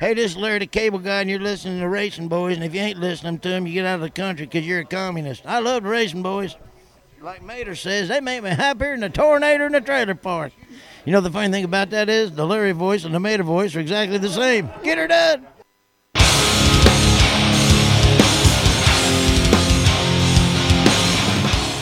Hey, 0.00 0.12
this 0.12 0.32
is 0.32 0.36
Larry 0.36 0.58
the 0.58 0.66
Cable 0.66 0.98
Guy, 0.98 1.20
and 1.20 1.30
you're 1.30 1.38
listening 1.38 1.78
to 1.78 1.86
RacinBoys. 1.86 2.54
And 2.54 2.64
if 2.64 2.74
you 2.74 2.80
ain't 2.80 2.98
listening 2.98 3.38
to 3.38 3.48
them, 3.48 3.64
you 3.64 3.74
get 3.74 3.86
out 3.86 3.94
of 3.94 4.00
the 4.00 4.10
country 4.10 4.44
because 4.44 4.66
you're 4.66 4.80
a 4.80 4.84
communist. 4.84 5.46
I 5.46 5.60
love 5.60 5.84
the 5.84 5.88
RacinBoys. 5.88 6.56
Like 7.22 7.42
Mater 7.44 7.76
says, 7.76 8.08
they 8.08 8.20
make 8.20 8.42
me 8.42 8.50
happier 8.50 8.96
than 8.96 9.04
a 9.04 9.08
tornado 9.08 9.66
in 9.66 9.74
a 9.76 9.80
trailer 9.80 10.16
park. 10.16 10.52
You 11.04 11.12
know, 11.12 11.20
the 11.20 11.30
funny 11.30 11.52
thing 11.52 11.62
about 11.62 11.90
that 11.90 12.08
is 12.08 12.32
the 12.32 12.44
Larry 12.44 12.72
voice 12.72 13.04
and 13.04 13.14
the 13.14 13.20
Mater 13.20 13.44
voice 13.44 13.76
are 13.76 13.80
exactly 13.80 14.18
the 14.18 14.28
same. 14.28 14.68
Get 14.82 14.98
her 14.98 15.06
done. 15.06 15.46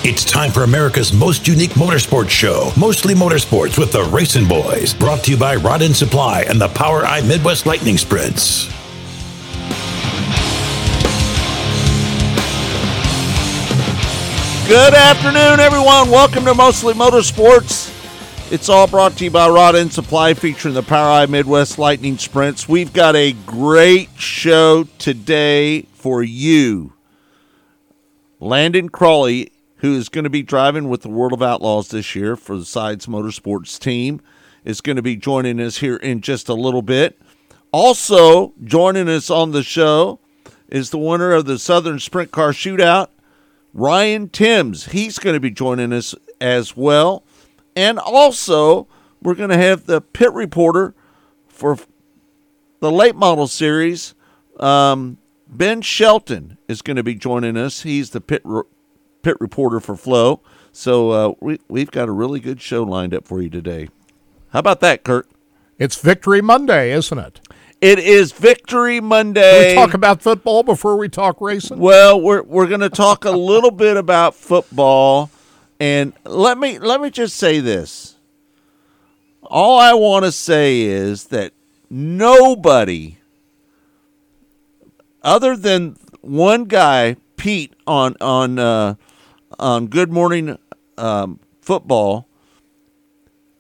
It's 0.05 0.25
time 0.25 0.51
for 0.51 0.65
America's 0.65 1.13
most 1.13 1.47
unique 1.47 1.71
motorsports 1.75 2.31
show, 2.31 2.73
Mostly 2.77 3.15
Motorsports 3.15 3.79
with 3.79 3.93
the 3.93 4.03
RacinBoys, 4.03 4.99
brought 4.99 5.23
to 5.23 5.31
you 5.31 5.37
by 5.37 5.55
Rod 5.55 5.81
End 5.81 5.95
Supply 5.95 6.43
and 6.43 6.61
the 6.61 6.67
POWRi 6.67 7.25
Midwest 7.29 7.67
Lightning 7.67 7.97
Sprints. 7.97 8.67
Good 14.67 14.93
afternoon, 14.93 15.61
everyone. 15.61 16.11
Welcome 16.11 16.47
to 16.47 16.55
Mostly 16.55 16.95
Motorsports. 16.95 17.93
It's 18.51 18.69
all 18.69 18.89
brought 18.89 19.17
to 19.19 19.25
you 19.25 19.31
by 19.31 19.49
Rod 19.49 19.77
End 19.77 19.93
Supply, 19.93 20.35
featuring 20.35 20.75
the 20.75 20.83
POWRi 20.83 21.29
Midwest 21.29 21.79
Lightning 21.79 22.19
Sprints. 22.19 22.69
We've 22.69 22.93
got 22.93 23.15
a 23.15 23.35
great 23.47 24.11
show 24.19 24.89
today 24.99 25.83
for 25.93 26.25
you. 26.25 26.93
Landon 28.41 28.89
Crawley, 28.89 29.52
who 29.83 29.97
is 29.97 30.09
going 30.09 30.25
to 30.25 30.31
be 30.31 30.43
driving 30.43 30.89
with 30.89 31.03
the 31.03 31.09
World 31.09 31.33
of 31.33 31.43
Outlaws 31.43 31.89
this 31.89 32.15
year 32.15 32.37
for 32.37 32.57
the 32.57 32.65
Sides 32.65 33.07
Motorsports 33.07 33.79
team, 33.79 34.21
is 34.65 34.81
going 34.81 34.95
to 34.95 35.03
be 35.03 35.17
joining 35.17 35.61
us 35.61 35.79
here 35.79 35.97
in 35.97 36.21
just 36.21 36.49
a 36.49 36.55
little 36.55 36.83
bit. 36.83 37.21
Also, 37.73 38.55
joining 38.63 39.09
us 39.09 39.29
on 39.29 39.51
the 39.51 39.65
show 39.65 40.21
is 40.69 40.91
the 40.91 40.99
winner 40.99 41.33
of 41.33 41.47
the 41.47 41.59
Southern 41.59 41.99
Sprint 41.99 42.31
Car 42.31 42.53
Shootout, 42.53 43.09
Ryan 43.75 44.29
Timms. 44.29 44.87
He's 44.87 45.19
going 45.19 45.35
to 45.35 45.41
be 45.41 45.51
joining 45.51 45.93
us 45.93 46.15
as 46.41 46.77
well. 46.77 47.25
And 47.75 47.99
also, 47.99 48.87
we're 49.21 49.35
going 49.35 49.51
to 49.51 49.59
have 49.59 49.87
the 49.87 50.01
pit 50.01 50.33
reporter 50.33 50.95
for 51.49 51.77
the 52.79 52.93
late 52.93 53.17
model 53.17 53.49
series. 53.49 54.15
Um, 54.61 55.19
ben 55.49 55.83
Shelton 55.83 56.57
is 56.69 56.83
going 56.83 56.97
to 56.97 57.03
be 57.03 57.17
joining 57.17 57.57
us. 57.57 57.83
He's 57.83 58.11
the 58.11 58.21
pit 58.21 58.43
re- 58.45 58.63
pit 59.23 59.37
reporter 59.41 59.81
for 59.81 59.97
Flo. 59.97 60.41
So 60.73 61.11
uh, 61.11 61.35
we, 61.41 61.61
we've 61.69 61.91
got 61.91 62.09
a 62.09 62.13
really 62.13 62.41
good 62.41 62.61
show 62.61 62.83
lined 62.83 63.15
up 63.15 63.27
for 63.27 63.41
you 63.41 63.51
today. 63.51 63.89
How 64.51 64.59
about 64.59 64.81
that, 64.81 65.05
Kirk? 65.05 65.29
It's 65.79 66.01
Victory 66.01 66.41
Monday, 66.41 66.93
isn't 66.93 67.19
it? 67.19 67.41
It 67.81 67.99
is 67.99 68.31
Victory 68.33 68.99
Can 68.99 69.07
Monday. 69.07 69.71
we 69.71 69.75
talk 69.75 69.95
about 69.95 70.23
football 70.23 70.63
before 70.63 70.97
we 70.97 71.09
talk 71.09 71.41
racing? 71.41 71.79
Well, 71.79 72.21
we're 72.21 72.43
we're 72.43 72.69
going 72.69 72.81
to 72.81 72.89
talk 72.89 73.25
a 73.25 73.33
little 73.33 73.73
bit 73.73 73.97
about 73.97 74.37
football, 74.37 75.31
and 75.81 76.13
let 76.25 76.59
me 76.59 76.79
let 76.79 77.01
me 77.01 77.11
just 77.11 77.35
say 77.35 77.59
this. 77.59 78.17
All 79.43 79.81
I 79.81 79.95
want 79.95 80.25
to 80.25 80.31
say 80.31 80.83
is 80.83 81.25
that 81.27 81.53
nobody, 81.91 83.17
other 85.23 85.57
than 85.57 85.97
one 86.21 86.67
guy, 86.67 87.17
Pete 87.37 87.75
on 87.85 88.15
on 88.21 88.61
uh, 88.61 88.95
on 89.63 89.87
Good 89.87 90.13
Morning 90.13 90.59
um, 90.99 91.41
Football, 91.61 92.29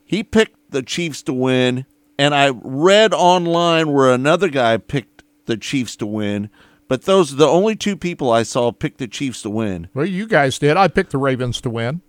he 0.05 0.22
picked 0.22 0.70
the 0.70 0.83
Chiefs 0.83 1.22
to 1.22 1.33
win, 1.33 1.86
and 2.19 2.34
I 2.34 2.50
read 2.62 3.14
online 3.14 3.92
where 3.92 4.11
another 4.12 4.48
guy 4.48 4.77
picked 4.77 5.22
the 5.47 5.56
Chiefs 5.56 5.97
to 5.97 6.06
win. 6.06 6.50
But 6.89 7.03
those 7.03 7.33
are 7.33 7.36
the 7.36 7.47
only 7.48 7.75
two 7.77 7.97
people 7.97 8.31
I 8.31 8.42
saw 8.42 8.70
pick 8.70 8.98
the 8.98 9.06
Chiefs 9.09 9.41
to 9.42 9.50
win. 9.50 9.89
Well, 9.94 10.05
you 10.05 10.27
guys 10.27 10.59
did. 10.59 10.77
I 10.77 10.89
picked 10.89 11.12
the 11.12 11.19
Ravens 11.19 11.60
to 11.62 11.71
win, 11.71 12.03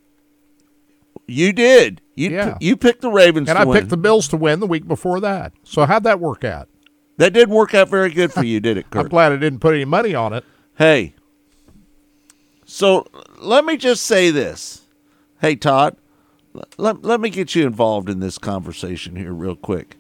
You 1.26 1.54
did. 1.54 2.02
You 2.16 2.32
Yeah. 2.32 2.58
you 2.60 2.76
picked 2.76 3.02
the 3.02 3.10
Ravens 3.12 3.48
and 3.48 3.58
I 3.58 3.64
win. 3.64 3.78
picked 3.78 3.90
the 3.90 3.98
Bills 3.98 4.28
to 4.30 4.38
win 4.38 4.60
the 4.60 4.68
week 4.68 4.86
before 4.88 5.22
that. 5.22 5.54
So 5.64 5.86
how'd 5.86 6.04
that 6.04 6.20
work 6.20 6.44
out? 6.44 6.68
that 7.18 7.32
didn't 7.32 7.54
work 7.56 7.74
out 7.76 7.88
very 7.90 8.10
good 8.10 8.34
for 8.34 8.44
you, 8.44 8.60
did 8.60 8.76
it, 8.76 8.88
I'm 8.92 9.08
glad 9.08 9.32
I 9.32 9.38
didn't 9.38 9.60
put 9.60 9.74
any 9.76 9.86
money 9.86 10.14
on 10.16 10.34
it. 10.34 10.44
hey. 10.78 11.14
So 12.74 13.06
let 13.38 13.66
me 13.66 13.78
just 13.78 14.02
say 14.02 14.32
this. 14.32 14.82
Hey 15.40 15.56
Todd, 15.56 15.96
let, 16.76 17.04
let 17.04 17.20
me 17.20 17.30
get 17.30 17.54
you 17.54 17.68
involved 17.68 18.10
in 18.10 18.20
this 18.20 18.40
conversation 18.40 19.16
here 19.16 19.32
real 19.32 19.56
quick. 19.56 19.96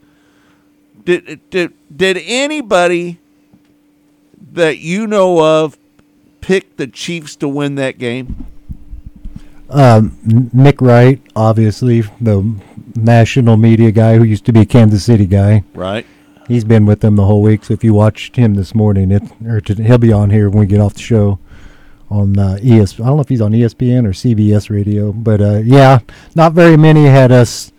Did 1.05 1.39
did 1.51 1.73
did 1.95 2.17
anybody 2.25 3.19
that 4.53 4.79
you 4.79 5.05
know 5.05 5.39
of 5.39 5.77
pick 6.41 6.77
the 6.77 6.87
Chiefs 6.87 7.35
to 7.37 7.47
win 7.47 7.75
that 7.75 7.99
game? 7.99 8.47
Um, 9.69 10.17
Nick 10.51 10.81
Wright, 10.81 11.21
obviously 11.35 12.01
the 12.19 12.59
national 12.95 13.55
media 13.55 13.91
guy 13.91 14.17
who 14.17 14.23
used 14.23 14.45
to 14.45 14.51
be 14.51 14.61
a 14.61 14.65
Kansas 14.65 15.05
City 15.05 15.27
guy. 15.27 15.63
Right? 15.75 16.07
He's 16.47 16.63
been 16.63 16.87
with 16.87 17.01
them 17.01 17.17
the 17.17 17.25
whole 17.25 17.43
week. 17.43 17.65
So 17.65 17.75
if 17.75 17.83
you 17.83 17.93
watched 17.93 18.35
him 18.35 18.55
this 18.55 18.73
morning, 18.73 19.11
it 19.11 19.21
or 19.45 19.61
to, 19.61 19.75
he'll 19.75 19.99
be 19.99 20.11
on 20.11 20.31
here 20.31 20.49
when 20.49 20.61
we 20.61 20.65
get 20.65 20.81
off 20.81 20.95
the 20.95 21.01
show 21.01 21.37
on 22.09 22.37
uh, 22.37 22.57
ES. 22.63 22.99
I 22.99 23.05
don't 23.05 23.15
know 23.17 23.21
if 23.21 23.29
he's 23.29 23.41
on 23.41 23.51
ESPN 23.51 24.05
or 24.05 24.09
CBS 24.11 24.69
Radio, 24.69 25.11
but 25.11 25.41
uh, 25.41 25.61
yeah, 25.63 25.99
not 26.35 26.53
very 26.53 26.77
many 26.77 27.05
had 27.05 27.31
us 27.31 27.71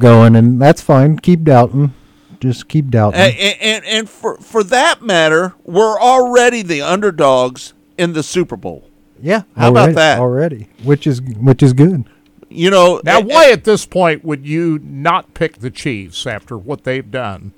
going, 0.00 0.36
and 0.36 0.60
that's 0.60 0.80
fine. 0.82 1.18
Keep 1.18 1.44
doubting. 1.44 1.94
Just 2.40 2.68
keep 2.68 2.88
doubting. 2.90 3.20
And, 3.20 3.34
and 3.60 3.84
and 3.84 4.10
for 4.10 4.36
for 4.38 4.62
that 4.64 5.02
matter, 5.02 5.54
we're 5.64 5.98
already 6.00 6.62
the 6.62 6.82
underdogs 6.82 7.72
in 7.96 8.12
the 8.12 8.22
Super 8.22 8.56
Bowl. 8.56 8.88
yeah, 9.20 9.42
how 9.56 9.70
about 9.70 9.94
that? 9.94 10.18
already? 10.20 10.68
Which 10.84 11.06
is 11.06 11.20
which 11.20 11.62
is 11.62 11.72
good. 11.72 12.04
You 12.50 12.70
know, 12.70 13.00
Now, 13.04 13.20
why 13.20 13.50
at 13.50 13.64
this 13.64 13.84
point 13.84 14.24
would 14.24 14.46
you 14.46 14.78
not 14.82 15.34
pick 15.34 15.58
the 15.58 15.70
Chiefs 15.70 16.26
after 16.26 16.56
what 16.56 16.84
they've 16.84 17.10
done? 17.10 17.52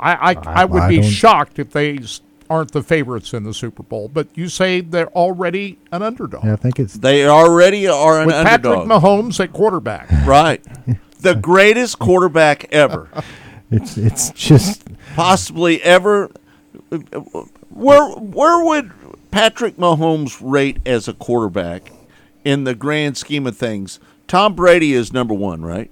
I 0.00 0.32
I, 0.32 0.62
I, 0.62 0.64
would 0.64 0.82
I 0.82 0.88
be 0.88 1.02
shocked 1.02 1.58
if 1.60 1.70
they 1.70 1.98
s- 1.98 2.20
aren't 2.50 2.72
the 2.72 2.82
favorites 2.82 3.32
in 3.34 3.42
the 3.44 3.52
Super 3.54 3.82
Bowl. 3.82 4.08
But 4.08 4.28
you 4.34 4.48
say 4.48 4.80
they're 4.80 5.08
already 5.16 5.78
an 5.92 6.02
underdog 6.02 6.44
Yeah, 6.44 6.54
I 6.54 6.56
think 6.56 6.78
it's 6.78 6.94
they 6.94 7.26
already 7.26 7.86
are 7.86 8.20
an 8.20 8.26
with 8.26 8.34
Patrick. 8.36 8.80
Mahomes 8.80 9.38
at 9.40 9.52
quarterback. 9.52 10.08
right. 10.26 10.64
The 11.20 11.34
greatest 11.40 11.98
quarterback 11.98 12.72
ever, 12.72 13.08
it's 13.70 13.96
it's 13.98 14.30
just 14.30 14.84
possibly 15.14 15.82
ever. 15.82 16.30
Where 17.70 18.08
where 18.10 18.64
would 18.64 18.92
Patrick 19.30 19.76
Mahomes 19.76 20.38
rate 20.40 20.78
as 20.86 21.08
a 21.08 21.12
quarterback 21.12 21.92
in 22.44 22.64
the 22.64 22.74
grand 22.74 23.16
scheme 23.16 23.46
of 23.46 23.56
things? 23.56 24.00
Tom 24.26 24.54
Brady 24.54 24.92
is 24.92 25.12
number 25.12 25.34
one, 25.34 25.62
right? 25.62 25.90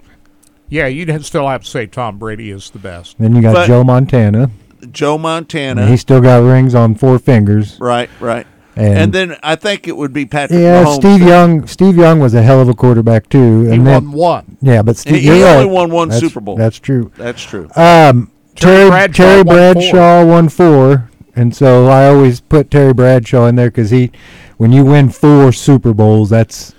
Yeah, 0.69 0.87
you'd 0.87 1.25
still 1.25 1.49
have 1.49 1.65
to 1.65 1.71
say 1.71 1.87
Tom 1.87 2.19
Brady 2.19 2.51
is 2.51 2.71
the 2.71 2.79
best. 2.79 3.17
then 3.19 3.35
you 3.37 3.43
got 3.43 3.55
But- 3.55 3.67
Joe 3.67 3.85
Montana. 3.85 4.51
Joe 4.97 5.15
And 5.15 5.23
Montana, 5.23 5.87
he's 5.87 6.01
still 6.01 6.21
got 6.21 6.39
rings 6.43 6.75
on 6.75 6.95
four 6.97 7.19
fingers. 7.19 7.79
right, 7.81 8.11
right. 8.21 8.47
And, 8.79 8.99
And, 8.99 9.13
then 9.15 9.37
I 9.43 9.55
think 9.57 9.89
it 9.89 9.97
would 9.97 10.13
be 10.13 10.27
Patrick 10.27 10.61
yeah, 10.61 10.85
Mahomes. 10.85 10.97
Steve 10.97 11.23
Young. 11.27 11.67
Steve 11.67 11.97
Young 11.97 12.21
was 12.21 12.35
a 12.35 12.43
hell 12.43 12.61
of 12.61 12.69
a 12.69 12.75
quarterback 12.75 13.29
too. 13.31 13.63
He 13.63 13.75
and 13.77 13.87
then, 13.87 14.11
won 14.11 14.13
one. 14.13 14.57
Yeah, 14.61 14.83
but 14.83 14.99
Steve, 14.99 15.15
He- 15.15 15.21
he 15.21 15.27
you're 15.39 15.49
only 15.49 15.65
right. 15.67 15.73
won 15.73 15.91
one 15.91 16.09
That's- 16.09 16.21
Super 16.29 16.41
Bowl. 16.41 16.57
That's 16.57 16.79
true. 16.79 17.11
That's 17.17 17.43
true. 17.43 17.71
Um, 17.75 18.31
Terry 18.55 18.89
Terry 18.89 18.91
Bradshaw 18.91 19.23
Terry 19.23 19.43
won 19.43 19.47
four. 19.57 19.73
Bradshaw 19.75 20.25
won 20.27 20.49
four, 20.51 21.11
and 21.35 21.57
so 21.57 21.87
I 21.87 22.07
always 22.09 22.41
put 22.41 22.71
Terry 22.71 22.93
Bradshaw 22.93 23.47
in 23.47 23.57
there 23.57 23.69
because 23.71 23.89
he, 23.91 24.11
when 24.59 24.73
you 24.73 24.85
win 24.85 25.09
four 25.09 25.53
Super 25.53 25.95
Bowls, 25.95 26.29
that's 26.31 26.75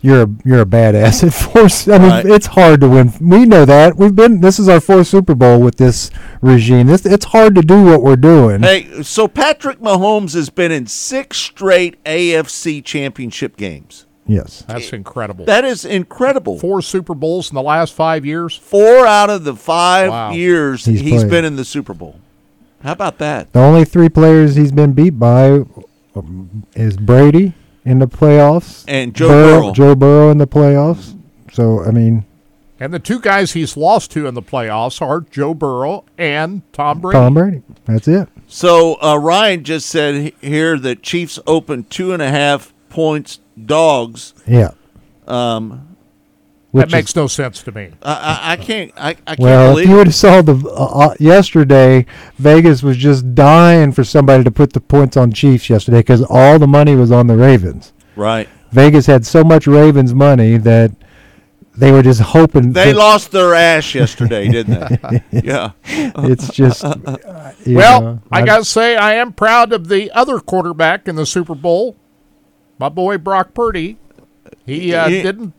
you're 0.00 0.22
a 0.22 0.28
you're 0.44 0.60
a 0.62 0.66
badass 0.66 1.22
at 1.26 1.32
four. 1.34 1.62
s- 1.64 1.88
I 1.88 1.98
mean, 1.98 2.08
Right. 2.10 2.26
it's 2.26 2.46
hard 2.46 2.80
to 2.82 2.88
win. 2.88 3.12
We 3.20 3.44
know 3.44 3.64
that. 3.64 3.96
We've 3.96 4.14
been. 4.14 4.40
This 4.40 4.58
is 4.58 4.68
our 4.68 4.80
fourth 4.80 5.06
Super 5.08 5.34
Bowl 5.34 5.60
with 5.60 5.76
this 5.76 6.10
regime. 6.40 6.86
This 6.86 7.04
it's 7.06 7.26
hard 7.26 7.54
to 7.56 7.62
do 7.62 7.82
what 7.84 8.02
we're 8.02 8.16
doing. 8.16 8.62
Hey, 8.62 9.02
so 9.02 9.26
Patrick 9.28 9.80
Mahomes 9.80 10.34
has 10.34 10.50
been 10.50 10.70
in 10.72 10.86
six 10.86 11.36
straight 11.38 12.02
AFC 12.04 12.84
championship 12.84 13.56
games. 13.56 14.06
Yes. 14.26 14.62
That's 14.68 14.92
incredible. 14.92 15.46
That 15.46 15.64
is 15.64 15.86
incredible. 15.86 16.58
Four 16.58 16.82
Super 16.82 17.14
Bowls 17.14 17.50
in 17.50 17.54
the 17.54 17.62
last 17.62 17.94
five 17.94 18.26
years. 18.26 18.54
Four 18.54 19.06
out 19.06 19.30
of 19.30 19.44
the 19.44 19.56
five 19.56 20.10
Wow. 20.10 20.32
years 20.32 20.84
He's 20.84 21.00
he's 21.00 21.20
played. 21.22 21.30
been 21.30 21.44
in 21.46 21.56
the 21.56 21.64
Super 21.64 21.94
Bowl. 21.94 22.20
How 22.82 22.92
about 22.92 23.16
that? 23.18 23.52
The 23.54 23.58
only 23.60 23.84
three 23.86 24.10
players 24.10 24.54
he's 24.54 24.70
been 24.70 24.92
beat 24.92 25.18
by 25.18 25.62
um, 26.14 26.66
is 26.74 26.96
Brady 26.98 27.54
in 27.88 27.98
the 27.98 28.06
playoffs 28.08 28.84
And 28.86 29.14
Joe 29.14 29.28
Burrow. 29.28 29.72
Joe 29.72 29.94
Burrow 29.94 30.30
in 30.30 30.38
the 30.38 30.46
playoffs. 30.46 31.16
So 31.52 31.82
I 31.84 31.90
mean, 31.90 32.24
And 32.78 32.92
the 32.92 32.98
two 32.98 33.20
guys 33.20 33.52
he's 33.52 33.76
lost 33.76 34.10
to 34.12 34.26
in 34.26 34.34
the 34.34 34.42
playoffs 34.42 35.00
are 35.02 35.20
Joe 35.22 35.54
Burrow 35.54 36.04
and 36.16 36.62
Tom 36.72 37.00
Brady. 37.00 37.18
Tom 37.18 37.34
Brady. 37.34 37.62
That's 37.86 38.06
it. 38.08 38.28
So 38.46 39.00
uh, 39.02 39.16
Ryan 39.16 39.64
just 39.64 39.88
said 39.88 40.32
here 40.40 40.78
that 40.78 41.02
Chiefs 41.02 41.38
open 41.46 41.84
two 41.84 42.12
and 42.12 42.22
a 42.22 42.28
half 42.30 42.72
points 42.88 43.40
dogs. 43.62 44.34
Yeah. 44.46 44.70
Um, 45.26 45.87
That 46.74 46.90
makes 46.92 47.16
no 47.16 47.26
sense 47.28 47.62
to 47.62 47.72
me. 47.72 47.90
I, 48.02 48.12
I, 48.12 48.52
I 48.52 48.56
can't. 48.56 48.92
I, 48.96 49.08
I 49.10 49.14
can't 49.14 49.38
Well, 49.40 49.78
if 49.78 49.88
you 49.88 49.96
would 49.96 50.06
have 50.08 50.14
saw 50.14 50.42
the 50.42 50.54
uh, 50.68 51.08
uh, 51.10 51.14
yesterday, 51.18 52.04
Vegas 52.36 52.82
was 52.82 52.96
just 52.98 53.34
dying 53.34 53.90
for 53.92 54.04
somebody 54.04 54.44
to 54.44 54.50
put 54.50 54.74
the 54.74 54.80
points 54.80 55.16
on 55.16 55.32
Chiefs 55.32 55.70
yesterday 55.70 56.00
because 56.00 56.22
all 56.28 56.58
the 56.58 56.66
money 56.66 56.94
was 56.94 57.10
on 57.10 57.26
the 57.26 57.36
Ravens. 57.36 57.92
right. 58.16 58.48
Vegas 58.70 59.06
had 59.06 59.24
so 59.24 59.42
much 59.42 59.66
Ravens 59.66 60.12
money 60.12 60.58
that 60.58 60.92
they 61.74 61.90
were 61.90 62.02
just 62.02 62.20
hoping. 62.20 62.74
They 62.74 62.92
that- 62.92 62.98
lost 62.98 63.30
their 63.32 63.54
ass 63.54 63.94
yesterday, 63.94 64.46
didn't 64.48 64.78
they? 65.00 65.22
yeah. 65.42 65.70
It's 65.86 66.52
just. 66.52 66.84
uh, 66.84 66.94
you 67.64 67.76
Well, 67.78 68.00
know, 68.02 68.22
I 68.30 68.36
I'm- 68.40 68.44
got 68.46 68.58
to 68.58 68.64
say, 68.66 68.94
I 68.94 69.14
am 69.14 69.32
proud 69.32 69.72
of 69.72 69.88
the 69.88 70.10
other 70.12 70.38
quarterback 70.38 71.08
in 71.08 71.16
the 71.16 71.24
Super 71.24 71.54
Bowl, 71.54 71.96
my 72.78 72.90
boy 72.90 73.16
Brock 73.16 73.54
Purdy. 73.54 73.96
He 74.66 74.92
uh, 74.94 75.08
He- 75.08 75.22
didn't 75.22 75.54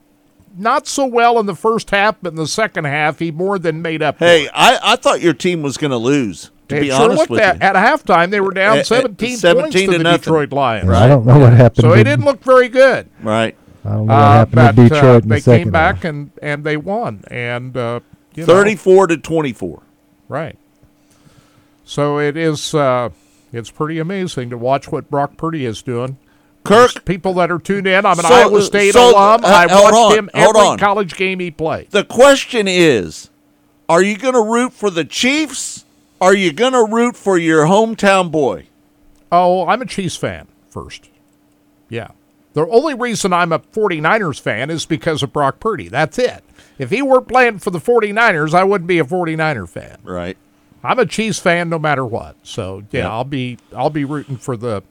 not 0.58 0.88
so 0.88 1.06
well 1.06 1.40
in 1.40 1.46
the 1.46 1.56
first 1.56 1.90
half, 1.92 2.16
but 2.22 2.30
in 2.34 2.36
the 2.36 2.48
second 2.48 2.86
half, 2.86 3.20
he 3.20 3.32
more 3.32 3.58
than 3.60 3.82
made 3.82 4.02
up. 4.02 4.18
for 4.20 4.26
Hey, 4.26 4.46
it. 4.46 4.52
I, 4.54 4.80
I 4.82 4.96
thought 4.96 5.22
your 5.22 5.34
team 5.34 5.62
was 5.62 5.78
going 5.78 5.92
to 5.92 5.98
lose. 5.98 6.52
To 6.70 6.78
It 6.78 6.82
be 6.82 6.88
sure 6.90 7.02
honest 7.02 7.18
looked 7.20 7.30
with 7.32 7.40
that 7.40 7.56
you. 7.56 7.62
at 7.62 7.76
halftime 7.76 8.30
they 8.30 8.40
were 8.40 8.54
down 8.54 8.74
At- 8.74 8.80
at 8.82 8.86
17, 8.88 9.38
17 9.38 9.62
points 9.64 9.76
to 9.76 9.86
to 9.86 9.92
the 9.98 10.04
nothing. 10.04 10.20
Detroit 10.20 10.52
Lions. 10.52 10.90
I 10.90 11.08
don't 11.08 11.26
know 11.26 11.40
what 11.40 11.54
happened. 11.54 11.82
So 11.84 11.94
to, 11.96 12.00
it 12.00 12.04
didn't 12.04 12.26
look 12.26 12.44
very 12.44 12.70
good. 12.70 13.10
right. 13.24 13.56
I 13.86 13.90
don't 13.92 14.06
know 14.08 14.14
what 14.14 14.22
Uh, 14.22 14.32
happened 14.34 14.56
but 14.56 14.72
to 14.76 14.84
Detroit 14.84 15.04
uh, 15.04 15.08
in 15.16 15.22
the 15.22 15.28
they 15.36 15.40
second 15.40 15.64
came 15.64 15.72
back 15.72 15.96
half. 15.96 16.04
and, 16.06 16.32
and 16.44 16.64
they 16.64 16.78
won. 16.78 17.24
And 17.32 17.76
uh, 17.78 18.02
you 18.36 18.46
know, 18.46 18.54
34 18.54 19.08
to 19.08 19.18
24. 19.18 19.82
Right. 20.28 20.58
So 21.86 22.20
it 22.20 22.38
is. 22.38 22.74
Uh, 22.76 23.10
it's 23.52 23.72
pretty 23.72 23.98
amazing 23.98 24.50
to 24.52 24.58
watch 24.58 24.92
what 24.92 25.10
Brock 25.10 25.38
Purdy 25.38 25.66
is 25.66 25.82
doing. 25.82 26.18
Kirk, 26.70 27.06
People 27.06 27.34
that 27.36 27.52
are 27.52 27.60
tuned 27.60 27.88
in. 27.88 28.06
I'm 28.06 28.18
an 28.20 28.26
So- 28.26 28.34
Iowa 28.34 28.62
State 28.62 28.94
so, 28.94 29.12
alum. 29.12 29.44
uh, 29.44 29.48
I 29.48 29.66
watched 29.68 29.94
on, 29.96 30.18
him 30.18 30.30
every 30.34 30.60
on. 30.62 30.78
college 30.78 31.16
game 31.16 31.40
he 31.40 31.52
played. 31.52 31.92
the 31.92 32.04
question 32.04 32.68
is 32.68 33.30
are 33.90 34.02
you 34.04 34.18
going 34.18 34.36
to 34.36 34.42
root 34.44 34.72
for 34.74 34.90
the 34.92 35.04
Chiefs? 35.04 35.84
Are 36.22 36.36
you 36.36 36.52
going 36.54 36.74
to 36.74 36.86
root 36.86 37.16
for 37.16 37.38
your 37.38 37.66
hometown 37.66 38.30
boy? 38.32 38.68
Oh, 39.32 39.66
I'm 39.68 39.82
a 39.82 39.86
Chiefs 39.86 40.16
fan 40.16 40.48
first. 40.70 41.10
Yeah. 41.90 42.10
The 42.54 42.68
only 42.68 42.94
reason 42.94 43.32
I'm 43.34 43.52
a 43.52 43.60
49ers 43.60 44.40
fan 44.40 44.70
is 44.70 44.86
because 44.86 45.24
of 45.24 45.32
Brock 45.34 45.60
Purdy. 45.60 45.88
That's 45.88 46.20
it. 46.20 46.44
If 46.78 46.90
he 46.92 47.02
weren't 47.02 47.28
playing 47.28 47.60
for 47.60 47.72
the 47.72 47.80
49ers, 47.80 48.54
I 48.54 48.64
wouldn't 48.64 48.88
be 48.88 49.00
a 49.00 49.04
49er 49.06 49.68
fan. 49.68 49.98
Right. 50.04 50.38
I'm 50.84 51.00
a 51.00 51.06
Chiefs 51.06 51.40
fan 51.40 51.70
no 51.70 51.78
matter 51.80 52.06
what. 52.06 52.36
So 52.44 52.84
yeah, 52.92 53.02
Yep. 53.04 53.12
I'll 53.12 53.24
be 53.24 53.58
I'll 53.76 53.90
be 53.90 54.06
rooting 54.06 54.38
for 54.38 54.56
the 54.56 54.82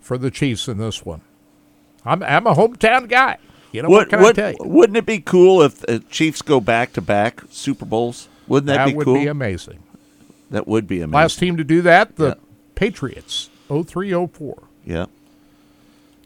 for 0.00 0.18
the 0.18 0.30
Chiefs 0.30 0.68
in 0.68 0.78
this 0.78 1.04
one. 1.04 1.20
I'm 2.04 2.22
I'm 2.22 2.46
a 2.46 2.54
hometown 2.54 3.08
guy. 3.08 3.38
You 3.72 3.82
know 3.82 3.88
what, 3.88 3.98
Would, 4.06 4.08
can 4.10 4.20
would, 4.22 4.38
I 4.38 4.52
tell 4.52 4.66
you? 4.66 4.72
wouldn't 4.72 4.96
it 4.96 5.06
be 5.06 5.20
cool 5.20 5.62
if 5.62 5.78
the 5.80 6.00
Chiefs 6.10 6.42
go 6.42 6.60
back 6.60 6.92
to 6.94 7.00
back 7.00 7.42
Super 7.50 7.84
Bowls? 7.84 8.28
Wouldn't 8.48 8.66
that, 8.66 8.78
That 8.78 8.86
be 8.88 8.94
would 8.94 9.04
cool? 9.04 9.14
That 9.14 9.18
would 9.20 9.24
be 9.24 9.28
amazing. 9.28 9.78
that 10.50 10.66
would 10.66 10.86
be 10.88 10.96
amazing. 11.02 11.12
Last 11.12 11.38
team 11.38 11.56
to 11.56 11.64
do 11.64 11.80
that, 11.82 12.16
the 12.16 12.28
Yeah. 12.28 12.34
Patriots, 12.74 13.48
0304. 13.68 14.62
yeah. 14.84 15.06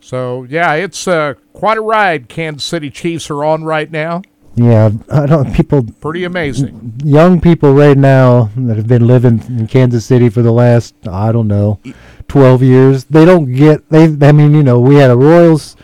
So 0.00 0.44
yeah, 0.44 0.73
it's 0.75 1.09
uh, 1.09 1.35
quite 1.53 1.79
a 1.79 1.81
ride. 1.82 2.29
Kansas 2.29 2.65
City 2.65 2.91
Chiefs 2.91 3.31
are 3.31 3.44
on 3.44 3.65
right 3.65 3.91
now. 3.91 4.23
Yeah, 4.56 4.91
I 5.11 5.26
don't. 5.26 5.53
People, 5.55 5.82
Pretty 6.00 6.23
amazing. 6.25 6.93
young 7.05 7.41
people 7.41 7.75
right 7.75 7.97
now 7.99 8.50
that 8.56 8.76
have 8.76 8.87
been 8.87 9.06
living 9.06 9.43
in 9.49 9.67
Kansas 9.67 10.06
City 10.06 10.29
for 10.29 10.43
the 10.43 10.53
last, 10.53 10.94
I 11.09 11.32
don't 11.32 11.49
know, 11.49 11.81
twelve 12.29 12.62
years. 12.62 13.05
They 13.05 13.25
don't 13.25 13.53
get. 13.53 13.88
They. 13.91 14.05
I 14.26 14.32
mean, 14.32 14.55
you 14.55 14.62
know, 14.62 14.81
we 14.81 14.97
had 14.97 15.11
a 15.11 15.17
Royals 15.17 15.76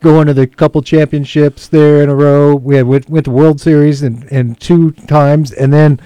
going 0.00 0.26
to 0.26 0.34
the 0.34 0.46
couple 0.46 0.82
championships 0.82 1.68
there 1.68 2.02
in 2.02 2.08
a 2.08 2.14
row. 2.14 2.54
We 2.54 2.76
had 2.76 2.86
went, 2.86 3.08
went 3.08 3.24
to 3.24 3.30
World 3.30 3.60
Series 3.60 4.02
and 4.02 4.24
and 4.30 4.58
two 4.60 4.92
times, 4.92 5.52
and 5.52 5.72
then 5.72 6.00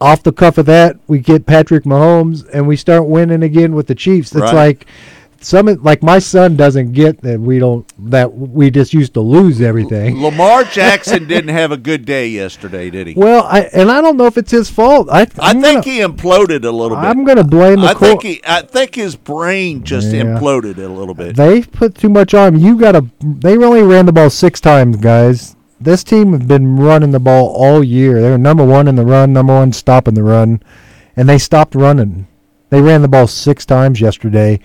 off 0.00 0.22
the 0.22 0.32
cuff 0.32 0.56
of 0.56 0.64
that, 0.66 0.96
we 1.06 1.18
get 1.18 1.44
Patrick 1.44 1.84
Mahomes, 1.84 2.48
and 2.54 2.66
we 2.66 2.74
start 2.76 3.06
winning 3.06 3.42
again 3.42 3.74
with 3.74 3.86
the 3.86 3.94
Chiefs. 3.94 4.32
It's 4.32 4.40
Right. 4.40 4.54
like 4.54 4.86
some 5.42 5.66
like 5.82 6.02
my 6.02 6.18
son 6.18 6.54
doesn't 6.56 6.92
get 6.92 7.20
that 7.22 7.40
we 7.40 7.58
don't 7.58 7.90
that 8.10 8.32
we 8.32 8.70
just 8.70 8.92
used 8.92 9.14
to 9.14 9.20
lose 9.20 9.60
everything. 9.60 10.20
Lamar 10.22 10.64
Jackson 10.72 11.26
didn't 11.26 11.48
have 11.54 11.72
a 11.72 11.76
good 11.78 12.04
day 12.04 12.28
yesterday, 12.28 12.90
did 12.90 13.06
he? 13.06 13.14
Well, 13.14 13.44
I 13.44 13.60
and 13.72 13.90
I 13.90 14.00
don't 14.02 14.16
know 14.18 14.26
if 14.26 14.36
it's 14.36 14.50
his 14.50 14.68
fault. 14.70 15.08
I 15.10 15.22
I 15.22 15.26
I'm 15.50 15.62
think 15.62 15.84
gonna, 15.84 15.94
he 15.94 16.00
imploded 16.00 16.64
a 16.64 16.70
little 16.70 16.96
bit. 16.96 17.04
I'm 17.06 17.24
going 17.24 17.38
to 17.38 17.44
blame 17.44 17.80
the 17.80 17.88
I 17.88 17.94
think 17.94 18.22
he. 18.22 18.40
I 18.46 18.62
think 18.62 18.94
his 18.94 19.16
brain 19.16 19.82
just 19.82 20.08
Yeah. 20.12 20.24
imploded 20.24 20.76
a 20.78 20.88
little 20.88 21.14
bit. 21.14 21.36
They 21.36 21.62
put 21.62 21.94
too 21.94 22.10
much 22.10 22.34
on 22.34 22.54
him. 22.54 22.60
You 22.60 22.76
got 22.78 22.92
to. 22.92 23.06
They 23.20 23.56
only 23.56 23.82
ran 23.82 24.06
the 24.06 24.12
ball 24.12 24.30
six 24.30 24.60
times, 24.60 24.96
guys. 24.98 25.56
This 25.80 26.04
team 26.04 26.32
has 26.34 26.42
been 26.46 26.76
running 26.76 27.12
the 27.12 27.18
ball 27.20 27.54
all 27.56 27.82
year. 27.82 28.20
They 28.20 28.28
were 28.28 28.36
number 28.36 28.64
one 28.66 28.86
in 28.86 28.96
the 28.96 29.06
run, 29.06 29.32
number 29.32 29.54
one 29.54 29.72
stopping 29.72 30.12
the 30.12 30.22
run, 30.22 30.62
and 31.16 31.26
they 31.26 31.38
stopped 31.38 31.74
running. 31.74 32.26
They 32.68 32.82
ran 32.82 33.00
the 33.00 33.08
ball 33.08 33.26
six 33.26 33.64
times 33.64 34.00
yesterday. 34.00 34.60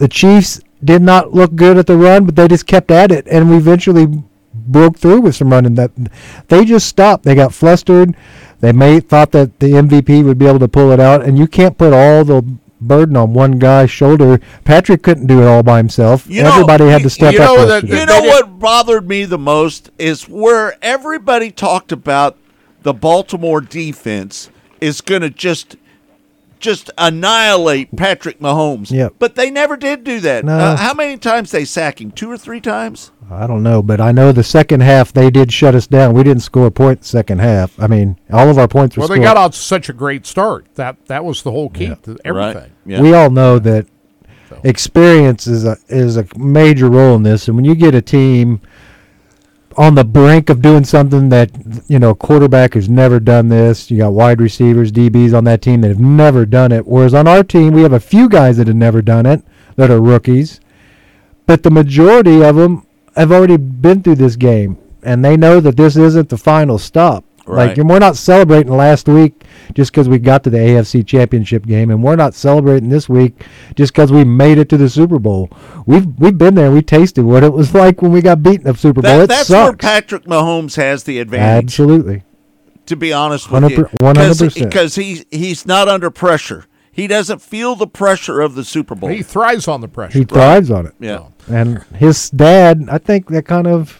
The 0.00 0.08
Chiefs 0.08 0.60
did 0.82 1.02
not 1.02 1.34
look 1.34 1.54
good 1.54 1.76
at 1.76 1.86
the 1.86 1.96
run, 1.96 2.24
but 2.24 2.34
they 2.36 2.48
just 2.48 2.66
kept 2.66 2.90
at 2.90 3.12
it, 3.12 3.26
and 3.30 3.50
we 3.50 3.56
eventually 3.58 4.06
broke 4.54 4.96
through 4.96 5.20
with 5.20 5.36
some 5.36 5.50
running. 5.50 5.74
That 5.74 5.90
they 6.48 6.64
just 6.64 6.86
stopped. 6.88 7.24
They 7.24 7.34
got 7.34 7.52
flustered. 7.52 8.16
They 8.60 8.72
may 8.72 9.00
thought 9.00 9.30
that 9.32 9.60
the 9.60 9.72
MVP 9.72 10.24
would 10.24 10.38
be 10.38 10.46
able 10.46 10.58
to 10.60 10.68
pull 10.68 10.90
it 10.90 11.00
out, 11.00 11.22
and 11.22 11.38
you 11.38 11.46
can't 11.46 11.76
put 11.76 11.92
all 11.92 12.24
the 12.24 12.40
burden 12.80 13.14
on 13.14 13.34
one 13.34 13.58
guy's 13.58 13.90
shoulder. 13.90 14.40
Patrick 14.64 15.02
couldn't 15.02 15.26
do 15.26 15.42
it 15.42 15.46
all 15.46 15.62
by 15.62 15.76
himself. 15.76 16.26
You 16.26 16.44
know, 16.44 16.52
Everybody 16.54 16.86
had 16.86 17.02
to 17.02 17.10
step 17.10 17.34
you 17.34 17.42
up. 17.42 17.56
know 17.58 17.66
that- 17.66 17.84
You 17.86 18.06
know 18.06 18.20
what 18.22 18.58
bothered 18.58 19.06
me 19.06 19.26
the 19.26 19.36
most 19.38 19.90
is 19.98 20.22
where 20.30 20.76
everybody 20.80 21.50
talked 21.50 21.92
about 21.92 22.38
the 22.82 22.94
Baltimore 22.94 23.60
defense 23.60 24.48
is 24.80 25.02
going 25.02 25.20
to 25.20 25.28
just 25.28 25.76
just 26.60 26.90
annihilate 26.98 27.96
Patrick 27.96 28.38
Mahomes. 28.38 28.90
Yep. 28.90 29.14
But 29.18 29.34
they 29.34 29.50
never 29.50 29.76
did 29.76 30.04
do 30.04 30.20
that. 30.20 30.44
No. 30.44 30.52
Uh, 30.56 30.76
how 30.76 30.94
many 30.94 31.16
times 31.18 31.50
they 31.50 31.64
sack 31.64 32.00
him? 32.00 32.10
Two 32.12 32.30
or 32.30 32.38
three 32.38 32.60
times? 32.60 33.10
I 33.30 33.46
don't 33.46 33.62
know, 33.62 33.80
but 33.82 34.00
I 34.00 34.12
know 34.12 34.32
the 34.32 34.42
second 34.44 34.80
half 34.80 35.12
they 35.12 35.30
did 35.30 35.52
shut 35.52 35.74
us 35.74 35.86
down. 35.86 36.14
We 36.14 36.22
didn't 36.24 36.42
score 36.42 36.66
a 36.66 36.70
point 36.70 36.98
in 36.98 37.02
the 37.02 37.06
second 37.08 37.38
half. 37.40 37.78
I 37.80 37.86
mean, 37.86 38.18
all 38.32 38.48
of 38.50 38.58
our 38.58 38.66
points 38.68 38.96
were 38.96 39.00
Well, 39.02 39.08
they 39.08 39.14
scored. 39.16 39.24
got 39.24 39.36
out 39.36 39.52
to 39.52 39.58
such 39.58 39.88
a 39.88 39.92
great 39.92 40.26
start. 40.26 40.66
That 40.74 41.06
that 41.06 41.24
was 41.24 41.42
the 41.42 41.50
whole 41.52 41.70
key 41.70 41.94
to 42.02 42.16
everything. 42.24 42.54
Right. 42.62 42.70
Yeah. 42.84 43.00
We 43.00 43.14
all 43.14 43.30
know 43.30 43.58
that 43.60 43.86
experience 44.64 45.46
is 45.46 45.64
a 45.64 45.76
is 45.88 46.16
a 46.16 46.26
major 46.36 46.88
role 46.90 47.14
in 47.16 47.22
this, 47.22 47.46
and 47.48 47.56
when 47.56 47.64
you 47.64 47.74
get 47.74 47.94
a 47.94 48.02
team 48.02 48.60
on 49.76 49.94
the 49.94 50.04
brink 50.04 50.50
of 50.50 50.62
doing 50.62 50.84
something 50.84 51.28
that 51.28 51.50
you 51.88 51.98
know, 51.98 52.14
quarterback 52.14 52.74
has 52.74 52.88
never 52.88 53.20
done 53.20 53.48
this. 53.48 53.90
You 53.90 53.98
got 53.98 54.12
wide 54.12 54.40
receivers, 54.40 54.92
DBs 54.92 55.36
on 55.36 55.44
that 55.44 55.62
team 55.62 55.80
that 55.82 55.88
have 55.88 56.00
never 56.00 56.44
done 56.44 56.72
it. 56.72 56.86
Whereas 56.86 57.14
on 57.14 57.28
our 57.28 57.44
team, 57.44 57.72
we 57.72 57.82
have 57.82 57.92
a 57.92 58.00
few 58.00 58.28
guys 58.28 58.56
that 58.56 58.66
have 58.66 58.76
never 58.76 59.02
done 59.02 59.26
it 59.26 59.42
that 59.76 59.90
are 59.90 60.00
rookies, 60.00 60.60
but 61.46 61.62
the 61.62 61.70
majority 61.70 62.42
of 62.42 62.56
them 62.56 62.86
have 63.16 63.32
already 63.32 63.56
been 63.56 64.02
through 64.02 64.16
this 64.16 64.36
game, 64.36 64.78
and 65.02 65.24
they 65.24 65.36
know 65.36 65.60
that 65.60 65.76
this 65.76 65.96
isn't 65.96 66.28
the 66.28 66.38
final 66.38 66.78
stop. 66.78 67.24
Right. 67.50 67.68
Like, 67.68 67.78
and 67.78 67.88
we're 67.88 67.98
not 67.98 68.16
celebrating 68.16 68.72
last 68.72 69.08
week 69.08 69.44
just 69.74 69.92
because 69.92 70.08
we 70.08 70.18
got 70.18 70.44
to 70.44 70.50
the 70.50 70.58
AFC 70.58 71.06
Championship 71.06 71.66
game, 71.66 71.90
and 71.90 72.02
we're 72.02 72.16
not 72.16 72.34
celebrating 72.34 72.88
this 72.88 73.08
week 73.08 73.44
just 73.76 73.92
because 73.92 74.12
we 74.12 74.24
made 74.24 74.58
it 74.58 74.68
to 74.70 74.76
the 74.76 74.88
Super 74.88 75.18
Bowl. 75.18 75.50
We've 75.86 76.06
we've 76.18 76.36
been 76.38 76.54
there. 76.54 76.70
We 76.70 76.82
tasted 76.82 77.24
what 77.24 77.42
it 77.42 77.52
was 77.52 77.74
like 77.74 78.02
when 78.02 78.12
we 78.12 78.22
got 78.22 78.42
beaten 78.42 78.66
at 78.66 78.78
Super 78.78 79.02
Bowl. 79.02 79.10
That, 79.10 79.24
it 79.24 79.28
that's 79.28 79.50
where. 79.50 79.74
Patrick 79.76 80.24
Mahomes 80.24 80.76
has 80.76 81.04
the 81.04 81.18
advantage. 81.18 81.64
Absolutely. 81.64 82.22
to 82.86 82.96
be 82.96 83.12
honest 83.12 83.50
with 83.50 83.62
100 83.62 83.78
you. 83.92 83.98
100%. 83.98 84.54
Because 84.64 84.94
he, 84.96 85.24
he's 85.30 85.66
not 85.66 85.88
under 85.88 86.10
pressure. 86.10 86.66
He 86.92 87.06
doesn't 87.06 87.40
feel 87.40 87.76
the 87.76 87.86
pressure 87.86 88.40
of 88.40 88.56
the 88.56 88.64
Super 88.64 88.94
Bowl. 88.94 89.10
He 89.10 89.22
thrives 89.22 89.68
on 89.68 89.80
the 89.80 89.88
pressure. 89.88 90.18
He 90.18 90.24
thrives 90.24 90.70
on 90.70 90.86
it. 90.86 90.94
yeah. 90.98 91.28
And 91.48 91.82
his 91.94 92.30
dad, 92.30 92.88
I 92.90 92.98
think 92.98 93.28
that 93.28 93.44
kind 93.44 93.66
of 93.66 93.99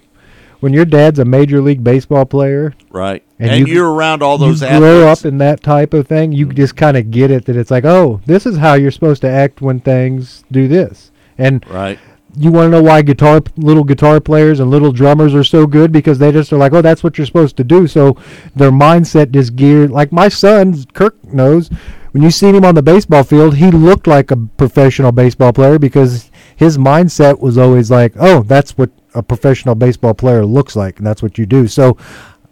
when 0.60 0.72
your 0.72 0.84
dad's 0.84 1.18
a 1.18 1.24
major 1.24 1.60
league 1.60 1.82
baseball 1.82 2.24
player, 2.24 2.74
Right. 2.90 3.22
And 3.38 3.50
And, 3.50 3.68
you- 3.68 3.82
are 3.84 3.92
around 3.92 4.22
all 4.22 4.36
those 4.38 4.60
you 4.60 4.66
athletes. 4.68 4.80
grow 4.80 5.08
up 5.08 5.24
in 5.24 5.38
that 5.38 5.62
type 5.62 5.94
of 5.94 6.06
thing, 6.06 6.32
you 6.32 6.46
mm-hmm. 6.46 6.56
just 6.56 6.76
kind 6.76 6.96
of 6.96 7.10
get 7.10 7.30
it 7.30 7.46
that 7.46 7.56
it's 7.56 7.70
like, 7.70 7.84
oh, 7.84 8.20
this 8.26 8.46
is 8.46 8.58
how 8.58 8.74
you're 8.74 8.90
supposed 8.90 9.22
to 9.22 9.28
act 9.30 9.60
when 9.60 9.80
things 9.80 10.44
do 10.50 10.68
this. 10.68 11.10
And 11.38 11.64
right. 11.70 11.98
you 12.36 12.52
want 12.52 12.66
to 12.66 12.70
know 12.70 12.82
why 12.82 13.00
guitar 13.02 13.40
little 13.56 13.84
guitar 13.84 14.20
players 14.20 14.60
and 14.60 14.70
little 14.70 14.92
drummers 14.92 15.34
are 15.34 15.44
so 15.44 15.66
good 15.66 15.90
because 15.90 16.18
they 16.18 16.30
just 16.32 16.52
are 16.52 16.58
like, 16.58 16.72
oh, 16.74 16.82
that's 16.82 17.02
what 17.02 17.16
you're 17.16 17.26
supposed 17.26 17.56
to 17.56 17.64
do. 17.64 17.86
So 17.86 18.16
their 18.54 18.70
mindset 18.70 19.34
is 19.34 19.50
geared. 19.50 19.90
Like 19.90 20.12
my 20.12 20.28
son, 20.28 20.84
Kirk 20.92 21.16
knows. 21.32 21.70
When 22.12 22.22
you 22.22 22.30
seen 22.30 22.54
him 22.56 22.64
on 22.64 22.74
the 22.74 22.82
baseball 22.82 23.22
field, 23.22 23.56
he 23.56 23.70
looked 23.70 24.06
like 24.06 24.30
a 24.30 24.36
professional 24.36 25.12
baseball 25.12 25.52
player 25.52 25.78
because 25.78 26.29
his 26.60 26.76
mindset 26.76 27.40
was 27.40 27.56
always 27.56 27.90
like, 27.90 28.12
oh, 28.20 28.42
that's 28.42 28.76
what 28.76 28.90
a 29.14 29.22
professional 29.22 29.74
baseball 29.74 30.12
player 30.12 30.44
looks 30.44 30.76
like, 30.76 30.98
and 30.98 31.06
that's 31.06 31.22
what 31.22 31.38
you 31.38 31.46
do. 31.46 31.66
So 31.66 31.96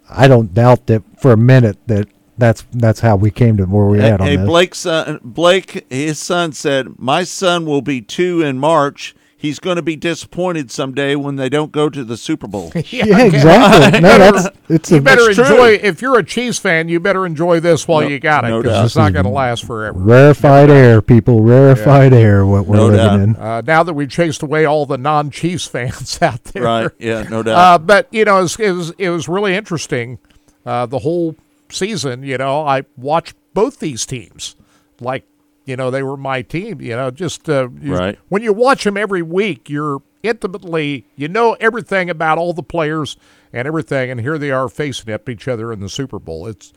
I 0.09 0.27
don't 0.27 0.55
doubt 0.55 0.87
that 0.87 1.03
for 1.21 1.33
a 1.33 1.37
minute 1.37 1.77
that 1.89 2.09
that's 2.39 2.65
that's 2.73 3.01
how 3.01 3.17
we 3.17 3.31
came 3.31 3.59
to 3.59 3.67
where 3.67 3.85
we're 3.85 4.01
Hey, 4.01 4.11
at 4.11 4.21
on 4.23 4.27
hey, 4.27 4.37
this. 4.37 4.47
Blake's 4.47 4.79
son, 4.79 5.21
Blake, 5.23 5.85
his 5.91 6.19
son 6.19 6.53
said, 6.53 6.99
"My 6.99 7.23
son 7.23 7.67
will 7.67 7.83
be 7.83 8.01
two 8.01 8.41
in 8.41 8.59
March. 8.59 9.15
He's 9.41 9.59
going 9.61 9.77
to 9.77 9.83
be 9.83 9.95
disappointed 9.97 10.71
someday 10.71 11.15
when 11.15 11.37
they 11.37 11.49
don't 11.49 11.71
go 11.73 11.89
to 11.89 12.05
the 12.05 12.17
Super 12.17 12.47
Bowl. 12.49 12.73
Yeah, 12.91 13.23
exactly. 13.25 14.01
No, 14.01 14.19
that's 14.19 14.49
it's 14.69 14.91
You 14.91 14.97
a 14.99 15.01
better 15.01 15.31
It's 15.31 15.37
true. 15.37 15.63
If 15.65 16.03
you're 16.03 16.19
a 16.19 16.25
Chiefs 16.25 16.59
fan, 16.59 16.89
you 16.89 16.99
better 17.01 17.25
enjoy 17.25 17.61
this 17.61 17.87
while 17.87 18.01
No- 18.03 18.09
you 18.09 18.19
got 18.19 18.45
it, 18.45 18.49
because 18.49 18.65
doubt. 18.73 18.85
it's 18.87 18.97
not 18.97 19.13
going 19.13 19.25
to 19.25 19.31
last 19.31 19.65
forever. 19.65 19.99
rarefied 19.99 20.69
air, 20.71 21.01
people. 21.01 21.43
Rarefied 21.43 22.13
air. 22.13 22.45
What 22.45 22.67
we're 22.67 22.77
No 22.77 22.87
living 22.87 22.99
doubt. 22.99 23.21
in. 23.21 23.37
Uh, 23.37 23.61
now 23.63 23.83
that 23.85 23.95
we've 23.95 24.11
chased 24.11 24.43
away 24.43 24.65
all 24.65 24.85
the 24.87 24.99
non-Chiefs 24.99 25.67
fans 25.69 26.19
out 26.21 26.43
there, 26.45 26.63
right? 26.65 26.91
Yeah, 26.99 27.23
no 27.23 27.43
doubt. 27.45 27.57
Uh, 27.59 27.79
but 27.79 28.09
you 28.11 28.25
know, 28.25 28.39
it 28.39 28.43
was, 28.43 28.57
it 28.59 28.73
was 28.73 28.91
it 28.99 29.09
was 29.11 29.29
really 29.29 29.55
interesting. 29.55 30.19
Uh, 30.67 30.85
the 30.87 30.99
whole 31.01 31.37
season, 31.71 32.23
you 32.23 32.37
know, 32.39 32.67
I 32.67 32.85
watched 32.97 33.35
both 33.55 33.79
these 33.79 34.05
teams 34.07 34.57
like 35.01 35.25
you 35.69 35.77
know 35.77 35.91
they 35.91 36.03
were 36.03 36.17
my 36.17 36.43
team. 36.43 36.81
You 36.81 36.97
know, 36.97 37.11
just 37.11 37.49
uh, 37.49 37.69
Right. 37.69 38.19
when 38.29 38.43
you 38.43 38.53
watch 38.53 38.85
them 38.85 38.97
every 38.97 39.23
week, 39.23 39.69
you're 39.71 40.03
intimately 40.23 41.07
you 41.17 41.29
know 41.29 41.55
everything 41.61 42.11
about 42.11 42.39
all 42.39 42.53
the 42.53 42.63
players 42.63 43.17
and 43.53 43.69
everything, 43.69 44.11
and 44.11 44.21
here 44.21 44.39
they 44.39 44.51
are 44.51 44.69
facing 44.69 45.13
up 45.13 45.29
each 45.29 45.47
other 45.49 45.73
in 45.73 45.81
the 45.81 45.89
Super 45.89 46.19
Bowl. 46.19 46.47
It's 46.47 46.73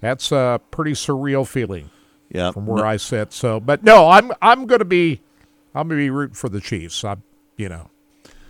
that's 0.00 0.30
a 0.32 0.60
pretty 0.70 0.92
surreal 0.92 1.46
feeling 1.46 1.90
yeah, 2.30 2.50
from 2.52 2.66
where 2.66 2.84
I 2.86 2.96
sit. 2.96 3.32
So, 3.32 3.58
but 3.60 3.82
no, 3.82 4.08
I'm 4.08 4.32
I'm 4.40 4.66
going 4.66 4.78
to 4.80 4.84
be 4.84 5.20
I'm 5.74 5.88
going 5.88 5.98
to 6.00 6.04
be 6.04 6.10
rooting 6.10 6.34
for 6.34 6.48
the 6.48 6.60
Chiefs. 6.60 7.04
I'm 7.04 7.22
you 7.56 7.68
know 7.68 7.90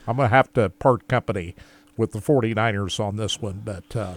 I'm 0.07 0.16
going 0.16 0.28
to 0.28 0.35
have 0.37 0.52
to 0.54 0.68
part 0.71 1.09
company 1.09 1.54
with 1.97 2.12
the 2.12 2.21
49ers 2.21 3.00
on 3.00 3.16
this 3.16 3.40
one. 3.42 3.62
But 3.64 3.97
uh, 3.97 4.14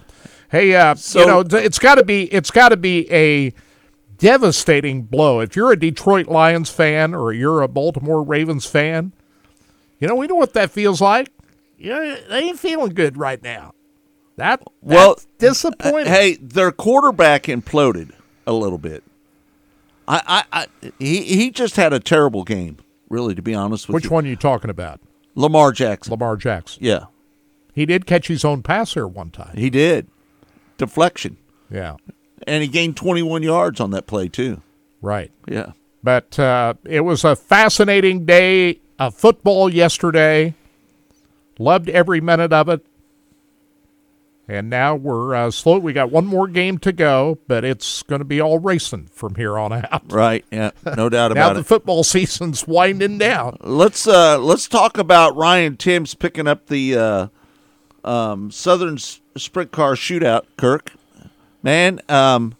hey, 0.51 0.75
uh, 0.75 0.95
So- 0.95 1.19
you 1.21 1.25
know 1.27 1.39
it's- 1.41 1.65
it's 1.65 1.79
got 1.79 1.95
to 1.95 2.03
be 2.03 2.23
it's 2.25 2.51
got 2.51 2.69
to 2.69 2.77
be 2.77 3.11
a 3.11 3.53
devastating 4.21 5.01
blow 5.01 5.39
if 5.41 5.55
you're 5.55 5.71
a 5.71 5.79
Detroit 5.79 6.27
Lions 6.27 6.69
fan 6.69 7.13
or 7.13 7.33
you're 7.33 7.61
a 7.61 7.67
Baltimore 7.67 8.23
Ravens 8.23 8.65
fan. 8.65 9.11
You 9.99 10.07
know 10.07 10.15
we 10.15 10.27
know 10.27 10.35
what 10.35 10.53
that 10.53 10.71
feels 10.71 11.01
like. 11.01 11.29
Yeah, 11.77 12.15
they 12.29 12.39
ain't 12.43 12.59
feeling 12.59 12.93
good 12.93 13.17
right 13.17 13.41
now. 13.41 13.73
That 14.37 14.61
Well, 14.81 15.19
disappointing. 15.39 16.05
Hey, 16.11 16.35
their 16.35 16.71
quarterback 16.71 17.43
imploded 17.43 18.11
a 18.47 18.53
little 18.53 18.77
bit. 18.77 19.03
I, 20.07 20.43
I, 20.51 20.61
I 20.83 20.91
he 20.99 21.23
he 21.23 21.51
just 21.51 21.75
had 21.75 21.91
a 21.91 21.99
terrible 21.99 22.43
game. 22.43 22.77
Really, 23.09 23.35
to 23.35 23.41
be 23.41 23.53
honest 23.53 23.87
with 23.87 23.95
which 23.95 24.03
you, 24.05 24.09
one 24.11 24.25
are 24.25 24.29
you 24.29 24.35
talking 24.35 24.69
about? 24.69 25.01
Lamar 25.35 25.71
Jackson. 25.71 26.11
Lamar 26.11 26.37
Jackson. 26.37 26.83
Yeah, 26.83 27.05
He 27.73 27.85
did 27.85 28.05
catch 28.05 28.27
his 28.27 28.45
own 28.45 28.61
pass 28.63 28.93
there 28.93 29.07
one 29.07 29.31
time. 29.31 29.55
he 29.55 29.69
did 29.69 30.07
deflection, 30.77 31.37
Yeah, 31.69 31.95
and 32.47 32.61
he 32.61 32.67
gained 32.67 32.97
21 32.97 33.43
yards 33.43 33.79
on 33.79 33.91
that 33.91 34.07
play 34.07 34.27
too. 34.27 34.61
right. 35.01 35.31
Yeah, 35.47 35.71
But 36.03 36.37
uh, 36.39 36.75
it 36.85 37.01
was 37.01 37.23
a 37.23 37.35
fascinating 37.35 38.25
day 38.25 38.79
of 38.99 39.15
football 39.15 39.73
yesterday. 39.73 40.55
Loved 41.59 41.89
every 41.89 42.21
minute 42.21 42.53
of 42.53 42.69
it. 42.69 42.85
And 44.47 44.69
now 44.69 44.95
we're 44.95 45.33
uh, 45.33 45.51
slow. 45.51 45.77
We 45.79 45.93
got 45.93 46.11
one 46.11 46.25
more 46.25 46.47
game 46.47 46.77
to 46.79 46.91
go, 46.91 47.37
but 47.47 47.63
it's 47.63 48.03
going 48.03 48.19
to 48.19 48.25
be 48.25 48.41
all 48.41 48.59
racing 48.59 49.07
from 49.13 49.35
here 49.35 49.57
on 49.57 49.71
out. 49.71 50.11
right. 50.11 50.43
Yeah, 50.51 50.71
no 50.97 51.07
doubt 51.07 51.31
about 51.31 51.51
it. 51.51 51.53
Now 51.53 51.59
the 51.59 51.63
football 51.63 52.03
season's 52.03 52.67
winding 52.67 53.17
down. 53.17 53.57
Let's 53.61 54.07
uh 54.07 54.39
let's 54.39 54.67
talk 54.67 54.97
about 54.97 55.37
Ryan 55.37 55.77
Timms 55.77 56.15
picking 56.15 56.47
up 56.47 56.65
the 56.67 56.97
uh, 56.97 57.27
um, 58.03 58.51
Southern 58.51 58.97
Sprint 58.97 59.71
Car 59.71 59.93
Shootout. 59.93 60.43
Kirk, 60.57 60.91
man, 61.63 62.01
um, 62.09 62.55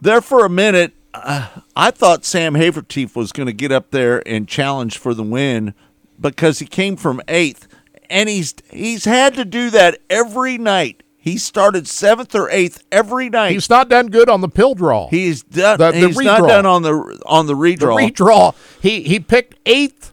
there 0.00 0.20
for 0.20 0.44
a 0.44 0.50
minute, 0.50 0.92
uh, 1.14 1.48
I 1.74 1.90
thought 1.90 2.24
Sam 2.24 2.54
Hafertepe 2.54 3.14
was 3.16 3.32
going 3.32 3.46
to 3.46 3.52
get 3.52 3.72
up 3.72 3.90
there 3.90 4.26
and 4.28 4.46
challenge 4.48 4.98
for 4.98 5.14
the 5.14 5.22
win 5.22 5.74
because 6.20 6.58
he 6.58 6.66
came 6.66 6.96
from 6.96 7.20
eighth, 7.28 7.66
and 8.10 8.28
he's 8.28 8.54
he's 8.70 9.04
had 9.04 9.34
to 9.34 9.44
do 9.44 9.70
that 9.70 9.98
every 10.10 10.58
night. 10.58 11.02
He 11.16 11.38
started 11.38 11.88
seventh 11.88 12.34
or 12.36 12.48
eighth 12.50 12.84
every 12.92 13.28
night. 13.28 13.50
He's 13.52 13.68
not 13.68 13.88
done 13.88 14.08
good 14.08 14.28
on 14.28 14.42
the 14.42 14.48
pill 14.48 14.74
draw. 14.74 15.08
he's 15.08 15.42
done. 15.42 15.78
the- 15.78 15.90
the 15.90 16.06
he's 16.08 16.18
not 16.18 16.46
done 16.46 16.66
on 16.66 16.82
the 16.82 17.20
on 17.26 17.46
the 17.46 17.54
the 17.54 17.60
redraw. 17.60 18.10
redraw. 18.10 18.54
He 18.80 19.02
he 19.02 19.18
picked 19.18 19.56
eighth, 19.66 20.12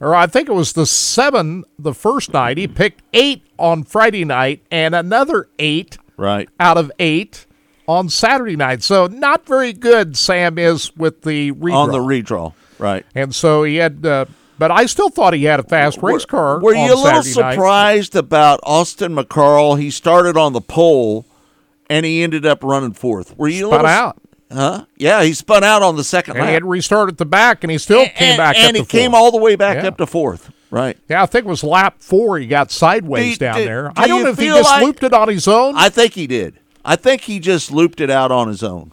or 0.00 0.14
I 0.14 0.26
think 0.26 0.48
it 0.48 0.52
was 0.54 0.72
the 0.74 0.84
seven 0.86 1.64
the 1.78 1.94
first 1.94 2.32
night. 2.34 2.58
He 2.58 2.68
picked 2.68 3.02
eight 3.14 3.42
on 3.58 3.84
Friday 3.84 4.24
night 4.24 4.62
and 4.70 4.94
another 4.94 5.48
eight 5.58 5.96
right. 6.20 6.48
out 6.60 6.76
of 6.78 6.92
eight 6.98 7.46
on 7.88 8.08
Saturday 8.08 8.56
night. 8.56 8.82
So 8.82 9.06
not 9.06 9.46
very 9.46 9.72
good. 9.72 10.16
Sam 10.16 10.58
is 10.58 10.94
with 10.96 11.22
the 11.22 11.52
redraw. 11.52 11.74
On 11.74 11.90
the 11.90 11.98
redraw. 11.98 12.52
Right. 12.78 13.04
and 13.14 13.34
so 13.34 13.64
he 13.64 13.76
had. 13.76 14.06
Uh, 14.06 14.26
but 14.58 14.70
I 14.70 14.86
still 14.86 15.08
thought 15.08 15.32
he 15.32 15.44
had 15.44 15.58
a 15.58 15.62
fast 15.62 16.02
race 16.02 16.26
car. 16.26 16.60
Were 16.60 16.76
on 16.76 16.86
you 16.86 16.94
a 16.94 16.96
little 16.96 17.22
Saturday 17.22 17.40
night. 17.40 17.52
surprised 17.54 18.14
about 18.14 18.60
Austin 18.62 19.14
McCarl? 19.14 19.80
He 19.80 19.90
started 19.90 20.36
on 20.36 20.52
the 20.52 20.60
pole, 20.60 21.24
and 21.88 22.04
he 22.04 22.22
ended 22.22 22.44
up 22.44 22.62
running 22.62 22.92
fourth. 22.92 23.36
Were 23.38 23.48
you 23.48 23.66
a 23.66 23.70
Spun 23.70 23.82
little, 23.84 23.86
out, 23.86 24.18
Huh? 24.52 24.84
Yeah, 24.96 25.22
he 25.22 25.32
spun 25.32 25.64
out 25.64 25.82
on 25.82 25.96
the 25.96 26.04
second 26.04 26.36
and 26.36 26.42
he 26.42 26.46
lap, 26.48 26.54
had 26.54 26.64
restarted 26.66 27.16
the 27.16 27.24
back, 27.26 27.64
and 27.64 27.70
he 27.70 27.78
still 27.78 28.04
came 28.04 28.32
and, 28.32 28.36
back 28.36 28.56
and 28.56 28.70
up 28.70 28.74
he 28.76 28.82
to 28.82 28.88
came 28.88 29.14
all 29.14 29.30
the 29.30 29.38
way 29.38 29.56
back 29.56 29.82
Yeah. 29.82 29.88
up 29.88 29.96
to 29.98 30.06
fourth. 30.06 30.50
Right. 30.70 30.96
Yeah, 31.08 31.22
I 31.22 31.26
think 31.26 31.46
it 31.46 31.48
was 31.48 31.64
lap 31.64 31.96
four. 31.98 32.38
He 32.38 32.46
got 32.46 32.70
sideways 32.70 33.38
Do- 33.38 33.44
down 33.46 33.56
do- 33.58 33.64
there. 33.64 33.82
do 33.88 33.92
I 33.96 34.06
don't 34.06 34.22
know 34.22 34.30
if 34.30 34.38
he 34.38 34.46
just 34.46 34.70
like- 34.70 34.82
looped 34.84 35.02
it 35.02 35.12
on 35.12 35.28
his 35.28 35.48
own. 35.48 35.74
I 35.76 35.88
think 35.88 36.14
he 36.14 36.26
did. 36.26 36.58
I 36.84 36.96
think 36.96 37.22
he 37.22 37.40
just 37.40 37.70
looped 37.70 38.00
it 38.00 38.08
out 38.10 38.30
on 38.32 38.48
his 38.48 38.62
own. 38.62 38.92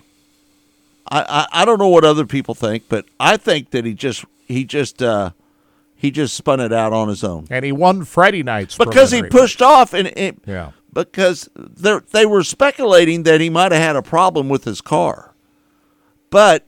I, 1.10 1.22
I, 1.51 1.62
I 1.62 1.65
don't 1.65 1.79
know 1.79 1.88
what 1.88 2.03
other 2.03 2.25
people 2.25 2.53
think, 2.55 2.84
but 2.89 3.05
I 3.19 3.38
think 3.38 3.69
that 3.72 3.86
he 3.86 3.93
just 3.93 4.25
he 4.46 4.65
just 4.65 5.01
uh, 5.01 5.31
he 5.96 6.12
just 6.12 6.34
spun 6.36 6.60
it 6.60 6.74
out 6.74 6.91
on 6.93 7.07
his 7.07 7.24
own 7.24 7.48
and 7.50 7.63
he 7.63 7.72
won 7.72 8.03
Friday 8.03 8.43
night's 8.43 8.77
because 8.77 9.12
he 9.12 9.24
pushed 9.24 9.62
off 9.62 9.93
and 9.93 10.07
it, 10.17 10.38
Yeah. 10.46 10.72
because 10.93 11.48
they 11.55 12.00
they 12.12 12.25
were 12.25 12.43
speculating 12.43 13.24
that 13.24 13.39
he 13.39 13.50
might 13.50 13.72
have 13.72 13.81
had 13.81 13.96
a 13.96 14.01
problem 14.01 14.50
with 14.50 14.65
his 14.65 14.81
car, 14.81 15.34
but 16.29 16.65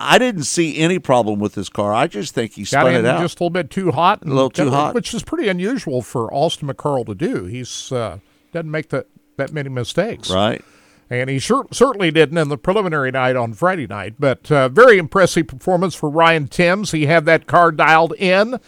I 0.00 0.18
didn't 0.18 0.44
see 0.44 0.78
any 0.78 0.98
problem 0.98 1.38
with 1.38 1.54
his 1.54 1.68
car. 1.68 1.92
I 1.92 2.06
just 2.06 2.34
think 2.34 2.54
he 2.54 2.64
spun 2.64 2.94
it 2.94 3.04
out. 3.04 3.20
just 3.20 3.38
a 3.38 3.42
little 3.44 3.50
bit 3.50 3.70
too 3.70 3.92
hot, 3.92 4.22
and 4.22 4.32
A 4.32 4.34
little 4.34 4.50
too 4.50 4.70
hot. 4.70 4.94
which 4.94 5.12
is 5.12 5.22
pretty 5.22 5.48
unusual 5.48 6.00
for 6.00 6.32
Austin 6.32 6.68
McCarl 6.68 7.04
to 7.06 7.14
do. 7.14 7.44
He's 7.44 7.92
uh, 7.92 8.18
doesn't 8.52 8.70
make 8.70 8.88
that 8.88 9.06
that 9.36 9.52
many 9.52 9.68
mistakes, 9.68 10.30
right. 10.30 10.64
and 11.08 11.28
he 11.30 11.38
sure, 11.38 11.66
certainly 11.70 12.10
didn't 12.10 12.38
in 12.38 12.48
the 12.48 12.58
preliminary 12.58 13.10
night 13.10 13.36
on 13.36 13.52
Friday 13.52 13.86
night. 13.86 14.14
But 14.18 14.50
uh, 14.50 14.68
very 14.70 14.96
impressive 14.98 15.46
performance 15.48 15.94
for 15.94 16.08
Ryan 16.08 16.48
Timms. 16.48 16.92
He 16.92 17.06
had 17.06 17.26
that 17.26 17.46
car 17.46 17.70
dialed 17.70 18.14
in, 18.14 18.58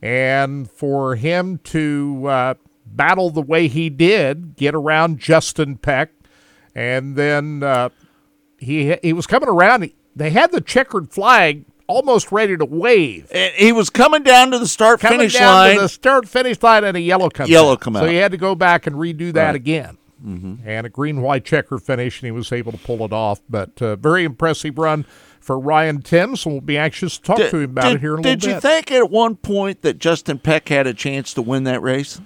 and 0.00 0.70
for 0.70 1.16
him 1.16 1.58
to 1.64 2.26
uh, 2.26 2.54
battle 2.86 3.30
the 3.30 3.42
way 3.42 3.68
he 3.68 3.90
did, 3.90 4.56
get 4.56 4.74
around 4.74 5.18
Justin 5.18 5.76
Peck, 5.76 6.10
and 6.74 7.14
then 7.16 7.62
uh, 7.62 7.90
he 8.58 8.96
he 9.02 9.12
was 9.12 9.26
coming 9.26 9.48
around. 9.50 9.90
They 10.16 10.30
had 10.30 10.50
the 10.52 10.60
checkered 10.60 11.10
flag 11.12 11.64
almost 11.86 12.30
ready 12.32 12.56
to 12.56 12.64
wave. 12.64 13.28
And 13.32 13.52
he 13.54 13.72
was 13.72 13.88
coming 13.90 14.22
down 14.22 14.50
to 14.50 14.58
the 14.58 14.66
start 14.68 15.00
Coming 15.00 15.20
finish 15.20 15.34
down 15.34 15.54
line. 15.54 15.74
to 15.76 15.82
the 15.82 15.88
start 15.88 16.28
finish 16.28 16.62
line, 16.62 16.84
and 16.84 16.96
a 16.96 17.00
yellow 17.00 17.30
comes 17.30 17.48
Yellow 17.50 17.72
out. 17.72 17.80
come 17.80 17.94
So 17.94 18.00
out. 18.02 18.08
he 18.10 18.16
had 18.16 18.32
to 18.32 18.38
go 18.38 18.54
back 18.54 18.86
and 18.86 18.96
redo 18.96 19.32
that 19.32 19.46
Right. 19.46 19.54
again. 19.56 19.96
Mm-hmm. 20.24 20.68
And 20.68 20.86
a 20.86 20.90
green 20.90 21.22
white 21.22 21.44
checker 21.44 21.78
finish, 21.78 22.20
and 22.20 22.26
he 22.26 22.32
was 22.32 22.50
able 22.52 22.72
to 22.72 22.78
pull 22.78 23.04
it 23.04 23.12
off. 23.12 23.40
But 23.48 23.80
uh, 23.80 23.96
very 23.96 24.24
impressive 24.24 24.76
run 24.76 25.04
for 25.40 25.58
Ryan 25.58 26.02
Timms. 26.02 26.44
and 26.44 26.54
We'll 26.56 26.60
be 26.60 26.76
anxious 26.76 27.16
to 27.18 27.22
talk 27.22 27.36
Did- 27.36 27.50
to 27.52 27.56
him 27.58 27.70
about 27.70 27.84
did, 27.84 27.94
it 27.94 28.00
here 28.00 28.14
in 28.14 28.18
a 28.18 28.22
little 28.22 28.32
bit. 28.34 28.40
did 28.40 28.50
you 28.54 28.60
think 28.60 28.90
at 28.90 29.10
one 29.10 29.36
point 29.36 29.82
that 29.82 29.98
Justin 29.98 30.40
Peck 30.40 30.68
had 30.68 30.86
a 30.88 30.92
chance 30.94 31.32
to 31.34 31.42
win 31.42 31.64
that 31.64 31.80
race? 31.80 32.20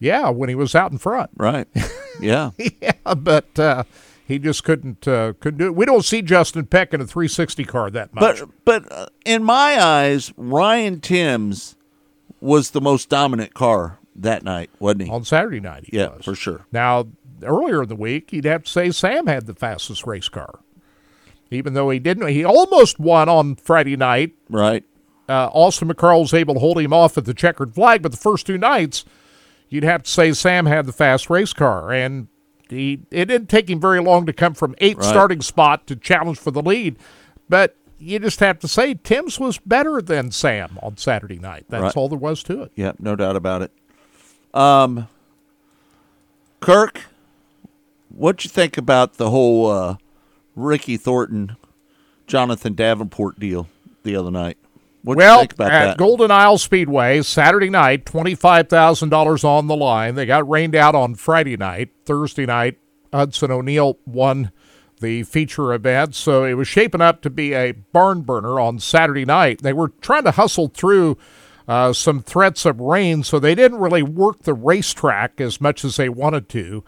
yeah, 0.00 0.28
when 0.30 0.48
he 0.48 0.54
was 0.54 0.74
out 0.74 0.90
in 0.92 0.98
front. 0.98 1.30
Right. 1.36 1.68
Yeah. 2.20 2.50
yeah, 2.58 3.14
but 3.16 3.58
uh, 3.58 3.84
he 4.30 4.38
just 4.38 4.64
couldn't 4.64 5.06
uh, 5.08 5.34
couldn't 5.40 5.58
do 5.58 5.66
it. 5.66 5.74
We 5.74 5.84
don't 5.84 6.04
see 6.04 6.22
Justin 6.22 6.66
Peck 6.66 6.94
in 6.94 7.00
a 7.00 7.06
360 7.06 7.64
car 7.64 7.90
that 7.90 8.14
much. 8.14 8.40
but 8.40 8.48
but 8.64 8.92
uh, 8.92 9.06
in 9.24 9.42
my 9.42 9.82
eyes, 9.82 10.32
Ryan 10.36 11.00
Timms 11.00 11.76
was 12.40 12.70
the 12.70 12.80
most 12.80 13.08
dominant 13.08 13.54
car 13.54 13.98
that 14.14 14.42
night, 14.42 14.70
wasn't 14.78 15.02
he? 15.02 15.10
on 15.10 15.24
Saturday 15.24 15.60
night, 15.60 15.84
he 15.86 15.98
yeah, 15.98 16.08
was. 16.08 16.24
for 16.24 16.34
sure. 16.34 16.64
Now, 16.72 17.08
earlier 17.42 17.82
in 17.82 17.88
the 17.88 17.96
week, 17.96 18.32
you'd 18.32 18.44
have 18.44 18.64
to 18.64 18.70
say 18.70 18.90
Sam 18.90 19.26
had 19.26 19.46
the 19.46 19.54
fastest 19.54 20.06
race 20.06 20.28
car. 20.28 20.60
Even 21.50 21.74
though 21.74 21.90
he 21.90 21.98
didn't, 21.98 22.28
he 22.28 22.44
almost 22.44 23.00
won 23.00 23.28
on 23.28 23.56
Friday 23.56 23.96
night. 23.96 24.34
Right. 24.48 24.84
Uh, 25.28 25.48
Austin 25.52 25.88
McCarl 25.88 26.20
was 26.20 26.32
able 26.34 26.54
to 26.54 26.60
hold 26.60 26.78
him 26.78 26.92
off 26.92 27.18
at 27.18 27.24
the 27.24 27.34
checkered 27.34 27.74
flag, 27.74 28.02
but 28.02 28.12
the 28.12 28.18
first 28.18 28.46
two 28.46 28.58
nights, 28.58 29.04
you'd 29.68 29.82
have 29.82 30.04
to 30.04 30.10
say 30.10 30.32
Sam 30.32 30.66
had 30.66 30.86
the 30.86 30.92
fast 30.92 31.28
race 31.28 31.52
car. 31.52 31.92
And 31.92 32.28
he, 32.70 33.00
it 33.10 33.26
didn't 33.26 33.48
take 33.48 33.68
him 33.68 33.80
very 33.80 34.00
long 34.00 34.26
to 34.26 34.32
come 34.32 34.54
from 34.54 34.74
eighth 34.78 34.98
Right. 34.98 35.04
starting 35.06 35.40
spot 35.42 35.86
to 35.88 35.96
challenge 35.96 36.38
for 36.38 36.50
the 36.50 36.62
lead. 36.62 36.96
But 37.48 37.76
you 37.98 38.18
just 38.18 38.40
have 38.40 38.58
to 38.60 38.68
say 38.68 38.94
Timms 38.94 39.38
was 39.38 39.58
better 39.58 40.00
than 40.00 40.30
Sam 40.30 40.78
on 40.82 40.96
Saturday 40.96 41.38
night. 41.38 41.66
That's 41.68 41.82
Right. 41.82 41.96
all 41.96 42.08
there 42.08 42.18
was 42.18 42.42
to 42.44 42.62
it. 42.62 42.72
Yeah, 42.74 42.92
no 42.98 43.16
doubt 43.16 43.36
about 43.36 43.62
it. 43.62 43.72
Um, 44.54 45.06
Kirk, 46.60 47.02
what'd 48.08 48.44
you 48.44 48.50
think 48.50 48.76
about 48.76 49.14
the 49.14 49.30
whole 49.30 49.70
uh, 49.70 49.96
Ricky 50.56 50.96
Thornton, 50.96 51.56
Jonathan 52.26 52.74
Davenport 52.74 53.38
deal 53.38 53.68
the 54.02 54.16
other 54.16 54.30
night? 54.30 54.58
What 55.02 55.16
well, 55.16 55.36
you 55.36 55.40
think 55.40 55.52
about 55.54 55.72
at 55.72 55.84
that? 55.86 55.96
Golden 55.96 56.30
Isle 56.30 56.58
Speedway, 56.58 57.22
Saturday 57.22 57.70
night, 57.70 58.04
twenty-five 58.04 58.68
thousand 58.68 59.08
dollars 59.08 59.44
on 59.44 59.66
the 59.66 59.76
line. 59.76 60.14
They 60.14 60.26
got 60.26 60.48
rained 60.48 60.74
out 60.74 60.94
on 60.94 61.14
Friday 61.14 61.56
night. 61.56 61.90
Thursday 62.04 62.44
night, 62.44 62.78
Hudson 63.12 63.50
O'Neill 63.50 63.98
won 64.04 64.52
the 65.00 65.22
feature 65.22 65.72
event, 65.72 66.14
so 66.14 66.44
it 66.44 66.54
was 66.54 66.68
shaping 66.68 67.00
up 67.00 67.22
to 67.22 67.30
be 67.30 67.54
a 67.54 67.72
barn 67.72 68.20
burner 68.20 68.60
on 68.60 68.78
Saturday 68.78 69.24
night. 69.24 69.62
They 69.62 69.72
were 69.72 69.88
trying 70.02 70.24
to 70.24 70.32
hustle 70.32 70.68
through 70.68 71.16
uh, 71.66 71.94
some 71.94 72.22
threats 72.22 72.66
of 72.66 72.80
rain, 72.80 73.22
so 73.22 73.38
they 73.38 73.54
didn't 73.54 73.78
really 73.78 74.02
work 74.02 74.42
the 74.42 74.52
racetrack 74.52 75.40
as 75.40 75.60
much 75.60 75.82
as 75.84 75.96
they 75.96 76.10
wanted 76.10 76.50
to, 76.50 76.84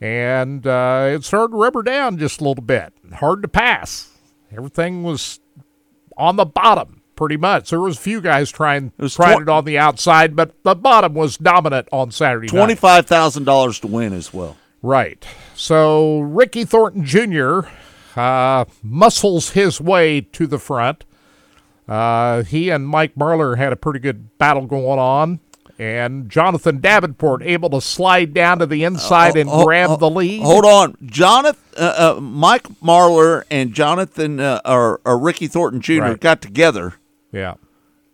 and 0.00 0.64
uh, 0.64 1.08
it 1.10 1.24
started 1.24 1.50
to 1.50 1.58
rubber 1.58 1.82
down 1.82 2.18
just 2.18 2.40
a 2.40 2.44
little 2.44 2.62
bit. 2.62 2.92
Hard 3.14 3.42
to 3.42 3.48
pass. 3.48 4.16
Everything 4.52 5.02
was 5.02 5.40
on 6.16 6.36
the 6.36 6.46
bottom 6.46 6.97
pretty 7.18 7.36
much. 7.36 7.70
There 7.70 7.80
was 7.80 7.96
a 7.98 8.00
few 8.00 8.20
guys 8.20 8.50
trying 8.50 8.92
trying 9.10 9.34
twen- 9.34 9.42
it 9.42 9.48
on 9.48 9.64
the 9.64 9.76
outside, 9.76 10.36
but 10.36 10.54
the 10.62 10.76
bottom 10.76 11.14
was 11.14 11.36
dominant 11.36 11.88
on 11.92 12.12
Saturday 12.12 12.46
night. 12.46 12.56
Twenty-five 12.56 13.06
thousand 13.06 13.44
dollars 13.44 13.80
to 13.80 13.88
win 13.88 14.12
as 14.12 14.32
well. 14.32 14.56
Right. 14.80 15.26
So 15.56 16.20
Ricky 16.20 16.64
Thornton 16.64 17.04
Jr. 17.04 17.62
Uh, 18.16 18.64
muscles 18.82 19.50
his 19.50 19.80
way 19.80 20.20
to 20.20 20.46
the 20.46 20.58
front. 20.58 21.04
Uh, 21.88 22.44
he 22.44 22.70
and 22.70 22.86
Mike 22.86 23.14
Marler 23.16 23.56
had 23.58 23.72
a 23.72 23.76
pretty 23.76 23.98
good 23.98 24.38
battle 24.38 24.66
going 24.66 24.98
on. 25.00 25.40
And 25.80 26.28
Jonathan 26.28 26.80
Davenport 26.80 27.40
able 27.44 27.70
to 27.70 27.80
slide 27.80 28.34
down 28.34 28.58
to 28.58 28.66
the 28.66 28.82
inside 28.82 29.36
and 29.36 29.48
Oh, 29.48 29.64
grab 29.64 29.90
oh, 29.90 29.96
the 29.96 30.10
lead. 30.10 30.42
Hold 30.42 30.64
on, 30.64 30.96
Jonathan, 31.06 31.62
uh, 31.76 32.14
uh, 32.16 32.20
Mike 32.20 32.64
Marler 32.82 33.44
and 33.48 33.72
Jonathan 33.72 34.40
uh, 34.40 34.60
or, 34.64 35.00
or 35.04 35.16
Ricky 35.16 35.46
Thornton 35.46 35.80
Jr. 35.80 36.00
Right. 36.00 36.20
got 36.20 36.42
together 36.42 36.94
Yeah. 37.32 37.54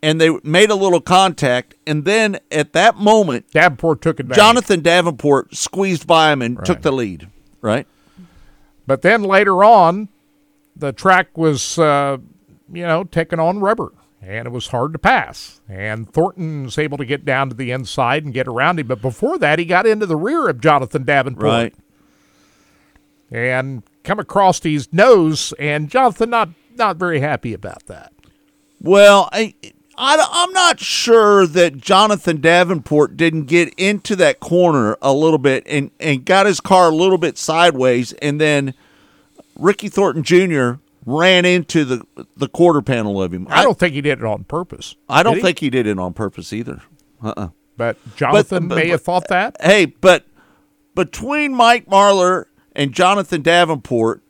and 0.02 0.20
they 0.20 0.30
made 0.42 0.70
a 0.70 0.74
little 0.74 1.00
contact, 1.00 1.74
and 1.86 2.04
then 2.04 2.38
at 2.50 2.72
that 2.74 2.96
moment, 2.96 3.50
Davenport 3.52 4.02
took 4.02 4.20
advantage. 4.20 4.36
Jonathan 4.42 4.80
Davenport 4.80 5.54
squeezed 5.54 6.06
by 6.06 6.32
him 6.32 6.42
and 6.42 6.62
took 6.64 6.82
the 6.82 6.92
lead. 6.92 7.28
Right? 7.60 7.86
But 8.86 9.02
then 9.02 9.22
later 9.22 9.64
on, 9.64 10.08
the 10.76 10.92
track 10.92 11.38
was, 11.38 11.78
uh, 11.78 12.18
you 12.72 12.82
know, 12.82 13.04
taken 13.04 13.40
on 13.40 13.60
rubber, 13.60 13.92
and 14.20 14.46
it 14.46 14.50
was 14.50 14.66
hard 14.66 14.92
to 14.92 14.98
pass. 14.98 15.60
And 15.68 16.06
Thornton 16.12 16.64
was 16.64 16.76
able 16.76 16.98
to 16.98 17.06
get 17.06 17.24
down 17.24 17.48
to 17.48 17.54
the 17.54 17.70
inside 17.70 18.24
and 18.24 18.34
get 18.34 18.46
around 18.46 18.78
him. 18.80 18.88
But 18.88 19.00
before 19.00 19.38
that, 19.38 19.58
he 19.58 19.64
got 19.64 19.86
into 19.86 20.04
the 20.04 20.16
rear 20.16 20.48
of 20.48 20.60
Jonathan 20.60 21.04
Davenport 21.04 21.44
Right. 21.44 21.74
and 23.30 23.82
come 24.02 24.18
across 24.18 24.62
his 24.62 24.92
nose, 24.92 25.54
and 25.58 25.88
Jonathan 25.88 26.30
not 26.30 26.50
not 26.76 26.96
very 26.96 27.20
happy 27.20 27.54
about 27.54 27.86
that. 27.86 28.12
Well, 28.84 29.30
I, 29.32 29.54
I, 29.96 30.44
am 30.46 30.52
not 30.52 30.78
sure 30.78 31.46
that 31.46 31.78
Jonathan 31.78 32.40
Davenport 32.40 33.16
didn't 33.16 33.44
get 33.44 33.72
into 33.78 34.14
that 34.16 34.40
corner 34.40 34.98
a 35.00 35.12
little 35.12 35.38
bit 35.38 35.64
and, 35.66 35.90
and 35.98 36.24
got 36.24 36.44
his 36.44 36.60
car 36.60 36.90
a 36.90 36.94
little 36.94 37.16
bit 37.16 37.38
sideways, 37.38 38.12
and 38.14 38.38
then 38.38 38.74
Ricky 39.58 39.88
Thornton 39.88 40.22
Jr. 40.22 40.72
ran 41.06 41.46
into 41.46 41.86
the 41.86 42.06
the 42.36 42.46
quarter 42.48 42.82
panel 42.82 43.22
of 43.22 43.32
him. 43.32 43.46
I 43.48 43.62
don't 43.62 43.78
think 43.78 43.94
he 43.94 44.02
did 44.02 44.18
it 44.18 44.24
on 44.24 44.44
purpose. 44.44 44.96
I 45.08 45.22
don't 45.22 45.36
he? 45.36 45.42
think 45.42 45.60
he 45.60 45.70
did 45.70 45.86
it 45.86 45.98
on 45.98 46.12
purpose 46.12 46.52
either. 46.52 46.82
Uh-uh. 47.22 47.48
But 47.78 47.96
Jonathan 48.16 48.68
but- 48.68 48.76
may 48.76 48.88
have 48.88 49.02
thought 49.02 49.28
that. 49.28 49.56
Hey, 49.62 49.86
but 49.86 50.26
between 50.94 51.54
Mike 51.54 51.86
Marler 51.86 52.46
and 52.76 52.92
Jonathan 52.92 53.40
Davenport, 53.40 54.22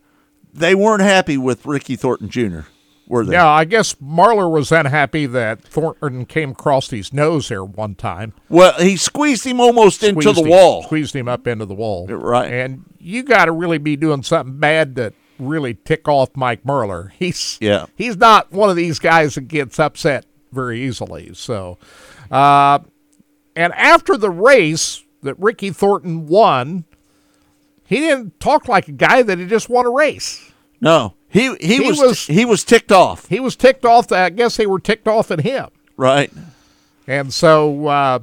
they 0.53 0.77
weren't 0.77 1.03
happy 1.03 1.37
with 1.37 1.67
Ricky 1.67 1.97
Thornton 1.97 2.29
Jr. 2.29 2.61
Were 3.07 3.25
they? 3.25 3.33
Yeah, 3.35 3.49
I 3.49 3.65
guess 3.65 3.95
Marler 3.95 4.51
was 4.51 4.73
unhappy 4.73 5.27
that 5.27 5.63
Thornton 5.63 6.25
came 6.25 6.53
across 6.53 6.89
his 6.91 7.13
nose 7.13 7.49
there 7.49 7.65
one 7.65 7.95
time. 7.95 8.33
Well, 8.49 8.73
he 8.81 8.97
squeezed 8.97 9.45
him 9.45 9.61
almost 9.61 10.03
into 10.03 10.33
the 10.33 10.43
him- 10.43 10.49
wall. 10.49 10.83
Squeezed 10.85 11.15
him 11.15 11.29
up 11.29 11.47
into 11.47 11.67
the 11.67 11.75
wall. 11.75 12.07
Right. 12.07 12.51
And 12.53 12.85
you 12.99 13.23
got 13.23 13.45
to 13.47 13.53
really 13.53 13.79
be 13.79 13.97
doing 13.97 14.23
something 14.23 14.59
bad 14.59 14.97
to 14.97 15.13
really 15.39 15.75
tick 15.75 16.09
off 16.09 16.31
Mike 16.35 16.65
Marler. 16.65 17.11
He's 17.19 17.59
Yeah. 17.61 17.87
He's 17.97 18.17
not 18.17 18.51
one 18.53 18.71
of 18.71 18.77
these 18.77 18.99
guys 18.99 19.35
that 19.35 19.49
gets 19.49 19.79
upset 19.79 20.25
very 20.53 20.81
easily. 20.83 21.33
So, 21.35 21.77
uh, 22.31 22.79
and 23.57 23.73
after 23.75 24.17
the 24.17 24.31
race 24.31 25.03
that 25.23 25.39
Ricky 25.39 25.71
Thornton 25.71 26.27
won, 26.27 26.85
he 27.87 27.97
didn't 27.97 28.41
talk 28.41 28.67
like 28.69 28.89
a 28.89 28.93
guy 28.93 29.23
that 29.23 29.39
he 29.39 29.47
just 29.47 29.69
won 29.69 29.85
a 29.85 29.91
race. 29.91 30.51
No, 30.81 31.15
he 31.35 31.55
he, 31.61 31.77
He 31.77 31.81
was, 31.81 31.99
was- 32.01 32.27
he 32.27 32.47
was 32.47 32.65
ticked 32.65 32.91
off. 32.93 33.27
He 33.29 33.41
was 33.41 33.57
ticked 33.57 33.85
off. 33.85 34.09
That 34.09 34.25
I 34.25 34.31
guess 34.31 34.57
they 34.57 34.67
were 34.67 34.81
ticked 34.81 35.07
off 35.07 35.31
at 35.31 35.41
him. 35.41 35.69
Right. 35.99 36.33
And 37.07 37.35
so, 37.35 37.87
uh, 37.87 38.19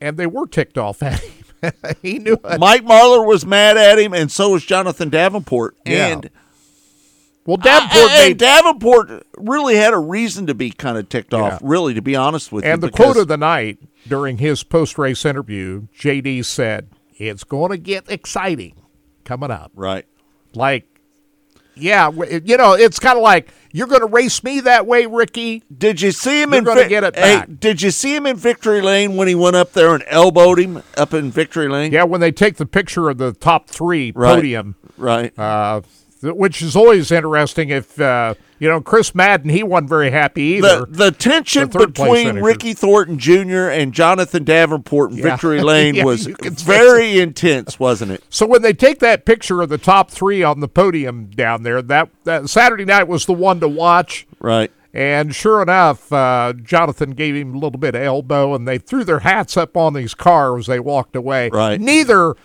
and 0.00 0.16
they 0.18 0.26
were 0.26 0.46
ticked 0.46 0.76
off 0.76 1.02
at 1.02 1.20
him. 1.20 1.72
he 2.02 2.18
knew 2.18 2.34
it. 2.44 2.60
Mike 2.60 2.84
Marler 2.84 3.26
was 3.26 3.46
mad 3.46 3.78
at 3.78 3.98
him, 3.98 4.12
and 4.12 4.30
so 4.30 4.50
was 4.50 4.64
Jonathan 4.66 5.08
Davenport. 5.08 5.76
Yeah. 5.86 6.08
And 6.08 6.30
Well, 7.46 7.56
Davenport 7.56 8.10
and 8.10 8.28
made, 8.28 8.36
Davenport 8.38 9.26
really 9.38 9.76
had 9.76 9.94
a 9.94 9.98
reason 9.98 10.46
to 10.48 10.54
be 10.54 10.70
kind 10.70 10.98
of 10.98 11.08
ticked 11.08 11.32
Yeah. 11.32 11.40
off. 11.40 11.60
Really, 11.62 11.94
to 11.94 12.02
be 12.02 12.14
honest 12.16 12.52
with 12.52 12.64
you. 12.64 12.70
and 12.70 12.82
the 12.82 12.90
quote 12.90 13.16
of 13.16 13.28
the 13.28 13.38
night 13.38 13.78
during 14.06 14.36
his 14.38 14.62
post 14.62 14.98
race 14.98 15.24
interview, 15.24 15.86
JD 15.98 16.44
said, 16.44 16.88
It's 17.16 17.44
going 17.44 17.70
to 17.70 17.78
get 17.78 18.10
exciting 18.10 18.74
coming 19.24 19.50
up. 19.50 19.72
right. 19.74 20.04
Like, 20.54 20.93
yeah, 21.76 22.10
you 22.10 22.56
know, 22.56 22.72
it's 22.74 22.98
kind 22.98 23.16
of 23.18 23.22
like, 23.22 23.48
you're 23.72 23.86
going 23.88 24.00
to 24.02 24.06
race 24.06 24.42
me 24.44 24.60
that 24.60 24.86
way, 24.86 25.06
Ricky. 25.06 25.62
Did 25.76 26.00
you 26.00 26.12
see 26.12 26.42
him 26.42 26.50
You're 26.52 26.60
in 26.60 26.64
Vic- 26.76 26.88
get 26.88 27.04
it 27.04 27.16
hey, 27.16 27.36
back. 27.38 27.48
did 27.58 27.82
you 27.82 27.90
see 27.90 28.14
him 28.14 28.26
in 28.26 28.36
Victory 28.36 28.80
Lane 28.80 29.16
when 29.16 29.26
he 29.28 29.34
went 29.34 29.56
up 29.56 29.72
there 29.72 29.94
and 29.94 30.04
elbowed 30.06 30.58
him 30.60 30.82
up 30.96 31.12
in 31.12 31.30
Victory 31.30 31.68
Lane? 31.68 31.90
Yeah, 31.92 32.04
when 32.04 32.20
they 32.20 32.30
take 32.32 32.56
the 32.56 32.66
picture 32.66 33.08
of 33.08 33.18
the 33.18 33.32
top 33.32 33.68
three 33.68 34.12
Right. 34.14 34.34
podium, 34.36 34.76
Right. 34.96 35.36
uh, 35.38 35.80
which 36.32 36.62
is 36.62 36.74
always 36.76 37.10
interesting 37.10 37.68
if, 37.70 38.00
uh, 38.00 38.34
you 38.58 38.68
know, 38.68 38.80
Chris 38.80 39.14
Madden, 39.14 39.50
he 39.50 39.62
wasn't 39.62 39.88
very 39.88 40.10
happy 40.10 40.42
either. 40.42 40.80
the 40.80 40.86
the 40.86 41.10
tension 41.10 41.68
The 41.68 41.86
between. 41.86 42.40
Ricky 42.40 42.72
Thornton 42.74 43.18
Jr. 43.18 43.68
and 43.68 43.92
Jonathan 43.92 44.44
Davenport 44.44 45.12
in 45.12 45.18
Yeah. 45.18 45.22
Victory 45.24 45.60
Lane 45.62 45.94
Yeah, 45.96 46.04
was 46.04 46.26
you 46.26 46.34
can 46.34 46.56
say 46.56 46.64
very 46.64 47.20
intense, 47.20 47.78
wasn't 47.78 48.12
it? 48.12 48.24
So 48.30 48.46
when 48.46 48.62
they 48.62 48.72
take 48.72 49.00
that 49.00 49.24
picture 49.24 49.60
of 49.62 49.68
the 49.68 49.78
top 49.78 50.10
three 50.10 50.42
on 50.42 50.60
the 50.60 50.68
podium 50.68 51.26
down 51.26 51.62
there, 51.62 51.82
that, 51.82 52.08
that 52.24 52.48
Saturday 52.48 52.84
night 52.84 53.08
was 53.08 53.26
the 53.26 53.32
one 53.34 53.60
to 53.60 53.68
watch. 53.68 54.26
Right. 54.40 54.70
And 54.96 55.34
sure 55.34 55.60
enough, 55.60 56.12
uh, 56.12 56.52
Jonathan 56.62 57.10
gave 57.10 57.34
him 57.34 57.52
a 57.54 57.58
little 57.58 57.80
bit 57.80 57.96
of 57.96 58.02
elbow, 58.02 58.54
and 58.54 58.68
they 58.68 58.78
threw 58.78 59.02
their 59.02 59.18
hats 59.18 59.56
up 59.56 59.76
on 59.76 59.92
these 59.92 60.14
cars 60.14 60.60
as 60.60 60.66
they 60.68 60.78
walked 60.78 61.16
away. 61.16 61.50
Right. 61.50 61.80
Neither, 61.80 62.36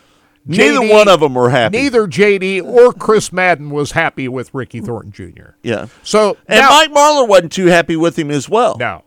Neither 0.57 0.79
JD 0.79 0.91
one 0.91 1.07
of 1.07 1.19
them 1.19 1.33
were 1.35 1.49
happy. 1.49 1.77
Neither 1.77 2.07
JD 2.07 2.63
or 2.63 2.91
Chris 2.93 3.31
Madden 3.31 3.69
was 3.69 3.91
happy 3.91 4.27
with 4.27 4.53
Ricky 4.53 4.81
Thornton 4.81 5.11
Jr. 5.11 5.51
Yeah. 5.63 5.87
So 6.03 6.37
And 6.47 6.59
now, 6.59 6.69
Mike 6.69 6.91
Marler 6.91 7.27
wasn't 7.27 7.51
too 7.51 7.67
happy 7.67 7.95
with 7.95 8.17
him 8.17 8.31
as 8.31 8.49
well. 8.49 8.75
no, 8.77 9.03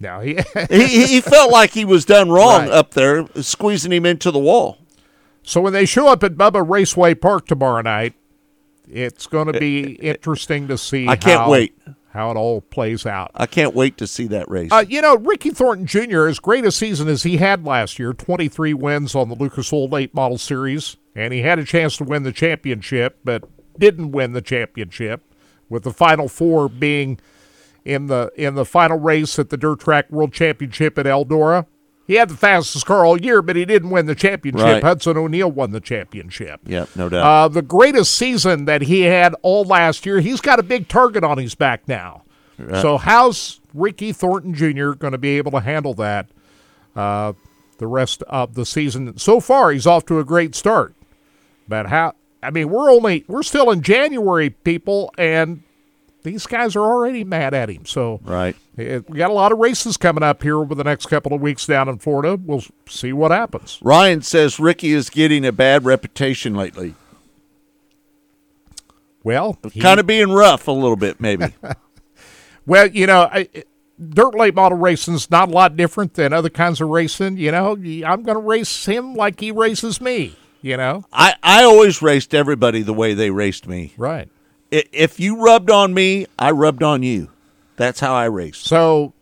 no, 0.00 0.20
he, 0.20 0.38
he, 0.70 1.06
he 1.06 1.20
felt 1.20 1.50
like 1.50 1.72
he 1.72 1.84
was 1.84 2.04
done 2.04 2.30
wrong 2.30 2.62
Right. 2.62 2.70
up 2.70 2.92
there, 2.94 3.26
squeezing 3.42 3.92
him 3.92 4.06
into 4.06 4.30
the 4.30 4.38
wall. 4.38 4.78
So 5.42 5.60
when 5.60 5.72
they 5.72 5.84
show 5.86 6.08
up 6.08 6.22
at 6.22 6.34
Bubba 6.34 6.68
Raceway 6.68 7.14
Park 7.14 7.46
tomorrow 7.46 7.82
night, 7.82 8.14
it's 8.90 9.26
going 9.26 9.48
to 9.48 9.56
eh, 9.56 9.58
be 9.58 9.98
eh, 10.00 10.06
eh, 10.08 10.10
interesting 10.12 10.68
to 10.68 10.78
see. 10.78 11.06
I 11.08 11.16
can't 11.16 11.50
wait. 11.50 11.76
How 12.10 12.30
it 12.30 12.36
all 12.36 12.60
plays 12.60 13.04
out. 13.06 13.30
I 13.34 13.46
can't 13.46 13.74
wait 13.74 13.98
to 13.98 14.06
see 14.06 14.26
that 14.28 14.48
race. 14.48 14.72
Uh, 14.72 14.84
you 14.88 15.02
know, 15.02 15.16
Ricky 15.16 15.50
Thornton 15.50 15.86
Jr., 15.86 16.26
as 16.26 16.38
great 16.38 16.64
a 16.64 16.72
season 16.72 17.08
as 17.08 17.22
he 17.22 17.36
had 17.36 17.64
last 17.64 17.98
year 17.98 18.12
23 18.12 18.74
wins 18.74 19.14
on 19.14 19.28
the 19.28 19.34
Lucas 19.34 19.72
Oil 19.72 19.88
Late 19.88 20.14
Model 20.14 20.38
Series, 20.38 20.96
and 21.14 21.32
he 21.32 21.42
had 21.42 21.58
a 21.58 21.64
chance 21.64 21.96
to 21.98 22.04
win 22.04 22.22
the 22.22 22.32
championship, 22.32 23.18
but 23.24 23.44
didn't 23.78 24.12
win 24.12 24.32
the 24.32 24.42
championship, 24.42 25.22
with 25.68 25.84
the 25.84 25.92
final 25.92 26.28
four 26.28 26.68
being 26.68 27.20
in 27.84 28.06
the 28.06 28.30
in 28.36 28.54
the 28.54 28.64
final 28.64 28.98
race 28.98 29.38
at 29.38 29.50
the 29.50 29.56
Dirt 29.56 29.80
Track 29.80 30.10
World 30.10 30.32
Championship 30.32 30.98
at 30.98 31.06
Eldora. 31.06 31.66
He 32.08 32.14
had 32.14 32.30
the 32.30 32.36
fastest 32.36 32.86
car 32.86 33.04
all 33.04 33.20
year, 33.20 33.42
but 33.42 33.54
he 33.54 33.66
didn't 33.66 33.90
win 33.90 34.06
the 34.06 34.14
championship. 34.14 34.64
Right. 34.64 34.82
Hudson 34.82 35.18
O'Neill 35.18 35.52
won 35.52 35.72
the 35.72 35.80
championship. 35.80 36.60
yeah, 36.64 36.86
no 36.96 37.10
doubt. 37.10 37.22
Uh, 37.24 37.48
the 37.48 37.60
greatest 37.62 38.14
season 38.14 38.64
that 38.64 38.80
he 38.82 39.02
had 39.02 39.34
all 39.42 39.64
last 39.64 40.06
year. 40.06 40.18
He's 40.20 40.40
got 40.40 40.58
a 40.58 40.62
big 40.62 40.88
target 40.88 41.22
on 41.22 41.36
his 41.38 41.54
back 41.54 41.86
now. 41.86 42.22
So 42.80 42.96
how's 42.98 43.60
Ricky 43.72 44.12
Thornton 44.12 44.52
Jr. 44.52 44.92
going 44.92 45.12
to 45.12 45.18
be 45.18 45.36
able 45.36 45.52
to 45.52 45.60
handle 45.60 45.94
that 45.94 46.26
uh, 46.96 47.34
the 47.76 47.86
rest 47.86 48.22
of 48.22 48.54
the 48.54 48.66
season? 48.66 49.16
So 49.18 49.38
far, 49.38 49.70
he's 49.70 49.86
off 49.86 50.06
to 50.06 50.18
a 50.18 50.24
great 50.24 50.56
start. 50.56 50.94
But 51.68 51.86
how? 51.86 52.14
I 52.42 52.50
mean, 52.50 52.70
we're 52.70 52.90
only 52.90 53.24
we're 53.28 53.42
still 53.44 53.70
in 53.70 53.82
January, 53.82 54.50
people, 54.50 55.12
and 55.18 55.62
these 56.22 56.46
guys 56.46 56.74
are 56.76 56.82
already 56.84 57.24
mad 57.24 57.54
at 57.54 57.70
him. 57.70 57.86
So 57.86 58.20
right. 58.24 58.56
eh, 58.76 59.00
we 59.08 59.18
got 59.18 59.30
a 59.30 59.34
lot 59.34 59.52
of 59.52 59.58
races 59.58 59.96
coming 59.96 60.22
up 60.22 60.42
here 60.42 60.56
over 60.58 60.74
the 60.74 60.84
next 60.84 61.06
couple 61.06 61.32
of 61.32 61.40
weeks 61.40 61.66
down 61.66 61.88
in 61.88 61.98
Florida. 61.98 62.36
We'll 62.36 62.64
see 62.88 63.12
what 63.12 63.30
happens. 63.30 63.78
Ryan 63.82 64.22
says 64.22 64.58
Ricky 64.60 64.92
is 64.92 65.10
getting 65.10 65.44
a 65.46 65.52
bad 65.52 65.84
reputation 65.84 66.54
lately. 66.54 66.94
Well, 69.22 69.58
he- 69.72 69.80
Kind 69.80 70.00
of 70.00 70.06
being 70.06 70.30
rough 70.30 70.68
a 70.68 70.72
little 70.72 70.96
bit, 70.96 71.20
maybe. 71.20 71.46
Well, 72.66 72.86
you 72.88 73.06
know, 73.06 73.22
I, 73.32 73.48
dirt 73.98 74.34
late 74.34 74.54
model 74.54 74.76
racing's 74.76 75.30
not 75.30 75.48
a 75.48 75.52
lot 75.52 75.74
different 75.74 76.12
than 76.12 76.34
other 76.34 76.50
kinds 76.50 76.82
of 76.82 76.90
racing. 76.90 77.38
You 77.38 77.50
know, 77.50 77.70
I'm 77.70 78.22
going 78.24 78.36
to 78.36 78.42
race 78.42 78.84
him 78.84 79.14
like 79.14 79.40
he 79.40 79.50
races 79.52 80.02
me. 80.02 80.36
You 80.60 80.76
know, 80.76 81.06
I, 81.10 81.34
I 81.42 81.64
always 81.64 82.02
raced 82.02 82.34
everybody 82.34 82.82
the 82.82 82.92
way 82.92 83.14
they 83.14 83.30
raced 83.30 83.66
me. 83.66 83.94
right? 83.96 84.28
If 84.70 85.18
you 85.18 85.42
rubbed 85.42 85.70
on 85.70 85.94
me, 85.94 86.26
I 86.38 86.50
rubbed 86.50 86.82
on 86.82 87.02
you. 87.02 87.30
That's 87.76 88.00
how 88.00 88.14
I 88.14 88.24
raced. 88.24 88.64
So, 88.64 89.14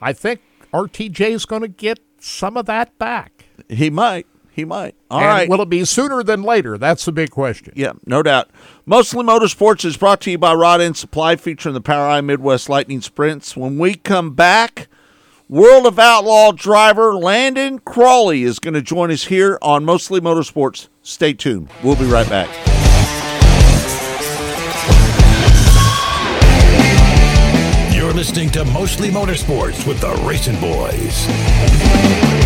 I 0.00 0.12
think 0.12 0.40
RTJ 0.72 1.30
is 1.30 1.46
going 1.46 1.62
to 1.62 1.68
get 1.68 2.00
some 2.18 2.56
of 2.56 2.66
that 2.66 2.96
back. 2.98 3.46
He 3.68 3.90
might. 3.90 4.26
He 4.50 4.66
might. 4.66 4.94
All 5.10 5.20
and 5.20 5.28
right. 5.28 5.48
Will 5.48 5.62
it 5.62 5.70
be 5.70 5.84
sooner 5.86 6.22
than 6.22 6.42
later? 6.42 6.76
That's 6.76 7.06
the 7.06 7.12
big 7.12 7.30
question. 7.30 7.72
Yeah, 7.74 7.92
no 8.04 8.22
doubt. 8.22 8.50
Mostly 8.84 9.24
Motorsports 9.24 9.84
is 9.84 9.96
brought 9.96 10.20
to 10.22 10.30
you 10.30 10.36
by 10.38 10.52
Rod 10.52 10.82
End 10.82 10.96
Supply, 10.96 11.36
featuring 11.36 11.74
the 11.74 11.80
POWRi 11.80 12.22
Midwest 12.22 12.68
Lightning 12.68 13.00
Sprints. 13.00 13.56
When 13.56 13.78
we 13.78 13.94
come 13.94 14.34
back, 14.34 14.88
World 15.48 15.86
of 15.86 15.98
Outlaw 15.98 16.52
driver 16.52 17.14
Landon 17.14 17.78
Crawley 17.78 18.42
is 18.42 18.58
going 18.58 18.74
to 18.74 18.82
join 18.82 19.10
us 19.10 19.24
here 19.24 19.58
on 19.62 19.86
Mostly 19.86 20.20
Motorsports. 20.20 20.88
Stay 21.02 21.32
tuned. 21.32 21.70
We'll 21.82 21.96
be 21.96 22.04
right 22.04 22.28
back. 22.28 22.71
You're 28.12 28.18
listening 28.18 28.50
to 28.50 28.66
Mostly 28.66 29.08
Motorsports 29.08 29.86
with 29.86 30.02
the 30.02 30.12
RacinBoys. 30.16 32.41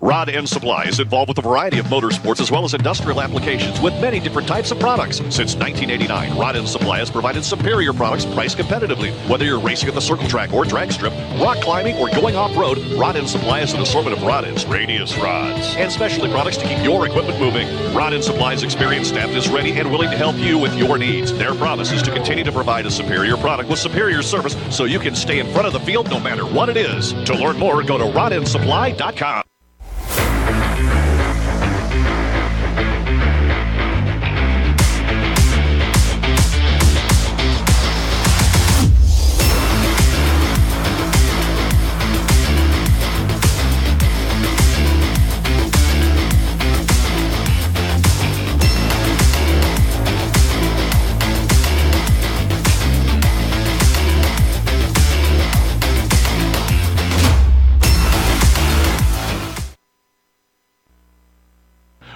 Rod 0.00 0.28
End 0.28 0.48
Supply 0.48 0.84
is 0.84 1.00
involved 1.00 1.28
with 1.28 1.38
a 1.38 1.42
variety 1.42 1.78
of 1.78 1.86
motorsports 1.86 2.40
as 2.40 2.50
well 2.50 2.64
as 2.64 2.74
industrial 2.74 3.20
applications 3.20 3.80
with 3.80 3.94
many 4.00 4.20
different 4.20 4.46
types 4.46 4.70
of 4.70 4.78
products. 4.78 5.16
Since 5.16 5.56
1989, 5.56 6.38
Rod 6.38 6.56
End 6.56 6.68
Supply 6.68 6.98
has 6.98 7.10
provided 7.10 7.44
superior 7.44 7.92
products 7.92 8.24
priced 8.26 8.58
competitively. 8.58 9.12
Whether 9.28 9.44
you're 9.44 9.60
racing 9.60 9.88
at 9.88 9.94
the 9.94 10.00
circle 10.00 10.28
track 10.28 10.52
or 10.52 10.64
drag 10.64 10.92
strip, 10.92 11.12
rock 11.40 11.58
climbing, 11.58 11.96
or 11.96 12.08
going 12.10 12.36
off 12.36 12.54
road, 12.56 12.78
Rod 12.98 13.16
End 13.16 13.28
Supply 13.28 13.60
has 13.60 13.72
an 13.72 13.80
assortment 13.80 14.16
of 14.16 14.22
rod 14.22 14.44
ends, 14.44 14.66
radius 14.66 15.16
rods, 15.16 15.74
and 15.76 15.90
specialty 15.90 16.30
products 16.30 16.58
to 16.58 16.66
keep 16.66 16.82
your 16.84 17.06
equipment 17.06 17.40
moving. 17.40 17.66
Rod 17.94 18.12
End 18.12 18.24
Supply's 18.24 18.62
experienced 18.62 19.10
staff 19.10 19.30
is 19.30 19.48
ready 19.48 19.72
and 19.72 19.90
willing 19.90 20.10
to 20.10 20.16
help 20.16 20.36
you 20.36 20.58
with 20.58 20.76
your 20.76 20.98
needs. 20.98 21.32
Their 21.32 21.54
promise 21.54 21.92
is 21.92 22.02
to 22.02 22.12
continue 22.12 22.44
to 22.44 22.52
provide 22.52 22.86
a 22.86 22.90
superior 22.90 23.36
product 23.36 23.70
with 23.70 23.78
superior 23.78 24.22
service 24.22 24.56
so 24.70 24.84
you 24.84 24.98
can 24.98 25.14
stay 25.14 25.38
in 25.38 25.50
front 25.52 25.66
of 25.66 25.72
the 25.72 25.80
field 25.80 26.10
no 26.10 26.20
matter 26.20 26.44
what 26.44 26.68
it 26.68 26.76
is. 26.76 27.12
To 27.24 27.34
learn 27.34 27.58
more, 27.58 27.82
go 27.82 27.98
to 27.98 28.04
rodendsupply.com. 28.04 29.42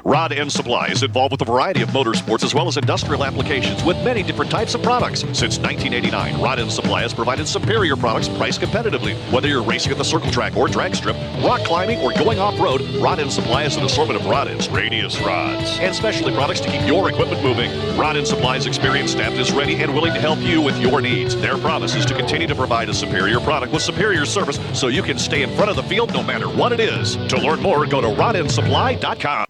Rod 0.04 0.32
End 0.32 0.50
Supply 0.50 0.86
is 0.88 1.02
involved 1.02 1.32
with 1.32 1.42
a 1.42 1.44
variety 1.44 1.82
of 1.82 1.90
motorsports 1.90 2.44
as 2.44 2.54
well 2.54 2.68
as 2.68 2.76
industrial 2.76 3.24
applications 3.24 3.84
with 3.84 3.96
many 4.04 4.22
different 4.22 4.50
types 4.50 4.74
of 4.74 4.82
products. 4.82 5.20
Since 5.20 5.58
1989, 5.58 6.40
Rod 6.40 6.58
End 6.58 6.72
Supply 6.72 7.02
has 7.02 7.12
provided 7.12 7.46
superior 7.46 7.96
products 7.96 8.28
priced 8.28 8.60
competitively. 8.60 9.14
Whether 9.32 9.48
you're 9.48 9.62
racing 9.62 9.92
at 9.92 9.98
the 9.98 10.04
circle 10.04 10.30
track 10.30 10.56
or 10.56 10.68
drag 10.68 10.94
strip, 10.94 11.16
rock 11.44 11.60
climbing, 11.64 12.00
or 12.00 12.12
going 12.12 12.38
off 12.38 12.58
road, 12.58 12.80
Rod 13.00 13.20
End 13.20 13.32
Supply 13.32 13.64
has 13.64 13.76
an 13.76 13.84
assortment 13.84 14.20
of 14.20 14.26
rod 14.26 14.48
ends, 14.48 14.68
radius 14.70 15.20
rods, 15.20 15.78
and 15.80 15.94
specialty 15.94 16.34
products 16.34 16.60
to 16.60 16.70
keep 16.70 16.86
your 16.86 17.10
equipment 17.10 17.42
moving. 17.42 17.70
Rod 17.98 18.16
End 18.16 18.26
Supply's 18.26 18.66
experienced 18.66 19.14
staff 19.14 19.32
is 19.34 19.52
ready 19.52 19.74
and 19.76 19.92
willing 19.94 20.14
to 20.14 20.20
help 20.20 20.38
you 20.40 20.62
with 20.62 20.80
your 20.80 21.00
needs. 21.00 21.36
Their 21.36 21.58
promise 21.58 21.94
is 21.94 22.06
to 22.06 22.14
continue 22.14 22.46
to 22.46 22.54
provide 22.54 22.88
a 22.88 22.94
superior 22.94 23.40
product 23.40 23.72
with 23.72 23.82
superior 23.82 24.24
service 24.24 24.58
so 24.72 24.88
you 24.88 25.02
can 25.02 25.18
stay 25.18 25.42
in 25.42 25.50
front 25.56 25.70
of 25.70 25.76
the 25.76 25.82
field 25.82 26.12
no 26.12 26.22
matter 26.22 26.48
what 26.48 26.72
it 26.72 26.80
is. 26.80 27.16
To 27.16 27.36
learn 27.36 27.60
more, 27.60 27.86
go 27.86 28.00
to 28.00 28.08
rodendsupply.com. 28.08 29.49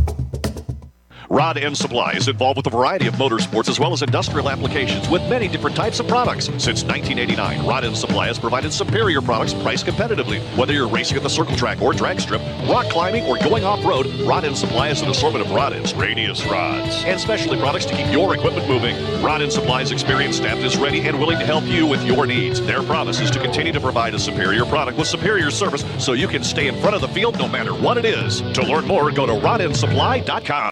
Rod 1.31 1.57
End 1.57 1.77
Supply 1.77 2.11
is 2.11 2.27
involved 2.27 2.57
with 2.57 2.67
a 2.67 2.69
variety 2.69 3.07
of 3.07 3.13
motorsports 3.13 3.69
as 3.69 3.79
well 3.79 3.93
as 3.93 4.01
industrial 4.01 4.49
applications 4.49 5.07
with 5.07 5.21
many 5.29 5.47
different 5.47 5.77
types 5.77 6.01
of 6.01 6.07
products. 6.09 6.47
Since 6.47 6.83
1989, 6.83 7.65
Rod 7.65 7.85
End 7.85 7.95
Supply 7.95 8.27
has 8.27 8.37
provided 8.37 8.73
superior 8.73 9.21
products 9.21 9.53
priced 9.53 9.85
competitively. 9.85 10.41
Whether 10.57 10.73
you're 10.73 10.89
racing 10.89 11.15
at 11.15 11.23
the 11.23 11.29
circle 11.29 11.55
track 11.55 11.81
or 11.81 11.93
drag 11.93 12.19
strip, 12.19 12.41
rock 12.67 12.87
climbing, 12.89 13.23
or 13.27 13.37
going 13.37 13.63
off 13.63 13.81
road, 13.85 14.07
Rod 14.27 14.43
End 14.43 14.57
Supply 14.57 14.89
has 14.89 15.03
an 15.03 15.09
assortment 15.09 15.45
of 15.45 15.53
rod 15.53 15.71
ends, 15.71 15.93
radius 15.93 16.45
rods, 16.47 17.01
and 17.05 17.17
specialty 17.17 17.57
products 17.61 17.85
to 17.85 17.95
keep 17.95 18.11
your 18.11 18.35
equipment 18.35 18.67
moving. 18.67 18.97
Rod 19.23 19.41
End 19.41 19.53
Supply's 19.53 19.93
experienced 19.93 20.39
staff 20.39 20.57
is 20.57 20.75
ready 20.75 20.99
and 21.07 21.17
willing 21.17 21.39
to 21.39 21.45
help 21.45 21.63
you 21.63 21.87
with 21.87 22.03
your 22.03 22.25
needs. 22.25 22.59
Their 22.59 22.83
promise 22.83 23.21
is 23.21 23.31
to 23.31 23.39
continue 23.39 23.71
to 23.71 23.79
provide 23.79 24.13
a 24.15 24.19
superior 24.19 24.65
product 24.65 24.97
with 24.97 25.07
superior 25.07 25.49
service 25.49 25.85
so 25.97 26.11
you 26.11 26.27
can 26.27 26.43
stay 26.43 26.67
in 26.67 26.75
front 26.81 26.93
of 26.93 26.99
the 26.99 27.07
field 27.07 27.39
no 27.39 27.47
matter 27.47 27.73
what 27.73 27.97
it 27.97 28.03
is. 28.03 28.41
To 28.41 28.63
learn 28.63 28.85
more, 28.85 29.09
go 29.11 29.25
to 29.25 29.31
rodendsupply.com. 29.31 30.71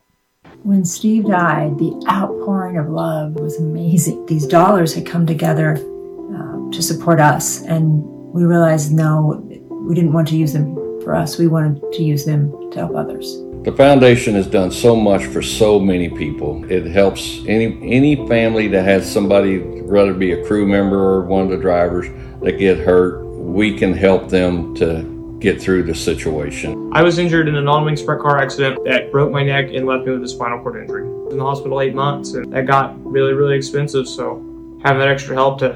When 0.63 0.85
Steve 0.85 1.25
died, 1.25 1.79
the 1.79 1.91
outpouring 2.07 2.77
of 2.77 2.87
love 2.87 3.33
was 3.33 3.57
amazing. 3.59 4.27
These 4.27 4.45
dollars 4.45 4.93
had 4.93 5.07
come 5.07 5.25
together 5.25 5.73
uh, 5.73 6.71
to 6.71 6.83
support 6.83 7.19
us, 7.19 7.63
and 7.63 8.03
we 8.31 8.43
realized 8.43 8.91
no, 8.91 9.43
we 9.69 9.95
didn't 9.95 10.13
want 10.13 10.27
to 10.27 10.37
use 10.37 10.53
them 10.53 10.75
for 11.01 11.15
us. 11.15 11.39
We 11.39 11.47
wanted 11.47 11.81
to 11.93 12.03
use 12.03 12.25
them 12.25 12.51
to 12.71 12.77
help 12.77 12.95
others. 12.95 13.41
The 13.63 13.73
foundation 13.75 14.35
has 14.35 14.45
done 14.45 14.71
so 14.71 14.95
much 14.95 15.25
for 15.25 15.41
so 15.41 15.79
many 15.79 16.09
people. 16.09 16.63
It 16.71 16.85
helps 16.85 17.39
any 17.47 17.79
any 17.81 18.27
family 18.27 18.67
that 18.67 18.85
has 18.85 19.11
somebody, 19.11 19.57
rather 19.57 20.13
be 20.13 20.33
a 20.33 20.45
crew 20.45 20.67
member 20.67 20.99
or 20.99 21.25
one 21.25 21.41
of 21.41 21.49
the 21.49 21.57
drivers, 21.57 22.05
that 22.43 22.59
get 22.59 22.77
hurt. 22.77 23.25
We 23.25 23.75
can 23.75 23.93
help 23.93 24.29
them 24.29 24.75
to 24.75 25.10
get 25.41 25.59
through 25.59 25.83
the 25.83 25.95
situation. 25.95 26.91
I 26.93 27.01
was 27.01 27.17
injured 27.17 27.47
in 27.47 27.55
a 27.55 27.61
non-wing 27.61 27.97
sprint 27.97 28.21
car 28.21 28.37
accident 28.37 28.83
that 28.85 29.11
broke 29.11 29.31
my 29.31 29.43
neck 29.43 29.71
and 29.73 29.87
left 29.87 30.05
me 30.05 30.13
with 30.13 30.23
a 30.23 30.27
spinal 30.27 30.61
cord 30.61 30.79
injury. 30.79 31.03
In 31.31 31.37
the 31.37 31.43
hospital 31.43 31.81
eight 31.81 31.95
months, 31.95 32.33
and 32.33 32.53
that 32.53 32.67
got 32.67 32.95
really, 33.03 33.33
really 33.33 33.57
expensive. 33.57 34.07
So 34.07 34.35
having 34.83 34.99
that 34.99 35.07
extra 35.07 35.35
help 35.35 35.57
to 35.59 35.75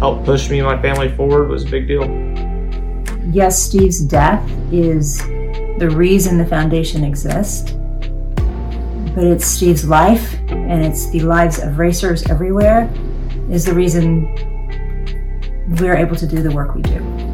help 0.00 0.24
push 0.24 0.50
me 0.50 0.58
and 0.58 0.66
my 0.66 0.80
family 0.82 1.14
forward 1.14 1.48
was 1.48 1.64
a 1.64 1.70
big 1.70 1.86
deal. 1.86 2.04
Yes, 3.30 3.62
Steve's 3.62 4.00
death 4.00 4.50
is 4.72 5.18
the 5.78 5.88
reason 5.94 6.36
the 6.36 6.46
foundation 6.46 7.04
exists, 7.04 7.72
but 9.14 9.24
it's 9.24 9.46
Steve's 9.46 9.84
life 9.84 10.34
and 10.48 10.84
it's 10.84 11.08
the 11.10 11.20
lives 11.20 11.60
of 11.60 11.78
racers 11.78 12.28
everywhere 12.28 12.92
is 13.48 13.64
the 13.64 13.74
reason 13.74 14.24
we're 15.80 15.96
able 15.96 16.16
to 16.16 16.26
do 16.26 16.42
the 16.42 16.50
work 16.50 16.74
we 16.74 16.82
do. 16.82 17.33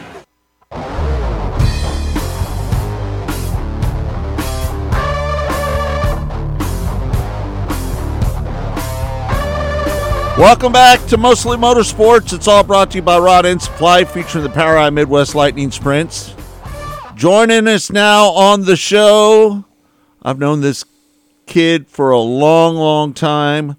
Welcome 10.37 10.71
back 10.71 11.05
to 11.07 11.17
Mostly 11.17 11.57
Motorsports. 11.57 12.33
It's 12.33 12.47
all 12.47 12.63
brought 12.63 12.91
to 12.91 12.97
you 12.97 13.01
by 13.01 13.19
Rod 13.19 13.45
End 13.45 13.61
Supply, 13.61 14.05
featuring 14.05 14.43
the 14.43 14.49
POWRi 14.49 14.91
Midwest 14.91 15.35
Lightning 15.35 15.69
Sprints. 15.71 16.33
Joining 17.15 17.67
us 17.67 17.91
now 17.91 18.29
on 18.29 18.65
the 18.65 18.75
show, 18.75 19.65
I've 20.23 20.39
known 20.39 20.61
this 20.61 20.83
kid 21.45 21.87
for 21.87 22.09
a 22.11 22.17
long, 22.19 22.75
long 22.75 23.13
time. 23.13 23.75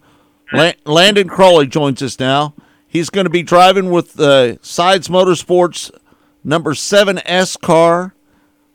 Landon 0.85 1.29
Crawley 1.29 1.67
joins 1.67 2.01
us 2.03 2.21
now. 2.21 2.55
He's 2.87 3.11
going 3.11 3.25
to 3.25 3.31
be 3.31 3.43
driving 3.43 3.91
with 3.91 4.13
the 4.15 4.59
Sides 4.63 5.09
Motorsports 5.09 5.91
number 6.45 6.75
seven 6.75 7.19
S 7.25 7.57
car. 7.57 8.15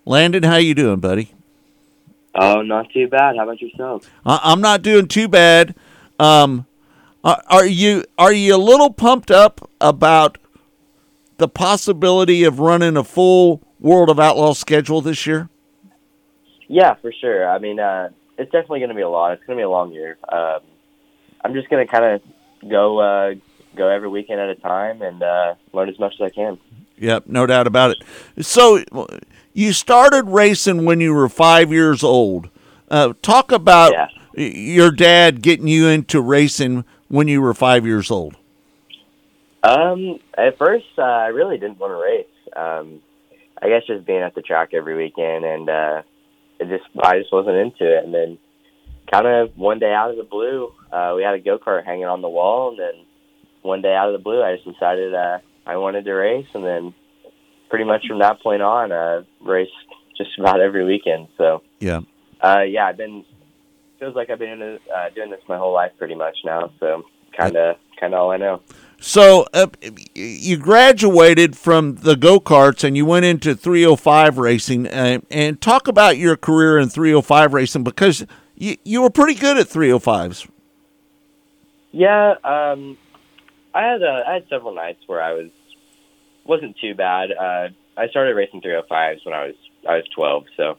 Landon, 0.04 0.44
how 0.44 0.58
you 0.58 0.74
doing, 0.74 1.00
buddy? 1.00 1.34
Oh, 2.36 2.62
not 2.64 2.90
too 2.92 3.08
bad. 3.08 3.36
How 3.38 3.44
about 3.44 3.62
yourself? 3.62 4.10
I- 4.26 4.42
I'm 4.44 4.62
not 4.62 4.82
doing 4.82 5.08
too 5.08 5.28
bad. 5.28 5.76
Um, 6.20 6.66
are, 7.24 7.42
are 7.48 7.66
you 7.66 8.04
are 8.18 8.34
you 8.34 8.56
a 8.56 8.58
little 8.58 8.92
pumped 8.92 9.32
up 9.32 9.70
about 9.82 10.38
the 11.38 11.48
possibility 11.48 12.44
of 12.44 12.60
running 12.60 12.98
a 12.98 13.04
full 13.04 13.62
World 13.80 14.10
of 14.10 14.20
Outlaw 14.20 14.54
schedule 14.54 15.02
this 15.02 15.28
year? 15.28 15.50
Yeah, 16.68 16.96
for 16.96 17.12
sure. 17.12 17.48
I 17.50 17.60
mean, 17.60 17.80
uh, 17.80 18.10
it's 18.38 18.52
definitely 18.52 18.80
going 18.80 18.90
to 18.90 18.96
be 18.96 19.02
a 19.02 19.10
lot. 19.10 19.34
It's 19.34 19.44
going 19.46 19.58
to 19.58 19.62
be 19.62 19.66
a 19.66 19.70
long 19.70 19.92
year. 19.92 20.18
Um, 20.32 20.60
I'm 21.44 21.54
just 21.54 21.70
going 21.70 21.86
to 21.86 21.92
kind 21.92 22.06
of 22.06 22.70
go 22.70 23.00
uh, 23.00 23.36
go 23.76 23.88
every 23.88 24.10
weekend 24.10 24.40
at 24.40 24.50
a 24.50 24.56
time 24.56 25.02
and 25.02 25.22
uh, 25.24 25.56
learn 25.74 25.90
as 25.90 26.00
much 26.00 26.14
as 26.20 26.22
I 26.26 26.30
can. 26.30 26.58
Yep, 27.00 27.26
no 27.28 27.46
doubt 27.46 27.68
about 27.68 27.92
it. 27.92 28.44
So 28.46 28.84
you 29.54 29.72
started 29.74 30.26
racing 30.30 30.84
when 30.86 31.00
you 31.00 31.14
were 31.14 31.30
five 31.30 31.72
years 31.72 32.04
old. 32.04 32.50
Uh, 32.90 33.14
talk 33.22 33.52
about 33.52 33.92
Yeah. 33.92 34.08
your 34.36 34.90
dad 34.92 35.42
getting 35.44 35.68
you 35.68 35.88
into 35.88 36.20
racing 36.22 36.86
when 37.10 37.28
you 37.28 37.42
were 37.42 37.54
five 37.54 37.86
years 37.86 38.12
old. 38.12 38.36
Um, 39.64 40.20
at 40.38 40.58
first, 40.58 40.86
uh, 40.98 41.02
I 41.02 41.28
really 41.28 41.58
didn't 41.58 41.80
want 41.80 41.92
to 41.92 41.96
race. 41.96 42.26
Um, 42.56 43.02
I 43.62 43.70
guess 43.70 43.84
just 43.88 44.06
being 44.06 44.22
at 44.22 44.36
the 44.36 44.42
track 44.42 44.70
every 44.74 44.96
weekend, 44.96 45.44
and 45.44 45.70
uh, 45.70 46.02
it 46.60 46.70
just 46.70 46.86
I 47.04 47.20
just 47.20 47.34
wasn't 47.34 47.58
into 47.58 47.86
it. 47.86 48.04
And 48.04 48.14
then, 48.14 48.38
kind 49.12 49.28
of 49.28 49.58
one 49.58 49.80
day 49.80 49.92
out 49.94 50.12
of 50.12 50.18
the 50.18 50.24
blue, 50.24 50.72
uh, 50.92 51.14
we 51.16 51.24
had 51.24 51.34
a 51.34 51.40
go 51.40 51.58
kart 51.58 51.86
hanging 51.86 52.06
on 52.06 52.22
the 52.22 52.30
wall, 52.30 52.70
and 52.70 52.80
then 52.80 53.06
one 53.64 53.82
day 53.82 53.94
out 53.94 54.08
of 54.08 54.14
the 54.14 54.24
blue, 54.24 54.42
I 54.44 54.56
just 54.56 54.68
decided 54.68 55.14
uh, 55.14 55.40
I 55.66 55.78
wanted 55.78 56.06
to 56.06 56.14
race, 56.14 56.48
and 56.54 56.64
then 56.64 56.94
pretty 57.70 57.86
much 57.86 58.06
from 58.08 58.20
that 58.20 58.42
point 58.42 58.62
on, 58.62 58.92
I 58.92 58.96
uh, 58.96 59.24
raced 59.42 59.72
just 60.18 60.38
about 60.40 60.62
every 60.62 60.86
weekend. 60.86 61.28
So, 61.38 61.62
Yeah. 61.80 62.02
uh, 62.42 62.62
yeah, 62.62 62.86
I've 62.86 62.98
been 62.98 63.26
feels 64.00 64.16
like 64.16 64.30
I've 64.30 64.40
been 64.40 64.62
in, 64.62 64.80
uh, 64.94 65.10
doing 65.16 65.32
this 65.32 65.42
my 65.48 65.58
whole 65.58 65.74
life 65.74 65.92
pretty 65.98 66.16
much 66.16 66.38
now. 66.46 66.72
So, 66.80 67.04
kind 67.36 67.56
of 67.56 67.78
kind 68.00 68.14
of 68.14 68.20
all 68.20 68.32
I 68.32 68.38
know. 68.38 68.62
So 69.00 69.46
uh, 69.54 69.68
you 70.16 70.58
graduated 70.58 71.56
from 71.56 71.96
the 71.96 72.16
go 72.16 72.40
karts 72.40 72.84
and 72.84 72.98
you 72.98 73.06
went 73.06 73.26
into 73.26 73.56
305 73.56 74.38
racing. 74.38 74.88
Uh, 74.88 75.20
and 75.30 75.62
talk 75.62 75.88
about 75.88 76.18
your 76.18 76.36
career 76.36 76.80
in 76.80 76.90
305 76.90 77.54
racing 77.54 77.84
because 77.84 78.26
you 78.56 78.78
you 78.84 79.02
were 79.02 79.10
pretty 79.10 79.40
good 79.40 79.58
at 79.58 79.68
305s. 79.68 80.50
Yeah, 81.92 82.36
um, 82.44 82.98
I 83.74 83.84
had 83.84 84.04
uh, 84.04 84.24
I 84.28 84.34
had 84.34 84.50
several 84.50 84.74
nights 84.74 85.02
where 85.06 85.22
I 85.22 85.34
was 85.34 85.50
wasn't 86.44 86.78
too 86.78 86.96
bad. 86.96 87.32
Uh, 87.32 87.70
I 87.96 88.08
started 88.10 88.36
racing 88.36 88.62
305s 88.62 89.26
when 89.26 89.34
I 89.34 89.48
was 89.48 89.56
I 89.88 89.96
was 89.98 90.06
12, 90.16 90.46
so 90.58 90.78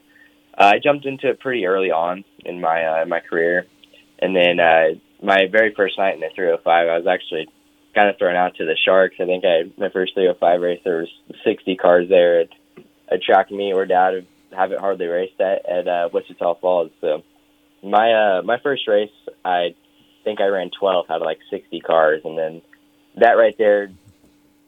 uh, 0.59 0.71
I 0.75 0.79
jumped 0.79 1.05
into 1.05 1.29
it 1.29 1.39
pretty 1.39 1.65
early 1.65 1.91
on 1.91 2.25
in 2.45 2.59
my 2.59 2.83
uh, 2.83 3.05
my 3.05 3.21
career. 3.21 3.65
And 4.21 4.35
then 4.35 4.59
uh, 4.59 4.99
my 5.23 5.47
very 5.49 5.73
first 5.73 5.97
night 5.97 6.15
in 6.15 6.19
the 6.19 6.29
305, 6.35 6.65
I 6.67 6.97
was 6.97 7.07
actually 7.07 7.47
kind 7.95 8.09
of 8.09 8.17
thrown 8.17 8.35
out 8.35 8.55
to 8.55 8.65
the 8.65 8.75
Sharks. 8.85 9.15
I 9.19 9.25
think 9.25 9.45
I 9.45 9.71
my 9.77 9.89
first 9.89 10.13
305 10.13 10.61
race 10.61 10.81
there 10.83 10.97
was 10.97 11.09
60 11.45 11.75
cars 11.77 12.09
there 12.09 12.41
at 12.41 12.49
a 13.09 13.17
track 13.17 13.49
me 13.51 13.73
or 13.73 13.85
dad 13.85 14.13
have- 14.13 14.25
haven't 14.51 14.79
hardly 14.79 15.07
raced 15.07 15.39
at 15.39 15.65
at 15.65 15.87
uh, 15.87 16.09
Wichita 16.11 16.55
Falls. 16.55 16.91
So 16.99 17.23
my 17.81 18.11
uh, 18.11 18.41
my 18.43 18.59
first 18.61 18.87
race, 18.87 19.09
I 19.45 19.75
think 20.25 20.41
I 20.41 20.47
ran 20.47 20.71
12 20.77 21.09
out 21.09 21.21
of 21.21 21.25
like 21.25 21.39
60 21.49 21.79
cars, 21.79 22.21
and 22.25 22.37
then 22.37 22.61
that 23.15 23.33
right 23.33 23.55
there 23.57 23.89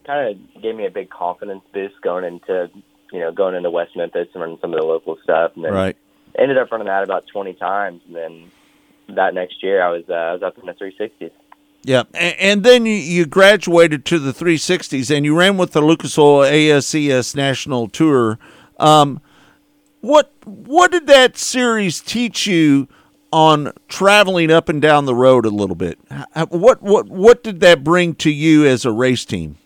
kind 0.06 0.30
of 0.30 0.62
gave 0.62 0.76
me 0.76 0.86
a 0.86 0.92
big 0.92 1.10
confidence 1.10 1.64
boost 1.74 2.02
going 2.02 2.24
into 2.24 2.70
you 3.12 3.20
know 3.20 3.32
going 3.32 3.56
into 3.56 3.70
West 3.70 3.96
Memphis 3.96 4.28
and 4.34 4.42
running 4.42 4.58
some 4.62 4.74
of 4.74 4.80
the 4.80 4.86
local 4.86 5.18
stuff, 5.24 5.52
and 5.56 5.66
then 5.66 5.74
Right. 5.74 5.98
ended 6.38 6.58
up 6.58 6.72
running 6.72 6.88
that 6.88 7.04
about 7.04 7.28
20 7.28 7.54
times, 7.54 8.02
and 8.08 8.16
then 8.16 8.52
that 9.16 9.34
next 9.34 9.62
year 9.64 9.82
I 9.82 9.90
was 9.90 10.04
uh, 10.10 10.14
I 10.14 10.34
was 10.34 10.44
up 10.44 10.58
in 10.58 10.66
the 10.66 10.74
360s. 10.74 11.32
Yeah, 11.84 12.04
and, 12.14 12.36
and 12.40 12.64
then 12.64 12.86
you, 12.86 12.94
you 12.94 13.26
graduated 13.26 14.06
to 14.06 14.20
the 14.20 14.32
360s 14.32 15.16
and 15.16 15.26
you 15.26 15.36
ran 15.36 15.58
with 15.58 15.72
the 15.72 15.82
Lucas 15.82 16.16
Oil 16.18 16.46
ASCS 16.46 17.36
National 17.36 17.90
Tour. 17.90 18.38
Um, 18.80 19.20
what 20.02 20.32
what 20.46 20.92
did 20.92 21.08
that 21.08 21.38
series 21.38 22.00
teach 22.00 22.46
you 22.48 22.88
on 23.32 23.72
traveling 23.88 24.52
up 24.52 24.70
and 24.70 24.82
down 24.82 25.06
the 25.06 25.16
road 25.16 25.46
a 25.46 25.50
little 25.50 25.76
bit? 25.76 25.98
What 26.50 26.82
what 26.82 27.08
what 27.08 27.44
did 27.44 27.60
that 27.62 27.84
bring 27.84 28.14
to 28.16 28.30
you 28.32 28.66
as 28.66 28.86
a 28.86 28.92
race 28.92 29.26
team? 29.26 29.58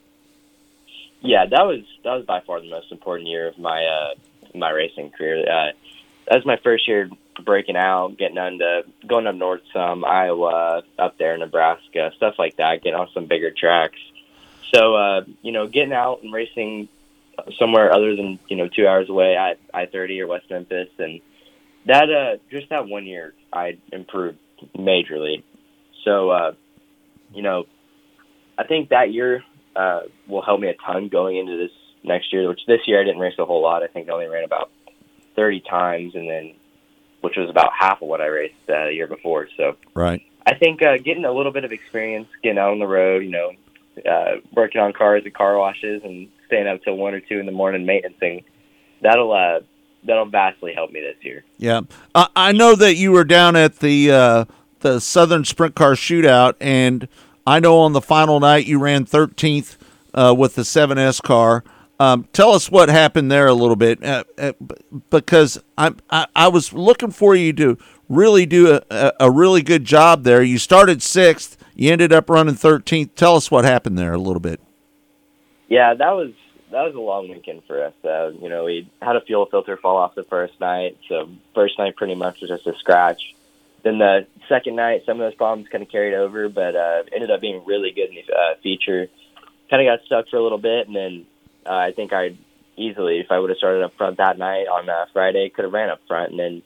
Yeah, 1.26 1.46
that 1.48 1.66
was 1.66 1.82
that 2.04 2.14
was 2.14 2.26
by 2.26 2.42
far 2.42 2.62
the 2.62 2.70
most 2.70 2.92
important 2.92 3.28
year 3.28 3.48
of 3.48 3.58
my 3.58 3.86
uh 3.86 4.14
my 4.54 4.70
racing 4.70 5.12
career. 5.12 5.40
Uh 5.42 5.72
that 6.28 6.36
was 6.36 6.46
my 6.46 6.58
first 6.64 6.88
year 6.88 7.10
breaking 7.44 7.76
out, 7.76 8.18
getting 8.18 8.38
on 8.38 8.60
to 8.60 8.84
going 9.06 9.28
up 9.28 9.36
north 9.36 9.62
some, 9.74 10.06
Iowa, 10.06 10.84
up 10.98 11.18
there, 11.18 11.38
Nebraska, 11.38 12.12
stuff 12.16 12.36
like 12.40 12.58
that, 12.58 12.82
getting 12.84 13.00
on 13.00 13.10
some 13.14 13.26
bigger 13.26 13.52
tracks. 13.52 14.00
So 14.74 14.96
uh, 14.96 15.22
you 15.42 15.52
know, 15.52 15.68
getting 15.68 15.94
out 15.94 16.24
and 16.24 16.34
racing 16.34 16.90
somewhere 17.60 17.92
other 17.92 18.16
than, 18.16 18.40
you 18.48 18.56
know, 18.56 18.70
two 18.70 18.88
hours 18.88 19.10
away 19.10 19.36
at 19.36 19.60
I 19.74 19.88
thirty 19.88 20.22
or 20.22 20.28
West 20.28 20.50
Memphis 20.50 20.90
and 21.00 21.22
that 21.88 22.10
uh 22.10 22.38
just 22.52 22.70
that 22.70 22.88
one 22.88 23.06
year 23.06 23.34
I 23.52 23.78
improved 23.92 24.38
majorly. 24.78 25.44
So 26.04 26.30
uh 26.30 26.54
you 27.34 27.42
know, 27.42 27.66
I 28.58 28.64
think 28.66 28.90
that 28.90 29.12
year 29.12 29.44
uh, 29.76 30.02
will 30.28 30.42
help 30.42 30.60
me 30.60 30.70
a 30.70 30.76
ton 30.76 31.10
going 31.10 31.38
into 31.38 31.58
this 31.58 31.72
next 32.04 32.32
year. 32.34 32.48
Which 32.48 32.62
this 32.68 32.82
year 32.88 33.02
I 33.02 33.04
didn't 33.04 33.20
race 33.20 33.36
a 33.40 33.46
whole 33.46 33.62
lot. 33.62 33.84
I 33.84 33.88
think 33.88 34.10
I 34.10 34.14
only 34.14 34.28
ran 34.28 34.44
about 34.44 34.70
thirty 35.36 35.62
times, 35.62 36.16
and 36.16 36.30
then 36.30 36.54
which 37.22 37.36
was 37.38 37.50
about 37.50 37.72
half 37.78 38.02
of 38.02 38.08
what 38.08 38.22
I 38.22 38.28
raced 38.28 38.54
uh, 38.70 38.86
the 38.86 38.94
year 38.94 39.08
before. 39.08 39.48
So 39.58 39.76
Right. 39.96 40.22
I 40.46 40.54
think 40.54 40.84
uh, 40.84 40.98
getting 40.98 41.26
a 41.26 41.32
little 41.32 41.52
bit 41.52 41.64
of 41.64 41.72
experience, 41.72 42.28
getting 42.44 42.60
out 42.60 42.70
on 42.72 42.78
the 42.78 42.86
road, 42.86 43.24
you 43.24 43.32
know, 43.32 43.52
uh, 44.08 44.36
working 44.54 44.80
on 44.80 44.94
cars 44.94 45.24
at 45.26 45.34
car 45.34 45.58
washes 45.58 46.04
and 46.04 46.30
staying 46.46 46.68
up 46.68 46.84
till 46.84 46.96
one 46.98 47.16
or 47.16 47.20
two 47.20 47.40
in 47.40 47.48
the 47.48 47.52
morning 47.52 47.84
maintenancing. 47.86 48.44
That'll 49.02 49.32
uh, 49.34 49.62
that'll 50.04 50.26
vastly 50.28 50.74
help 50.74 50.92
me 50.92 51.02
this 51.02 51.16
year. 51.22 51.44
Yeah, 51.58 51.82
I, 52.14 52.28
I 52.36 52.52
know 52.52 52.76
that 52.76 52.96
you 52.96 53.12
were 53.12 53.24
down 53.24 53.56
at 53.56 53.80
the 53.80 54.12
uh, 54.12 54.46
the 54.82 55.02
Southern 55.02 55.46
Sprint 55.46 55.74
Car 55.74 55.94
Shootout, 55.94 56.54
and 56.62 57.08
I 57.46 57.60
know 57.60 57.80
on 57.80 57.94
the 57.94 58.02
final 58.02 58.40
night 58.40 58.66
you 58.66 58.80
ran 58.80 59.06
13th 59.06 59.78
uh, 60.14 60.34
with 60.38 60.56
the 60.56 60.64
7S 60.64 61.22
car. 61.22 61.64
Um, 62.00 62.28
tell 62.34 62.52
us 62.52 62.70
what 62.70 62.90
happened 62.90 63.32
there 63.32 63.48
a 63.48 63.54
little 63.54 63.78
bit, 63.78 64.04
uh, 64.04 64.26
uh, 64.38 64.52
because 65.10 65.58
I, 65.78 65.94
I 66.10 66.28
I 66.36 66.48
was 66.50 66.74
looking 66.74 67.12
for 67.12 67.36
you 67.36 67.54
to 67.54 67.78
really 68.10 68.46
do 68.46 68.82
a, 68.90 69.14
a 69.22 69.32
really 69.32 69.62
good 69.62 69.86
job 69.86 70.24
there. 70.24 70.44
You 70.44 70.58
started 70.58 71.02
sixth, 71.02 71.58
you 71.74 71.94
ended 71.94 72.12
up 72.12 72.30
running 72.30 72.56
13th. 72.56 73.16
Tell 73.16 73.38
us 73.38 73.50
what 73.50 73.64
happened 73.64 73.98
there 73.98 74.14
a 74.14 74.18
little 74.18 74.42
bit. 74.42 74.60
Yeah, 75.70 75.94
that 75.94 76.12
was 76.12 76.32
that 76.72 76.82
was 76.82 76.96
a 76.96 77.00
long 77.00 77.30
weekend 77.30 77.64
for 77.66 77.82
us. 77.82 77.94
Uh, 78.04 78.32
you 78.42 78.50
know, 78.50 78.66
we 78.66 78.90
had 79.02 79.16
a 79.16 79.22
fuel 79.22 79.46
filter 79.46 79.78
fall 79.78 79.96
off 79.96 80.16
the 80.16 80.24
first 80.24 80.60
night, 80.60 80.98
so 81.08 81.30
first 81.54 81.80
night 81.80 81.96
pretty 81.96 82.16
much 82.16 82.42
was 82.42 82.50
just 82.50 82.68
a 82.68 82.76
scratch. 82.76 83.36
Then 83.84 84.00
the 84.00 84.28
second 84.50 84.76
night, 84.76 85.02
some 85.06 85.20
of 85.20 85.26
those 85.26 85.36
problems 85.36 85.68
kind 85.72 85.84
of 85.84 85.90
carried 85.90 86.16
over, 86.16 86.50
but 86.50 86.76
uh, 86.76 87.04
ended 87.14 87.32
up 87.32 87.42
being 87.42 87.64
really 87.66 87.92
good 87.92 88.10
in 88.10 88.16
the 88.16 88.34
uh, 88.34 88.56
feature. 88.62 89.08
Kind 89.70 89.88
of 89.88 89.92
got 89.92 90.06
stuck 90.06 90.30
for 90.30 90.38
a 90.38 90.44
little 90.44 90.58
bit, 90.58 90.88
and 90.88 90.96
then 90.96 91.26
uh, 91.66 91.74
I 91.74 91.92
think 91.96 92.14
I 92.14 92.38
easily, 92.78 93.20
if 93.20 93.28
I 93.32 93.40
would 93.40 93.50
have 93.50 93.58
started 93.58 93.84
up 93.84 93.94
front 93.98 94.18
that 94.18 94.38
night 94.38 94.68
on 94.68 94.90
uh, 94.90 95.06
Friday, 95.14 95.50
could 95.50 95.66
have 95.66 95.74
ran 95.74 95.90
up 95.90 96.02
front. 96.08 96.32
And 96.32 96.40
then 96.40 96.62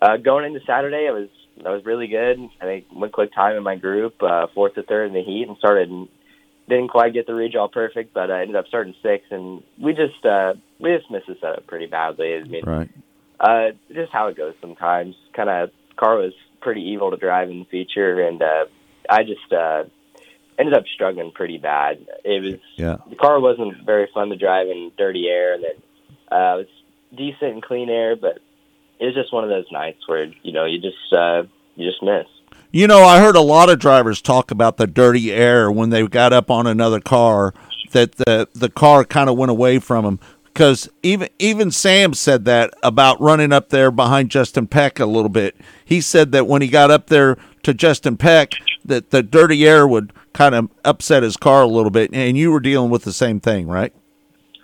uh, 0.00 0.16
going 0.16 0.44
into 0.44 0.60
Saturday, 0.66 1.06
I 1.08 1.12
was 1.12 1.28
I 1.64 1.70
was 1.70 1.84
really 1.84 2.06
good. 2.06 2.38
I 2.60 2.64
think 2.64 2.86
went 2.94 3.12
quick 3.12 3.34
time 3.34 3.56
in 3.56 3.62
my 3.62 3.76
group, 3.76 4.22
uh, 4.22 4.46
fourth 4.54 4.74
to 4.74 4.82
third 4.82 5.08
in 5.08 5.14
the 5.14 5.22
heat, 5.22 5.46
and 5.48 5.56
started. 5.58 6.08
Didn't 6.68 6.88
quite 6.88 7.12
get 7.12 7.26
the 7.26 7.32
redraw 7.32 7.70
perfect, 7.70 8.14
but 8.14 8.30
I 8.30 8.42
ended 8.42 8.54
up 8.54 8.68
starting 8.68 8.94
sixth, 9.02 9.32
and 9.32 9.60
we 9.82 9.92
just 9.92 10.24
uh, 10.24 10.54
we 10.78 10.96
just 10.96 11.10
missed 11.10 11.26
the 11.26 11.34
setup 11.40 11.66
pretty 11.66 11.86
badly. 11.86 12.36
I 12.36 12.44
mean, 12.44 12.62
Right. 12.64 12.88
uh, 13.40 13.72
just 13.92 14.12
how 14.12 14.28
it 14.28 14.36
goes 14.36 14.54
sometimes. 14.60 15.16
Kind 15.34 15.50
of 15.50 15.70
car 15.96 16.16
was 16.16 16.32
pretty 16.60 16.82
evil 16.82 17.10
to 17.10 17.16
drive 17.16 17.50
in 17.50 17.60
the 17.60 17.64
feature, 17.66 18.20
and 18.20 18.40
uh, 18.42 18.64
I 19.08 19.22
just 19.24 19.52
uh, 19.52 19.84
ended 20.58 20.74
up 20.74 20.84
struggling 20.94 21.32
pretty 21.32 21.58
bad. 21.58 22.06
It 22.24 22.42
was 22.42 22.60
Yeah. 22.76 22.96
the 23.08 23.16
car 23.16 23.40
wasn't 23.40 23.84
very 23.84 24.08
fun 24.12 24.28
to 24.30 24.36
drive 24.36 24.68
in 24.68 24.92
dirty 24.98 25.28
air, 25.28 25.54
and 25.54 25.64
then 25.64 25.72
uh, 26.30 26.54
it 26.54 26.58
was 26.58 26.66
decent 27.16 27.54
in 27.54 27.60
clean 27.60 27.88
air, 27.90 28.16
but 28.16 28.38
it 28.98 29.06
was 29.06 29.14
just 29.14 29.32
one 29.32 29.44
of 29.44 29.50
those 29.50 29.66
nights 29.72 30.06
where 30.06 30.30
you 30.42 30.52
know 30.52 30.64
you 30.66 30.78
just 30.78 31.12
uh, 31.12 31.42
you 31.76 31.88
just 31.88 32.02
miss. 32.02 32.26
You 32.72 32.86
know, 32.86 33.02
I 33.02 33.18
heard 33.18 33.34
a 33.34 33.40
lot 33.40 33.68
of 33.68 33.80
drivers 33.80 34.22
talk 34.22 34.50
about 34.52 34.76
the 34.76 34.86
dirty 34.86 35.32
air 35.32 35.72
when 35.72 35.90
they 35.90 36.06
got 36.06 36.32
up 36.32 36.50
on 36.50 36.66
another 36.68 37.00
car 37.00 37.52
that 37.92 38.12
the 38.16 38.48
the 38.54 38.68
car 38.68 39.04
kind 39.04 39.28
of 39.28 39.36
went 39.36 39.50
away 39.50 39.78
from 39.80 40.04
them 40.04 40.20
because 40.60 40.90
even 41.02 41.30
even 41.38 41.70
Sam 41.70 42.12
said 42.12 42.44
that 42.44 42.74
about 42.82 43.18
running 43.18 43.50
up 43.50 43.70
there 43.70 43.90
behind 43.90 44.30
Justin 44.30 44.66
Peck 44.66 45.00
a 45.00 45.06
little 45.06 45.30
bit. 45.30 45.56
He 45.86 46.02
said 46.02 46.32
that 46.32 46.46
when 46.46 46.60
he 46.60 46.68
got 46.68 46.90
up 46.90 47.06
there 47.06 47.38
to 47.62 47.72
Justin 47.72 48.18
Peck 48.18 48.52
that 48.84 49.08
the 49.08 49.22
dirty 49.22 49.66
air 49.66 49.88
would 49.88 50.12
kind 50.34 50.54
of 50.54 50.68
upset 50.84 51.22
his 51.22 51.38
car 51.38 51.62
a 51.62 51.66
little 51.66 51.90
bit 51.90 52.10
and 52.12 52.36
you 52.36 52.52
were 52.52 52.60
dealing 52.60 52.90
with 52.90 53.04
the 53.04 53.12
same 53.12 53.40
thing, 53.40 53.68
right? 53.68 53.94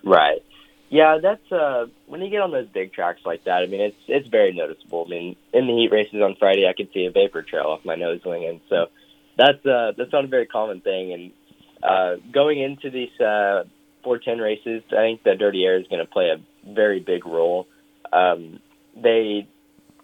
Right. 0.04 0.44
Yeah, 0.90 1.16
that's 1.22 1.50
uh 1.50 1.86
when 2.04 2.20
you 2.20 2.28
get 2.28 2.42
on 2.42 2.52
those 2.52 2.68
big 2.68 2.92
tracks 2.92 3.22
like 3.24 3.44
that, 3.44 3.62
I 3.62 3.66
mean 3.66 3.80
it's 3.80 3.96
it's 4.06 4.28
very 4.28 4.52
noticeable. 4.52 5.04
I 5.06 5.08
mean, 5.08 5.36
in 5.54 5.66
the 5.66 5.72
heat 5.72 5.90
races 5.90 6.20
on 6.20 6.36
Friday 6.38 6.68
I 6.68 6.74
could 6.74 6.90
see 6.92 7.06
a 7.06 7.10
vapor 7.10 7.40
trail 7.40 7.68
off 7.68 7.86
my 7.86 7.94
nose 7.94 8.20
wing 8.22 8.44
and 8.44 8.60
so 8.68 8.88
that's 9.38 9.64
uh 9.64 9.92
that's 9.96 10.12
not 10.12 10.26
a 10.26 10.28
very 10.28 10.44
common 10.44 10.82
thing 10.82 11.14
and 11.14 11.32
uh 11.82 12.16
going 12.34 12.60
into 12.60 12.90
these 12.90 13.18
uh 13.18 13.64
four 14.06 14.18
ten 14.18 14.38
races, 14.38 14.82
I 14.92 15.02
think 15.02 15.24
the 15.24 15.34
dirty 15.34 15.64
air 15.64 15.78
is 15.78 15.86
gonna 15.88 16.06
play 16.06 16.30
a 16.30 16.72
very 16.72 17.00
big 17.00 17.26
role. 17.26 17.66
Um 18.12 18.60
they 18.94 19.48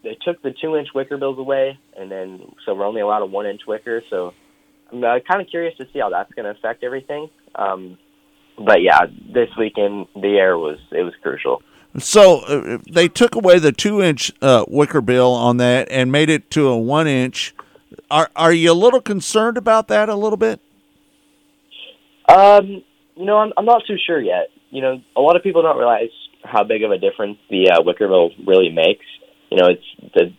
they 0.02 0.18
took 0.26 0.42
the 0.42 0.52
two 0.60 0.76
inch 0.76 0.88
wicker 0.94 1.16
bills 1.16 1.38
away 1.38 1.78
and 1.96 2.10
then 2.10 2.52
so 2.64 2.74
we're 2.74 2.84
only 2.86 3.00
allowed 3.00 3.22
a 3.22 3.26
one 3.26 3.46
inch 3.46 3.62
wicker, 3.66 4.02
so 4.10 4.34
I'm 4.92 5.02
uh, 5.02 5.18
kind 5.20 5.40
of 5.40 5.48
curious 5.48 5.76
to 5.78 5.86
see 5.92 6.00
how 6.00 6.10
that's 6.10 6.32
going 6.34 6.44
to 6.44 6.50
affect 6.50 6.84
everything. 6.84 7.30
Um, 7.54 7.98
but 8.58 8.82
yeah, 8.82 9.00
this 9.32 9.48
weekend 9.58 10.06
the 10.14 10.36
air 10.38 10.58
was 10.58 10.78
it 10.90 11.02
was 11.02 11.14
crucial. 11.22 11.62
So 11.98 12.40
uh, 12.40 12.78
they 12.90 13.08
took 13.08 13.34
away 13.34 13.58
the 13.58 13.72
two 13.72 14.02
inch 14.02 14.32
uh, 14.40 14.64
wicker 14.68 15.00
bill 15.00 15.32
on 15.32 15.56
that 15.58 15.88
and 15.90 16.12
made 16.12 16.30
it 16.30 16.50
to 16.52 16.68
a 16.68 16.78
one 16.78 17.06
inch. 17.06 17.54
Are 18.10 18.30
are 18.36 18.52
you 18.52 18.72
a 18.72 18.74
little 18.74 19.00
concerned 19.00 19.56
about 19.56 19.88
that 19.88 20.08
a 20.08 20.14
little 20.14 20.36
bit? 20.36 20.60
Um, 22.28 22.82
you 23.16 23.24
know, 23.24 23.38
I'm 23.38 23.52
I'm 23.56 23.64
not 23.64 23.82
too 23.86 23.96
sure 24.06 24.20
yet. 24.20 24.48
You 24.70 24.82
know, 24.82 25.02
a 25.16 25.20
lot 25.20 25.36
of 25.36 25.42
people 25.42 25.62
don't 25.62 25.78
realize 25.78 26.10
how 26.44 26.64
big 26.64 26.82
of 26.82 26.90
a 26.90 26.98
difference 26.98 27.38
the 27.50 27.70
uh, 27.70 27.82
wicker 27.82 28.08
bill 28.08 28.30
really 28.46 28.70
makes. 28.70 29.04
You 29.50 29.58
know, 29.58 29.68
it's 29.68 30.12
the 30.14 30.32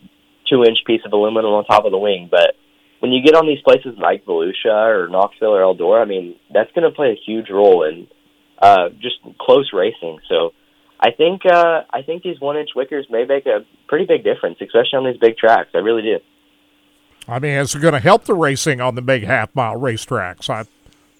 two 0.50 0.64
inch 0.64 0.78
piece 0.86 1.00
of 1.06 1.12
aluminum 1.12 1.52
on 1.52 1.64
top 1.64 1.84
of 1.84 1.92
the 1.92 1.98
wing, 1.98 2.28
but 2.30 2.56
when 3.04 3.12
you 3.12 3.22
get 3.22 3.34
on 3.34 3.46
these 3.46 3.60
places 3.60 3.98
like 3.98 4.24
Volusia 4.24 4.88
or 4.88 5.08
Knoxville 5.08 5.54
or 5.54 5.60
Eldora, 5.60 6.00
I 6.00 6.04
mean, 6.06 6.36
that's 6.52 6.72
going 6.72 6.88
to 6.88 6.90
play 6.90 7.10
a 7.10 7.20
huge 7.26 7.50
role 7.50 7.84
in 7.84 8.06
uh, 8.60 8.88
just 9.00 9.16
close 9.38 9.70
racing. 9.74 10.20
So 10.26 10.52
I 10.98 11.10
think 11.10 11.42
uh, 11.44 11.82
I 11.90 12.00
think 12.00 12.22
these 12.22 12.40
one 12.40 12.56
inch 12.56 12.70
wickers 12.74 13.10
may 13.10 13.26
make 13.26 13.44
a 13.44 13.66
pretty 13.88 14.06
big 14.06 14.24
difference, 14.24 14.56
especially 14.60 14.96
on 14.96 15.04
these 15.04 15.18
big 15.20 15.36
tracks. 15.36 15.68
I 15.74 15.78
really 15.78 16.00
do. 16.00 16.18
I 17.28 17.38
mean, 17.38 17.52
is 17.52 17.74
it 17.74 17.80
going 17.80 17.92
to 17.92 18.00
help 18.00 18.24
the 18.24 18.34
racing 18.34 18.80
on 18.80 18.94
the 18.94 19.02
big 19.02 19.24
half 19.24 19.54
mile 19.54 19.76
racetracks? 19.76 20.48
I, 20.48 20.64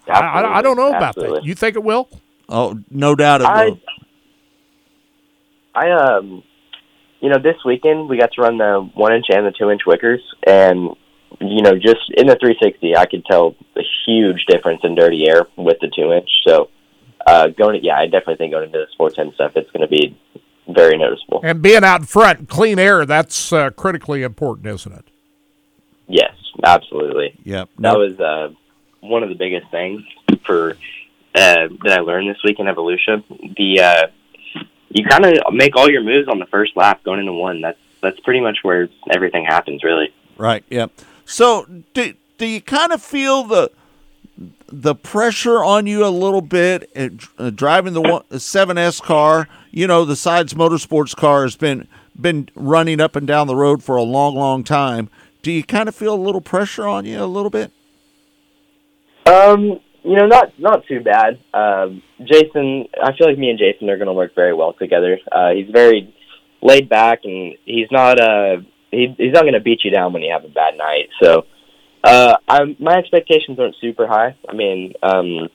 I, 0.09 0.21
I, 0.21 0.59
I 0.59 0.63
don't 0.63 0.77
know 0.77 0.89
about 0.95 1.15
that. 1.17 1.45
You 1.45 1.55
think 1.55 1.77
it 1.77 1.83
will? 1.83 2.09
Oh, 2.49 2.79
no 2.91 3.15
doubt 3.15 3.41
it 3.41 3.47
I- 3.47 3.65
will. 3.67 3.81
I 5.75 5.91
um, 5.91 6.45
you 7.21 7.31
know, 7.31 7.39
this 7.39 7.57
weekend 7.65 8.09
we 8.09 8.19
got 8.19 8.31
to 8.33 8.43
run 8.43 8.59
the 8.59 8.89
one 8.95 9.13
inch 9.13 9.27
and 9.31 9.47
the 9.47 9.51
two 9.51 9.71
inch 9.71 9.83
wickers, 9.87 10.21
and 10.47 10.91
you 11.41 11.63
know, 11.63 11.73
just 11.75 12.11
in 12.17 12.27
the 12.27 12.37
360, 12.37 12.97
I 12.97 13.07
could 13.07 13.25
tell 13.25 13.57
a 13.77 13.83
huge 14.07 14.45
difference 14.47 14.83
in 14.85 14.95
dirty 14.95 15.25
air 15.29 15.47
with 15.57 15.79
the 15.81 15.89
two 15.89 16.13
inch. 16.13 16.29
So, 16.47 16.69
uh, 17.27 17.49
going, 17.49 17.83
yeah, 17.83 17.97
I 17.97 18.05
definitely 18.05 18.37
think 18.37 18.53
going 18.53 18.67
into 18.67 18.79
the 18.79 18.87
four 18.97 19.11
ten 19.11 19.33
stuff, 19.35 19.53
it's 19.57 19.71
going 19.73 19.81
to 19.81 19.89
be 19.89 20.17
very 20.69 20.97
noticeable. 20.97 21.41
And 21.43 21.61
being 21.61 21.83
out 21.83 22.01
in 22.01 22.07
front, 22.07 22.49
clean 22.49 22.79
air, 22.79 23.05
that's 23.05 23.53
uh, 23.53 23.71
critically 23.71 24.23
important, 24.23 24.67
isn't 24.67 24.93
it? 24.93 25.05
Yes, 26.07 26.35
absolutely. 26.63 27.39
Yep. 27.45 27.71
That 27.79 27.97
was 27.97 28.21
uh, 28.21 28.55
one 29.05 29.23
of 29.23 29.29
the 29.29 29.35
biggest 29.35 29.71
things 29.71 30.03
for 30.45 30.73
uh, 31.35 31.69
that 31.83 31.99
I 31.99 32.01
learned 32.01 32.31
this 32.31 32.43
week 32.45 32.59
in 32.59 32.67
Volusia. 32.67 33.23
The 33.57 33.81
uh, 33.81 34.07
you 34.91 35.05
kind 35.05 35.25
of 35.25 35.53
make 35.53 35.77
all 35.77 35.91
your 35.91 36.03
moves 36.03 36.29
on 36.29 36.39
the 36.39 36.47
first 36.47 36.77
lap 36.77 37.03
going 37.05 37.21
into 37.21 37.33
one. 37.33 37.61
That's 37.61 37.79
that's 38.01 38.21
pretty 38.21 38.41
much 38.41 38.59
where 38.63 38.89
everything 39.13 39.45
happens, 39.45 39.83
really. 39.83 40.13
Right. 40.37 40.65
Yep. 40.71 40.93
So 41.25 41.67
do 41.93 42.15
do 42.39 42.47
you 42.47 42.61
kind 42.61 42.93
of 42.93 43.03
feel 43.03 43.45
the 43.45 43.71
the 44.67 44.95
pressure 44.95 45.63
on 45.63 45.87
you 45.87 46.05
a 46.05 46.09
little 46.09 46.41
bit 46.41 46.91
at, 46.97 47.13
uh, 47.39 47.51
driving 47.51 47.93
the 47.93 48.01
one, 48.01 48.23
the 48.29 48.39
7S 48.39 49.01
car? 49.01 49.49
You 49.71 49.87
know, 49.87 50.05
the 50.05 50.17
Sides 50.17 50.55
Motorsports 50.55 51.15
car 51.17 51.43
has 51.43 51.57
been 51.57 51.89
been 52.21 52.49
running 52.55 53.01
up 53.01 53.17
and 53.17 53.27
down 53.27 53.47
the 53.47 53.57
road 53.57 53.83
for 53.83 53.97
a 53.97 54.03
long, 54.03 54.35
long 54.35 54.63
time. 54.63 55.11
Do 55.43 55.51
you 55.51 55.65
kind 55.65 55.89
of 55.89 55.95
feel 55.95 56.15
a 56.15 56.17
little 56.17 56.41
pressure 56.41 56.87
on 56.87 57.05
you 57.05 57.23
a 57.23 57.27
little 57.27 57.51
bit? 57.51 57.73
Um, 59.27 59.81
you 60.03 60.17
know, 60.17 60.27
not 60.27 60.59
not 60.59 60.87
too 60.87 61.01
bad. 61.01 61.39
Um, 61.53 62.03
Jason, 62.25 62.87
I 63.03 63.17
feel 63.17 63.27
like 63.27 63.39
me 63.39 63.51
and 63.51 63.59
Jason 63.59 63.89
are 63.89 63.97
going 63.97 64.07
to 64.07 64.13
work 64.13 64.35
very 64.35 64.53
well 64.55 64.75
together. 64.75 65.19
Uh, 65.33 65.51
he's 65.55 65.71
very 65.71 66.15
laid 66.63 66.89
back, 66.89 67.21
and 67.25 67.55
he's 67.65 67.89
not 67.91 68.21
uh 68.21 68.57
he, 68.91 69.15
he's 69.19 69.33
not 69.33 69.43
going 69.43 69.55
to 69.55 69.61
beat 69.61 69.81
you 69.85 69.91
down 69.91 70.13
when 70.13 70.23
you 70.23 70.33
have 70.33 70.45
a 70.45 70.49
bad 70.49 70.77
night. 70.77 71.09
So, 71.23 71.47
uh, 72.05 72.37
I'm 72.47 72.77
my 72.79 72.97
expectations 72.97 73.59
aren't 73.59 73.77
super 73.81 74.07
high. 74.07 74.37
I 74.49 74.53
mean, 74.53 74.93
um, 75.03 75.49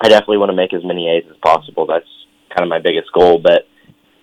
I 0.00 0.08
definitely 0.08 0.38
want 0.38 0.50
to 0.50 0.56
make 0.56 0.72
as 0.72 0.84
many 0.84 1.08
A's 1.08 1.24
as 1.30 1.36
possible. 1.38 1.86
That's 1.86 2.06
kind 2.50 2.62
of 2.62 2.68
my 2.68 2.78
biggest 2.78 3.12
goal. 3.12 3.38
But 3.38 3.66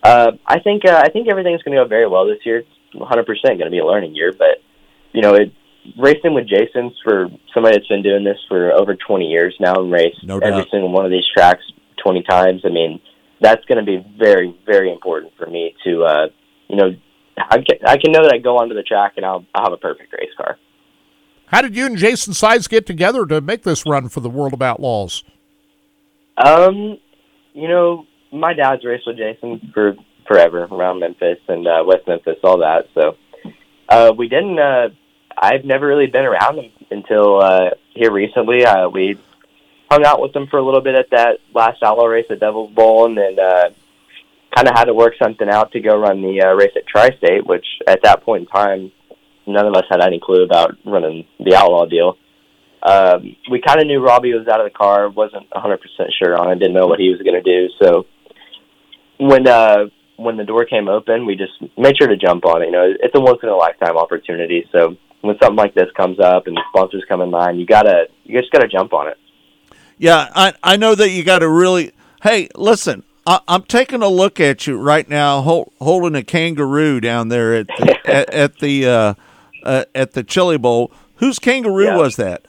uh, 0.02 0.32
I 0.48 0.60
think 0.60 0.86
uh, 0.86 1.02
I 1.04 1.10
think 1.10 1.28
everything's 1.30 1.62
going 1.64 1.78
to 1.78 1.84
go 1.84 1.88
very 1.88 2.08
well 2.08 2.26
this 2.26 2.46
year. 2.46 2.60
It's 2.60 2.70
100 2.94 3.26
percent 3.26 3.58
going 3.60 3.66
to 3.66 3.72
be 3.72 3.80
a 3.80 3.86
learning 3.86 4.16
year, 4.16 4.32
but 4.32 4.64
you 5.12 5.22
know, 5.22 5.36
it, 5.36 5.54
racing 5.98 6.34
with 6.34 6.48
Jason's 6.48 6.94
for 7.04 7.28
somebody 7.54 7.78
that's 7.78 7.88
been 7.88 8.04
doing 8.04 8.24
this 8.24 8.38
for 8.48 8.72
over 8.72 8.96
20 8.96 9.26
years 9.26 9.56
now 9.60 9.76
and 9.76 9.92
raced 9.92 10.24
No 10.24 10.38
every 10.40 10.66
single 10.72 10.92
one 10.92 11.06
of 11.06 11.12
these 11.12 11.26
tracks 11.34 11.64
20 12.04 12.24
times. 12.24 12.62
I 12.66 12.70
mean, 12.70 13.00
that's 13.42 13.64
going 13.66 13.84
to 13.84 13.86
be 13.86 14.06
very, 14.18 14.58
very 14.66 14.92
important 14.92 15.34
for 15.38 15.46
me 15.46 15.76
to, 15.86 16.04
uh, 16.04 16.28
you 16.68 16.76
know, 16.76 16.96
I 17.38 17.58
can, 17.58 17.78
I 17.86 17.98
can 17.98 18.12
know 18.12 18.24
that 18.24 18.34
I 18.34 18.38
go 18.38 18.58
onto 18.58 18.76
the 18.76 18.84
track 18.84 19.14
and 19.18 19.26
I'll, 19.26 19.46
I'll 19.54 19.66
have 19.66 19.74
a 19.74 19.78
perfect 19.78 20.14
race 20.14 20.30
car. 20.38 20.58
How 21.48 21.62
did 21.62 21.76
you 21.76 21.86
and 21.86 21.98
Jason 21.98 22.34
Sides 22.34 22.68
get 22.68 22.86
together 22.86 23.26
to 23.26 23.42
make 23.42 23.64
this 23.64 23.86
run 23.86 24.10
for 24.10 24.22
the 24.22 24.30
World 24.30 24.54
of 24.54 24.62
Outlaws? 24.62 25.24
Um, 26.38 26.98
you 27.54 27.68
know, 27.68 28.06
my 28.32 28.54
dad's 28.54 28.84
raced 28.84 29.06
with 29.06 29.18
Jason 29.18 29.72
for 29.74 29.96
forever 30.28 30.64
around 30.64 31.00
Memphis 31.00 31.38
and 31.48 31.68
uh, 31.68 31.84
West 31.86 32.08
Memphis, 32.08 32.38
all 32.44 32.60
that. 32.60 32.86
So 32.94 33.18
uh, 33.90 34.14
we 34.18 34.28
didn't. 34.28 34.58
Uh, 34.58 34.90
I've 35.38 35.66
never 35.66 35.88
really 35.88 36.08
been 36.08 36.26
around 36.26 36.58
them 36.58 36.72
until 36.92 37.42
uh, 37.42 37.70
here 37.90 38.12
recently. 38.12 38.66
Uh, 38.66 38.90
we 38.90 39.18
hung 39.90 40.06
out 40.06 40.22
with 40.22 40.34
them 40.34 40.48
for 40.48 40.58
a 40.58 40.64
little 40.64 40.82
bit 40.82 40.96
at 40.96 41.10
that 41.12 41.40
last 41.54 41.84
outlaw 41.84 42.06
race 42.06 42.26
at 42.30 42.40
Devil's 42.40 42.72
Bowl, 42.72 43.06
and 43.06 43.18
then 43.18 43.40
uh, 43.40 43.70
kind 44.56 44.68
of 44.68 44.76
had 44.76 44.86
to 44.86 44.94
work 44.94 45.14
something 45.22 45.50
out 45.50 45.72
to 45.72 45.80
go 45.80 45.98
run 45.98 46.22
the 46.22 46.42
uh, 46.42 46.54
race 46.54 46.72
at 46.76 46.88
Tri-State, 46.88 47.46
which 47.46 47.66
at 47.88 48.02
that 48.04 48.24
point 48.24 48.44
in 48.44 48.48
time, 48.48 48.92
none 49.46 49.66
of 49.66 49.74
us 49.76 49.86
had 49.90 50.02
any 50.02 50.20
clue 50.20 50.44
about 50.44 50.76
running 50.86 51.28
the 51.40 51.56
outlaw 51.56 51.86
deal. 51.86 52.18
Um, 52.82 53.36
we 53.50 53.62
kind 53.62 53.80
of 53.80 53.88
knew 53.88 54.04
Robbie 54.04 54.34
was 54.34 54.48
out 54.48 54.60
of 54.60 54.66
the 54.66 54.78
car, 54.78 55.10
wasn't 55.10 55.50
100% 55.50 55.78
sure 56.20 56.38
on 56.38 56.52
it, 56.52 56.60
didn't 56.60 56.74
know 56.74 56.88
what 56.88 57.00
he 57.00 57.10
was 57.10 57.22
going 57.22 57.42
to 57.42 57.44
do. 57.44 57.70
So 57.82 58.06
when 59.18 59.48
uh, 59.48 59.86
when 60.18 60.38
the 60.38 60.44
door 60.44 60.66
came 60.66 60.88
open, 60.88 61.26
we 61.26 61.36
just 61.36 61.54
made 61.78 61.98
sure 61.98 62.08
to 62.08 62.18
jump 62.18 62.46
on 62.46 62.62
it. 62.62 62.66
You 62.66 62.72
know, 62.72 62.94
it's 63.00 63.16
a 63.16 63.22
once 63.22 63.40
in 63.42 63.50
a 63.50 63.56
lifetime 63.56 63.98
opportunity. 63.98 64.68
So 64.72 64.98
when 65.24 65.38
something 65.42 65.56
like 65.56 65.74
this 65.74 65.90
comes 65.98 66.20
up 66.20 66.48
and 66.48 66.58
sponsors 66.70 67.04
come 67.08 67.22
in 67.22 67.32
line, 67.32 67.58
you 67.58 67.66
gotta 67.66 68.08
you 68.24 68.40
just 68.40 68.52
gotta 68.52 68.68
jump 68.68 68.94
on 68.94 69.08
it. 69.08 69.18
Yeah, 69.98 70.30
I 70.36 70.54
I 70.62 70.76
know 70.78 70.96
that 70.96 71.10
you 71.10 71.24
got 71.24 71.40
to 71.40 71.50
really. 71.50 71.92
Hey, 72.22 72.50
listen, 72.56 73.04
I, 73.26 73.40
I'm 73.48 73.64
taking 73.64 74.02
a 74.02 74.08
look 74.08 74.40
at 74.40 74.68
you 74.68 74.78
right 74.78 75.08
now, 75.10 75.42
hol- 75.42 75.72
holding 75.82 76.16
a 76.16 76.24
kangaroo 76.24 77.00
down 77.02 77.28
there 77.30 77.54
at 77.56 77.68
the, 77.68 77.98
at, 78.06 78.30
at 78.34 78.60
the 78.60 78.86
uh, 78.88 79.14
uh, 79.64 79.86
at 79.96 80.12
the 80.14 80.24
Chili 80.24 80.58
Bowl. 80.58 80.92
Whose 81.18 81.40
kangaroo 81.40 81.86
Yeah. 81.86 81.98
was 81.98 82.18
that? 82.18 82.46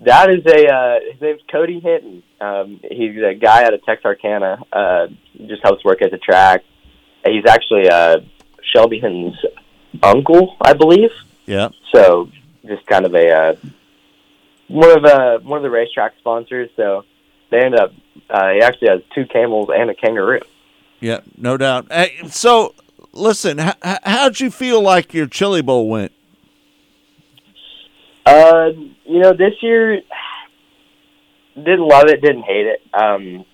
That 0.00 0.30
is 0.30 0.44
a 0.46 0.66
uh, 0.66 1.00
his 1.12 1.20
name's 1.20 1.40
Cody 1.50 1.80
Hinton. 1.80 2.22
Um, 2.40 2.80
he's 2.82 3.16
a 3.22 3.34
guy 3.34 3.64
out 3.64 3.74
of 3.74 3.82
Texarkana. 3.84 4.62
Uh, 4.72 5.06
just 5.46 5.62
helps 5.62 5.84
work 5.84 6.02
at 6.02 6.10
the 6.10 6.18
track. 6.18 6.62
He's 7.24 7.44
actually 7.46 7.88
uh, 7.88 8.18
Shelby 8.74 8.98
Hinton's 8.98 9.36
uncle, 10.02 10.56
I 10.62 10.72
believe. 10.72 11.10
Yeah. 11.50 11.70
So 11.92 12.30
just 12.64 12.86
kind 12.86 13.04
of 13.04 13.12
a 13.12 13.28
uh, 13.28 13.54
one 14.68 14.96
of 14.96 15.04
uh, 15.04 15.38
one 15.40 15.56
of 15.56 15.64
the 15.64 15.70
racetrack 15.70 16.12
sponsors. 16.20 16.70
So 16.76 17.04
they 17.50 17.58
end 17.58 17.74
up 17.74 17.92
uh, 18.30 18.52
he 18.52 18.60
actually 18.60 18.88
has 18.88 19.00
two 19.12 19.26
camels 19.26 19.68
and 19.74 19.90
a 19.90 19.94
kangaroo. 19.94 20.42
Yeah, 21.00 21.22
no 21.36 21.56
doubt. 21.56 21.86
Hey, 21.90 22.18
so, 22.28 22.74
listen, 23.12 23.58
h- 23.58 23.74
how'd 23.82 24.38
you 24.38 24.50
feel 24.50 24.80
like 24.80 25.12
your 25.12 25.26
Chili 25.26 25.60
Bowl 25.60 25.88
went? 25.88 26.12
Uh, 28.24 28.68
you 29.04 29.18
know, 29.18 29.32
this 29.32 29.54
year 29.60 30.02
didn't 31.56 31.88
love 31.88 32.04
it, 32.06 32.20
didn't 32.20 32.42
hate 32.42 32.66
it. 32.66 32.82
Um, 32.94 33.44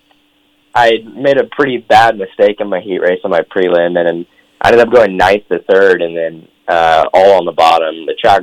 I 0.75 0.97
made 1.15 1.37
a 1.37 1.45
pretty 1.45 1.77
bad 1.77 2.17
mistake 2.17 2.57
in 2.59 2.67
my 2.69 2.81
heat 2.81 2.99
race 2.99 3.21
on 3.23 3.31
my 3.31 3.41
prelim, 3.41 3.97
and, 3.97 4.07
and 4.07 4.25
I 4.61 4.67
ended 4.67 4.85
up 4.85 4.93
going 4.93 5.17
ninth 5.17 5.47
to 5.47 5.59
third, 5.59 6.03
and 6.03 6.15
then 6.15 6.47
uh, 6.67 7.05
all 7.13 7.39
on 7.39 7.45
the 7.45 7.51
bottom. 7.51 8.05
The 8.05 8.15
track 8.15 8.41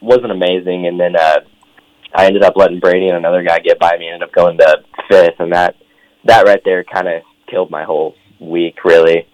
wasn't 0.00 0.32
amazing, 0.32 0.86
and 0.86 0.98
then 0.98 1.16
uh, 1.16 1.40
I 2.14 2.26
ended 2.26 2.42
up 2.42 2.54
letting 2.56 2.80
Brady 2.80 3.08
and 3.08 3.16
another 3.16 3.42
guy 3.42 3.58
get 3.58 3.78
by 3.78 3.96
me. 3.98 4.06
And 4.06 4.14
ended 4.14 4.28
up 4.28 4.34
going 4.34 4.58
to 4.58 4.84
fifth, 5.08 5.38
and 5.38 5.52
that 5.52 5.76
that 6.24 6.46
right 6.46 6.60
there 6.64 6.84
kind 6.84 7.08
of 7.08 7.22
killed 7.48 7.70
my 7.70 7.84
whole 7.84 8.14
week, 8.40 8.84
really. 8.84 9.26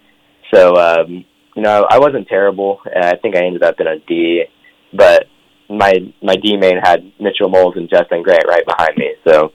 So, 0.53 0.75
um, 0.75 1.25
you 1.55 1.61
know, 1.61 1.85
I 1.89 1.99
wasn't 1.99 2.27
terrible. 2.27 2.79
and 2.85 3.03
I 3.03 3.15
think 3.17 3.35
I 3.35 3.45
ended 3.45 3.63
up 3.63 3.79
in 3.79 3.87
a 3.87 3.99
D, 3.99 4.43
but 4.93 5.25
my 5.69 5.93
my 6.21 6.35
D 6.35 6.55
main 6.57 6.77
had 6.81 7.11
Mitchel 7.19 7.51
Moles 7.51 7.75
and 7.75 7.89
Justin 7.89 8.23
Grant 8.23 8.47
right 8.47 8.65
behind 8.65 8.97
me. 8.97 9.15
So 9.27 9.51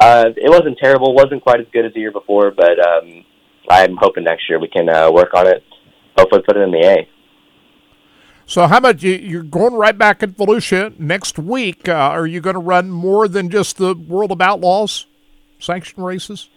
uh, 0.00 0.30
it 0.36 0.50
wasn't 0.50 0.78
terrible. 0.78 1.14
wasn't 1.14 1.42
quite 1.42 1.60
as 1.60 1.66
good 1.72 1.86
as 1.86 1.92
the 1.94 2.00
year 2.00 2.12
before, 2.12 2.50
but 2.50 2.78
um, 2.80 3.24
I'm 3.70 3.96
hoping 3.96 4.24
next 4.24 4.48
year 4.48 4.58
we 4.58 4.68
can 4.68 4.88
uh, 4.88 5.10
work 5.12 5.34
on 5.34 5.46
it. 5.46 5.62
Hopefully, 6.18 6.42
put 6.46 6.56
it 6.56 6.60
in 6.60 6.70
the 6.70 6.86
A. 6.86 7.08
So 8.46 8.66
how 8.66 8.76
about 8.76 9.02
you? 9.02 9.12
You're 9.12 9.42
going 9.42 9.74
right 9.74 9.96
back 9.96 10.22
at 10.22 10.36
Volusia 10.36 10.98
next 10.98 11.38
week. 11.38 11.88
Uh, 11.88 11.92
are 11.92 12.26
you 12.26 12.40
going 12.40 12.54
to 12.54 12.60
run 12.60 12.90
more 12.90 13.26
than 13.26 13.48
just 13.48 13.78
the 13.78 13.94
World 13.94 14.32
of 14.32 14.40
Outlaws 14.40 15.06
sanction 15.58 16.02
races? 16.02 16.50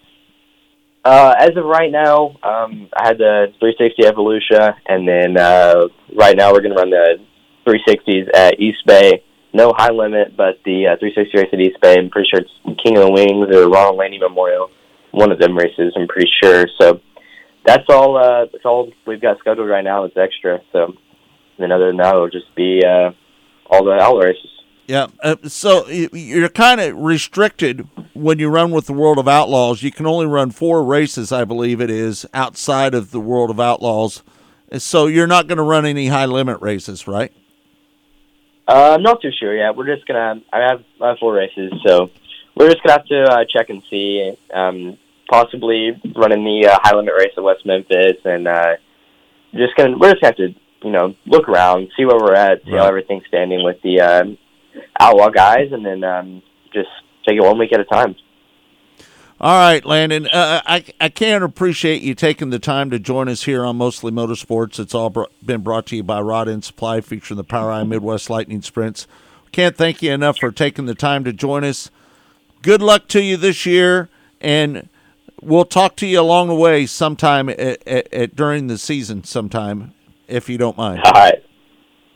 Uh, 1.05 1.33
as 1.39 1.51
of 1.55 1.63
right 1.63 1.89
now, 1.89 2.35
um, 2.43 2.89
I 2.93 3.07
had 3.07 3.17
the 3.17 3.53
360 3.59 4.05
at 4.05 4.15
Volusia, 4.15 4.75
and 4.85 5.07
then 5.07 5.38
uh, 5.38 5.88
right 6.13 6.35
now 6.35 6.51
we're 6.51 6.59
going 6.59 6.75
to 6.75 6.77
run 6.77 6.89
the 6.89 7.19
360s 7.65 8.35
at 8.35 8.59
East 8.59 8.85
Bay. 8.85 9.23
No 9.53 9.73
high 9.75 9.91
limit, 9.91 10.35
but 10.35 10.59
the 10.65 10.88
uh, 10.88 10.99
360 10.99 11.38
race 11.38 11.49
at 11.53 11.59
East 11.61 11.79
Bay. 11.81 11.97
I'm 11.97 12.09
pretty 12.09 12.29
sure 12.29 12.41
it's 12.41 12.83
King 12.83 12.97
of 12.97 13.05
the 13.05 13.11
Wings 13.11 13.55
or 13.55 13.69
Ronald 13.69 13.95
Laney 13.95 14.19
Memorial. 14.19 14.69
One 15.11 15.31
of 15.31 15.39
them 15.39 15.57
races, 15.57 15.93
I'm 15.95 16.07
pretty 16.07 16.29
sure. 16.43 16.67
So 16.79 16.99
that's 17.65 17.85
all. 17.89 18.17
Uh, 18.17 18.45
that's 18.51 18.65
all 18.65 18.91
we've 19.05 19.21
got 19.21 19.39
scheduled 19.39 19.69
right 19.69 19.83
now. 19.83 20.03
It's 20.03 20.17
extra. 20.17 20.59
So 20.73 20.93
then 21.58 21.72
other 21.72 21.88
than 21.88 21.97
that, 21.97 22.16
it'll 22.16 22.30
just 22.30 22.53
be 22.55 22.84
uh, 22.86 23.12
all 23.70 23.84
the 23.84 23.91
outlaw 23.91 24.22
races. 24.22 24.49
Yeah, 24.88 25.08
uh, 25.22 25.36
so 25.47 25.88
you're 25.89 26.47
kind 26.47 26.80
of 26.80 26.95
restricted 26.95 27.88
when 28.14 28.39
you 28.39 28.47
run 28.47 28.72
with 28.72 28.86
the 28.86 28.93
World 28.93 29.18
of 29.20 29.28
Outlaws. 29.28 29.84
You 29.84 29.91
can 29.91 30.05
only 30.05 30.26
run 30.26 30.51
four 30.51 30.84
races, 30.84 31.32
I 31.32 31.43
believe 31.43 31.82
it 31.82 31.89
is, 31.89 32.26
outside 32.34 32.93
of 32.93 33.12
the 33.12 33.20
World 33.20 33.49
of 33.49 33.60
Outlaws. 33.60 34.24
So 34.78 35.08
you're 35.08 35.28
not 35.28 35.47
going 35.47 35.58
to 35.58 35.64
run 35.64 35.86
any 35.86 36.08
high 36.08 36.26
limit 36.26 36.62
races, 36.62 37.05
right? 37.05 37.34
Uh, 38.68 38.95
I'm 38.95 39.03
not 39.03 39.22
too 39.22 39.32
sure 39.38 39.55
yet. 39.55 39.76
We're 39.76 39.93
just 39.93 40.05
gonna. 40.08 40.41
I 40.51 40.60
have, 40.60 40.84
I 41.01 41.10
have 41.10 41.20
four 41.20 41.34
races, 41.34 41.72
so 41.86 42.12
we're 42.55 42.70
just 42.70 42.84
gonna 42.84 42.99
have 42.99 43.05
to 43.05 43.24
uh, 43.24 43.45
check 43.49 43.70
and 43.70 43.82
see. 43.89 44.36
Um, 44.53 44.97
possibly 45.30 45.91
running 46.16 46.43
the 46.43 46.68
uh, 46.68 46.78
high 46.82 46.95
limit 46.95 47.14
race 47.18 47.32
at 47.38 47.43
West 47.43 47.66
Memphis, 47.66 48.18
and 48.26 48.45
uh, 48.47 48.76
just 49.53 49.74
gonna. 49.78 49.97
We're 49.97 50.12
just 50.12 50.22
gonna 50.22 50.36
have 50.38 50.53
to, 50.53 50.60
you 50.84 50.91
know, 50.91 51.15
look 51.25 51.49
around, 51.49 51.89
see 51.97 52.05
where 52.05 52.17
we're 52.17 52.36
at, 52.36 52.63
see 52.63 52.71
how 52.71 52.86
everything's 52.86 53.25
standing 53.28 53.63
with 53.63 53.82
the 53.82 53.99
um, 54.01 54.38
outlaw 54.99 55.30
guys, 55.30 55.71
and 55.71 55.86
then 55.86 56.03
um, 56.03 56.41
just 56.73 56.89
take 57.25 57.38
it 57.38 57.43
one 57.43 57.57
week 57.57 57.73
at 57.73 57.80
a 57.80 57.86
time. 57.86 58.15
All 59.39 59.53
right, 59.53 59.86
Landon. 59.86 60.28
Uh, 60.28 60.61
I 60.65 60.84
I 60.99 61.09
can't 61.09 61.43
appreciate 61.43 62.01
you 62.01 62.15
taking 62.15 62.49
the 62.49 62.57
time 62.57 62.89
to 62.89 62.97
join 62.97 63.30
us 63.30 63.43
here 63.43 63.63
on 63.63 63.78
Mostly 63.78 64.11
Motorsports. 64.11 64.80
It's 64.80 64.95
all 64.95 65.11
br- 65.11 65.23
been 65.45 65.61
brought 65.61 65.86
to 65.88 65.95
you 65.95 66.03
by 66.03 66.21
Rod 66.21 66.49
End 66.49 66.63
Supply, 66.63 67.01
featuring 67.01 67.38
the 67.38 67.43
POWRi 67.43 67.88
Midwest 67.88 68.32
Lightning 68.32 68.63
Sprints. 68.63 69.05
Can't 69.51 69.78
thank 69.78 70.01
you 70.01 70.11
enough 70.11 70.39
for 70.39 70.51
taking 70.51 70.88
the 70.88 70.95
time 70.95 71.23
to 71.23 71.34
join 71.34 71.63
us. 71.63 71.91
Good 72.63 72.82
luck 72.82 73.07
to 73.09 73.21
you 73.21 73.38
this 73.38 73.65
year, 73.65 74.09
and 74.41 74.89
we'll 75.39 75.65
talk 75.65 75.95
to 75.97 76.07
you 76.07 76.19
along 76.19 76.47
the 76.47 76.55
way 76.55 76.88
sometime 76.88 77.47
at, 77.47 77.59
at, 77.59 78.11
at 78.11 78.36
during 78.36 78.65
the 78.67 78.80
season, 78.80 79.23
sometime 79.23 79.93
if 80.28 80.49
you 80.49 80.57
don't 80.57 80.78
mind. 80.78 81.01
All 81.03 81.11
right. 81.11 81.43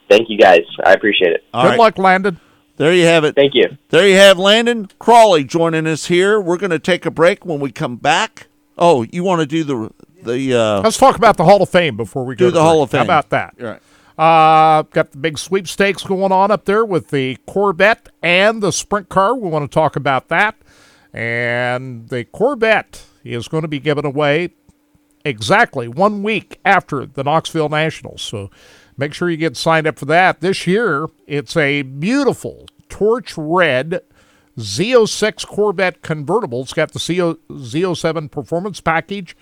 Thank 0.08 0.28
you 0.28 0.38
guys. 0.38 0.60
I 0.84 0.92
appreciate 0.92 1.32
it. 1.32 1.44
All 1.54 1.62
Good 1.64 1.70
right. 1.70 1.78
luck, 1.78 1.98
Landon. 1.98 2.40
There 2.76 2.92
you 2.92 3.04
have 3.04 3.24
it. 3.24 3.34
Thank 3.34 3.54
you. 3.54 3.76
There 3.90 4.06
you 4.08 4.16
have 4.16 4.38
Landon 4.38 4.88
Crawley 4.98 5.44
joining 5.44 5.86
us 5.86 6.06
here. 6.06 6.40
We're 6.40 6.56
going 6.56 6.70
to 6.70 6.78
take 6.78 7.06
a 7.06 7.10
break 7.10 7.44
when 7.46 7.60
we 7.60 7.70
come 7.70 7.96
back. 7.96 8.48
Oh, 8.76 9.02
you 9.10 9.22
want 9.24 9.40
to 9.40 9.46
do 9.46 9.64
the 9.64 9.90
the 10.22 10.54
uh, 10.54 10.80
Let's 10.82 10.98
talk 10.98 11.16
about 11.16 11.36
the 11.36 11.44
Hall 11.44 11.62
of 11.62 11.68
Fame 11.68 11.96
before 11.96 12.24
we 12.24 12.34
go. 12.34 12.46
Do 12.46 12.50
to 12.50 12.54
the 12.54 12.62
Hall 12.62 12.76
break. 12.78 12.84
of 12.84 12.90
Fame. 12.90 12.98
How 12.98 13.04
about 13.04 13.30
that? 13.30 13.54
Right. 13.58 13.80
Uh, 14.18 14.82
got 14.82 15.10
the 15.12 15.18
big 15.18 15.38
sweepstakes 15.38 16.02
going 16.04 16.32
on 16.32 16.50
up 16.50 16.64
there 16.64 16.84
with 16.84 17.08
the 17.10 17.36
Corvette 17.46 18.08
and 18.22 18.62
the 18.62 18.70
sprint 18.70 19.08
car. 19.08 19.34
We 19.34 19.48
want 19.48 19.70
to 19.70 19.74
talk 19.74 19.96
about 19.96 20.28
that. 20.28 20.54
And 21.12 22.08
the 22.08 22.24
Corvette 22.24 23.04
is 23.24 23.48
going 23.48 23.62
to 23.62 23.68
be 23.68 23.78
given 23.78 24.04
away 24.04 24.50
exactly 25.24 25.88
one 25.88 26.22
week 26.22 26.60
after 26.64 27.06
the 27.06 27.24
Knoxville 27.24 27.68
Nationals. 27.68 28.22
So 28.22 28.50
make 28.96 29.14
sure 29.14 29.30
you 29.30 29.36
get 29.36 29.56
signed 29.56 29.86
up 29.86 29.98
for 29.98 30.06
that. 30.06 30.40
This 30.40 30.66
year, 30.66 31.08
it's 31.26 31.56
a 31.56 31.82
beautiful 31.82 32.66
torch 32.88 33.34
red 33.36 34.02
Z06 34.58 35.46
Corvette 35.46 36.02
convertible. 36.02 36.62
It's 36.62 36.74
got 36.74 36.92
the 36.92 36.98
CO, 36.98 37.34
Z07 37.50 38.30
performance 38.30 38.80
package 38.80 39.36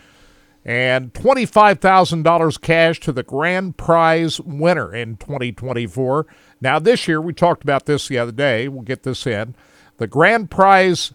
and 0.65 1.13
$25,000 1.15 2.61
cash 2.61 3.01
to 3.01 3.13
the 3.13 3.23
grand 3.23 3.77
prize 3.77 4.41
winner 4.41 4.95
in 4.95 5.17
2024. 5.17 6.27
Now, 6.61 6.79
this 6.79 7.09
year, 7.09 7.21
we 7.21 7.33
talked 7.33 7.63
about 7.63 7.87
this 7.87 8.09
the 8.09 8.19
other 8.19 8.33
day. 8.33 8.69
We'll 8.69 8.83
get 8.83 9.03
this 9.03 9.27
in. 9.27 9.55
The 9.97 10.07
grand 10.07 10.51
prize 10.51 11.15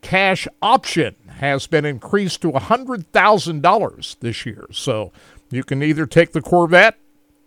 cash 0.00 0.48
option 0.60 1.14
has 1.42 1.66
been 1.66 1.84
increased 1.84 2.40
to 2.42 2.52
$100,000 2.52 4.18
this 4.20 4.46
year. 4.46 4.66
So 4.70 5.10
you 5.50 5.64
can 5.64 5.82
either 5.82 6.06
take 6.06 6.30
the 6.32 6.40
Corvette 6.40 6.96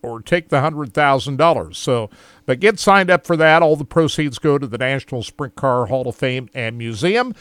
or 0.03 0.21
take 0.21 0.49
the 0.49 0.57
$100,000. 0.57 1.75
So, 1.75 2.09
but 2.45 2.59
get 2.59 2.77
signed 2.77 3.09
up 3.09 3.25
for 3.25 3.37
that. 3.37 3.61
All 3.63 3.77
the 3.77 3.85
proceeds 3.85 4.37
go 4.37 4.57
to 4.57 4.67
the 4.67 4.77
National 4.77 5.23
Sprint 5.23 5.55
Car 5.55 5.85
Hall 5.85 6.09
of 6.09 6.15
Fame 6.15 6.49
and 6.53 6.77
Museum. 6.77 7.33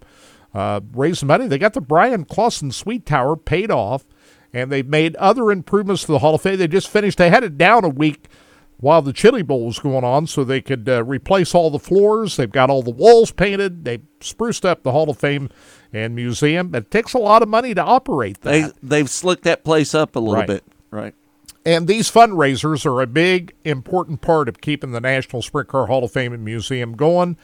uh, 0.54 0.82
raising 0.94 1.28
money. 1.28 1.48
They 1.48 1.58
got 1.58 1.74
the 1.74 1.82
Bryan 1.82 2.26
Clauson 2.26 2.74
Suite 2.74 3.06
Tower 3.06 3.36
paid 3.36 3.72
off, 3.72 4.06
and 4.54 4.72
they've 4.72 4.88
made 4.88 5.16
other 5.18 5.52
improvements 5.52 6.04
to 6.04 6.12
the 6.12 6.20
Hall 6.20 6.36
of 6.36 6.42
Fame. 6.42 6.58
They 6.58 6.68
just 6.68 6.90
finished. 6.90 7.18
They 7.18 7.30
had 7.30 7.44
it 7.44 7.58
down 7.58 7.84
a 7.84 7.90
week 7.90 8.28
while 8.78 9.02
the 9.02 9.14
Chili 9.14 9.42
Bowl 9.42 9.66
was 9.66 9.80
going 9.80 10.04
on, 10.04 10.28
so 10.28 10.44
they 10.44 10.62
could 10.62 10.88
uh, 10.90 11.04
replace 11.04 11.56
all 11.56 11.70
the 11.70 11.80
floors. 11.80 12.36
They've 12.38 12.52
got 12.52 12.70
all 12.70 12.82
the 12.84 12.92
walls 12.92 13.32
painted. 13.32 13.86
They 13.86 14.00
spruced 14.20 14.66
up 14.66 14.84
the 14.84 14.92
Hall 14.92 15.10
of 15.10 15.18
Fame 15.18 15.50
and 15.94 16.16
museum. 16.16 16.74
It 16.76 16.92
takes 16.92 17.14
a 17.14 17.18
lot 17.20 17.42
of 17.42 17.48
money 17.50 17.74
to 17.74 17.82
operate 17.84 18.42
that. 18.42 18.52
They 18.52 18.72
they've 18.82 19.10
slicked 19.10 19.44
that 19.44 19.64
place 19.64 19.96
up 19.96 20.16
a 20.16 20.20
little 20.20 20.36
Right. 20.36 20.48
bit, 20.48 20.64
right? 20.92 21.16
And 21.66 21.88
these 21.88 22.12
fundraisers 22.12 22.86
are 22.86 23.02
a 23.02 23.08
big, 23.08 23.54
important 23.64 24.20
part 24.20 24.50
of 24.50 24.60
keeping 24.60 24.92
the 24.92 25.00
National 25.00 25.42
Sprint 25.42 25.70
Car 25.70 25.86
Hall 25.88 26.04
of 26.04 26.12
Fame 26.12 26.34
and 26.34 26.44
Museum 26.44 26.98
going. 26.98 27.38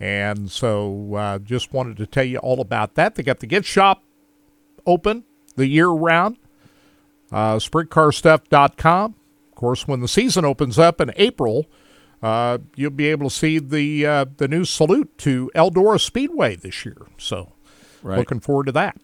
And 0.00 0.50
so 0.50 1.14
uh, 1.14 1.38
just 1.38 1.72
wanted 1.72 1.96
to 1.98 2.06
tell 2.06 2.24
you 2.24 2.38
all 2.38 2.60
about 2.60 2.96
that. 2.96 3.14
They 3.14 3.22
got 3.22 3.38
the 3.38 3.46
gift 3.46 3.68
shop 3.68 4.02
open 4.86 5.22
the 5.54 5.68
year 5.68 5.88
round, 5.88 6.38
uh, 7.32 7.56
sprintcarstuff.com. 7.56 9.14
Of 9.48 9.54
course, 9.54 9.86
when 9.86 10.00
the 10.00 10.08
season 10.08 10.44
opens 10.44 10.78
up 10.78 11.00
in 11.00 11.12
April, 11.16 11.66
uh, 12.22 12.58
you'll 12.76 12.90
be 12.90 13.08
able 13.08 13.28
to 13.28 13.34
see 13.34 13.58
the 13.58 14.06
uh, 14.06 14.24
the 14.36 14.48
new 14.48 14.64
salute 14.64 15.16
to 15.18 15.50
Eldora 15.54 16.00
Speedway 16.00 16.56
this 16.56 16.84
year. 16.84 16.96
So 17.18 17.52
Right. 18.02 18.18
looking 18.18 18.40
forward 18.40 18.66
to 18.66 18.72
that. 18.72 18.96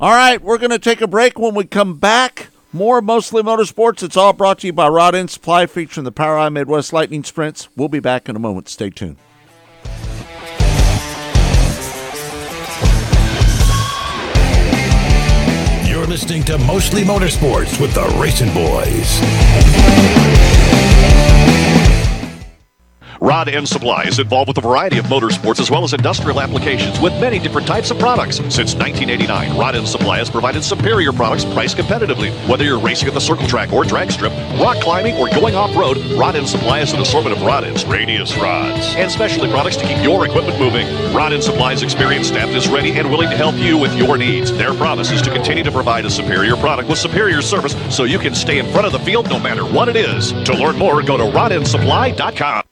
All 0.00 0.12
right, 0.12 0.40
we're 0.40 0.58
going 0.58 0.70
to 0.70 0.78
take 0.78 1.00
a 1.00 1.06
break. 1.08 1.38
When 1.38 1.54
we 1.54 1.64
come 1.64 1.98
back, 1.98 2.48
more 2.72 3.02
mostly 3.02 3.42
motorsports. 3.42 4.02
It's 4.02 4.16
all 4.16 4.32
brought 4.32 4.60
to 4.60 4.68
you 4.68 4.72
by 4.72 4.88
Rod 4.88 5.14
End 5.14 5.28
Supply, 5.30 5.66
featuring 5.66 6.04
the 6.04 6.12
POWRi 6.12 6.50
Midwest 6.52 6.92
Lightning 6.92 7.24
Sprints. 7.24 7.68
We'll 7.76 7.88
be 7.88 8.00
back 8.00 8.28
in 8.28 8.36
a 8.36 8.38
moment. 8.38 8.68
Stay 8.68 8.90
tuned. 8.90 9.16
You're 16.02 16.10
listening 16.10 16.42
to 16.46 16.58
Mostly 16.58 17.04
Motorsports 17.04 17.80
with 17.80 17.94
the 17.94 18.00
RacinBoys. 18.00 20.41
Rod 23.22 23.48
End 23.48 23.68
Supply 23.68 24.02
is 24.02 24.18
involved 24.18 24.48
with 24.48 24.58
a 24.58 24.60
variety 24.60 24.98
of 24.98 25.04
motorsports 25.04 25.60
as 25.60 25.70
well 25.70 25.84
as 25.84 25.92
industrial 25.92 26.40
applications 26.40 26.98
with 26.98 27.12
many 27.20 27.38
different 27.38 27.68
types 27.68 27.92
of 27.92 27.98
products. 28.00 28.38
Since 28.38 28.74
1989, 28.74 29.56
Rod 29.56 29.76
End 29.76 29.86
Supply 29.86 30.18
has 30.18 30.28
provided 30.28 30.64
superior 30.64 31.12
products 31.12 31.44
priced 31.44 31.76
competitively. 31.76 32.32
Whether 32.48 32.64
you're 32.64 32.80
racing 32.80 33.06
at 33.06 33.14
the 33.14 33.20
circle 33.20 33.46
track 33.46 33.72
or 33.72 33.84
drag 33.84 34.10
strip, 34.10 34.32
rock 34.58 34.78
climbing, 34.78 35.14
or 35.18 35.28
going 35.28 35.54
off-road, 35.54 35.98
Rod 36.18 36.34
End 36.34 36.48
Supply 36.48 36.80
has 36.80 36.94
an 36.94 37.00
assortment 37.00 37.36
of 37.36 37.44
rod 37.44 37.62
ends, 37.62 37.86
radius 37.86 38.36
rods, 38.38 38.96
and 38.96 39.08
specialty 39.08 39.48
products 39.52 39.76
to 39.76 39.86
keep 39.86 40.02
your 40.02 40.26
equipment 40.26 40.58
moving. 40.58 40.88
Rod 41.14 41.32
End 41.32 41.44
Supply's 41.44 41.84
experienced 41.84 42.30
staff 42.30 42.48
is 42.48 42.66
ready 42.66 42.90
and 42.98 43.08
willing 43.08 43.30
to 43.30 43.36
help 43.36 43.54
you 43.54 43.78
with 43.78 43.94
your 43.94 44.18
needs. 44.18 44.50
Their 44.50 44.74
promise 44.74 45.12
is 45.12 45.22
to 45.22 45.30
continue 45.30 45.62
to 45.62 45.70
provide 45.70 46.04
a 46.06 46.10
superior 46.10 46.56
product 46.56 46.88
with 46.88 46.98
superior 46.98 47.40
service 47.40 47.76
so 47.88 48.02
you 48.02 48.18
can 48.18 48.34
stay 48.34 48.58
in 48.58 48.66
front 48.72 48.84
of 48.84 48.92
the 48.92 48.98
field 48.98 49.30
no 49.30 49.38
matter 49.38 49.64
what 49.64 49.88
it 49.88 49.94
is. 49.94 50.32
To 50.32 50.54
learn 50.54 50.76
more, 50.76 51.00
go 51.04 51.16
to 51.16 51.22
rodendsupply.com. 51.22 52.64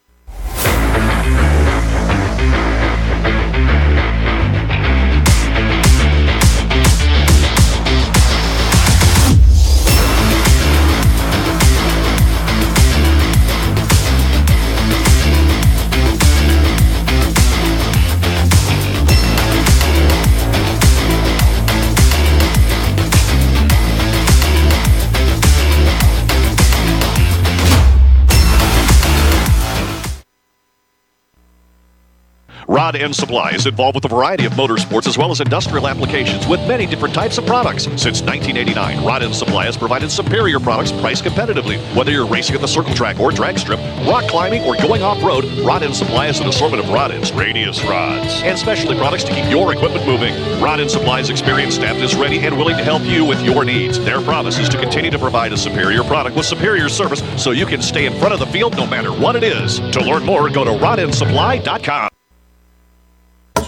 Rod 32.91 33.01
End 33.01 33.15
Supply 33.15 33.51
is 33.53 33.67
involved 33.67 33.95
with 33.95 34.05
a 34.05 34.09
variety 34.09 34.47
of 34.47 34.55
motorsports 34.55 35.07
as 35.07 35.17
well 35.17 35.31
as 35.31 35.41
industrial 35.41 35.87
applications 35.87 36.49
with 36.49 36.59
many 36.67 36.87
different 36.87 37.15
types 37.15 37.39
of 37.39 37.47
products. 37.47 37.85
Since 37.85 38.21
1989, 38.23 39.05
Rod 39.05 39.23
End 39.23 39.33
Supply 39.33 39.67
has 39.67 39.77
provided 39.77 40.11
superior 40.11 40.59
products 40.59 40.91
priced 40.91 41.23
competitively. 41.23 41.79
Whether 41.95 42.11
you're 42.11 42.27
racing 42.27 42.57
at 42.57 42.61
the 42.61 42.67
circle 42.67 42.93
track 42.93 43.21
or 43.21 43.31
drag 43.31 43.61
strip, 43.61 43.79
rock 44.09 44.25
climbing, 44.25 44.65
or 44.65 44.75
going 44.75 45.03
off-road, 45.03 45.45
Rod 45.65 45.85
End 45.85 45.95
Supply 45.95 46.27
has 46.27 46.41
an 46.41 46.49
assortment 46.49 46.83
of 46.83 46.91
rod 46.91 47.13
ends, 47.13 47.33
radius 47.33 47.81
rods, 47.85 48.43
and 48.43 48.59
specialty 48.59 48.99
products 48.99 49.23
to 49.23 49.33
keep 49.33 49.49
your 49.49 49.73
equipment 49.73 50.05
moving. 50.05 50.35
Rod 50.61 50.81
End 50.81 50.91
Supply's 50.91 51.31
experienced 51.31 51.77
staff 51.77 51.95
is 51.99 52.17
ready 52.17 52.41
and 52.41 52.59
willing 52.59 52.77
to 52.77 52.83
help 52.83 53.05
you 53.05 53.25
with 53.25 53.41
your 53.45 53.65
needs. 53.65 54.01
Their 54.01 54.21
promise 54.21 54.59
is 54.59 54.69
to 54.69 54.77
continue 54.77 55.13
to 55.13 55.19
provide 55.21 55.53
a 55.53 55.57
superior 55.57 56.03
product 56.03 56.35
with 56.35 56.45
superior 56.45 56.89
service 56.89 57.23
so 57.41 57.53
you 57.53 57.67
can 57.67 57.83
stay 57.83 58.07
in 58.07 58.19
front 58.19 58.35
of 58.35 58.41
the 58.41 58.47
field 58.47 58.77
no 58.77 58.85
matter 58.85 59.13
what 59.13 59.37
it 59.37 59.45
is. 59.45 59.79
To 59.79 60.01
learn 60.01 60.25
more, 60.25 60.51
go 60.51 60.65
to 60.65 60.73
rodendsupply.com. 60.73 62.11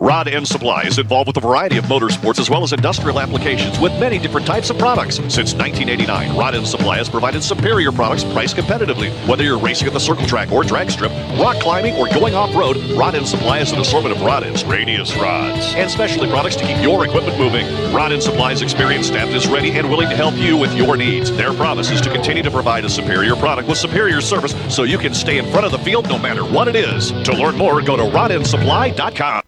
Rod 0.00 0.28
End 0.28 0.46
Supply 0.46 0.82
is 0.82 0.98
involved 0.98 1.26
with 1.26 1.36
a 1.38 1.40
variety 1.40 1.76
of 1.76 1.86
motorsports 1.86 2.38
as 2.38 2.48
well 2.48 2.62
as 2.62 2.72
industrial 2.72 3.18
applications 3.18 3.80
with 3.80 3.92
many 3.98 4.18
different 4.18 4.46
types 4.46 4.70
of 4.70 4.78
products. 4.78 5.16
Since 5.16 5.54
1989, 5.54 6.36
Rod 6.36 6.54
End 6.54 6.68
Supply 6.68 6.98
has 6.98 7.08
provided 7.08 7.42
superior 7.42 7.90
products 7.90 8.22
priced 8.22 8.56
competitively. 8.56 9.10
Whether 9.26 9.42
you're 9.42 9.58
racing 9.58 9.88
at 9.88 9.92
the 9.92 9.98
circle 9.98 10.24
track 10.26 10.52
or 10.52 10.62
drag 10.62 10.92
strip, 10.92 11.10
rock 11.36 11.56
climbing, 11.56 11.96
or 11.96 12.08
going 12.08 12.34
off-road, 12.34 12.76
Rod 12.96 13.16
End 13.16 13.26
Supply 13.26 13.58
has 13.58 13.72
an 13.72 13.80
assortment 13.80 14.14
of 14.14 14.22
rod 14.22 14.44
ends, 14.44 14.64
radius 14.64 15.16
rods, 15.16 15.74
and 15.74 15.90
specialty 15.90 16.30
products 16.30 16.54
to 16.56 16.64
keep 16.64 16.80
your 16.80 17.04
equipment 17.04 17.36
moving. 17.36 17.66
Rod 17.92 18.12
End 18.12 18.22
Supply's 18.22 18.62
experienced 18.62 19.08
staff 19.08 19.30
is 19.30 19.48
ready 19.48 19.72
and 19.72 19.90
willing 19.90 20.08
to 20.10 20.16
help 20.16 20.36
you 20.36 20.56
with 20.56 20.72
your 20.74 20.96
needs. 20.96 21.32
Their 21.32 21.52
promise 21.54 21.90
is 21.90 22.00
to 22.02 22.10
continue 22.10 22.44
to 22.44 22.50
provide 22.52 22.84
a 22.84 22.88
superior 22.88 23.34
product 23.34 23.68
with 23.68 23.78
superior 23.78 24.20
service 24.20 24.54
so 24.72 24.84
you 24.84 24.98
can 24.98 25.12
stay 25.12 25.38
in 25.38 25.50
front 25.50 25.66
of 25.66 25.72
the 25.72 25.78
field 25.78 26.08
no 26.08 26.18
matter 26.18 26.44
what 26.44 26.68
it 26.68 26.76
is. 26.76 27.10
To 27.10 27.32
learn 27.32 27.56
more, 27.56 27.82
go 27.82 27.96
to 27.96 28.04
rodendsupply.com. 28.04 29.47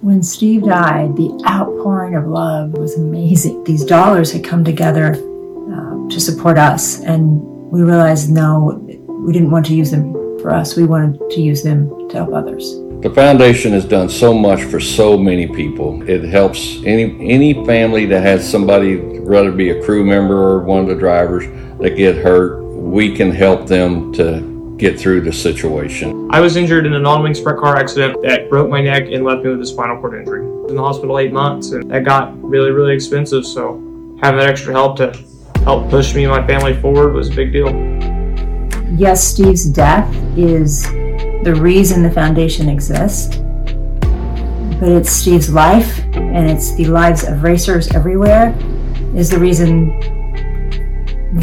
When 0.00 0.22
Steve 0.22 0.64
died, 0.64 1.16
the 1.16 1.30
outpouring 1.46 2.16
of 2.16 2.26
love 2.26 2.72
was 2.72 2.96
amazing. 2.96 3.62
These 3.64 3.84
dollars 3.84 4.32
had 4.32 4.44
come 4.44 4.64
together 4.64 5.12
uh, 5.14 6.08
to 6.08 6.20
support 6.20 6.58
us, 6.58 7.00
and 7.00 7.40
we 7.70 7.82
realized 7.82 8.30
no, 8.30 8.80
we 9.24 9.32
didn't 9.32 9.50
want 9.50 9.66
to 9.66 9.74
use 9.74 9.90
them 9.90 10.12
for 10.40 10.50
us. 10.50 10.76
We 10.76 10.84
wanted 10.84 11.30
to 11.30 11.40
use 11.40 11.62
them 11.62 12.08
to 12.08 12.16
help 12.16 12.32
others. 12.32 12.74
The 13.02 13.12
foundation 13.14 13.72
has 13.72 13.84
done 13.84 14.08
so 14.08 14.32
much 14.32 14.62
for 14.62 14.80
so 14.80 15.16
many 15.16 15.46
people. 15.46 16.08
It 16.08 16.24
helps 16.24 16.82
any 16.84 17.04
any 17.20 17.54
family 17.66 18.06
that 18.06 18.22
has 18.22 18.48
somebody, 18.48 19.18
whether 19.20 19.52
be 19.52 19.70
a 19.70 19.82
crew 19.84 20.04
member 20.04 20.36
or 20.36 20.64
one 20.64 20.80
of 20.80 20.88
the 20.88 20.94
drivers, 20.94 21.44
that 21.80 21.96
get 21.96 22.16
hurt. 22.16 22.62
We 22.62 23.14
can 23.14 23.30
help 23.30 23.66
them 23.66 24.12
to 24.14 24.51
get 24.82 24.98
through 24.98 25.20
the 25.20 25.32
situation. 25.32 26.28
I 26.32 26.40
was 26.40 26.56
injured 26.56 26.86
in 26.86 26.94
a 26.94 26.98
non-wing 26.98 27.34
sprint 27.34 27.60
car 27.60 27.76
accident 27.76 28.20
that 28.22 28.50
broke 28.50 28.68
my 28.68 28.80
neck 28.80 29.04
and 29.12 29.24
left 29.24 29.44
me 29.44 29.50
with 29.50 29.60
a 29.60 29.66
spinal 29.66 29.96
cord 30.00 30.18
injury. 30.18 30.44
In 30.68 30.74
the 30.74 30.82
hospital 30.82 31.20
eight 31.20 31.32
months, 31.32 31.70
and 31.70 31.88
that 31.88 32.04
got 32.04 32.36
really, 32.42 32.72
really 32.72 32.92
expensive. 32.92 33.46
So 33.46 33.74
having 34.20 34.40
that 34.40 34.48
extra 34.48 34.72
help 34.72 34.96
to 34.96 35.16
help 35.62 35.88
push 35.88 36.16
me 36.16 36.24
and 36.24 36.32
my 36.32 36.44
family 36.44 36.74
forward 36.80 37.14
was 37.14 37.30
a 37.30 37.32
big 37.32 37.52
deal. 37.52 37.68
Yes, 38.98 39.22
Steve's 39.22 39.66
death 39.66 40.12
is 40.36 40.82
the 41.44 41.56
reason 41.60 42.02
the 42.02 42.10
foundation 42.10 42.68
exists, 42.68 43.36
but 44.80 44.88
it's 44.88 45.10
Steve's 45.10 45.48
life 45.48 46.00
and 46.16 46.50
it's 46.50 46.74
the 46.74 46.86
lives 46.86 47.22
of 47.22 47.44
racers 47.44 47.86
everywhere 47.92 48.52
is 49.14 49.30
the 49.30 49.38
reason 49.38 49.96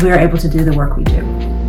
we're 0.01 0.19
able 0.19 0.37
to 0.37 0.49
do 0.49 0.65
the 0.65 0.73
work 0.73 0.97
we 0.97 1.05
do. 1.05 1.68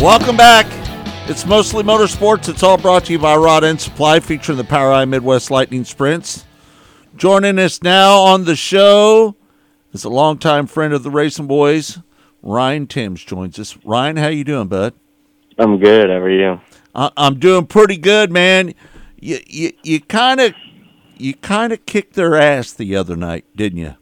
Welcome 0.00 0.36
back. 0.36 0.66
It's 1.28 1.44
mostly 1.44 1.82
motorsports. 1.82 2.48
It's 2.48 2.62
all 2.62 2.78
brought 2.78 3.06
to 3.06 3.12
you 3.12 3.18
by 3.18 3.34
Rod 3.36 3.64
End 3.64 3.80
Supply, 3.80 4.20
featuring 4.20 4.56
the 4.56 4.64
POWRi 4.64 5.08
Midwest 5.08 5.50
Lightning 5.50 5.84
Sprints. 5.84 6.44
Joining 7.16 7.58
us 7.58 7.82
now 7.82 8.18
on 8.18 8.44
the 8.44 8.54
show 8.54 9.34
is 9.92 10.04
a 10.04 10.08
longtime 10.08 10.66
friend 10.68 10.94
of 10.94 11.02
the 11.02 11.10
RacinBoys, 11.10 12.02
Ryan 12.42 12.86
Timms 12.86 13.24
joins 13.24 13.58
us. 13.58 13.76
Ryan, 13.84 14.16
how 14.16 14.28
you 14.28 14.44
doing, 14.44 14.68
bud? 14.68 14.94
I'm 15.58 15.78
good. 15.78 16.08
How 16.08 16.16
are 16.18 16.30
you? 16.30 16.60
I- 16.94 17.10
I'm 17.16 17.38
doing 17.40 17.66
pretty 17.66 17.96
good, 17.96 18.30
man. 18.30 18.74
You 19.20 19.40
you 19.48 19.72
you 19.82 20.00
kind 20.00 20.40
of 20.40 20.54
you 21.16 21.34
kind 21.34 21.72
of 21.72 21.84
kicked 21.86 22.14
their 22.14 22.36
ass 22.36 22.72
the 22.72 22.94
other 22.94 23.16
night, 23.16 23.44
didn't 23.56 23.78
you? 23.78 23.96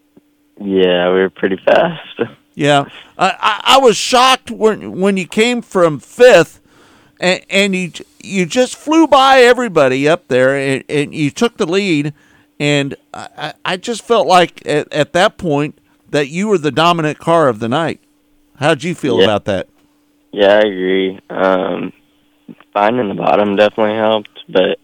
Yeah, 0.60 1.10
we 1.10 1.20
were 1.20 1.30
pretty 1.30 1.56
fast. 1.64 2.20
Yeah, 2.56 2.86
I, 3.18 3.60
I, 3.64 3.78
was 3.78 3.98
shocked 3.98 4.50
when 4.50 4.98
when 4.98 5.18
you 5.18 5.26
came 5.26 5.60
from 5.60 6.00
fifth, 6.00 6.62
and, 7.20 7.44
and 7.50 7.76
you 7.76 7.92
you 8.24 8.46
just 8.46 8.76
flew 8.76 9.06
by 9.06 9.40
everybody 9.40 10.08
up 10.08 10.28
there, 10.28 10.56
and, 10.56 10.82
and 10.88 11.14
you 11.14 11.30
took 11.30 11.58
the 11.58 11.66
lead, 11.66 12.14
and 12.58 12.94
I, 13.12 13.52
I 13.62 13.76
just 13.76 14.02
felt 14.02 14.26
like 14.26 14.66
at, 14.66 14.90
at 14.90 15.12
that 15.12 15.36
point 15.36 15.78
that 16.08 16.28
you 16.28 16.48
were 16.48 16.56
the 16.56 16.70
dominant 16.72 17.18
car 17.18 17.48
of 17.48 17.58
the 17.58 17.68
night. 17.68 18.00
How'd 18.58 18.82
you 18.82 18.94
feel 18.94 19.18
Yeah. 19.18 19.24
about 19.24 19.44
that? 19.44 19.68
Yeah, 20.32 20.54
I 20.54 20.60
agree. 20.60 21.20
Um, 21.28 21.92
finding 22.72 23.08
the 23.08 23.14
bottom 23.14 23.56
definitely 23.56 23.96
helped, 23.96 24.30
but 24.48 24.78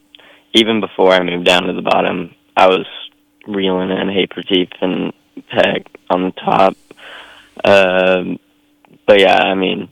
even 0.52 0.80
before 0.80 1.12
I 1.12 1.22
moved 1.22 1.46
down 1.46 1.62
to 1.64 1.72
the 1.72 1.80
bottom, 1.82 2.34
I 2.54 2.68
was 2.68 2.86
reeling 3.46 3.90
in 3.90 4.08
Hafertepe 4.08 4.72
and 4.82 5.14
Peck 5.48 5.86
on 6.10 6.24
the 6.24 6.32
top. 6.32 6.76
Um, 7.64 8.38
but 9.06 9.20
yeah, 9.20 9.36
I 9.36 9.54
mean, 9.54 9.88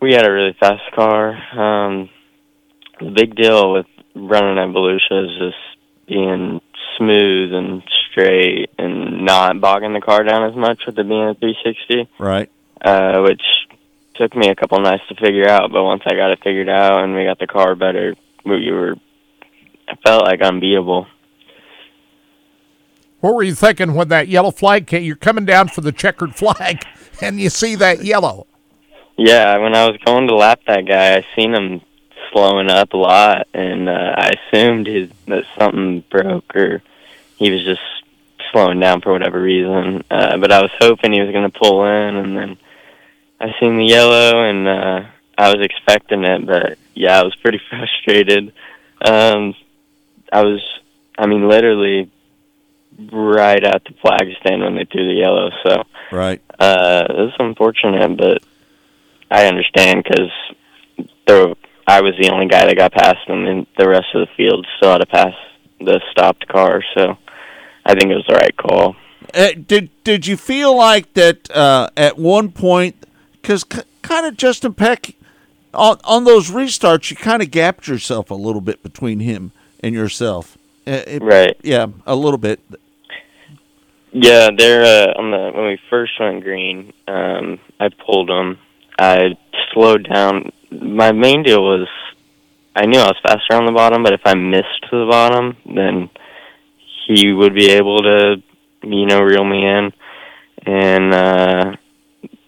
we 0.00 0.12
had 0.14 0.26
a 0.26 0.32
really 0.32 0.56
fast 0.58 0.82
car. 0.94 1.30
Um, 1.58 2.08
the 3.00 3.10
big 3.10 3.34
deal 3.34 3.72
with 3.72 3.86
running 4.14 4.58
at 4.58 4.74
Volusia 4.74 5.24
is 5.24 5.38
just 5.38 6.06
being 6.08 6.60
smooth 6.98 7.52
and 7.52 7.82
straight 8.10 8.70
and 8.78 9.24
not 9.24 9.60
bogging 9.60 9.92
the 9.92 10.00
car 10.00 10.24
down 10.24 10.48
as 10.50 10.56
much 10.56 10.80
with 10.86 10.98
it 10.98 11.08
being 11.08 11.28
a 11.28 11.34
360 11.34 12.08
Right. 12.18 12.50
uh, 12.82 13.20
which 13.22 13.42
took 14.16 14.34
me 14.36 14.48
a 14.48 14.54
couple 14.54 14.80
nights 14.80 15.04
to 15.08 15.14
figure 15.14 15.48
out. 15.48 15.70
But 15.72 15.84
once 15.84 16.02
I 16.06 16.14
got 16.14 16.30
it 16.32 16.40
figured 16.42 16.68
out 16.68 17.02
and 17.02 17.14
we 17.14 17.24
got 17.24 17.38
the 17.38 17.46
car 17.46 17.74
better, 17.74 18.14
we 18.44 18.70
were. 18.70 18.94
I 19.88 19.94
felt 20.04 20.24
like 20.24 20.40
unbeatable. 20.40 21.06
What 23.20 23.34
were 23.34 23.42
you 23.42 23.54
thinking 23.54 23.94
when 23.94 24.08
that 24.08 24.28
yellow 24.28 24.50
flag 24.50 24.86
came? 24.86 25.04
You're 25.04 25.16
coming 25.16 25.44
down 25.44 25.68
for 25.68 25.82
the 25.82 25.92
checkered 25.92 26.34
flag, 26.34 26.84
and 27.22 27.40
you 27.40 27.50
see 27.50 27.74
that 27.76 28.04
yellow. 28.04 28.46
Yeah, 29.16 29.58
when 29.58 29.74
I 29.74 29.86
was 29.86 29.98
going 29.98 30.28
to 30.28 30.34
lap 30.34 30.60
that 30.66 30.86
guy, 30.86 31.16
I 31.16 31.26
seen 31.36 31.54
him 31.54 31.82
slowing 32.32 32.70
up 32.70 32.94
a 32.94 32.96
lot, 32.96 33.48
and 33.52 33.88
uh, 33.88 34.14
I 34.16 34.30
assumed 34.30 34.86
his 34.86 35.10
that 35.26 35.44
something 35.58 36.04
broke 36.10 36.56
or 36.56 36.82
he 37.36 37.50
was 37.50 37.64
just 37.64 37.80
slowing 38.50 38.80
down 38.80 39.00
for 39.02 39.12
whatever 39.12 39.40
reason. 39.40 40.04
Uh, 40.10 40.38
but 40.38 40.50
I 40.50 40.62
was 40.62 40.70
hoping 40.80 41.12
he 41.12 41.20
was 41.20 41.32
going 41.32 41.50
to 41.50 41.58
pull 41.58 41.84
in, 41.84 42.16
and 42.16 42.36
then 42.36 42.58
I 43.40 43.54
seen 43.60 43.76
the 43.76 43.84
yellow, 43.84 44.48
and 44.48 44.66
uh, 44.66 45.06
I 45.36 45.54
was 45.54 45.64
expecting 45.64 46.24
it, 46.24 46.46
but 46.46 46.78
yeah, 46.94 47.20
I 47.20 47.24
was 47.24 47.36
pretty 47.36 47.60
frustrated. 47.68 48.52
Um, 49.02 49.54
I 50.32 50.42
was, 50.42 50.62
I 51.18 51.26
mean, 51.26 51.48
literally 51.48 52.10
right 53.12 53.62
at 53.62 53.82
the 53.84 53.94
flag 54.02 54.28
stand 54.40 54.62
when 54.62 54.74
they 54.76 54.84
threw 54.84 55.06
the 55.06 55.14
yellow. 55.20 55.50
So 55.64 55.82
Right. 56.12 56.40
uh, 56.58 57.04
it 57.08 57.16
was 57.16 57.32
unfortunate, 57.38 58.16
but 58.16 58.42
I 59.30 59.46
understand 59.46 60.04
because 60.04 60.30
there 61.26 61.54
I 61.86 62.00
was 62.02 62.14
the 62.20 62.30
only 62.30 62.46
guy 62.46 62.66
that 62.66 62.76
got 62.76 62.92
past 62.92 63.18
them, 63.26 63.46
and 63.46 63.66
the 63.78 63.88
rest 63.88 64.06
of 64.14 64.20
the 64.28 64.34
field 64.36 64.66
still 64.76 64.92
had 64.92 64.98
to 64.98 65.06
pass 65.06 65.34
the 65.80 66.00
stopped 66.12 66.46
car. 66.46 66.82
So 66.94 67.16
I 67.84 67.94
think 67.94 68.12
it 68.12 68.14
was 68.16 68.26
the 68.28 68.34
right 68.36 68.56
call. 68.56 68.96
Uh, 69.34 69.48
did 69.66 69.90
did 70.04 70.26
you 70.26 70.36
feel 70.36 70.76
like 70.76 71.12
that 71.14 71.50
uh, 71.50 71.88
at 71.96 72.18
one 72.18 72.50
point? 72.52 72.96
Because 73.40 73.64
c- 73.72 73.82
kind 74.02 74.26
of 74.26 74.36
Justin 74.36 74.74
Peck 74.74 75.14
on 75.74 75.98
on 76.04 76.24
those 76.24 76.50
restarts, 76.50 77.10
you 77.10 77.16
kind 77.16 77.42
of 77.42 77.50
gapped 77.50 77.88
yourself 77.88 78.30
a 78.30 78.34
little 78.34 78.60
bit 78.60 78.82
between 78.82 79.20
him 79.20 79.52
and 79.82 79.94
yourself. 79.94 80.58
Uh, 80.86 81.02
it- 81.06 81.22
Right. 81.22 81.56
Yeah, 81.62 81.86
a 82.06 82.14
little 82.16 82.38
bit. 82.38 82.60
Yeah, 84.12 84.50
they're 84.56 84.82
uh, 84.84 85.12
on 85.18 85.30
the 85.30 85.50
when 85.54 85.66
we 85.66 85.78
first 85.88 86.12
went 86.18 86.42
green. 86.42 86.92
Um, 87.06 87.58
I 87.78 87.88
pulled 88.04 88.28
them. 88.28 88.58
I 88.98 89.36
slowed 89.72 90.08
down. 90.12 90.50
My 90.70 91.12
main 91.12 91.42
deal 91.42 91.62
was 91.62 91.88
I 92.74 92.86
knew 92.86 92.98
I 92.98 93.06
was 93.06 93.16
faster 93.22 93.54
on 93.54 93.66
the 93.66 93.72
bottom, 93.72 94.02
but 94.02 94.12
if 94.12 94.20
I 94.24 94.34
missed 94.34 94.86
the 94.90 95.06
bottom, 95.10 95.56
then 95.66 96.10
he 97.06 97.32
would 97.32 97.54
be 97.54 97.70
able 97.70 97.98
to, 97.98 98.36
you 98.82 99.06
know, 99.06 99.20
reel 99.20 99.44
me 99.44 99.64
in. 99.66 99.92
And 100.66 101.14
uh, 101.14 101.72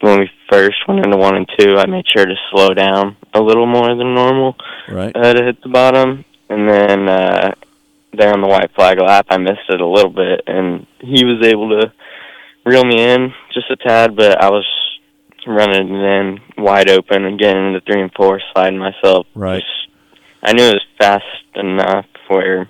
when 0.01 0.21
we 0.21 0.31
first 0.51 0.77
went 0.87 1.05
into 1.05 1.17
one 1.17 1.37
and 1.37 1.49
two, 1.59 1.77
I 1.77 1.87
made 1.87 2.05
sure 2.09 2.27
to 2.27 2.35
slow 2.51 2.71
down 2.71 3.17
a 3.35 3.41
little 3.41 3.67
more 3.67 3.95
than 3.97 4.15
normal 4.15 4.57
Right. 4.89 5.15
uh, 5.17 5.33
to 5.33 5.45
hit 5.45 5.63
the 5.63 5.69
bottom. 5.71 6.25
And 6.49 6.69
then 6.69 7.09
uh, 7.09 7.53
there 8.13 8.33
on 8.33 8.41
the 8.41 8.49
white 8.49 8.71
flag 8.75 8.99
lap, 9.01 9.27
I 9.31 9.39
missed 9.39 9.69
it 9.69 9.81
a 9.81 9.87
little 9.87 10.11
bit, 10.11 10.43
and 10.47 10.87
he 11.01 11.25
was 11.25 11.45
able 11.47 11.71
to 11.71 11.93
reel 12.65 12.85
me 12.85 13.01
in 13.03 13.33
just 13.55 13.71
a 13.71 13.77
tad. 13.77 14.17
But 14.17 14.43
I 14.43 14.51
was 14.51 14.67
running 15.47 15.89
in 15.89 16.39
wide 16.59 16.89
open 16.91 17.25
and 17.25 17.39
getting 17.39 17.69
into 17.69 17.81
three 17.81 18.01
and 18.03 18.13
four, 18.15 18.41
sliding 18.53 18.79
myself. 18.79 19.27
Right. 19.35 19.61
Just- 19.63 19.89
I 20.45 20.53
knew 20.53 20.65
it 20.65 20.75
was 20.75 20.87
fast 20.99 21.25
enough 21.55 22.07
where, 22.29 22.69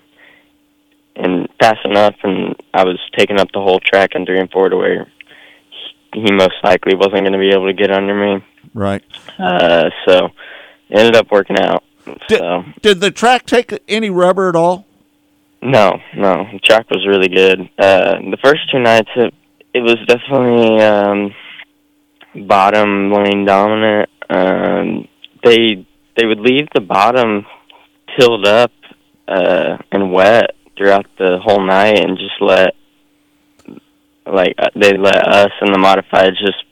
and 1.16 1.49
fast 1.59 1.80
enough, 1.84 2.14
and 2.22 2.55
I 2.74 2.84
was 2.84 2.99
taking 3.16 3.38
up 3.40 3.49
the 3.53 3.61
whole 3.61 3.80
track 3.80 4.11
in 4.14 4.26
three 4.26 4.38
and 4.38 4.51
four 4.51 4.68
to 4.68 4.76
where 4.76 5.11
he 6.12 6.30
most 6.30 6.57
likely 6.62 6.95
wasn't 6.95 7.20
going 7.22 7.32
to 7.32 7.38
be 7.38 7.51
able 7.51 7.66
to 7.66 7.72
get 7.72 7.90
under 7.90 8.14
me. 8.14 8.45
Right. 8.74 9.03
Uh, 9.38 9.88
so 10.07 10.28
ended 10.90 11.16
up 11.16 11.30
working 11.30 11.59
out. 11.59 11.82
so 12.28 12.64
Did 12.82 13.01
the 13.01 13.11
track 13.11 13.47
take 13.47 13.72
any 13.88 14.11
rubber 14.11 14.49
at 14.51 14.57
all? 14.57 14.86
No, 15.62 15.98
no, 16.16 16.46
track 16.64 16.86
was 16.90 17.06
really 17.06 17.28
good. 17.28 17.60
Uh, 17.78 18.18
the 18.30 18.38
first 18.42 18.60
two 18.70 18.80
nights, 18.80 19.10
it 19.16 19.32
it 19.74 19.80
was 19.80 19.96
definitely 20.06 20.82
um, 20.82 21.34
bottom 22.46 23.12
lane 23.12 23.44
dominant. 23.44 24.10
Um, 24.28 25.08
they 25.44 25.86
they 26.16 26.26
would 26.26 26.40
leave 26.40 26.68
the 26.74 26.80
bottom 26.80 27.46
tilled 28.18 28.46
up 28.46 28.72
uh, 29.28 29.78
and 29.90 30.12
wet 30.12 30.56
throughout 30.76 31.06
the 31.18 31.38
whole 31.42 31.64
night, 31.64 31.98
and 31.98 32.18
just 32.18 32.40
let 32.40 32.74
like 34.26 34.54
uh, 34.58 34.68
they 34.74 34.96
let 34.96 35.26
us 35.28 35.50
and 35.60 35.74
the 35.74 35.78
modifieds 35.78 36.38
just 36.38 36.64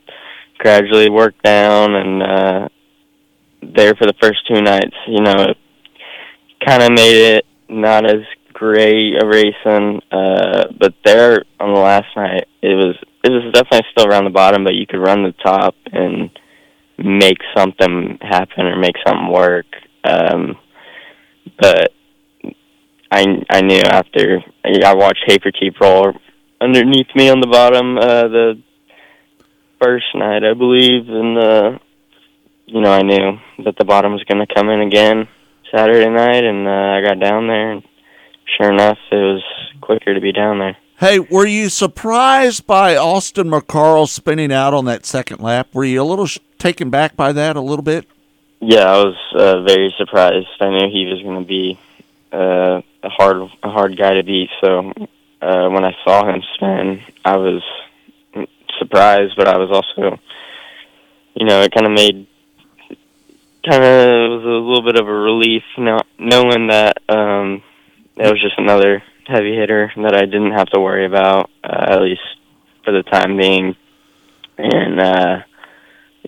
gradually 0.59 1.11
work 1.11 1.35
down 1.43 1.95
and 1.95 2.23
uh 2.23 2.69
there 3.63 3.95
for 3.95 4.07
the 4.07 4.15
first 4.21 4.39
two 4.47 4.61
nights 4.61 4.95
you 5.09 5.21
know 5.21 5.35
it 5.49 5.57
kind 6.65 6.83
of 6.83 6.93
made 6.93 7.37
it 7.37 7.45
not 7.69 8.05
as 8.05 8.23
great 8.61 9.15
a 9.15 9.27
racing 9.27 10.03
uh 10.13 10.65
but 10.79 10.93
there 11.03 11.45
on 11.59 11.73
the 11.73 11.81
last 11.81 12.15
night 12.15 12.47
it 12.61 12.75
was 12.75 12.95
it 13.25 13.31
was 13.31 13.51
definitely 13.55 13.89
still 13.91 14.07
around 14.07 14.25
the 14.25 14.31
bottom 14.31 14.65
but 14.65 14.75
you 14.75 14.87
could 14.87 15.01
run 15.01 15.23
the 15.23 15.33
top 15.43 15.75
and 15.91 16.31
make 16.99 17.39
something 17.57 18.19
happen 18.21 18.67
or 18.67 18.77
make 18.77 18.97
something 19.07 19.33
work. 19.33 19.65
Um 20.05 20.59
but 21.59 21.95
I 23.11 23.25
I 23.49 23.63
knew 23.63 23.81
after 23.81 24.45
I 24.63 24.95
watched 24.95 25.25
Hafertepe 25.27 25.81
roll 25.81 26.13
underneath 26.61 27.09
me 27.15 27.31
on 27.31 27.41
the 27.41 27.47
bottom 27.47 27.97
uh 27.97 28.29
the 28.29 28.63
first 29.83 30.05
night 30.15 30.45
I 30.45 30.53
believe 30.53 31.09
and 31.09 31.39
uh 31.39 31.79
you 32.67 32.83
know 32.83 32.93
I 32.93 33.01
knew 33.01 33.39
that 33.65 33.77
the 33.79 33.87
bottom 33.87 34.13
was 34.13 34.25
going 34.25 34.47
to 34.47 34.55
come 34.55 34.69
in 34.69 34.83
again 34.83 35.29
Saturday 35.75 36.11
night 36.11 36.45
and 36.45 36.69
uh, 36.69 36.71
I 36.71 37.01
got 37.01 37.21
down 37.21 37.47
there 37.47 37.73
and 37.73 37.83
sure 38.57 38.73
enough 38.73 38.99
it 39.11 39.17
was 39.17 39.43
quicker 39.81 40.15
to 40.15 40.21
be 40.21 40.33
down 40.33 40.59
there. 40.59 40.77
Hey, 40.99 41.19
were 41.19 41.47
you 41.47 41.71
surprised 41.71 42.67
by 42.67 42.95
Austin 42.97 43.49
McCarl 43.49 44.07
spinning 44.07 44.53
out 44.53 44.75
on 44.75 44.85
that 44.85 45.07
second 45.07 45.41
lap? 45.41 45.69
Were 45.73 45.85
you 45.85 46.03
a 46.03 46.05
little 46.05 46.27
sh- 46.27 46.39
taken 46.59 46.91
back 46.91 47.17
by 47.17 47.33
that 47.33 47.57
a 47.57 47.61
little 47.61 47.83
bit? 47.83 48.07
Yeah, 48.61 48.85
I 48.85 49.05
was 49.05 49.17
uh, 49.35 49.63
very 49.63 49.95
surprised. 49.97 50.49
I 50.61 50.69
knew 50.69 50.91
he 50.91 51.07
was 51.07 51.23
going 51.23 51.43
to 51.43 51.49
be 51.49 51.79
uh, 52.33 52.83
a 53.03 53.09
hard 53.09 53.51
a 53.63 53.71
hard 53.71 53.97
guy 53.97 54.15
to 54.15 54.23
beat. 54.23 54.51
So 54.61 54.93
uh, 55.41 55.69
when 55.71 55.85
I 55.85 55.97
saw 56.05 56.29
him 56.29 56.43
spin, 56.55 57.03
I 57.25 57.37
was 57.39 57.63
surprised, 58.79 59.35
but 59.37 59.49
I 59.49 59.57
was 59.57 59.71
also, 59.71 60.21
you 61.35 61.47
know, 61.47 61.63
it 61.63 61.73
kind 61.73 61.87
of 61.87 61.93
made 61.93 62.27
kind 63.69 63.83
of 63.83 64.31
was 64.31 64.45
a 64.45 64.49
little 64.49 64.83
bit 64.83 65.01
of 65.01 65.09
a 65.09 65.13
relief, 65.13 65.63
not 65.79 66.07
knowing 66.19 66.69
that 66.69 66.99
um, 67.09 67.63
it 68.21 68.31
was 68.31 68.41
just 68.41 68.59
another 68.59 69.03
heavy 69.27 69.55
hitter 69.57 69.93
that 69.97 70.15
I 70.15 70.23
didn't 70.27 70.53
have 70.53 70.69
to 70.71 70.81
worry 70.81 71.07
about, 71.07 71.51
uh, 71.65 71.87
at 71.89 72.03
least 72.03 72.21
for 72.85 72.93
the 72.93 73.03
time 73.03 73.37
being. 73.37 73.75
And 74.59 75.01
uh, 75.01 75.43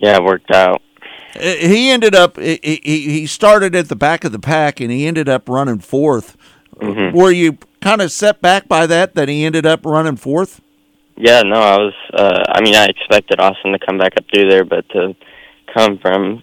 yeah, 0.00 0.16
it 0.16 0.24
worked 0.24 0.50
out. 0.50 0.82
Uh, 1.36 1.40
He 1.40 1.90
ended 1.90 2.14
up. 2.14 2.38
He, 2.38 2.58
he 2.62 2.76
he 3.00 3.26
started 3.26 3.74
at 3.74 3.88
the 3.88 3.96
back 3.96 4.24
of 4.24 4.32
the 4.32 4.38
pack, 4.38 4.80
and 4.80 4.90
he 4.90 5.06
ended 5.06 5.28
up 5.28 5.48
running 5.48 5.78
4th 5.78 6.36
Mhm. 6.80 7.12
Were 7.12 7.30
you 7.30 7.58
kind 7.80 8.00
of 8.00 8.10
set 8.10 8.40
back 8.40 8.66
by 8.66 8.86
that? 8.86 9.14
That 9.14 9.28
he 9.28 9.44
ended 9.44 9.66
up 9.66 9.84
running 9.84 10.16
fourth? 10.16 10.60
Yeah, 11.16 11.42
no, 11.42 11.60
I 11.60 11.76
was. 11.78 11.94
Uh, 12.12 12.42
I 12.48 12.60
mean, 12.62 12.74
I 12.74 12.86
expected 12.86 13.38
Austin 13.40 13.72
to 13.72 13.78
come 13.78 13.98
back 13.98 14.14
up 14.16 14.24
through 14.32 14.48
there, 14.48 14.64
but 14.64 14.88
to 14.90 15.14
come 15.72 15.98
from 15.98 16.42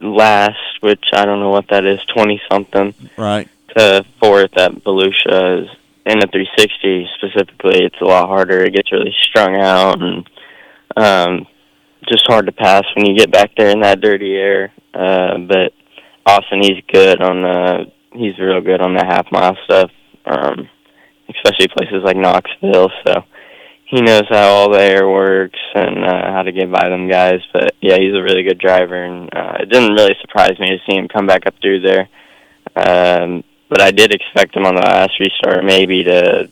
last, 0.00 0.58
which 0.80 1.02
I 1.14 1.24
don't 1.24 1.40
know 1.40 1.48
what 1.48 1.68
that 1.70 1.84
is, 1.84 1.98
twenty 2.14 2.40
something, 2.50 2.94
Right. 3.16 3.48
To 3.76 4.04
fourth 4.20 4.56
at 4.56 4.72
Volusia 4.84 5.62
is 5.62 5.68
in 6.04 6.18
the 6.18 6.26
360 6.26 7.08
specifically. 7.16 7.84
It's 7.84 8.00
a 8.00 8.04
lot 8.04 8.28
harder. 8.28 8.64
It 8.64 8.74
gets 8.74 8.92
really 8.92 9.14
strung 9.22 9.56
out 9.60 10.02
and 10.02 10.28
um, 10.96 11.46
just 12.08 12.26
hard 12.26 12.46
to 12.46 12.52
pass 12.52 12.82
when 12.94 13.06
you 13.06 13.16
get 13.16 13.30
back 13.30 13.50
there 13.56 13.70
in 13.70 13.80
that 13.80 14.00
dirty 14.00 14.34
air. 14.34 14.72
Uh, 14.92 15.38
but 15.38 15.72
Austin, 16.26 16.62
he's 16.62 16.82
good 16.92 17.20
on 17.20 17.42
the. 17.42 17.92
He's 18.14 18.38
real 18.38 18.60
good 18.60 18.82
on 18.82 18.94
the 18.94 19.04
half 19.04 19.26
mile 19.32 19.56
stuff, 19.64 19.90
um, 20.26 20.68
especially 21.30 21.68
places 21.68 22.02
like 22.04 22.16
Knoxville. 22.16 22.90
So 23.06 23.24
he 23.86 24.02
knows 24.02 24.24
how 24.28 24.48
all 24.48 24.70
the 24.70 24.82
air 24.82 25.08
works 25.08 25.58
and 25.74 26.04
uh, 26.04 26.30
how 26.30 26.42
to 26.42 26.52
get 26.52 26.70
by 26.70 26.90
them 26.90 27.08
guys. 27.08 27.40
But 27.54 27.74
yeah, 27.80 27.96
he's 27.96 28.14
a 28.14 28.22
really 28.22 28.42
good 28.42 28.58
driver, 28.58 29.02
and 29.02 29.30
uh, 29.34 29.54
it 29.60 29.70
didn't 29.70 29.94
really 29.94 30.14
surprise 30.20 30.58
me 30.58 30.70
to 30.70 30.78
see 30.86 30.96
him 30.96 31.08
come 31.08 31.26
back 31.26 31.46
up 31.46 31.54
through 31.62 31.80
there. 31.80 32.08
Um, 32.76 33.44
but 33.72 33.80
I 33.80 33.90
did 33.90 34.12
expect 34.12 34.54
him 34.54 34.66
on 34.66 34.74
the 34.74 34.82
last 34.82 35.18
restart 35.18 35.64
maybe 35.64 36.04
to 36.04 36.50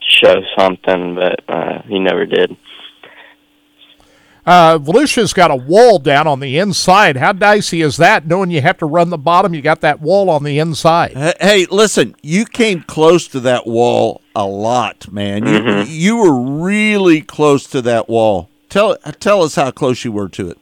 show 0.00 0.42
something, 0.58 1.14
but 1.14 1.40
uh, 1.48 1.82
he 1.82 1.98
never 2.00 2.26
did. 2.26 2.56
Uh, 4.44 4.78
Volusia's 4.78 5.32
got 5.32 5.50
a 5.50 5.56
wall 5.56 5.98
down 5.98 6.26
on 6.28 6.38
the 6.38 6.56
inside. 6.58 7.16
How 7.16 7.32
dicey 7.32 7.82
is 7.82 7.96
that? 7.96 8.26
Knowing 8.26 8.50
you 8.50 8.60
have 8.62 8.78
to 8.78 8.86
run 8.86 9.10
the 9.10 9.18
bottom, 9.18 9.54
you 9.54 9.60
got 9.60 9.80
that 9.80 10.00
wall 10.00 10.30
on 10.30 10.44
the 10.44 10.58
inside. 10.60 11.16
Hey, 11.16 11.32
Hey, 11.40 11.66
listen, 11.68 12.14
you 12.22 12.44
came 12.44 12.82
close 12.82 13.26
to 13.28 13.40
that 13.40 13.66
wall 13.66 14.20
a 14.36 14.46
lot, 14.46 15.10
man. 15.10 15.46
You 15.46 15.58
Mhm. 15.60 15.86
you 15.88 16.16
were 16.16 16.40
really 16.40 17.22
close 17.22 17.66
to 17.68 17.82
that 17.82 18.08
wall. 18.08 18.48
Tell 18.68 18.96
tell 19.18 19.42
us 19.42 19.56
how 19.56 19.70
close 19.72 20.04
you 20.04 20.12
were 20.12 20.28
to 20.30 20.50
it. 20.50 20.58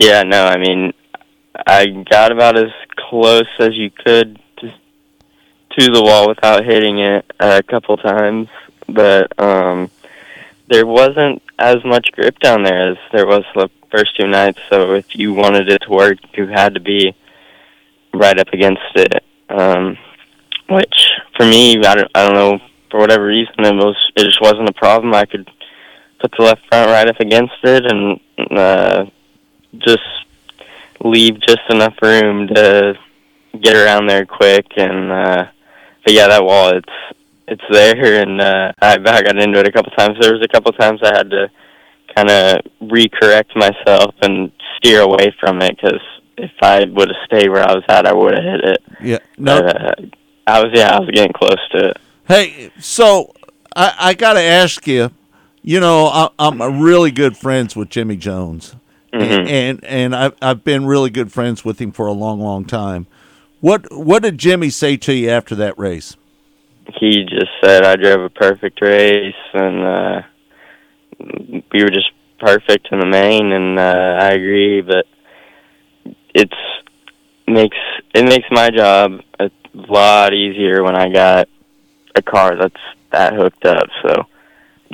Yeah, 0.00 0.24
no, 0.24 0.44
I 0.46 0.56
mean, 0.56 0.92
I 1.68 1.86
got 2.10 2.32
about 2.32 2.58
as 2.58 2.72
close 3.10 3.46
as 3.60 3.74
you 3.74 3.90
could 3.90 4.40
to, 5.78 5.90
the 5.90 6.02
wall 6.02 6.28
without 6.28 6.64
hitting 6.64 6.98
it 6.98 7.24
a 7.40 7.62
couple 7.62 7.96
times, 7.96 8.48
but 8.88 9.38
um, 9.40 9.90
there 10.68 10.86
wasn't 10.86 11.42
as 11.58 11.84
much 11.84 12.10
grip 12.12 12.38
down 12.38 12.62
there 12.62 12.90
as 12.92 12.96
there 13.12 13.26
was 13.26 13.44
the 13.54 13.68
first 13.90 14.16
two 14.16 14.26
nights. 14.26 14.58
So 14.70 14.94
if 14.94 15.14
you 15.14 15.34
wanted 15.34 15.68
it 15.68 15.82
to 15.82 15.90
work, 15.90 16.18
you 16.36 16.46
had 16.46 16.74
to 16.74 16.80
be 16.80 17.14
right 18.12 18.38
up 18.38 18.48
against 18.52 18.82
it. 18.94 19.24
Um, 19.48 19.98
which 20.68 21.10
for 21.36 21.44
me, 21.46 21.78
I 21.78 21.94
don't, 21.94 22.10
I 22.14 22.24
don't 22.24 22.34
know 22.34 22.58
for 22.90 23.00
whatever 23.00 23.26
reason, 23.26 23.54
it 23.58 23.74
was 23.74 23.96
it 24.16 24.24
just 24.24 24.40
wasn't 24.40 24.68
a 24.68 24.72
problem. 24.72 25.14
I 25.14 25.24
could 25.24 25.50
put 26.20 26.32
the 26.38 26.44
left 26.44 26.62
front 26.68 26.90
right 26.90 27.08
up 27.08 27.20
against 27.20 27.54
it 27.64 27.84
and 27.84 28.20
uh, 28.56 29.06
just 29.78 30.24
leave 31.00 31.40
just 31.40 31.60
enough 31.70 31.94
room 32.00 32.48
to 32.48 32.94
get 33.60 33.76
around 33.76 34.06
there 34.06 34.26
quick 34.26 34.66
and 34.76 35.12
uh 35.12 35.46
but 36.04 36.12
yeah 36.12 36.28
that 36.28 36.44
wall 36.44 36.68
it's 36.70 36.92
it's 37.48 37.62
there 37.70 38.22
and 38.22 38.40
uh 38.40 38.72
I, 38.80 38.94
I 38.94 39.22
got 39.22 39.36
into 39.38 39.58
it 39.60 39.66
a 39.68 39.72
couple 39.72 39.92
times 39.92 40.16
there 40.20 40.32
was 40.32 40.42
a 40.42 40.48
couple 40.48 40.72
times 40.72 41.00
I 41.02 41.16
had 41.16 41.30
to 41.30 41.50
kind 42.14 42.30
of 42.30 42.60
recorrect 42.82 43.54
myself 43.56 44.14
and 44.22 44.52
steer 44.76 45.00
away 45.00 45.34
from 45.40 45.60
it 45.62 45.76
because 45.80 46.00
if 46.36 46.50
I 46.62 46.84
would 46.84 47.08
have 47.08 47.16
stayed 47.26 47.48
where 47.50 47.62
I 47.68 47.74
was 47.74 47.84
at 47.88 48.06
I 48.06 48.12
would 48.12 48.34
have 48.34 48.44
hit 48.44 48.60
it 48.64 48.82
Yeah. 49.02 49.18
No. 49.38 49.60
But, 49.62 49.82
uh, 49.82 49.94
I 50.46 50.62
was 50.62 50.72
yeah 50.74 50.96
I 50.96 51.00
was 51.00 51.10
getting 51.10 51.32
close 51.32 51.56
to 51.72 51.88
it 51.90 51.96
Hey, 52.26 52.70
so 52.80 53.32
I, 53.76 53.94
I 53.98 54.14
got 54.14 54.34
to 54.34 54.40
ask 54.40 54.86
you. 54.86 55.10
You 55.62 55.78
know, 55.80 56.06
I, 56.06 56.28
I'm 56.38 56.60
a 56.62 56.70
really 56.70 57.10
good 57.10 57.36
friends 57.36 57.74
with 57.76 57.90
Jimmy 57.90 58.16
Jones, 58.16 58.76
Mhm. 59.12 59.46
and 59.48 59.84
and 59.84 60.14
I've 60.16 60.34
I've 60.40 60.64
been 60.64 60.86
really 60.86 61.10
good 61.10 61.32
friends 61.32 61.64
with 61.66 61.80
him 61.80 61.92
for 61.92 62.06
a 62.06 62.12
long, 62.12 62.40
long 62.40 62.64
time. 62.64 63.06
What 63.64 63.90
what 63.90 64.22
did 64.22 64.36
Jimmy 64.36 64.68
say 64.68 64.98
to 64.98 65.14
you 65.14 65.30
after 65.30 65.54
that 65.54 65.78
race? 65.78 66.18
he 67.00 67.24
just 67.24 67.50
said 67.62 67.82
I 67.82 67.96
drove 67.96 68.20
a 68.20 68.28
perfect 68.28 68.82
race 68.82 69.34
and 69.54 69.82
uh 69.82 70.22
we 71.72 71.82
were 71.82 71.88
just 71.88 72.10
perfect 72.38 72.88
in 72.92 73.00
the 73.00 73.06
main 73.06 73.52
and 73.52 73.78
uh 73.78 74.18
I 74.20 74.32
agree 74.32 74.82
but 74.82 75.06
it's 76.34 76.52
makes 77.48 77.78
it 78.14 78.24
makes 78.28 78.46
my 78.50 78.68
job 78.68 79.20
a 79.40 79.50
lot 79.72 80.34
easier 80.34 80.82
when 80.82 80.94
I 80.94 81.08
got 81.08 81.48
a 82.14 82.20
car 82.20 82.56
that's 82.56 82.84
that 83.12 83.32
hooked 83.32 83.64
up 83.64 83.88
so 84.02 84.26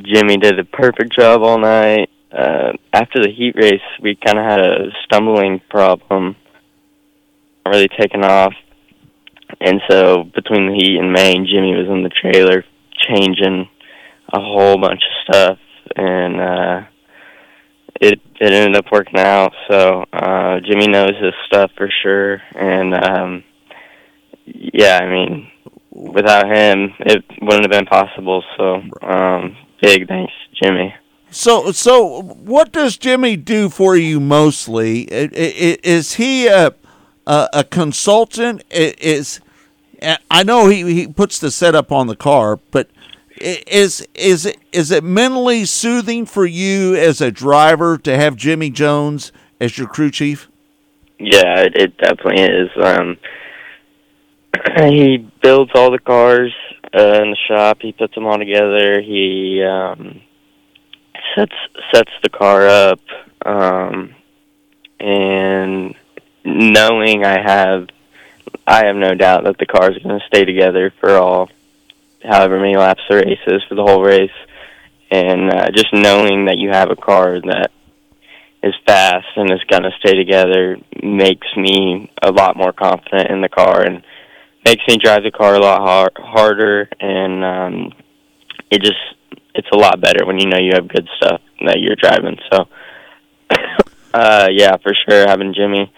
Jimmy 0.01 0.37
did 0.37 0.61
a 0.61 0.65
perfect 0.65 1.13
job 1.13 1.43
all 1.43 1.59
night 1.59 2.09
uh 2.31 2.71
after 2.93 3.21
the 3.21 3.33
heat 3.37 3.57
race 3.57 3.83
we 4.01 4.15
kind 4.15 4.39
of 4.39 4.45
had 4.45 4.61
a 4.61 4.93
stumbling 5.07 5.61
problem 5.69 6.37
really 7.67 7.89
taking 7.99 8.25
off 8.25 8.53
and 9.61 9.81
so 9.89 10.25
between 10.35 10.69
the 10.69 10.75
heat 10.75 10.99
and 10.99 11.13
main, 11.13 11.47
Jimmy 11.47 11.75
was 11.75 11.89
in 11.89 12.03
the 12.03 12.11
trailer 12.11 12.65
changing 13.09 13.69
a 14.33 14.41
whole 14.41 14.79
bunch 14.79 15.03
of 15.03 15.35
stuff, 15.35 15.59
and 15.97 16.41
uh, 16.41 16.83
it 18.01 18.21
it 18.41 18.53
ended 18.53 18.77
up 18.77 18.93
working 18.93 19.19
out. 19.19 19.53
So 19.69 20.05
uh, 20.13 20.61
Jimmy 20.61 20.89
knows 20.89 21.13
his 21.21 21.35
stuff 21.47 21.71
for 21.77 21.91
sure, 22.03 22.41
and 22.55 22.95
um, 22.95 23.45
yeah, 24.47 24.99
I 25.03 25.11
mean, 25.11 25.51
without 25.91 26.47
him, 26.47 26.95
it 27.01 27.25
wouldn't 27.43 27.65
have 27.65 27.71
been 27.71 27.87
possible. 27.87 28.45
So 28.57 28.83
um, 29.03 29.57
big 29.83 30.07
thanks, 30.07 30.33
Jimmy. 30.63 30.95
So, 31.33 31.71
so 31.71 32.23
what 32.23 32.73
does 32.73 32.97
Jimmy 32.97 33.37
do 33.37 33.69
for 33.69 33.95
you 33.95 34.19
mostly? 34.19 35.03
Is 35.03 36.15
he 36.15 36.49
a 36.49 36.75
a, 37.27 37.49
a 37.53 37.65
consultant? 37.65 38.65
Is 38.71 39.41
I 40.31 40.43
know 40.43 40.69
he, 40.69 40.83
he 40.95 41.07
puts 41.07 41.39
the 41.39 41.51
setup 41.51 41.93
on 41.93 42.07
the 42.07 42.17
car, 42.17 42.59
but 42.71 42.89
is 43.41 44.07
is 44.15 44.47
it 44.47 44.59
is 44.73 44.91
it 44.91 45.03
mentally 45.03 45.65
soothing 45.65 46.27
for 46.27 46.45
you 46.45 46.95
as 46.95 47.21
a 47.21 47.31
driver 47.31 47.97
to 47.99 48.17
have 48.17 48.37
Jimmy 48.37 48.71
Jones 48.71 49.33
as 49.61 49.79
your 49.79 49.89
crew 49.89 50.11
chief? 50.11 50.49
Yeah, 51.19 51.61
it, 51.61 51.77
it 51.77 51.97
definitely 51.99 52.43
is. 52.43 52.71
Um, 52.81 53.19
he 54.91 55.19
builds 55.43 55.71
all 55.75 55.91
the 55.91 55.99
cars 55.99 56.53
uh, 56.97 57.23
in 57.23 57.31
the 57.31 57.37
shop. 57.49 57.79
He 57.81 57.93
puts 57.93 58.15
them 58.15 58.27
all 58.27 58.39
together. 58.39 59.01
He 59.01 59.63
um, 59.63 60.23
sets 61.35 61.55
sets 61.93 62.13
the 62.23 62.31
car 62.31 62.67
up, 62.67 63.01
um, 63.45 64.15
and 64.99 65.95
knowing 66.45 67.25
I 67.25 67.41
have, 67.41 67.89
I 68.67 68.87
have 68.87 68.97
no 68.97 69.15
doubt 69.15 69.45
that 69.45 69.59
the 69.59 69.67
car 69.67 69.91
is 69.91 69.99
going 69.99 70.19
to 70.19 70.27
stay 70.27 70.45
together 70.45 70.93
for 71.01 71.17
all, 71.17 71.49
however 72.23 72.59
many 72.61 72.77
laps 72.77 73.03
the 73.09 73.17
race 73.17 73.41
is 73.47 73.63
for 73.69 73.75
the 73.75 73.85
whole 73.85 74.03
race, 74.03 74.31
and 75.11 75.53
uh, 75.53 75.71
just 75.71 75.93
knowing 75.93 76.47
that 76.47 76.59
you 76.59 76.71
have 76.71 76.91
a 76.91 76.97
car 76.97 77.41
that 77.41 77.71
is 78.63 78.75
fast 78.87 79.27
and 79.37 79.51
is 79.51 79.65
going 79.69 79.83
to 79.83 79.91
stay 80.01 80.15
together 80.15 80.77
makes 81.03 81.47
me 81.57 82.11
a 82.23 82.31
lot 82.31 82.57
more 82.57 82.73
confident 82.73 83.31
in 83.31 83.41
the 83.41 83.49
car 83.49 83.83
and 83.83 84.03
makes 84.65 84.83
me 84.87 84.99
drive 84.99 85.23
the 85.23 85.31
car 85.31 85.55
a 85.55 85.59
lot 85.59 85.81
har- 85.81 86.13
harder 86.23 86.89
and 87.01 87.45
um 87.45 87.93
it 88.71 88.83
just 88.83 88.99
it's 89.55 89.69
a 89.73 89.77
lot 89.77 90.01
better 90.01 90.27
when 90.27 90.39
you 90.39 90.47
know 90.47 90.59
you 90.59 90.73
have 90.75 90.87
good 90.89 91.09
stuff 91.17 91.41
that 91.65 91.81
you're 91.81 91.97
driving. 91.97 92.39
So 92.53 92.69
uh 94.15 94.49
yeah 94.51 94.77
for 94.77 94.93
sure 95.09 95.27
having 95.27 95.55
Jimmy 95.55 95.91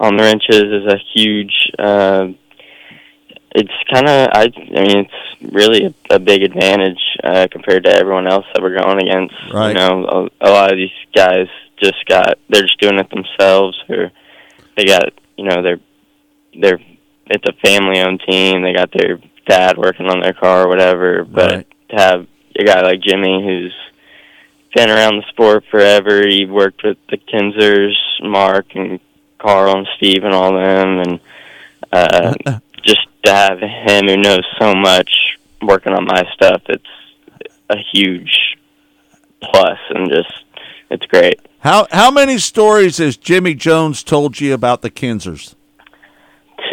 on 0.00 0.16
the 0.16 0.22
wrenches 0.24 0.62
is 0.62 0.86
a 0.92 0.98
huge 1.14 1.70
uh 1.78 2.26
it's 3.52 3.70
kind 3.92 4.08
of 4.08 4.28
I 4.32 4.44
I 4.44 4.80
mean 4.86 4.98
it's 5.06 5.52
really 5.52 5.84
a, 5.86 5.94
a 6.14 6.18
big 6.18 6.42
advantage 6.42 7.00
uh 7.22 7.46
compared 7.50 7.84
to 7.84 7.90
everyone 7.90 8.26
else 8.26 8.46
that 8.54 8.62
we're 8.62 8.76
going 8.76 9.00
against 9.06 9.34
Right. 9.52 9.68
you 9.68 9.74
know 9.74 10.28
a, 10.40 10.48
a 10.48 10.50
lot 10.50 10.72
of 10.72 10.76
these 10.78 10.90
guys 11.14 11.46
just 11.82 12.04
got 12.08 12.38
they're 12.48 12.62
just 12.62 12.80
doing 12.80 12.98
it 12.98 13.08
themselves 13.10 13.76
or 13.88 14.10
they 14.76 14.84
got 14.84 15.12
you 15.36 15.44
know 15.44 15.62
they're 15.62 15.80
they're 16.60 16.78
it's 17.26 17.44
a 17.46 17.52
family 17.66 18.00
owned 18.00 18.22
team 18.28 18.62
they 18.62 18.72
got 18.72 18.90
their 18.92 19.18
dad 19.46 19.76
working 19.78 20.06
on 20.06 20.20
their 20.20 20.32
car 20.32 20.64
or 20.64 20.68
whatever 20.68 21.24
but 21.24 21.52
Right. 21.52 21.66
to 21.90 21.96
have 21.96 22.26
a 22.58 22.64
guy 22.64 22.80
like 22.82 23.00
Jimmy 23.00 23.42
who's 23.44 23.74
been 24.74 24.90
around 24.90 25.16
the 25.16 25.24
sport 25.30 25.64
forever 25.70 26.22
he 26.26 26.44
worked 26.46 26.82
with 26.84 26.98
the 27.10 27.16
Kinzers 27.18 27.94
Mark 28.22 28.66
and 28.74 29.00
Carl 29.40 29.76
and 29.78 29.88
Steve 29.96 30.24
and 30.24 30.34
all 30.34 30.52
them 30.52 30.98
and 31.00 31.20
uh 31.92 32.34
just 32.84 33.06
to 33.24 33.32
have 33.32 33.58
him 33.58 34.06
who 34.06 34.16
knows 34.16 34.44
so 34.58 34.74
much 34.74 35.10
working 35.62 35.92
on 35.92 36.04
my 36.04 36.24
stuff 36.34 36.62
it's 36.68 36.84
a 37.68 37.76
huge 37.92 38.56
plus 39.42 39.78
and 39.90 40.10
just 40.10 40.44
it's 40.90 41.06
great 41.06 41.40
How 41.60 41.86
how 41.90 42.10
many 42.10 42.38
stories 42.38 42.98
has 42.98 43.16
Jimmy 43.16 43.54
Jones 43.54 44.02
told 44.02 44.40
you 44.40 44.54
about 44.54 44.82
the 44.82 44.90
Kinzers? 44.90 45.54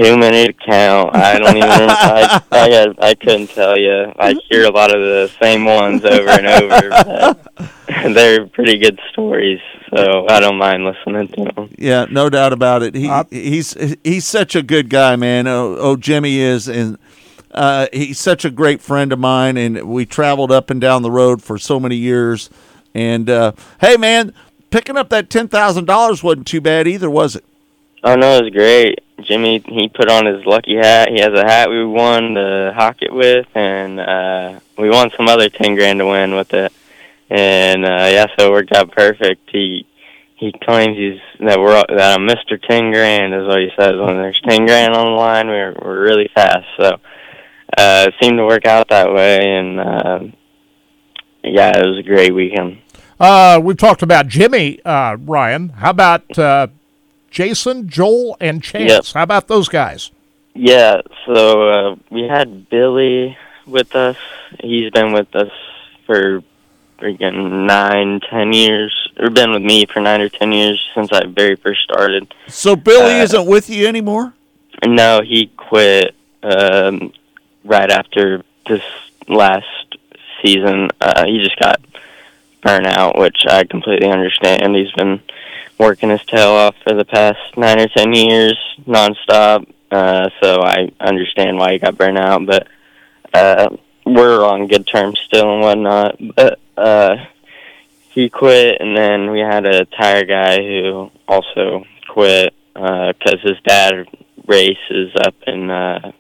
Too 0.02 0.18
many 0.18 0.48
to 0.48 0.54
count. 0.54 1.16
I 1.16 1.40
don't 1.40 1.58
even. 1.58 1.70
Remember, 1.70 1.94
I, 1.98 2.42
I 2.52 2.70
got- 2.70 3.04
I 3.04 3.16
couldn't 3.16 3.48
tell 3.48 3.78
you. 3.78 4.14
I 4.20 4.36
hear 4.50 4.66
a 4.66 4.70
lot 4.72 4.94
of 4.96 5.02
the 5.02 5.32
same 5.42 5.66
ones 5.66 6.06
over 6.06 6.30
and 6.30 6.46
over. 6.48 6.90
But 6.90 7.74
they're 8.14 8.46
pretty 8.48 8.78
good 8.78 9.00
stories, 9.12 9.60
so 9.96 10.28
I 10.30 10.40
don't 10.40 10.58
mind 10.58 10.86
listening 10.86 11.28
to 11.30 11.52
them. 11.54 11.70
Yeah, 11.78 12.06
no 12.12 12.30
doubt 12.30 12.54
about 12.54 12.84
it. 12.84 12.94
He 12.96 13.10
he's 13.32 13.76
he's 14.04 14.28
such 14.28 14.56
a 14.56 14.62
good 14.62 14.90
guy, 14.90 15.16
man. 15.16 15.48
Oh, 15.48 15.76
oh 15.80 15.96
Jimmy 15.96 16.38
is, 16.40 16.68
and 16.68 17.00
uh, 17.52 17.88
he's 17.92 18.20
such 18.20 18.46
a 18.46 18.52
great 18.52 18.82
friend 18.82 19.12
of 19.12 19.18
mine. 19.20 19.58
And 19.58 19.90
we 19.90 20.06
traveled 20.06 20.52
up 20.52 20.70
and 20.70 20.80
down 20.80 21.02
the 21.02 21.12
road 21.12 21.42
for 21.42 21.58
so 21.58 21.80
many 21.80 21.96
years. 21.96 22.52
And 22.94 23.30
uh, 23.30 23.54
hey, 23.82 23.98
man, 23.98 24.34
picking 24.70 24.96
up 24.98 25.10
that 25.10 25.30
ten 25.32 25.48
thousand 25.48 25.86
dollars 25.86 26.22
wasn't 26.22 26.46
too 26.46 26.62
bad 26.62 26.88
either, 26.88 27.10
was 27.10 27.36
it? 27.36 27.46
Oh 28.04 28.16
no, 28.16 28.38
it 28.38 28.44
was 28.44 28.52
great. 28.52 29.00
Jimmy, 29.22 29.64
he 29.66 29.90
put 29.90 30.10
on 30.10 30.26
his 30.26 30.46
lucky 30.46 30.76
hat. 30.76 31.10
He 31.10 31.20
has 31.20 31.34
a 31.34 31.44
hat 31.44 31.70
we 31.70 31.84
won 31.84 32.36
the 32.36 32.72
Hockett 32.76 33.12
with, 33.12 33.48
and 33.56 34.00
uh, 34.00 34.60
we 34.78 34.90
won 34.90 35.10
some 35.18 35.28
other 35.28 35.50
ten 35.50 35.76
grand 35.76 36.00
to 36.00 36.06
win 36.06 36.36
with 36.36 36.54
it. 36.54 36.72
And 37.30 37.84
uh, 37.84 38.10
yeah, 38.12 38.28
so 38.38 38.48
it 38.48 38.52
worked 38.52 38.74
out 38.74 38.92
perfect. 38.92 39.50
He 39.52 39.88
he 40.36 40.54
claims 40.64 40.96
he's 40.96 41.20
that 41.40 41.60
we're 41.60 41.84
that 41.90 42.20
I'm 42.20 42.28
Mr. 42.28 42.62
Ten 42.62 42.92
Grand 42.92 43.34
is 43.34 43.48
what 43.48 43.60
he 43.60 43.70
says. 43.78 43.96
When 43.96 44.18
there's 44.18 44.40
ten 44.48 44.66
grand 44.66 44.94
on 44.94 45.06
the 45.06 45.18
line, 45.18 45.48
we're 45.48 45.74
we're 45.82 46.02
really 46.02 46.30
fast. 46.34 46.68
So 46.78 47.00
uh, 47.76 48.08
it 48.08 48.14
seemed 48.22 48.38
to 48.38 48.46
work 48.46 48.66
out 48.66 48.90
that 48.90 49.12
way, 49.12 49.40
and 49.42 49.80
uh, 49.80 50.20
yeah, 51.44 51.76
it 51.76 51.86
was 51.86 51.98
a 51.98 52.04
great 52.04 52.34
weekend. 52.34 52.78
Uh, 53.20 53.60
we've 53.62 53.78
talked 53.78 54.04
about 54.04 54.28
Jimmy, 54.28 54.80
uh, 54.86 55.18
Ryan. 55.20 55.70
How 55.70 55.90
about 55.90 56.38
uh, 56.38 56.68
Jason, 57.32 57.90
Joel, 57.90 58.38
and 58.40 58.64
Chance? 58.64 58.90
Yep. 58.90 59.06
How 59.14 59.24
about 59.24 59.48
those 59.48 59.70
guys? 59.70 60.12
Yeah, 60.54 61.02
so 61.26 61.70
uh, 61.70 61.96
we 62.10 62.24
had 62.24 62.70
Billy 62.70 63.38
with 63.66 63.96
us. 63.96 64.18
He's 64.60 64.90
been 64.92 65.14
with 65.14 65.36
us 65.36 65.52
for 66.06 66.42
freaking 67.00 67.68
nine, 67.68 68.20
ten 68.28 68.54
years, 68.54 68.92
or 69.20 69.30
been 69.30 69.52
with 69.52 69.62
me 69.62 69.86
for 69.86 70.00
nine 70.00 70.22
or 70.22 70.30
ten 70.30 70.52
years 70.52 70.84
since 70.96 71.12
I 71.12 71.26
very 71.28 71.56
first 71.56 71.82
started. 71.84 72.34
So 72.48 72.76
Billy 72.76 73.20
Uh, 73.20 73.24
isn't 73.24 73.46
with 73.46 73.70
you 73.70 73.88
anymore. 73.88 74.34
No, 74.86 75.22
he 75.22 75.48
quit 75.58 76.16
um, 76.42 77.14
right 77.64 77.90
after 77.92 78.44
this 78.68 78.84
last 79.28 79.66
season. 80.42 80.90
Uh, 81.02 81.26
he 81.26 81.44
just 81.44 81.60
got 81.60 81.80
burnt 82.64 82.88
out, 82.88 83.18
which 83.18 83.38
I 83.48 83.64
completely 83.66 84.10
understand. 84.10 84.76
He's 84.76 84.92
been 84.94 85.22
working 85.78 86.10
his 86.10 86.24
tail 86.26 86.50
off 86.50 86.76
for 86.84 86.96
the 86.96 87.06
past 87.06 87.40
nine 87.56 87.80
or 87.80 87.88
ten 87.90 88.14
years 88.14 88.58
nonstop, 88.86 89.72
uh, 89.92 90.30
so 90.42 90.62
I 90.62 90.92
understand 91.00 91.58
why 91.58 91.74
he 91.74 91.80
got 91.80 91.98
burnt 91.98 92.18
out. 92.18 92.46
But 92.46 92.68
uh, 93.34 93.70
we're 94.06 94.46
on 94.46 94.68
good 94.68 94.88
terms 94.88 95.20
still 95.26 95.54
and 95.54 95.62
whatnot. 95.62 96.16
But 96.36 96.60
uh, 96.76 97.16
he 98.10 98.30
quit, 98.30 98.82
and 98.82 98.98
then 98.98 99.32
we 99.32 99.40
had 99.40 99.66
a 99.66 99.86
tire 99.86 100.26
guy 100.26 100.58
who 100.58 101.12
also 101.28 101.84
quit 102.08 102.54
because 102.74 103.42
his 103.44 103.60
dad 103.66 104.08
races 104.48 105.12
up 105.26 105.36
in 105.46 105.70
uh, 105.70 106.12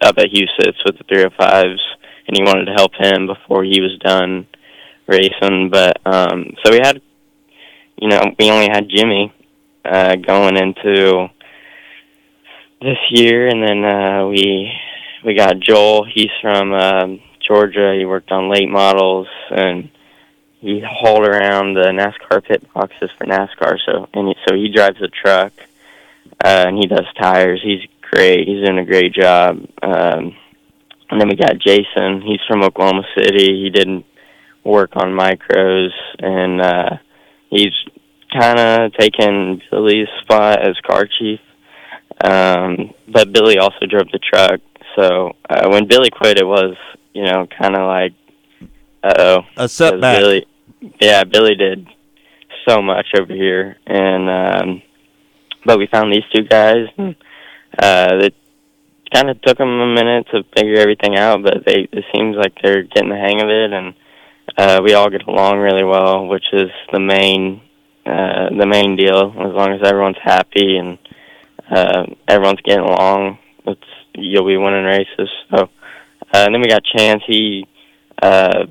up 0.00 0.18
at 0.18 0.30
Huset's 0.30 0.82
with 0.84 0.98
the 0.98 1.04
305s, 1.04 1.78
and 2.26 2.36
he 2.36 2.42
wanted 2.42 2.66
to 2.66 2.74
help 2.74 2.94
him 2.94 3.26
before 3.26 3.64
he 3.64 3.80
was 3.80 3.98
done 3.98 4.46
racing. 5.06 5.70
But 5.70 6.00
um, 6.04 6.54
so 6.62 6.72
we 6.72 6.78
had, 6.78 7.00
you 7.96 8.08
know, 8.08 8.20
we 8.38 8.50
only 8.50 8.68
had 8.70 8.88
Jimmy 8.88 9.32
uh, 9.84 10.16
going 10.16 10.56
into 10.56 11.28
this 12.80 12.98
year, 13.10 13.48
and 13.48 13.62
then 13.62 13.84
uh, 13.84 14.26
we 14.26 14.72
we 15.24 15.34
got 15.34 15.58
Joel. 15.58 16.04
He's 16.04 16.30
from 16.42 16.72
um, 16.72 17.20
Georgia. 17.46 17.94
He 17.96 18.04
worked 18.04 18.30
on 18.30 18.50
late 18.50 18.68
models 18.68 19.28
and 19.50 19.90
he 20.60 20.82
hauled 20.86 21.26
around 21.26 21.74
the 21.74 21.92
NASCAR 21.92 22.42
pit 22.44 22.66
boxes 22.72 23.10
for 23.16 23.26
NASCAR. 23.26 23.76
So 23.84 24.08
and 24.14 24.28
he, 24.28 24.34
so 24.46 24.54
he 24.54 24.68
drives 24.68 25.00
a 25.02 25.08
truck 25.08 25.52
uh, 26.44 26.64
and 26.68 26.76
he 26.76 26.86
does 26.86 27.06
tires. 27.20 27.60
He's 27.62 27.86
great. 28.10 28.48
He's 28.48 28.64
doing 28.64 28.78
a 28.78 28.84
great 28.84 29.12
job. 29.12 29.66
Um, 29.82 30.36
and 31.10 31.20
then 31.20 31.28
we 31.28 31.36
got 31.36 31.58
Jason. 31.58 32.22
He's 32.22 32.40
from 32.48 32.62
Oklahoma 32.62 33.04
City. 33.16 33.62
He 33.62 33.70
didn't 33.70 34.06
work 34.64 34.92
on 34.96 35.12
micros 35.12 35.90
and 36.18 36.60
uh, 36.60 36.96
he's 37.54 37.72
kind 38.32 38.58
of 38.58 38.92
taken 38.94 39.62
Billy's 39.70 40.08
spot 40.22 40.60
as 40.60 40.76
car 40.86 41.06
chief. 41.18 41.40
Um, 42.22 42.92
but 43.08 43.32
Billy 43.32 43.58
also 43.58 43.86
drove 43.88 44.08
the 44.12 44.18
truck. 44.18 44.60
So 44.96 45.32
uh, 45.48 45.68
when 45.68 45.88
Billy 45.88 46.10
quit, 46.10 46.38
it 46.38 46.46
was 46.46 46.76
you 47.12 47.24
know 47.24 47.46
kind 47.58 47.74
of 47.76 47.86
like 47.86 48.12
uh 49.02 49.14
oh 49.18 49.40
A 49.56 49.68
setback. 49.68 50.18
Billy, 50.18 50.46
yeah, 51.00 51.24
Billy 51.24 51.54
did 51.54 51.86
so 52.68 52.82
much 52.82 53.06
over 53.18 53.32
here, 53.32 53.76
and 53.86 54.30
um, 54.30 54.82
but 55.64 55.78
we 55.78 55.86
found 55.86 56.12
these 56.12 56.24
two 56.34 56.44
guys. 56.44 56.86
And, 56.96 57.16
uh, 57.76 58.18
that 58.20 58.32
kind 59.12 59.30
of 59.30 59.40
took 59.42 59.58
them 59.58 59.68
a 59.68 59.94
minute 59.94 60.26
to 60.32 60.44
figure 60.56 60.78
everything 60.78 61.16
out, 61.16 61.42
but 61.42 61.64
they 61.66 61.88
it 61.90 62.04
seems 62.14 62.36
like 62.36 62.54
they're 62.62 62.82
getting 62.84 63.10
the 63.10 63.16
hang 63.16 63.40
of 63.40 63.48
it, 63.48 63.72
and 63.72 63.94
uh, 64.56 64.80
we 64.84 64.94
all 64.94 65.10
get 65.10 65.26
along 65.26 65.58
really 65.58 65.84
well, 65.84 66.26
which 66.26 66.44
is 66.52 66.70
the 66.92 67.00
main 67.00 67.60
uh, 68.06 68.50
the 68.50 68.66
main 68.66 68.96
deal. 68.96 69.30
As 69.30 69.52
long 69.54 69.72
as 69.72 69.86
everyone's 69.86 70.18
happy 70.22 70.76
and 70.76 70.98
uh, 71.70 72.04
everyone's 72.28 72.60
getting 72.60 72.84
along, 72.84 73.38
it's 73.66 73.80
you'll 74.14 74.46
be 74.46 74.56
winning 74.56 74.84
races. 74.84 75.30
So, 75.50 75.62
uh, 75.62 75.66
and 76.32 76.54
then 76.54 76.60
we 76.60 76.68
got 76.68 76.84
Chance. 76.84 77.22
He 77.26 77.66
uh, 78.22 78.66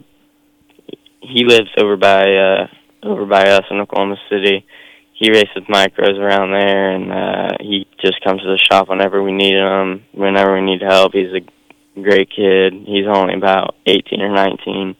he 1.21 1.45
lives 1.45 1.69
over 1.77 1.97
by 1.97 2.33
uh, 2.33 2.67
over 3.03 3.25
by 3.25 3.49
us 3.49 3.63
in 3.71 3.79
Oklahoma 3.79 4.17
City. 4.29 4.65
He 5.13 5.31
races 5.31 5.63
micros 5.69 6.17
around 6.17 6.51
there, 6.51 6.91
and 6.91 7.11
uh, 7.11 7.57
he 7.59 7.87
just 8.01 8.23
comes 8.23 8.41
to 8.41 8.47
the 8.47 8.59
shop 8.71 8.89
whenever 8.89 9.23
we 9.23 9.31
need 9.31 9.53
him. 9.53 10.03
Whenever 10.11 10.55
we 10.55 10.61
need 10.61 10.81
help, 10.81 11.13
he's 11.13 11.33
a 11.33 12.01
great 12.01 12.29
kid. 12.29 12.73
He's 12.85 13.05
only 13.07 13.35
about 13.35 13.75
18 13.85 14.21
or 14.21 14.33
19, 14.33 14.95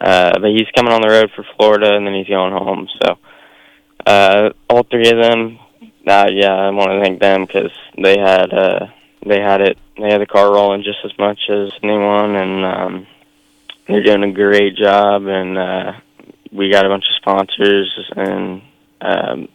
uh, 0.00 0.38
but 0.40 0.50
he's 0.50 0.68
coming 0.74 0.92
on 0.92 1.02
the 1.02 1.08
road 1.08 1.30
for 1.34 1.44
Florida, 1.56 1.94
and 1.94 2.06
then 2.06 2.14
he's 2.14 2.28
going 2.28 2.52
home. 2.52 2.88
So, 3.02 3.18
uh, 4.06 4.50
all 4.68 4.82
three 4.84 5.10
of 5.10 5.18
them, 5.18 5.58
uh, 6.06 6.28
yeah, 6.32 6.54
I 6.54 6.70
want 6.70 6.90
to 6.90 7.00
thank 7.02 7.20
them 7.20 7.44
because 7.44 7.72
they 8.00 8.18
had 8.18 8.52
uh, 8.52 8.86
they 9.26 9.40
had 9.40 9.60
it, 9.60 9.78
they 9.98 10.10
had 10.10 10.20
the 10.20 10.26
car 10.26 10.52
rolling 10.52 10.82
just 10.82 10.98
as 11.04 11.12
much 11.18 11.40
as 11.50 11.70
anyone, 11.82 12.36
and 12.36 12.64
um, 12.64 13.06
they're 13.86 14.02
doing 14.02 14.24
a 14.24 14.32
great 14.32 14.76
job. 14.76 15.26
And 15.26 15.58
uh, 15.58 15.92
we 16.50 16.70
got 16.70 16.86
a 16.86 16.88
bunch 16.88 17.04
of 17.10 17.16
sponsors, 17.16 18.10
and 18.16 18.62
um, 19.02 19.48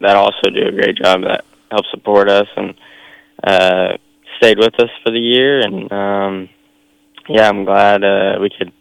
that 0.00 0.16
also 0.16 0.50
do 0.50 0.66
a 0.66 0.72
great 0.72 0.96
job 0.96 1.22
that 1.22 1.44
help 1.70 1.86
support 1.92 2.28
us 2.28 2.48
and 2.56 2.74
uh, 3.44 3.96
stayed 4.38 4.58
with 4.58 4.74
us 4.80 4.90
for 5.04 5.10
the 5.10 5.20
year. 5.20 5.60
And 5.60 5.92
um, 5.92 6.48
yeah, 7.28 7.48
I'm 7.48 7.64
glad 7.64 8.02
uh, 8.02 8.38
we 8.40 8.50
could 8.50 8.72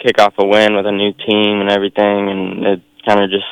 kick 0.00 0.18
off 0.18 0.34
a 0.38 0.46
win 0.46 0.74
with 0.76 0.86
a 0.86 0.92
new 0.92 1.12
team 1.12 1.60
and 1.60 1.70
everything, 1.70 2.28
and 2.30 2.66
it 2.66 2.82
kind 3.06 3.22
of 3.22 3.30
just 3.30 3.44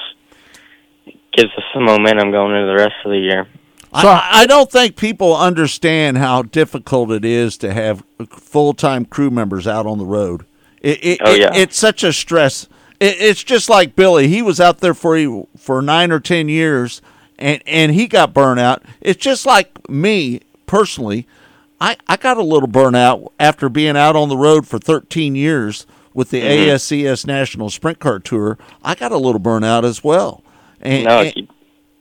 gives 1.33 1.51
us 1.57 1.65
some 1.73 1.85
momentum 1.85 2.31
going 2.31 2.55
into 2.55 2.67
the 2.67 2.75
rest 2.77 2.95
of 3.05 3.11
the 3.11 3.19
year. 3.19 3.47
I, 3.93 4.43
I 4.43 4.47
don't 4.47 4.71
think 4.71 4.97
people 4.97 5.35
understand 5.35 6.19
how 6.19 6.43
difficult 6.43 7.11
it 7.11 7.25
is 7.25 7.57
to 7.59 7.73
have 7.73 8.03
full 8.29 8.75
time 8.75 9.05
crew 9.07 9.31
members 9.31 9.67
out 9.67 9.87
on 9.87 9.97
the 9.99 10.05
road. 10.05 10.45
It, 10.83 10.99
it, 11.05 11.19
Oh, 11.25 11.33
yeah. 11.35 11.49
it- 11.55 11.57
it's 11.57 11.79
such 11.79 12.05
a 12.05 12.13
stress. 12.13 12.69
It, 13.01 13.17
it's 13.21 13.43
just 13.43 13.71
like 13.71 13.97
Billy. 13.97 14.29
He 14.29 14.43
was 14.43 14.61
out 14.61 14.79
there 14.81 14.95
for 14.95 15.47
for 15.57 15.81
nine 15.81 16.13
or 16.13 16.21
ten 16.21 16.49
years, 16.51 17.01
and 17.39 17.63
and 17.67 17.93
he 17.93 18.07
got 18.09 18.35
burnout. 18.35 18.83
It's 19.01 19.23
just 19.23 19.47
like 19.47 19.89
me 19.89 20.41
personally. 20.67 21.27
I, 21.81 21.97
I 22.09 22.17
got 22.17 22.37
a 22.37 22.43
little 22.43 22.69
burnout 22.69 23.29
after 23.39 23.69
being 23.69 23.97
out 23.97 24.17
on 24.17 24.29
the 24.29 24.37
road 24.37 24.67
for 24.67 24.81
13 24.81 25.37
years 25.37 25.87
with 26.15 26.31
the 26.31 26.41
Mhm. 26.43 26.69
ASCS 26.69 27.27
National 27.27 27.71
Sprint 27.71 27.99
Car 27.99 28.19
Tour. 28.19 28.59
I 28.85 28.95
got 28.95 29.13
a 29.13 29.17
little 29.19 29.41
burnout 29.41 29.85
as 29.85 30.03
well. 30.05 30.43
And, 30.81 31.05
No, 31.05 31.21
and- 31.21 31.35
keep- 31.35 31.51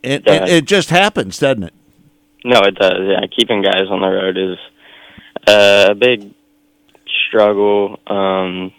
it, 0.03 0.24
it 0.28 0.66
just 0.66 0.89
happens, 0.89 1.39
doesn't 1.39 1.64
it? 1.64 1.74
No, 2.45 2.60
it 2.62 2.76
does. 2.76 2.99
Yeah, 3.01 3.22
keeping 3.36 3.62
guys 3.62 3.88
on 3.89 3.99
the 4.01 4.08
road 4.08 4.38
is 4.38 4.58
uh, 5.47 5.88
a 5.91 5.95
big 5.95 6.32
struggle. 7.28 7.99
Um, 8.08 8.72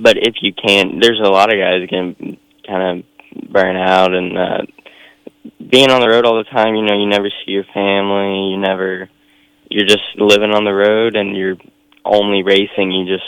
but 0.00 0.16
if 0.18 0.34
you 0.42 0.52
can't, 0.52 1.00
there's 1.00 1.20
a 1.20 1.30
lot 1.30 1.52
of 1.52 1.58
guys 1.58 1.88
getting 1.88 2.36
kind 2.66 3.04
of 3.32 3.50
burn 3.50 3.76
out, 3.76 4.12
and 4.14 4.36
uh, 4.38 4.58
being 5.70 5.90
on 5.90 6.00
the 6.00 6.08
road 6.08 6.26
all 6.26 6.36
the 6.38 6.44
time. 6.50 6.74
You 6.74 6.82
know, 6.82 6.98
you 6.98 7.06
never 7.06 7.28
see 7.28 7.52
your 7.52 7.64
family. 7.72 8.50
You 8.50 8.58
never. 8.58 9.08
You're 9.70 9.86
just 9.86 10.02
living 10.16 10.52
on 10.52 10.64
the 10.64 10.74
road, 10.74 11.16
and 11.16 11.36
you're 11.36 11.56
only 12.04 12.42
racing. 12.42 12.92
You 12.92 13.06
just 13.06 13.24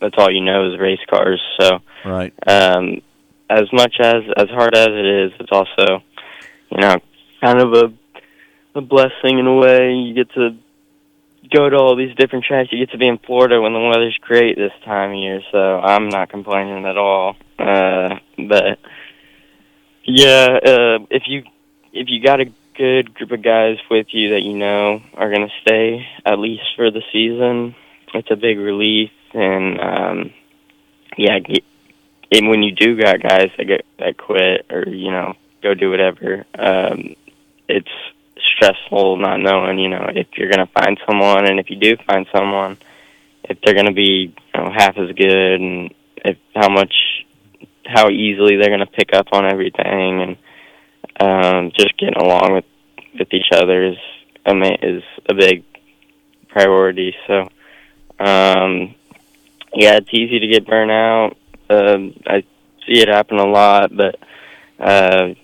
that's 0.00 0.14
all 0.18 0.30
you 0.30 0.42
know 0.42 0.72
is 0.72 0.78
race 0.78 1.00
cars. 1.08 1.40
So 1.60 1.78
Right. 2.04 2.32
um, 2.46 3.00
as 3.48 3.72
much 3.72 3.96
as 4.00 4.22
as 4.36 4.48
hard 4.48 4.74
as 4.74 4.88
it 4.88 5.06
is, 5.06 5.32
it's 5.40 5.52
also 5.52 6.02
you 6.70 6.78
know 6.80 6.96
kind 7.40 7.60
of 7.60 7.72
a 7.72 7.92
a 8.78 8.80
blessing 8.80 9.38
in 9.38 9.46
a 9.46 9.54
way. 9.54 9.92
You 9.94 10.14
get 10.14 10.30
to 10.34 10.56
go 11.52 11.68
to 11.70 11.76
all 11.76 11.96
these 11.96 12.14
different 12.16 12.44
tracks. 12.44 12.70
You 12.72 12.78
get 12.84 12.90
to 12.92 12.98
be 12.98 13.06
in 13.06 13.18
Florida 13.18 13.60
when 13.60 13.72
the 13.72 13.80
weather's 13.80 14.18
great 14.20 14.56
this 14.56 14.72
time 14.84 15.10
of 15.12 15.16
year, 15.16 15.40
so 15.52 15.78
I'm 15.80 16.08
not 16.08 16.28
complaining 16.28 16.84
at 16.84 16.96
all. 16.98 17.36
Uh, 17.58 18.16
but 18.36 18.78
yeah, 20.04 20.58
uh, 20.64 20.98
if 21.10 21.24
you 21.26 21.44
if 21.92 22.08
you 22.08 22.22
got 22.22 22.40
a 22.40 22.46
good 22.76 23.14
group 23.14 23.32
of 23.32 23.42
guys 23.42 23.78
with 23.90 24.08
you 24.10 24.30
that 24.30 24.42
you 24.42 24.56
know 24.58 25.00
are 25.14 25.30
going 25.30 25.48
to 25.48 25.54
stay 25.62 26.06
at 26.24 26.38
least 26.38 26.64
for 26.76 26.90
the 26.90 27.02
season, 27.12 27.74
it's 28.14 28.30
a 28.30 28.36
big 28.36 28.58
relief. 28.58 29.10
And 29.36 29.80
um, 29.80 30.32
yeah, 31.18 31.38
get, 31.40 31.62
and 32.32 32.48
when 32.48 32.62
you 32.62 32.72
do 32.72 32.96
got 32.96 33.20
guys 33.20 33.50
that 33.58 33.66
get 33.66 33.84
that 33.98 34.16
quit 34.16 34.64
or 34.70 34.88
you 34.88 35.10
know 35.10 35.34
go 35.62 35.74
do 35.74 35.90
whatever, 35.90 36.46
um, 36.58 37.14
it's 37.68 37.90
stressful 38.54 39.18
not 39.18 39.38
knowing 39.38 39.78
you 39.78 39.90
know 39.90 40.08
if 40.14 40.26
you're 40.38 40.50
gonna 40.50 40.68
find 40.68 40.98
someone, 41.06 41.46
and 41.46 41.60
if 41.60 41.68
you 41.68 41.76
do 41.76 41.98
find 42.06 42.26
someone, 42.34 42.78
if 43.44 43.58
they're 43.60 43.74
gonna 43.74 43.92
be 43.92 44.34
you 44.54 44.60
know 44.60 44.72
half 44.74 44.96
as 44.96 45.14
good, 45.14 45.60
and 45.60 45.92
if 46.24 46.38
how 46.54 46.70
much 46.70 46.94
how 47.84 48.08
easily 48.08 48.56
they're 48.56 48.70
gonna 48.70 48.86
pick 48.86 49.10
up 49.12 49.26
on 49.32 49.44
everything, 49.44 50.22
and 50.22 50.36
um, 51.20 51.72
just 51.76 51.94
getting 51.98 52.16
along 52.16 52.54
with 52.54 52.64
with 53.18 53.28
each 53.34 53.50
other 53.52 53.84
is 53.84 53.98
ama- 54.46 54.78
is 54.80 55.02
a 55.28 55.34
big 55.34 55.62
priority. 56.48 57.14
So. 57.26 57.48
Um, 58.18 58.94
yeah, 59.76 59.96
it's 59.96 60.12
easy 60.12 60.40
to 60.40 60.46
get 60.48 60.66
burnt 60.66 60.90
out. 60.90 61.36
Um, 61.68 62.14
I 62.26 62.42
see 62.86 63.00
it 63.00 63.08
happen 63.08 63.38
a 63.38 63.46
lot, 63.46 63.94
but 63.94 64.18
uh, 64.78 65.34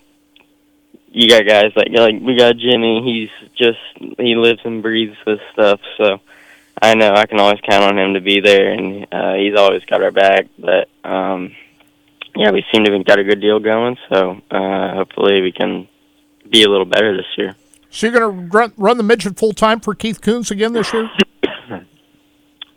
you 1.10 1.28
got 1.28 1.46
guys 1.46 1.72
like 1.76 1.88
like 1.90 2.20
we 2.20 2.36
got 2.36 2.56
Jimmy. 2.56 3.02
He's 3.04 3.50
just 3.56 4.18
he 4.18 4.34
lives 4.34 4.60
and 4.64 4.82
breathes 4.82 5.16
this 5.26 5.40
stuff. 5.52 5.80
So 5.98 6.20
I 6.80 6.94
know 6.94 7.12
I 7.12 7.26
can 7.26 7.40
always 7.40 7.60
count 7.60 7.84
on 7.84 7.98
him 7.98 8.14
to 8.14 8.20
be 8.20 8.40
there, 8.40 8.72
and 8.72 9.06
uh, 9.12 9.34
he's 9.34 9.56
always 9.56 9.84
got 9.84 10.02
our 10.02 10.12
back. 10.12 10.46
But 10.58 10.88
um, 11.04 11.54
yeah, 12.34 12.50
we 12.50 12.64
seem 12.72 12.84
to 12.84 12.92
have 12.92 13.04
got 13.04 13.18
a 13.18 13.24
good 13.24 13.40
deal 13.40 13.60
going. 13.60 13.98
So 14.08 14.40
uh, 14.50 14.94
hopefully 14.94 15.42
we 15.42 15.52
can 15.52 15.88
be 16.50 16.62
a 16.62 16.68
little 16.68 16.86
better 16.86 17.16
this 17.16 17.26
year. 17.36 17.54
So 17.90 18.06
you're 18.06 18.18
going 18.18 18.48
to 18.48 18.56
run, 18.56 18.72
run 18.78 18.96
the 18.96 19.02
midget 19.02 19.36
full 19.36 19.52
time 19.52 19.80
for 19.80 19.94
Keith 19.94 20.22
Kunz 20.22 20.50
again 20.50 20.72
this 20.72 20.92
year? 20.92 21.10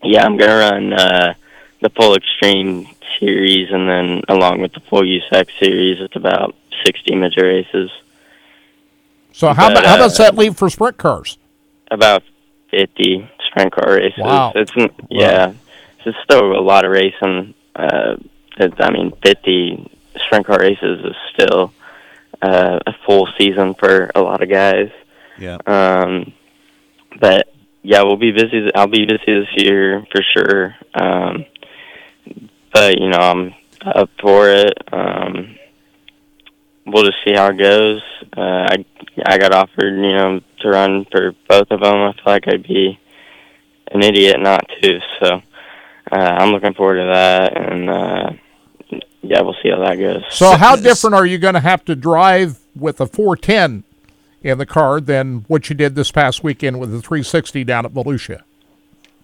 Yeah, 0.07 0.23
I'm 0.23 0.37
gonna 0.37 0.55
run 0.55 0.93
uh, 0.93 1.33
the 1.85 1.91
full 1.91 2.15
extreme 2.15 2.87
series, 3.19 3.69
and 3.71 3.87
then 3.87 4.21
along 4.27 4.59
with 4.61 4.73
the 4.73 4.79
full 4.81 5.03
USAC 5.03 5.47
series, 5.59 6.01
it's 6.01 6.15
about 6.15 6.55
60 6.83 7.15
major 7.15 7.45
races. 7.45 7.91
So 9.31 9.53
how, 9.53 9.67
But, 9.67 9.79
about, 9.79 9.85
how 9.85 9.95
uh, 9.95 9.97
does 9.97 10.17
that 10.17 10.35
leave 10.35 10.57
for 10.57 10.69
sprint 10.69 10.97
cars? 10.97 11.37
About 11.91 12.23
50 12.71 13.29
sprint 13.47 13.71
car 13.71 13.93
races. 13.93 14.17
Wow. 14.17 14.51
It's 14.55 14.71
yeah, 15.09 15.53
it's 16.05 16.17
still 16.23 16.57
a 16.57 16.63
lot 16.63 16.85
of 16.85 16.91
racing. 16.91 17.53
Uh, 17.75 18.15
it, 18.57 18.73
I 18.79 18.89
mean, 18.89 19.11
50 19.23 19.91
sprint 20.25 20.47
car 20.47 20.59
races 20.59 21.05
is 21.05 21.15
still 21.33 21.71
uh, 22.41 22.79
a 22.87 22.93
full 23.05 23.27
season 23.37 23.75
for 23.75 24.11
a 24.15 24.21
lot 24.21 24.41
of 24.41 24.49
guys. 24.49 24.89
Yeah. 25.37 25.57
Um, 25.67 26.33
but 27.19 27.53
yeah, 27.83 28.01
we'll 28.01 28.17
be 28.17 28.31
busy. 28.31 28.71
I'll 28.73 28.87
be 28.87 29.05
busy 29.05 29.39
this 29.41 29.63
year 29.63 30.07
for 30.11 30.23
sure. 30.33 30.75
Um, 30.95 31.45
but 32.75 32.99
you 32.99 33.07
know, 33.07 33.17
I'm 33.17 33.53
up 33.85 34.09
for 34.21 34.49
it. 34.49 34.73
Um, 34.91 35.55
we'll 36.85 37.05
just 37.05 37.17
see 37.25 37.33
how 37.33 37.47
it 37.47 37.57
goes. 37.57 38.01
Uh, 38.35 38.41
I 38.41 38.85
I 39.25 39.37
got 39.37 39.53
offered, 39.53 39.95
you 39.95 40.13
know, 40.13 40.41
to 40.59 40.69
run 40.69 41.05
for 41.09 41.31
both 41.47 41.71
of 41.71 41.79
them. 41.79 41.95
I 41.95 42.11
feel 42.13 42.23
like 42.25 42.47
I'd 42.49 42.67
be 42.67 42.99
an 43.91 44.03
idiot 44.03 44.41
not 44.41 44.65
to. 44.81 44.99
So 45.21 45.41
uh, 46.11 46.15
I'm 46.15 46.51
looking 46.51 46.73
forward 46.73 46.97
to 46.97 47.05
that, 47.05 47.57
and 47.57 47.89
uh, 47.89 48.31
yeah, 49.21 49.41
we'll 49.41 49.55
see 49.63 49.69
how 49.69 49.79
that 49.85 49.95
goes. 49.95 50.23
So 50.31 50.57
how 50.57 50.75
different 50.75 51.15
are 51.15 51.25
you 51.25 51.37
going 51.37 51.53
to 51.53 51.61
have 51.61 51.85
to 51.85 51.95
drive 51.95 52.59
with 52.75 52.99
a 52.99 53.07
410 53.07 53.85
in 54.43 54.57
the 54.57 54.65
car 54.65 54.99
than 54.99 55.45
what 55.47 55.69
you 55.69 55.77
did 55.77 55.95
this 55.95 56.11
past 56.11 56.43
weekend 56.43 56.81
with 56.81 56.91
the 56.91 57.01
360 57.01 57.63
down 57.63 57.85
at 57.85 57.93
Volusia? 57.93 58.41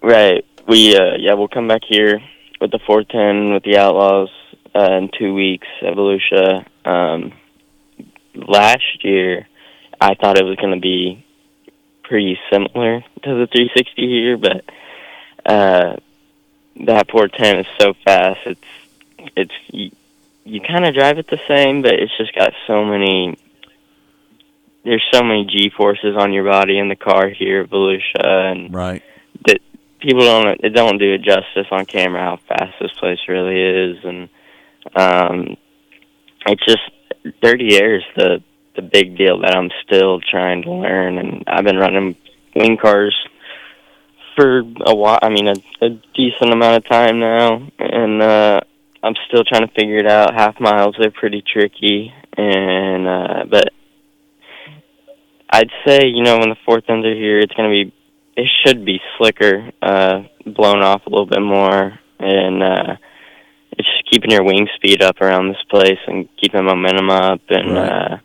Right. 0.02 0.46
We 0.66 0.96
uh 0.96 1.16
yeah, 1.18 1.34
we'll 1.34 1.48
come 1.48 1.68
back 1.68 1.82
here 1.86 2.18
with 2.62 2.70
the 2.70 2.78
four 2.86 3.02
ten 3.02 3.52
with 3.52 3.64
the 3.64 3.76
Outlaws 3.76 4.30
uh, 4.72 4.92
in 4.92 5.10
two 5.18 5.34
weeks 5.34 5.66
Volusia. 5.82 6.64
Um 6.84 7.32
last 8.34 9.04
year 9.04 9.48
I 10.00 10.14
thought 10.14 10.38
it 10.38 10.44
was 10.44 10.56
gonna 10.56 10.78
be 10.78 11.26
pretty 12.04 12.38
similar 12.50 13.00
to 13.00 13.34
the 13.34 13.48
three 13.48 13.68
sixty 13.76 14.06
here, 14.08 14.36
but 14.36 14.64
uh 15.44 15.96
that 16.86 17.10
four 17.10 17.26
ten 17.26 17.58
is 17.58 17.66
so 17.80 17.94
fast 18.04 18.40
it's 18.46 18.68
it's 19.36 19.54
you, 19.66 19.90
you 20.44 20.60
kinda 20.60 20.92
drive 20.92 21.18
it 21.18 21.26
the 21.26 21.40
same 21.48 21.82
but 21.82 21.94
it's 21.94 22.16
just 22.16 22.32
got 22.32 22.52
so 22.68 22.84
many 22.84 23.36
there's 24.84 25.04
so 25.12 25.22
many 25.24 25.46
G 25.46 25.68
forces 25.76 26.16
on 26.16 26.32
your 26.32 26.44
body 26.44 26.78
in 26.78 26.88
the 26.88 26.96
car 26.96 27.28
here 27.28 27.64
Volusia 27.66 28.24
and 28.24 28.72
right. 28.72 29.02
that 29.46 29.60
people 30.02 30.22
don't 30.22 30.60
it 30.62 30.70
don't 30.70 30.98
do 30.98 31.14
it 31.14 31.22
justice 31.22 31.66
on 31.70 31.86
camera 31.86 32.20
how 32.20 32.38
fast 32.48 32.74
this 32.80 32.92
place 32.98 33.18
really 33.28 33.60
is 33.60 33.96
and 34.04 34.28
um 34.96 35.56
it's 36.46 36.64
just 36.66 36.82
dirty 37.40 37.76
air 37.76 37.96
is 37.96 38.02
the 38.16 38.42
the 38.76 38.82
big 38.82 39.16
deal 39.16 39.40
that 39.40 39.54
I'm 39.54 39.70
still 39.84 40.20
trying 40.20 40.62
to 40.62 40.72
learn, 40.72 41.18
and 41.18 41.44
I've 41.46 41.64
been 41.64 41.76
running 41.76 42.16
wing 42.54 42.76
cars 42.80 43.16
for 44.36 44.60
a 44.60 44.94
while. 44.94 45.18
I 45.22 45.28
mean, 45.28 45.48
a, 45.48 45.54
a 45.84 45.90
decent 46.14 46.52
amount 46.52 46.76
of 46.76 46.88
time 46.88 47.20
now, 47.20 47.68
and 47.78 48.22
uh, 48.22 48.60
I'm 49.02 49.14
still 49.28 49.44
trying 49.44 49.66
to 49.66 49.74
figure 49.74 49.98
it 49.98 50.06
out. 50.06 50.34
Half 50.34 50.60
miles 50.60 50.96
they're 50.98 51.10
pretty 51.10 51.42
tricky, 51.42 52.12
and 52.36 53.06
uh, 53.06 53.44
but 53.50 53.72
I'd 55.50 55.70
say 55.86 56.06
you 56.06 56.22
know 56.22 56.38
when 56.38 56.48
the 56.48 56.56
four 56.64 56.80
tens 56.80 57.04
are 57.04 57.14
here, 57.14 57.38
it's 57.40 57.54
gonna 57.54 57.70
be 57.70 57.92
it 58.36 58.48
should 58.64 58.84
be 58.84 58.98
slicker, 59.18 59.70
uh, 59.82 60.22
blown 60.46 60.82
off 60.82 61.02
a 61.06 61.10
little 61.10 61.26
bit 61.26 61.40
more, 61.42 61.98
and 62.18 62.62
uh, 62.62 62.96
it's 63.72 63.88
just 63.88 64.10
keeping 64.10 64.30
your 64.30 64.44
wing 64.44 64.66
speed 64.76 65.02
up 65.02 65.20
around 65.20 65.48
this 65.48 65.62
place 65.70 65.98
and 66.06 66.28
keeping 66.40 66.64
momentum 66.64 67.10
up 67.10 67.40
and 67.48 67.74
Right. 67.74 67.88
uh, 68.12 68.16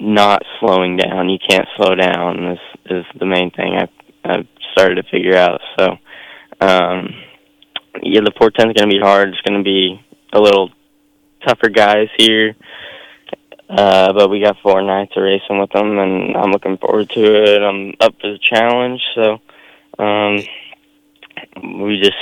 not 0.00 0.42
slowing 0.60 0.96
down. 0.96 1.28
You 1.28 1.38
can't 1.48 1.66
slow 1.76 1.94
down. 1.94 2.52
Is 2.52 2.58
is 2.90 3.04
the 3.18 3.26
main 3.26 3.50
thing 3.50 3.76
I've, 3.76 3.88
I've 4.24 4.46
started 4.72 4.94
to 4.96 5.02
figure 5.10 5.36
out. 5.36 5.60
So, 5.78 5.84
um, 6.60 7.14
yeah, 8.02 8.20
the 8.20 8.32
410 8.38 8.70
is 8.70 8.74
going 8.74 8.88
to 8.88 8.94
be 8.96 9.00
hard. 9.02 9.28
It's 9.30 9.40
going 9.42 9.58
to 9.58 9.64
be 9.64 10.00
a 10.32 10.40
little 10.40 10.70
tougher 11.46 11.68
guys 11.68 12.08
here. 12.16 12.54
Uh, 13.68 14.12
but 14.14 14.30
we 14.30 14.40
got 14.40 14.56
four 14.62 14.80
nights 14.82 15.12
of 15.16 15.22
racing 15.22 15.58
with 15.60 15.70
them, 15.70 15.98
and 15.98 16.36
I'm 16.36 16.50
looking 16.50 16.78
forward 16.78 17.10
to 17.10 17.42
it. 17.42 17.62
I'm 17.62 17.94
up 18.00 18.14
for 18.20 18.32
the 18.32 18.38
challenge, 18.38 19.00
so 19.14 19.38
um, 19.98 20.38
we 21.84 22.00
just 22.00 22.16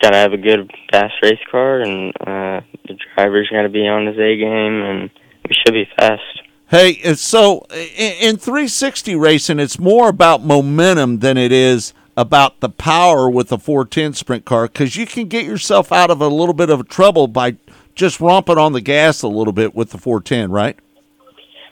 gotta 0.00 0.16
have 0.16 0.32
a 0.32 0.38
good, 0.38 0.70
fast 0.90 1.14
race 1.22 1.40
car, 1.50 1.80
and 1.80 2.12
uh, 2.20 2.60
the 2.86 2.96
driver's 3.14 3.48
got 3.50 3.62
to 3.62 3.68
be 3.68 3.86
on 3.86 4.06
his 4.06 4.18
A 4.18 4.36
game, 4.36 4.82
and 4.82 5.10
we 5.48 5.54
should 5.54 5.74
be 5.74 5.88
fast. 5.96 6.22
Hey, 6.68 7.14
so 7.14 7.66
in, 7.72 8.12
in 8.20 8.36
360 8.36 9.16
racing, 9.16 9.58
it's 9.58 9.78
more 9.78 10.08
about 10.08 10.44
momentum 10.44 11.18
than 11.18 11.36
it 11.36 11.52
is 11.52 11.92
about 12.16 12.60
the 12.60 12.68
power 12.68 13.28
with 13.28 13.48
the 13.48 13.58
410 13.58 14.14
sprint 14.14 14.44
car 14.44 14.66
because 14.66 14.96
you 14.96 15.06
can 15.06 15.26
get 15.26 15.44
yourself 15.44 15.90
out 15.90 16.10
of 16.10 16.20
a 16.20 16.28
little 16.28 16.54
bit 16.54 16.70
of 16.70 16.88
trouble 16.88 17.26
by 17.26 17.56
just 18.00 18.20
romping 18.20 18.58
on 18.58 18.72
the 18.72 18.80
gas 18.80 19.22
a 19.22 19.28
little 19.28 19.52
bit 19.52 19.74
with 19.74 19.90
the 19.90 19.98
410, 19.98 20.50
right? 20.50 20.76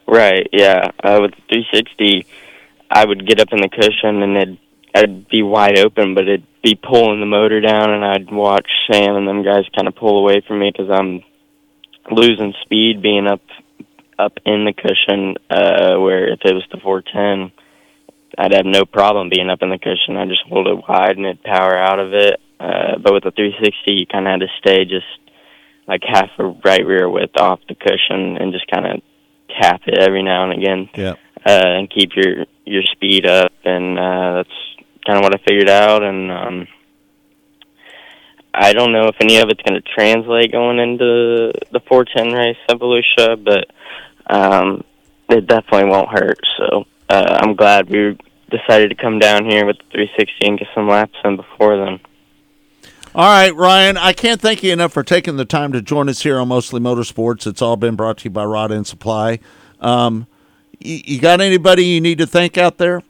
Right. 0.07 0.49
Yeah. 0.53 0.91
Uh, 1.03 1.19
with 1.23 1.33
the 1.33 1.43
360, 1.49 2.27
I 2.91 3.05
would 3.05 3.27
get 3.27 3.41
up 3.41 3.49
in 3.51 3.61
the 3.61 3.69
cushion 3.69 4.23
and 4.23 4.37
it'd 4.37 4.59
I'd 4.95 5.29
be 5.29 5.43
wide 5.43 5.79
open, 5.79 6.15
but 6.15 6.25
it'd 6.25 6.47
be 6.63 6.75
pulling 6.75 7.21
the 7.21 7.27
motor 7.27 7.61
down, 7.61 7.93
and 7.93 8.05
I'd 8.05 8.33
watch 8.33 8.67
Sam 8.91 9.17
and 9.17 9.29
them 9.29 9.45
guys 9.45 9.65
kind 9.77 9.87
of 9.87 9.95
pull 9.95 10.19
away 10.19 10.43
from 10.47 10.61
me 10.61 10.73
because 10.73 10.91
I'm 10.91 11.23
losing 12.11 12.55
speed 12.63 13.03
being 13.03 13.27
up 13.27 13.43
up 14.19 14.33
in 14.45 14.65
the 14.65 14.73
cushion. 14.73 15.37
Uh, 15.51 16.01
where 16.01 16.33
if 16.33 16.41
it 16.43 16.55
was 16.55 16.65
the 16.73 16.81
410, 16.83 17.53
I'd 18.39 18.55
have 18.55 18.65
no 18.65 18.87
problem 18.87 19.29
being 19.29 19.51
up 19.51 19.63
in 19.63 19.69
the 19.69 19.79
cushion. 19.79 20.17
I 20.17 20.27
just 20.27 20.43
hold 20.49 20.67
it 20.67 20.89
wide 20.89 21.17
and 21.17 21.27
it'd 21.27 21.43
power 21.43 21.77
out 21.77 22.01
of 22.01 22.15
it. 22.15 22.41
Uh, 22.59 22.99
but 22.99 23.13
with 23.13 23.25
the 23.25 23.31
360, 23.31 23.93
you 23.93 24.07
kind 24.07 24.27
of 24.27 24.33
had 24.33 24.41
to 24.41 24.59
stay 24.59 24.85
just 24.85 25.07
like 25.89 26.03
half 26.07 26.29
a 26.39 26.45
right 26.65 26.85
rear 26.87 27.09
width 27.09 27.37
off 27.39 27.61
the 27.69 27.75
cushion 27.75 28.37
and 28.37 28.53
just 28.53 28.71
kind 28.71 28.87
of 28.87 29.01
tap 29.61 29.81
it 29.87 29.99
every 29.99 30.23
now 30.23 30.45
and 30.49 30.53
again 30.63 30.89
Yeah. 30.95 31.15
uh, 31.47 31.67
and 31.79 31.91
keep 31.91 32.11
your 32.15 32.45
your 32.67 32.83
speed 32.93 33.25
up, 33.27 33.51
and 33.65 33.99
uh, 33.99 34.33
that's 34.35 34.57
kind 35.07 35.17
of 35.19 35.23
what 35.23 35.35
I 35.35 35.39
figured 35.49 35.71
out. 35.71 36.03
And 36.03 36.31
um, 36.31 36.69
I 38.53 38.73
don't 38.75 38.93
know 38.93 39.07
if 39.09 39.17
any 39.21 39.39
of 39.39 39.49
it's 39.49 39.63
going 39.63 39.81
to 39.81 39.89
translate 39.95 40.53
going 40.53 40.79
into 40.79 41.53
the 41.71 41.81
410 41.89 42.33
race 42.39 42.57
Volusia, 42.69 43.43
but 43.43 43.71
um, 44.35 44.85
it 45.31 45.47
definitely 45.47 45.89
won't 45.91 46.11
hurt. 46.11 46.39
So 46.59 46.85
uh, 47.09 47.39
I'm 47.41 47.55
glad 47.55 47.89
we 47.89 48.19
decided 48.51 48.89
to 48.91 48.95
come 48.95 49.19
down 49.19 49.45
here 49.45 49.65
with 49.65 49.79
the 49.79 49.85
360 49.93 50.47
and 50.47 50.59
get 50.59 50.69
some 50.75 50.89
laps 50.89 51.15
in 51.25 51.37
before 51.37 51.77
then. 51.83 52.01
All 53.19 53.25
right, 53.25 53.53
Ryan, 53.53 53.97
I 53.97 54.13
can't 54.13 54.41
thank 54.41 54.63
you 54.63 54.73
enough 54.73 54.93
for 54.93 55.03
taking 55.03 55.39
the 55.39 55.45
time 55.45 55.73
to 55.73 55.83
join 55.83 56.09
us 56.09 56.23
here 56.23 56.39
on 56.39 56.47
Mostly 56.47 56.79
Motorsports. 56.79 57.49
It's 57.49 57.61
all 57.61 57.77
been 57.77 57.97
brought 57.97 58.19
to 58.19 58.25
you 58.27 58.31
by 58.31 58.45
Rod 58.45 58.71
End 58.71 58.87
Supply. 58.87 59.41
Um, 59.81 60.29
you, 60.79 61.01
you 61.05 61.21
got 61.21 61.41
anybody 61.41 61.85
you 61.85 62.01
need 62.01 62.19
to 62.19 62.29
thank 62.29 62.57
out 62.57 62.79
there? 62.79 63.03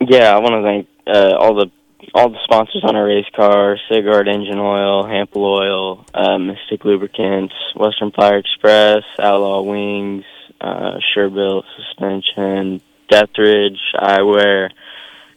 Yeah, 0.00 0.34
I 0.34 0.38
want 0.38 0.54
to 0.54 0.62
thank 0.62 0.88
uh, 1.06 1.36
all 1.36 1.54
the 1.54 1.70
all 2.14 2.30
the 2.30 2.38
sponsors 2.44 2.84
on 2.84 2.96
our 2.96 3.04
race 3.04 3.26
car: 3.36 3.76
Sigard 3.92 4.28
Engine 4.28 4.58
Oil, 4.58 5.04
Hampel 5.04 5.44
Oil, 5.44 6.06
uh, 6.14 6.38
Mystic 6.38 6.86
Lubricants, 6.86 7.52
Western 7.76 8.12
Fire 8.12 8.38
Express, 8.38 9.02
Outlaw 9.18 9.60
Wings, 9.60 10.24
uh, 10.62 10.92
Sherbuilt 11.14 11.64
Suspension, 11.76 12.80
Deathridge 13.12 13.76
Eyewear, 13.94 14.70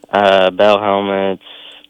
uh, 0.08 0.50
Bell 0.50 0.80
Helmets, 0.80 1.42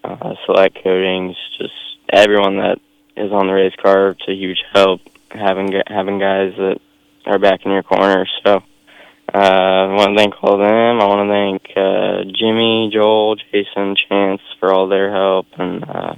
uh, 0.02 0.34
Select 0.46 0.82
Coatings. 0.82 1.36
Just 1.58 1.74
everyone 2.22 2.56
that 2.58 2.78
is 3.16 3.32
on 3.32 3.46
the 3.46 3.52
race 3.52 3.74
car. 3.82 4.10
It's 4.10 4.28
a 4.28 4.34
huge 4.34 4.62
help 4.72 5.00
having 5.30 5.72
having 5.86 6.18
guys 6.18 6.52
that 6.56 6.78
are 7.26 7.38
back 7.38 7.60
in 7.64 7.72
your 7.72 7.82
corner. 7.82 8.26
So. 8.44 8.62
Uh, 9.32 9.38
I 9.38 9.86
want 9.94 10.16
to 10.16 10.22
thank 10.22 10.34
all 10.44 10.54
of 10.54 10.60
them. 10.60 11.00
I 11.00 11.06
want 11.06 11.26
to 11.26 11.32
thank 11.32 11.76
uh, 11.76 12.30
Jimmy, 12.38 12.90
Joel, 12.92 13.34
Jason, 13.34 13.96
Chance 13.96 14.40
for 14.60 14.72
all 14.72 14.86
their 14.86 15.10
help, 15.10 15.46
and 15.58 15.82
uh, 15.82 16.14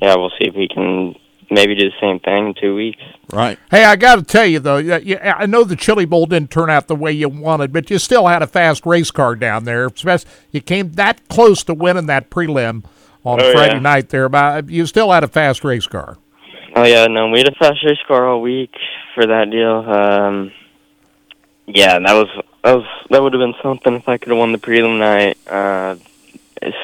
yeah, 0.00 0.14
we'll 0.16 0.30
see 0.30 0.46
if 0.48 0.54
we 0.54 0.66
can 0.66 1.14
maybe 1.50 1.74
do 1.74 1.90
the 1.90 1.96
same 2.00 2.20
thing 2.20 2.46
in 2.46 2.54
two 2.54 2.74
weeks. 2.74 3.02
Right. 3.30 3.58
Hey, 3.70 3.84
I 3.84 3.96
got 3.96 4.16
to 4.16 4.22
tell 4.22 4.46
you 4.46 4.60
though, 4.60 4.78
yeah, 4.78 4.98
yeah, 4.98 5.34
I 5.36 5.44
know 5.44 5.64
the 5.64 5.76
Chili 5.76 6.06
Bowl 6.06 6.24
didn't 6.24 6.50
turn 6.50 6.70
out 6.70 6.88
the 6.88 6.96
way 6.96 7.12
you 7.12 7.28
wanted, 7.28 7.70
but 7.72 7.90
you 7.90 7.98
still 7.98 8.28
had 8.28 8.40
a 8.40 8.46
fast 8.46 8.86
race 8.86 9.10
car 9.10 9.36
down 9.36 9.64
there. 9.64 9.86
Especially- 9.86 10.30
You 10.52 10.62
came 10.62 10.92
that 10.92 11.28
close 11.28 11.62
to 11.64 11.74
winning 11.74 12.06
that 12.06 12.30
prelim 12.30 12.84
on 13.24 13.40
Oh, 13.40 13.52
Friday 13.52 13.74
yeah. 13.74 13.80
night 13.80 14.08
there, 14.08 14.28
but 14.28 14.68
you 14.68 14.86
still 14.86 15.10
had 15.10 15.24
a 15.24 15.28
fast 15.28 15.64
race 15.64 15.86
car. 15.86 16.18
Oh 16.74 16.84
yeah, 16.84 17.06
no, 17.06 17.28
we 17.28 17.38
had 17.38 17.48
a 17.48 17.54
fast 17.54 17.84
race 17.84 17.98
car 18.08 18.26
all 18.28 18.40
week 18.40 18.74
for 19.14 19.26
that 19.26 19.50
deal. 19.50 19.78
Um, 19.88 20.52
yeah, 21.66 21.98
that 21.98 22.12
was 22.14 22.28
that 22.64 22.74
was 22.74 22.86
that 23.10 23.22
would 23.22 23.32
have 23.34 23.40
been 23.40 23.54
something 23.62 23.94
if 23.94 24.08
I 24.08 24.16
could 24.18 24.30
have 24.30 24.38
won 24.38 24.52
the 24.52 24.58
prelim 24.58 24.98
night. 24.98 25.36
Uh, 25.46 25.96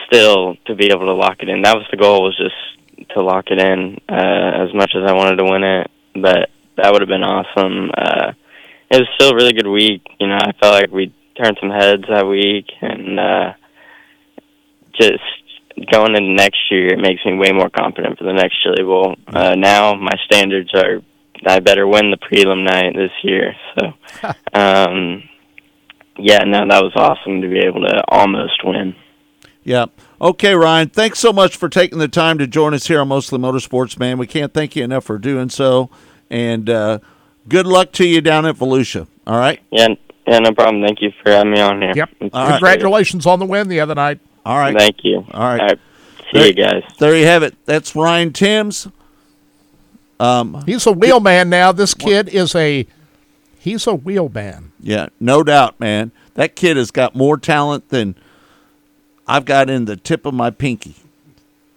still 0.07 0.57
to 0.66 0.74
be 0.74 0.86
able 0.91 1.07
to 1.07 1.12
lock 1.14 1.36
it 1.41 1.49
in. 1.49 1.62
That 1.62 1.76
was 1.76 1.86
the 1.91 1.97
goal 1.97 2.24
was 2.24 2.36
just 2.36 3.11
to 3.11 3.22
lock 3.22 3.47
it 3.51 3.59
in 3.61 3.99
uh, 4.09 4.64
as 4.66 4.74
much 4.74 4.93
as 4.97 5.05
I 5.09 5.12
wanted 5.12 5.36
to 5.36 5.45
win 5.45 5.62
it. 5.64 5.91
But 6.14 6.51
that 6.76 6.93
would 6.93 7.01
have 7.01 7.09
been 7.09 7.22
awesome. 7.22 7.91
Uh, 7.97 8.32
it 8.91 8.99
was 8.99 9.09
still 9.14 9.30
a 9.30 9.34
really 9.36 9.53
good 9.53 9.66
week. 9.68 10.03
You 10.18 10.26
know, 10.28 10.36
I 10.36 10.53
felt 10.61 10.74
like 10.74 10.91
we 10.91 11.14
turned 11.41 11.59
some 11.61 11.70
heads 11.70 12.05
that 12.09 12.26
week, 12.26 12.66
and 12.80 13.20
uh, 13.20 13.53
just 15.01 15.22
going 15.91 16.16
into 16.16 16.33
next 16.33 16.59
year, 16.70 16.89
it 16.89 16.99
makes 16.99 17.24
me 17.24 17.35
way 17.37 17.53
more 17.53 17.70
confident 17.70 18.18
for 18.18 18.24
the 18.24 18.33
next 18.33 18.62
Chili 18.62 18.83
Bowl. 18.83 19.16
Uh, 19.26 19.55
now 19.55 19.95
my 19.95 20.14
standards 20.26 20.70
are 20.74 21.01
I 21.47 21.61
better 21.61 21.87
win 21.87 22.11
the 22.11 22.16
prelim 22.16 22.65
night 22.65 22.94
this 22.94 23.12
year. 23.23 23.55
So, 23.78 23.86
um, 24.59 25.28
yeah, 26.19 26.44
no, 26.44 26.66
that 26.69 26.82
was 26.82 26.93
awesome 26.97 27.43
to 27.43 27.48
be 27.48 27.59
able 27.59 27.82
to 27.82 28.02
almost 28.09 28.65
win. 28.65 28.97
Yeah. 29.62 29.86
Okay, 30.20 30.55
Ryan. 30.55 30.89
Thanks 30.89 31.19
so 31.19 31.32
much 31.32 31.57
for 31.57 31.69
taking 31.69 31.98
the 31.98 32.09
time 32.09 32.39
to 32.39 32.47
join 32.47 32.74
us 32.74 32.86
here 32.86 33.01
on 33.01 33.09
Mostly 33.09 33.39
Motorsports, 33.39 33.98
man. 33.98 34.19
We 34.19 34.27
can't 34.27 34.52
thank 34.55 34.74
you 34.74 34.82
enough 34.82 35.05
for 35.05 35.19
doing 35.19 35.51
so. 35.51 35.90
And 36.31 36.69
uh, 36.70 37.01
good 37.48 37.66
luck 37.66 37.93
to 37.93 38.07
you 38.07 38.20
down 38.20 38.47
at 38.47 38.57
Volusia. 38.57 39.07
All 39.27 39.39
right. 39.39 39.61
Yeah, 39.70 39.89
yeah, 40.27 40.39
no 40.39 40.52
problem. 40.52 40.82
Thank 40.82 41.02
you 41.02 41.12
for 41.23 41.31
having 41.31 41.52
me 41.52 41.61
on 41.61 41.81
here. 41.82 41.93
Yep. 41.94 42.11
Appreciate 42.11 42.35
All 42.35 42.44
right. 42.44 42.52
Congratulations 42.52 43.27
on 43.27 43.39
the 43.39 43.47
win 43.47 43.69
the 43.69 43.81
other 43.81 43.94
night. 43.94 44.20
All 44.49 44.57
right. 44.59 44.77
Thank 44.77 45.05
you. 45.05 45.19
All 45.33 45.41
right. 45.43 45.61
All 45.61 45.66
right. 45.66 45.79
See 46.33 46.39
There- 46.39 46.47
you 46.47 46.53
guys. 46.55 46.83
There 46.99 47.16
you 47.16 47.27
have 47.27 47.43
it. 47.43 47.55
That's 47.66 47.95
Ryan 47.95 48.33
Timms. 48.33 48.89
Um, 50.20 50.65
He's 50.66 50.87
a 50.87 50.93
wheelman 50.93 51.49
now. 51.49 51.70
This 51.73 51.95
kid 51.95 52.29
is 52.29 52.55
a 52.55 52.87
he's 53.59 53.87
a 53.87 53.95
wheelman. 53.95 54.73
yeah, 54.81 55.09
no 55.20 55.45
doubt, 55.45 55.79
man. 55.79 56.11
That 56.35 56.57
kid 56.57 56.77
has 56.77 56.91
got 56.91 57.15
more 57.15 57.37
talent 57.37 57.91
than 57.91 58.15
I've 59.29 59.45
got 59.45 59.70
in 59.70 59.85
the 59.85 59.97
tip 59.97 60.27
of 60.27 60.35
my 60.35 60.51
pinky. 60.51 60.97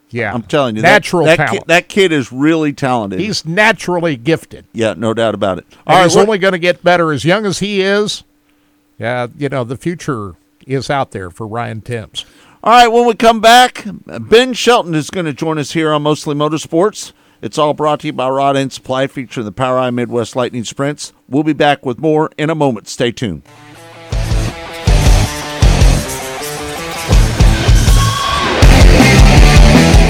Yeah. 0.10 0.34
I'm 0.34 0.42
telling 0.44 0.76
you, 0.76 0.82
Natural 0.82 1.26
that, 1.26 1.38
that 1.38 1.46
talent. 1.48 1.62
Kid, 1.64 1.68
that 1.68 1.88
kid 1.90 2.12
is 2.12 2.32
really 2.32 2.74
talented. 2.74 3.20
He's 3.20 3.46
naturally 3.46 4.16
gifted. 4.16 4.66
yeah, 4.74 4.94
no 4.98 5.14
doubt 5.14 5.36
about 5.36 5.58
it. 5.60 5.66
And 5.70 5.78
All 5.88 5.96
right, 5.98 6.04
he's 6.04 6.18
only 6.18 6.38
going 6.38 6.52
to 6.54 6.60
get 6.60 6.84
better 6.84 7.12
as 7.12 7.24
young 7.24 7.46
as 7.46 7.60
he 7.60 7.82
is. 7.82 8.24
Yeah, 8.98 9.28
you 9.38 9.50
know, 9.50 9.64
the 9.64 9.78
future 9.78 10.36
is 10.68 10.90
out 10.90 11.12
there 11.12 11.30
for 11.30 11.48
Ryan 11.48 11.82
Timms. 11.82 12.26
All 12.64 12.72
right, 12.72 12.90
when 12.90 13.08
we 13.08 13.16
come 13.16 13.42
back, 13.42 13.88
Ben 14.06 14.54
Shelton 14.54 14.94
is 14.94 15.10
going 15.10 15.26
to 15.26 15.34
join 15.34 15.58
us 15.58 15.72
here 15.72 15.92
on 15.92 16.04
Mostly 16.04 16.36
Motorsports. 16.36 17.12
It's 17.42 17.58
all 17.58 17.74
brought 17.74 18.02
to 18.02 18.08
you 18.08 18.14
by 18.14 18.30
Rod 18.30 18.56
End 18.56 18.72
Supply, 18.72 19.08
featuring 19.08 19.46
the 19.46 19.52
POWRi 19.52 19.92
Midwest 19.92 20.36
Lightning 20.36 20.64
Sprints. 20.64 21.12
We'll 21.28 21.42
be 21.42 21.54
back 21.54 21.88
with 21.88 21.98
more 21.98 22.30
in 22.38 22.52
a 22.52 22.56
moment. 22.56 22.88
Stay 22.88 23.12
tuned. 23.12 23.42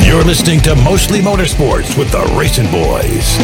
You're 0.05 0.25
listening 0.25 0.59
to 0.63 0.75
Mostly 0.75 1.21
Motorsports 1.21 1.97
with 1.97 2.11
the 2.11 2.19
RacinBoys. 2.35 3.39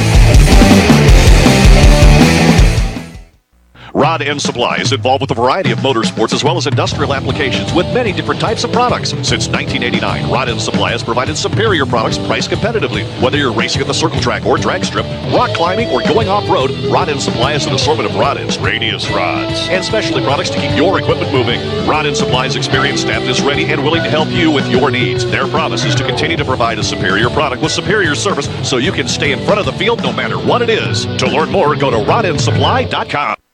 Rod 3.94 4.22
End 4.22 4.42
Supply 4.42 4.78
is 4.78 4.92
involved 4.92 5.22
with 5.22 5.32
a 5.32 5.36
variety 5.36 5.72
of 5.72 5.80
motorsports 5.80 6.34
as 6.34 6.44
well 6.44 6.58
as 6.58 6.68
industrial 6.68 7.14
applications 7.14 7.74
with 7.74 7.86
many 7.94 8.12
different 8.12 8.42
types 8.42 8.64
of 8.64 8.72
products. 8.72 9.10
Since 9.10 9.48
1989, 9.48 10.32
Rod 10.32 10.50
End 10.50 10.62
Supply 10.62 10.92
has 10.92 11.04
provided 11.04 11.38
superior 11.38 11.86
products 11.86 12.18
priced 12.18 12.50
competitively. 12.50 13.06
Whether 13.22 13.38
you're 13.38 13.54
racing 13.54 13.82
at 13.82 13.88
the 13.88 13.94
circle 13.94 14.20
track 14.20 14.46
or 14.46 14.58
drag 14.58 14.86
strip, 14.86 15.06
rock 15.34 15.52
climbing, 15.56 15.90
or 15.90 16.02
going 16.04 16.28
off 16.28 16.48
road, 16.50 16.72
Rod 16.92 17.10
End 17.10 17.22
Supply 17.22 17.54
has 17.54 17.66
an 17.66 17.74
assortment 17.74 18.10
of 18.10 18.16
rod 18.16 18.38
ends, 18.38 18.58
radius 18.60 19.10
rods, 19.10 19.68
and 19.70 19.84
specialty 19.84 20.24
products 20.24 20.50
to 20.52 20.60
keep 20.60 20.76
your 20.76 21.00
equipment 21.00 21.32
moving. 21.32 21.60
Rod 21.88 22.06
End 22.06 22.18
Supply's 22.18 22.56
experienced 22.56 23.04
staff 23.04 23.24
is 23.24 23.42
ready 23.42 23.66
and 23.66 23.84
willing 23.84 24.04
to 24.04 24.10
help 24.10 24.30
you 24.30 24.52
with 24.52 24.70
your 24.70 24.92
needs. 24.92 25.26
Their 25.26 25.48
promise 25.48 25.86
is 25.86 25.96
to 25.96 26.06
continue 26.06 26.38
to 26.38 26.46
provide 26.46 26.80
a 26.80 26.84
superior 26.84 27.30
product 27.30 27.62
with 27.62 27.72
superior 27.72 28.16
service 28.16 28.48
so 28.68 28.78
you 28.78 28.92
can 28.92 29.08
stay 29.08 29.32
in 29.32 29.44
front 29.46 29.60
of 29.60 29.66
the 29.66 29.74
field 29.74 30.02
no 30.04 30.14
matter 30.14 30.38
what 30.38 30.62
it 30.62 30.70
is. 30.70 31.06
To 31.06 31.28
learn 31.28 31.50
more, 31.52 31.76
go 31.76 31.90
to 31.90 31.98
rodendsupply.com. 31.98 33.47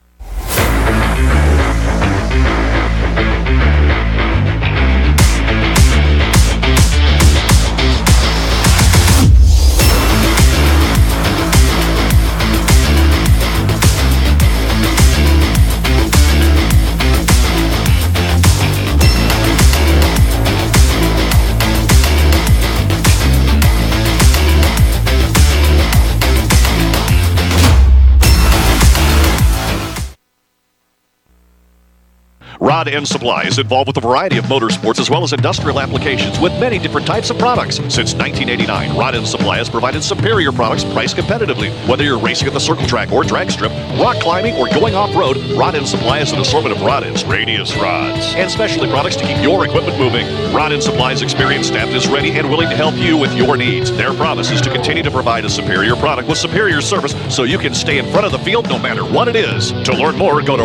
Rod 32.74 32.88
End 32.88 33.06
Supply 33.06 33.44
is 33.44 33.60
involved 33.60 33.86
with 33.86 33.98
a 33.98 34.00
variety 34.00 34.36
of 34.36 34.46
motorsports 34.46 34.98
as 34.98 35.08
well 35.08 35.22
as 35.22 35.32
industrial 35.32 35.78
applications 35.78 36.40
with 36.40 36.50
many 36.58 36.76
different 36.76 37.06
types 37.06 37.30
of 37.30 37.38
products. 37.38 37.76
Since 37.76 38.14
1989, 38.14 38.96
Rod 38.98 39.14
End 39.14 39.28
Supply 39.28 39.58
has 39.58 39.68
provided 39.68 40.02
superior 40.02 40.50
products 40.50 40.82
priced 40.82 41.16
competitively. 41.16 41.70
Whether 41.88 42.02
you're 42.02 42.18
racing 42.18 42.48
at 42.48 42.52
the 42.52 42.58
circle 42.58 42.84
track 42.88 43.12
or 43.12 43.22
drag 43.22 43.52
strip, 43.52 43.70
rock 43.96 44.16
climbing, 44.16 44.56
or 44.56 44.68
going 44.70 44.96
off 44.96 45.14
road, 45.14 45.36
Rod 45.56 45.76
End 45.76 45.86
Supply 45.86 46.18
has 46.18 46.32
an 46.32 46.40
assortment 46.40 46.74
of 46.76 46.82
rod 46.82 47.04
ends, 47.04 47.24
radius 47.24 47.76
rods, 47.76 48.34
and 48.34 48.50
specialty 48.50 48.90
products 48.90 49.14
to 49.14 49.24
keep 49.24 49.40
your 49.40 49.64
equipment 49.64 49.96
moving. 49.96 50.26
Rod 50.52 50.72
End 50.72 50.82
Supply's 50.82 51.22
experienced 51.22 51.68
staff 51.68 51.90
is 51.90 52.08
ready 52.08 52.32
and 52.32 52.50
willing 52.50 52.70
to 52.70 52.76
help 52.76 52.96
you 52.96 53.16
with 53.16 53.32
your 53.36 53.56
needs. 53.56 53.96
Their 53.96 54.12
promise 54.14 54.50
is 54.50 54.60
to 54.62 54.70
continue 54.72 55.04
to 55.04 55.12
provide 55.12 55.44
a 55.44 55.48
superior 55.48 55.94
product 55.94 56.28
with 56.28 56.38
superior 56.38 56.80
service 56.80 57.14
so 57.32 57.44
you 57.44 57.58
can 57.58 57.72
stay 57.72 57.98
in 57.98 58.10
front 58.10 58.26
of 58.26 58.32
the 58.32 58.40
field 58.40 58.68
no 58.68 58.80
matter 58.80 59.04
what 59.04 59.28
it 59.28 59.36
is. 59.36 59.70
To 59.70 59.92
learn 59.92 60.16
more, 60.16 60.42
go 60.42 60.56
to 60.56 60.64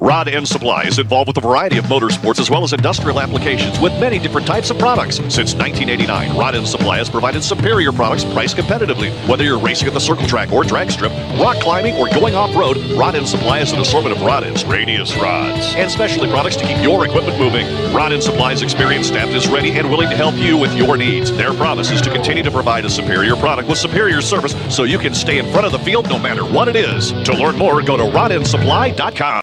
Rod 0.00 0.28
End 0.28 0.48
Supply 0.48 0.84
is 0.84 0.98
involved 0.98 1.28
with 1.28 1.36
a 1.36 1.42
variety 1.42 1.76
of 1.76 1.84
motorsports 1.84 2.40
as 2.40 2.48
well 2.48 2.64
as 2.64 2.72
industrial 2.72 3.20
applications 3.20 3.78
with 3.78 3.92
many 4.00 4.18
different 4.18 4.46
types 4.46 4.70
of 4.70 4.78
products. 4.78 5.16
Since 5.16 5.54
1989, 5.54 6.38
Rod 6.38 6.54
End 6.54 6.66
Supply 6.66 6.96
has 6.96 7.10
provided 7.10 7.44
superior 7.44 7.92
products 7.92 8.24
priced 8.24 8.56
competitively. 8.56 9.12
Whether 9.28 9.44
you're 9.44 9.58
racing 9.58 9.88
at 9.88 9.92
the 9.92 10.00
circle 10.00 10.26
track 10.26 10.52
or 10.52 10.64
drag 10.64 10.90
strip, 10.90 11.12
rock 11.38 11.58
climbing, 11.58 11.96
or 11.96 12.08
going 12.08 12.34
off 12.34 12.56
road, 12.56 12.78
Rod 12.96 13.14
End 13.14 13.28
Supply 13.28 13.58
has 13.58 13.72
an 13.72 13.80
assortment 13.80 14.16
of 14.16 14.22
rod 14.22 14.42
ends, 14.42 14.64
radius 14.64 15.14
rods, 15.16 15.74
and 15.74 15.90
specialty 15.90 16.30
products 16.30 16.56
to 16.56 16.66
keep 16.66 16.82
your 16.82 17.04
equipment 17.04 17.38
moving. 17.38 17.66
Rod 17.92 18.12
End 18.12 18.22
Supply's 18.22 18.62
experienced 18.62 19.10
staff 19.10 19.28
is 19.28 19.48
ready 19.48 19.72
and 19.72 19.90
willing 19.90 20.08
to 20.08 20.16
help 20.16 20.34
you 20.36 20.56
with 20.56 20.74
your 20.74 20.96
needs. 20.96 21.30
Their 21.30 21.52
promise 21.52 21.90
is 21.90 22.00
to 22.00 22.10
continue 22.10 22.42
to 22.42 22.50
provide 22.50 22.86
a 22.86 22.90
superior 22.90 23.36
product 23.36 23.68
with 23.68 23.76
superior 23.76 24.22
service 24.22 24.54
so 24.74 24.84
you 24.84 24.98
can 24.98 25.12
stay 25.12 25.36
in 25.36 25.52
front 25.52 25.66
of 25.66 25.72
the 25.72 25.78
field 25.80 26.08
no 26.08 26.18
matter 26.18 26.42
what 26.42 26.68
it 26.68 26.76
is. 26.76 27.12
To 27.12 27.34
learn 27.34 27.58
more, 27.58 27.82
go 27.82 27.98
to 27.98 28.04
rodendsupply.com. 28.04 29.42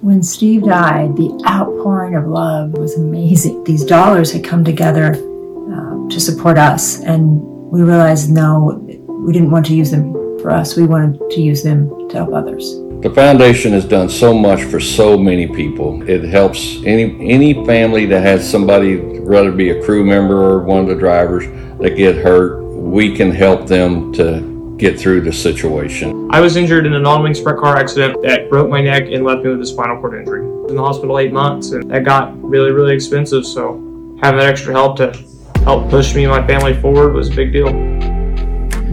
When 0.00 0.22
Steve 0.22 0.64
died, 0.64 1.16
the 1.16 1.30
outpouring 1.48 2.14
of 2.14 2.26
love 2.26 2.72
was 2.72 2.96
amazing. 2.96 3.64
These 3.64 3.84
dollars 3.84 4.32
had 4.32 4.44
come 4.44 4.64
together 4.64 5.14
uh, 5.14 6.08
to 6.08 6.20
support 6.20 6.58
us, 6.58 7.00
and 7.00 7.40
we 7.70 7.82
realized 7.82 8.30
no, 8.30 8.80
we 9.08 9.32
didn't 9.32 9.50
want 9.50 9.66
to 9.66 9.74
use 9.74 9.90
them 9.90 10.12
for 10.40 10.50
us. 10.50 10.76
We 10.76 10.86
wanted 10.86 11.30
to 11.30 11.40
use 11.40 11.62
them 11.62 12.08
to 12.08 12.16
help 12.16 12.32
others. 12.32 12.76
The 13.02 13.12
foundation 13.14 13.72
has 13.72 13.84
done 13.84 14.08
so 14.08 14.32
much 14.32 14.62
for 14.62 14.80
so 14.80 15.18
many 15.18 15.46
people. 15.46 16.08
It 16.08 16.24
helps 16.24 16.82
any 16.84 17.04
any 17.30 17.66
family 17.66 18.06
that 18.06 18.22
has 18.22 18.48
somebody, 18.48 18.98
whether 19.20 19.52
be 19.52 19.70
a 19.70 19.82
crew 19.82 20.04
member 20.04 20.36
or 20.36 20.64
one 20.64 20.80
of 20.80 20.86
the 20.86 20.94
drivers, 20.94 21.44
that 21.80 21.96
get 21.96 22.16
hurt. 22.16 22.62
We 22.64 23.14
can 23.14 23.30
help 23.30 23.66
them 23.66 24.12
to 24.14 24.55
get 24.78 25.00
through 25.00 25.22
the 25.22 25.32
situation. 25.32 26.28
I 26.30 26.40
was 26.40 26.56
injured 26.56 26.86
in 26.86 26.94
a 26.94 26.98
non-wing-sprint 26.98 27.58
car 27.58 27.76
accident 27.76 28.22
that 28.22 28.50
broke 28.50 28.68
my 28.68 28.82
neck 28.82 29.04
and 29.10 29.24
left 29.24 29.42
me 29.42 29.50
with 29.50 29.60
a 29.60 29.66
spinal 29.66 29.98
cord 30.00 30.18
injury. 30.18 30.44
In 30.68 30.76
the 30.76 30.82
hospital 30.82 31.18
eight 31.18 31.32
months, 31.32 31.70
and 31.70 31.90
that 31.90 32.04
got 32.04 32.36
really, 32.42 32.72
really 32.72 32.94
expensive. 32.94 33.46
So 33.46 34.18
having 34.20 34.40
that 34.40 34.48
extra 34.48 34.72
help 34.72 34.96
to 34.98 35.16
help 35.62 35.88
push 35.90 36.14
me 36.14 36.24
and 36.24 36.32
my 36.32 36.46
family 36.46 36.74
forward 36.80 37.14
was 37.14 37.30
a 37.30 37.34
big 37.34 37.52
deal. 37.52 37.68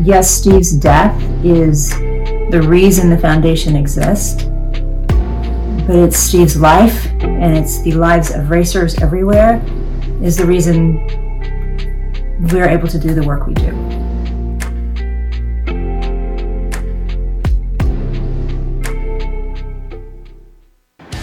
Yes, 0.04 0.30
Steve's 0.30 0.72
death 0.72 1.22
is 1.44 1.92
the 1.92 2.64
reason 2.66 3.10
the 3.10 3.18
foundation 3.18 3.76
exists, 3.76 4.44
but 4.44 5.96
it's 5.96 6.18
Steve's 6.18 6.60
life 6.60 7.06
and 7.22 7.58
it's 7.58 7.82
the 7.82 7.94
lives 7.94 8.32
of 8.32 8.50
racers 8.50 8.96
everywhere 9.00 9.62
is 10.22 10.38
the 10.38 10.46
reason 10.46 10.96
we're 12.52 12.70
able 12.70 12.88
to 12.88 13.00
do 13.00 13.14
the 13.14 13.24
work 13.24 13.48
we 13.48 13.54
do. 13.54 14.03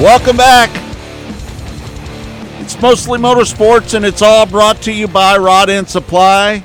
Welcome 0.00 0.38
back. 0.38 0.70
It's 2.62 2.80
mostly 2.80 3.18
motorsports, 3.18 3.92
and 3.92 4.02
it's 4.02 4.22
all 4.22 4.46
brought 4.46 4.80
to 4.84 4.92
you 4.92 5.06
by 5.06 5.36
Rod 5.36 5.68
End 5.68 5.90
Supply. 5.90 6.64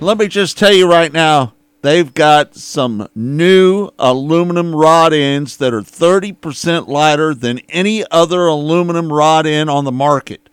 Let 0.00 0.18
me 0.18 0.28
just 0.28 0.58
tell 0.58 0.74
you 0.74 0.86
right 0.86 1.10
now, 1.10 1.54
they've 1.80 2.12
got 2.12 2.54
some 2.54 3.08
new 3.14 3.88
aluminum 3.98 4.74
rod 4.74 5.14
ends 5.14 5.56
that 5.56 5.72
are 5.72 5.80
30% 5.80 6.86
lighter 6.86 7.32
than 7.32 7.60
any 7.70 8.04
other 8.10 8.44
aluminum 8.44 9.10
rod 9.10 9.46
end 9.46 9.70
on 9.70 9.84
the 9.86 9.90
market. 9.90 10.50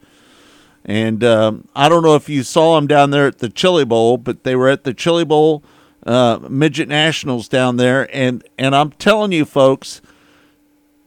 And 0.85 1.25
um, 1.25 1.67
I 1.75 1.89
don't 1.89 2.03
know 2.03 2.15
if 2.15 2.29
you 2.29 2.43
saw 2.43 2.77
them 2.77 2.87
down 2.87 3.09
there 3.09 3.27
at 3.27 3.39
the 3.39 3.49
Chili 3.49 3.83
Bowl, 3.83 4.15
but 4.15 4.45
they 4.45 4.55
were 4.55 4.69
at 4.69 4.85
the 4.85 4.93
Chili 4.93 5.25
Bowl 5.25 5.61
uh, 6.05 6.39
Midget 6.49 6.87
Nationals 6.87 7.49
down 7.49 7.75
there. 7.75 8.07
And, 8.15 8.45
and 8.57 8.73
I'm 8.73 8.91
telling 8.91 9.33
you, 9.33 9.43
folks, 9.43 10.01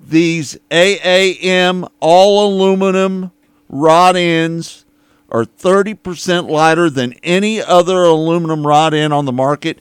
these 0.00 0.56
AAM 0.70 1.88
all 2.00 2.46
aluminum 2.48 3.32
rod 3.68 4.16
ends 4.16 4.84
are 5.30 5.44
30% 5.44 6.48
lighter 6.48 6.88
than 6.88 7.12
any 7.22 7.60
other 7.60 8.04
aluminum 8.04 8.66
rod 8.66 8.94
end 8.94 9.12
on 9.12 9.24
the 9.24 9.32
market 9.32 9.80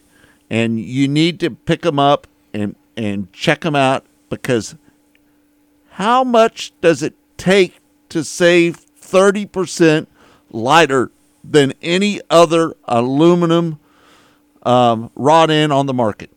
and 0.49 0.79
you 0.79 1.07
need 1.07 1.39
to 1.39 1.49
pick 1.49 1.81
them 1.81 1.99
up 1.99 2.27
and 2.53 2.75
and 2.97 3.31
check 3.33 3.61
them 3.61 3.75
out 3.75 4.05
because 4.29 4.75
how 5.91 6.23
much 6.23 6.73
does 6.81 7.03
it 7.03 7.13
take 7.37 7.79
to 8.09 8.23
save 8.23 8.85
30% 9.01 10.07
lighter 10.51 11.11
than 11.43 11.73
any 11.81 12.21
other 12.29 12.73
aluminum 12.85 13.79
um, 14.63 15.11
rod 15.15 15.51
end 15.51 15.71
on 15.71 15.85
the 15.85 15.93
market? 15.93 16.31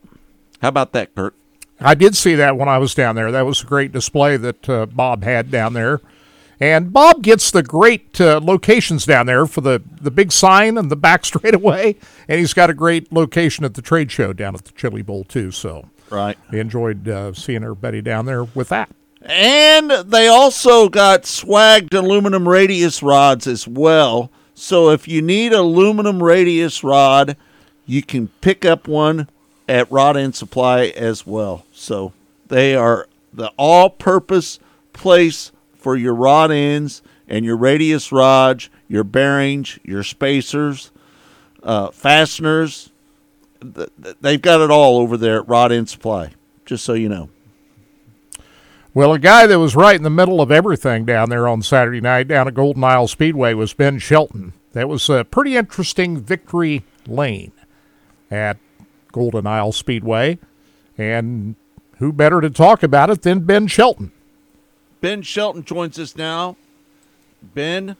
How 0.60 0.68
about 0.68 0.92
that 0.92 1.14
Kirk 1.14 1.34
I 1.80 1.94
did 1.94 2.16
see 2.16 2.34
that 2.34 2.56
when 2.56 2.68
I 2.68 2.78
was 2.78 2.94
down 2.94 3.14
there. 3.14 3.30
That 3.30 3.46
was 3.46 3.62
a 3.62 3.66
great 3.66 3.92
display 3.92 4.36
that 4.36 4.68
uh, 4.68 4.86
Bob 4.86 5.22
had 5.22 5.50
down 5.50 5.72
there. 5.72 6.00
And 6.60 6.92
Bob 6.92 7.22
gets 7.22 7.52
the 7.52 7.62
great 7.62 8.20
uh, 8.20 8.40
locations 8.42 9.06
down 9.06 9.26
there 9.26 9.46
for 9.46 9.60
the, 9.60 9.80
the 10.00 10.10
big 10.10 10.32
sign 10.32 10.76
and 10.76 10.90
the 10.90 10.96
back 10.96 11.24
straightaway. 11.24 11.96
And 12.26 12.40
he's 12.40 12.54
got 12.54 12.70
a 12.70 12.74
great 12.74 13.12
location 13.12 13.64
at 13.64 13.74
the 13.74 13.82
trade 13.82 14.10
show 14.10 14.32
down 14.32 14.54
at 14.54 14.64
the 14.64 14.72
Chili 14.72 15.02
Bowl, 15.02 15.24
too. 15.24 15.52
So 15.52 15.88
right. 16.10 16.36
I 16.50 16.56
enjoyed 16.56 17.08
uh, 17.08 17.32
seeing 17.32 17.62
everybody 17.62 18.02
down 18.02 18.26
there 18.26 18.44
with 18.44 18.70
that. 18.70 18.90
And 19.22 19.90
they 19.90 20.28
also 20.28 20.88
got 20.88 21.26
swaged 21.26 21.92
aluminum 21.94 22.48
radius 22.48 23.02
rods 23.02 23.46
as 23.46 23.68
well. 23.68 24.30
So 24.54 24.90
if 24.90 25.06
you 25.06 25.22
need 25.22 25.52
aluminum 25.52 26.22
radius 26.22 26.82
rod, 26.82 27.36
you 27.86 28.02
can 28.02 28.28
pick 28.40 28.64
up 28.64 28.88
one 28.88 29.28
at 29.68 29.90
Rod 29.92 30.16
End 30.16 30.34
Supply 30.34 30.86
as 30.96 31.26
well. 31.26 31.64
So 31.72 32.12
they 32.48 32.74
are 32.74 33.06
the 33.32 33.52
all-purpose 33.56 34.58
place 34.92 35.52
for 35.76 35.96
your 35.96 36.14
rod 36.14 36.50
ends 36.50 37.02
and 37.28 37.44
your 37.44 37.56
radius 37.56 38.10
rods, 38.10 38.70
your 38.88 39.04
bearings, 39.04 39.78
your 39.84 40.02
spacers, 40.02 40.90
uh, 41.62 41.90
fasteners. 41.90 42.90
They've 44.20 44.40
got 44.40 44.60
it 44.60 44.70
all 44.70 44.98
over 44.98 45.16
there 45.16 45.40
at 45.40 45.48
Rod 45.48 45.72
End 45.72 45.88
Supply. 45.88 46.32
Just 46.64 46.84
so 46.84 46.94
you 46.94 47.08
know. 47.08 47.30
Well, 48.94 49.12
a 49.12 49.18
guy 49.18 49.46
that 49.46 49.58
was 49.58 49.76
right 49.76 49.96
in 49.96 50.02
the 50.02 50.10
middle 50.10 50.40
of 50.40 50.50
everything 50.50 51.04
down 51.04 51.30
there 51.30 51.46
on 51.46 51.62
Saturday 51.62 52.00
night 52.00 52.28
down 52.28 52.48
at 52.48 52.54
Golden 52.54 52.82
Isle 52.82 53.08
Speedway 53.08 53.54
was 53.54 53.72
Ben 53.72 53.98
Shelton. 53.98 54.54
That 54.72 54.88
was 54.88 55.08
a 55.08 55.24
pretty 55.24 55.56
interesting 55.56 56.18
victory 56.18 56.84
lane 57.06 57.52
at 58.30 58.56
Golden 59.18 59.48
Isle 59.48 59.72
Speedway. 59.72 60.38
And 60.96 61.56
who 61.98 62.12
better 62.12 62.40
to 62.40 62.50
talk 62.50 62.84
about 62.84 63.10
it 63.10 63.22
than 63.22 63.40
Ben 63.40 63.66
Shelton? 63.66 64.12
Ben 65.00 65.22
Shelton 65.22 65.64
joins 65.64 65.98
us 65.98 66.14
now. 66.14 66.56
Ben, 67.42 67.96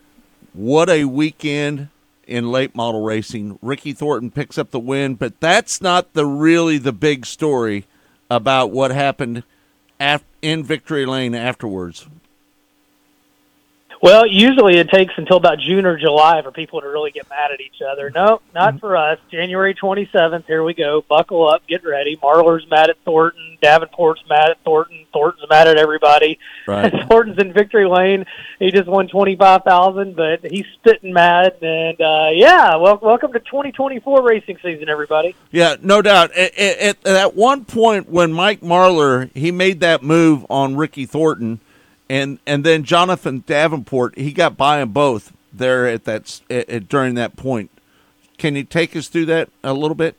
what 0.52 0.88
a 0.88 1.06
weekend 1.06 1.88
in 2.28 2.52
late 2.52 2.76
model 2.76 3.02
racing. 3.02 3.58
Ricky 3.62 3.92
Thornton 3.92 4.30
picks 4.30 4.58
up 4.58 4.70
the 4.70 4.78
win, 4.78 5.16
but 5.16 5.40
that's 5.40 5.80
not 5.80 6.12
the 6.12 6.24
really 6.24 6.78
the 6.78 6.92
big 6.92 7.26
story 7.26 7.84
about 8.30 8.70
what 8.70 8.92
happened 8.92 9.42
af- 9.98 10.24
in 10.40 10.62
victory 10.62 11.04
lane 11.04 11.34
afterwards. 11.34 12.06
Well, 14.00 14.26
usually 14.26 14.78
it 14.78 14.90
takes 14.90 15.12
until 15.16 15.38
about 15.38 15.58
June 15.58 15.84
or 15.84 15.98
July 15.98 16.40
for 16.42 16.52
people 16.52 16.80
to 16.80 16.88
really 16.88 17.10
get 17.10 17.28
mad 17.28 17.50
at 17.50 17.60
each 17.60 17.82
other. 17.82 18.10
No, 18.14 18.40
not 18.54 18.78
for 18.78 18.96
us. 18.96 19.18
January 19.30 19.74
27th, 19.74 20.46
here 20.46 20.62
we 20.62 20.72
go. 20.74 21.04
Buckle 21.08 21.48
up, 21.48 21.66
get 21.66 21.84
ready. 21.84 22.16
Marlar's 22.16 22.68
mad 22.70 22.90
at 22.90 22.96
Thornton. 23.04 23.58
Davenport's 23.60 24.22
mad 24.28 24.50
at 24.50 24.62
Thornton. 24.62 25.04
Thornton's 25.12 25.48
mad 25.50 25.66
at 25.66 25.78
everybody. 25.78 26.38
Right. 26.68 26.92
Thornton's 27.08 27.38
in 27.38 27.52
victory 27.52 27.88
lane. 27.88 28.24
He 28.60 28.70
just 28.70 28.86
won 28.86 29.08
25000 29.08 30.14
but 30.14 30.48
he's 30.48 30.66
spitting 30.74 31.12
mad. 31.12 31.56
And, 31.60 32.00
uh, 32.00 32.28
yeah, 32.32 32.76
well, 32.76 33.00
welcome 33.02 33.32
to 33.32 33.40
2024 33.40 34.22
racing 34.22 34.58
season, 34.62 34.88
everybody. 34.88 35.34
Yeah, 35.50 35.74
no 35.82 36.02
doubt. 36.02 36.30
At, 36.36 36.56
at, 36.56 37.06
at 37.06 37.34
one 37.34 37.64
point 37.64 38.08
when 38.08 38.32
Mike 38.32 38.60
Marlar, 38.60 39.34
he 39.36 39.50
made 39.50 39.80
that 39.80 40.04
move 40.04 40.46
on 40.48 40.76
Ricky 40.76 41.04
Thornton– 41.04 41.60
and 42.08 42.38
and 42.46 42.64
then 42.64 42.84
Jonathan 42.84 43.44
Davenport, 43.46 44.18
he 44.18 44.32
got 44.32 44.56
by 44.56 44.78
them 44.78 44.92
both 44.92 45.32
there 45.52 45.86
at 45.86 46.04
that 46.04 46.40
at, 46.50 46.88
during 46.88 47.14
that 47.14 47.36
point. 47.36 47.70
Can 48.38 48.54
you 48.56 48.64
take 48.64 48.94
us 48.96 49.08
through 49.08 49.26
that 49.26 49.50
a 49.62 49.72
little 49.72 49.94
bit? 49.94 50.16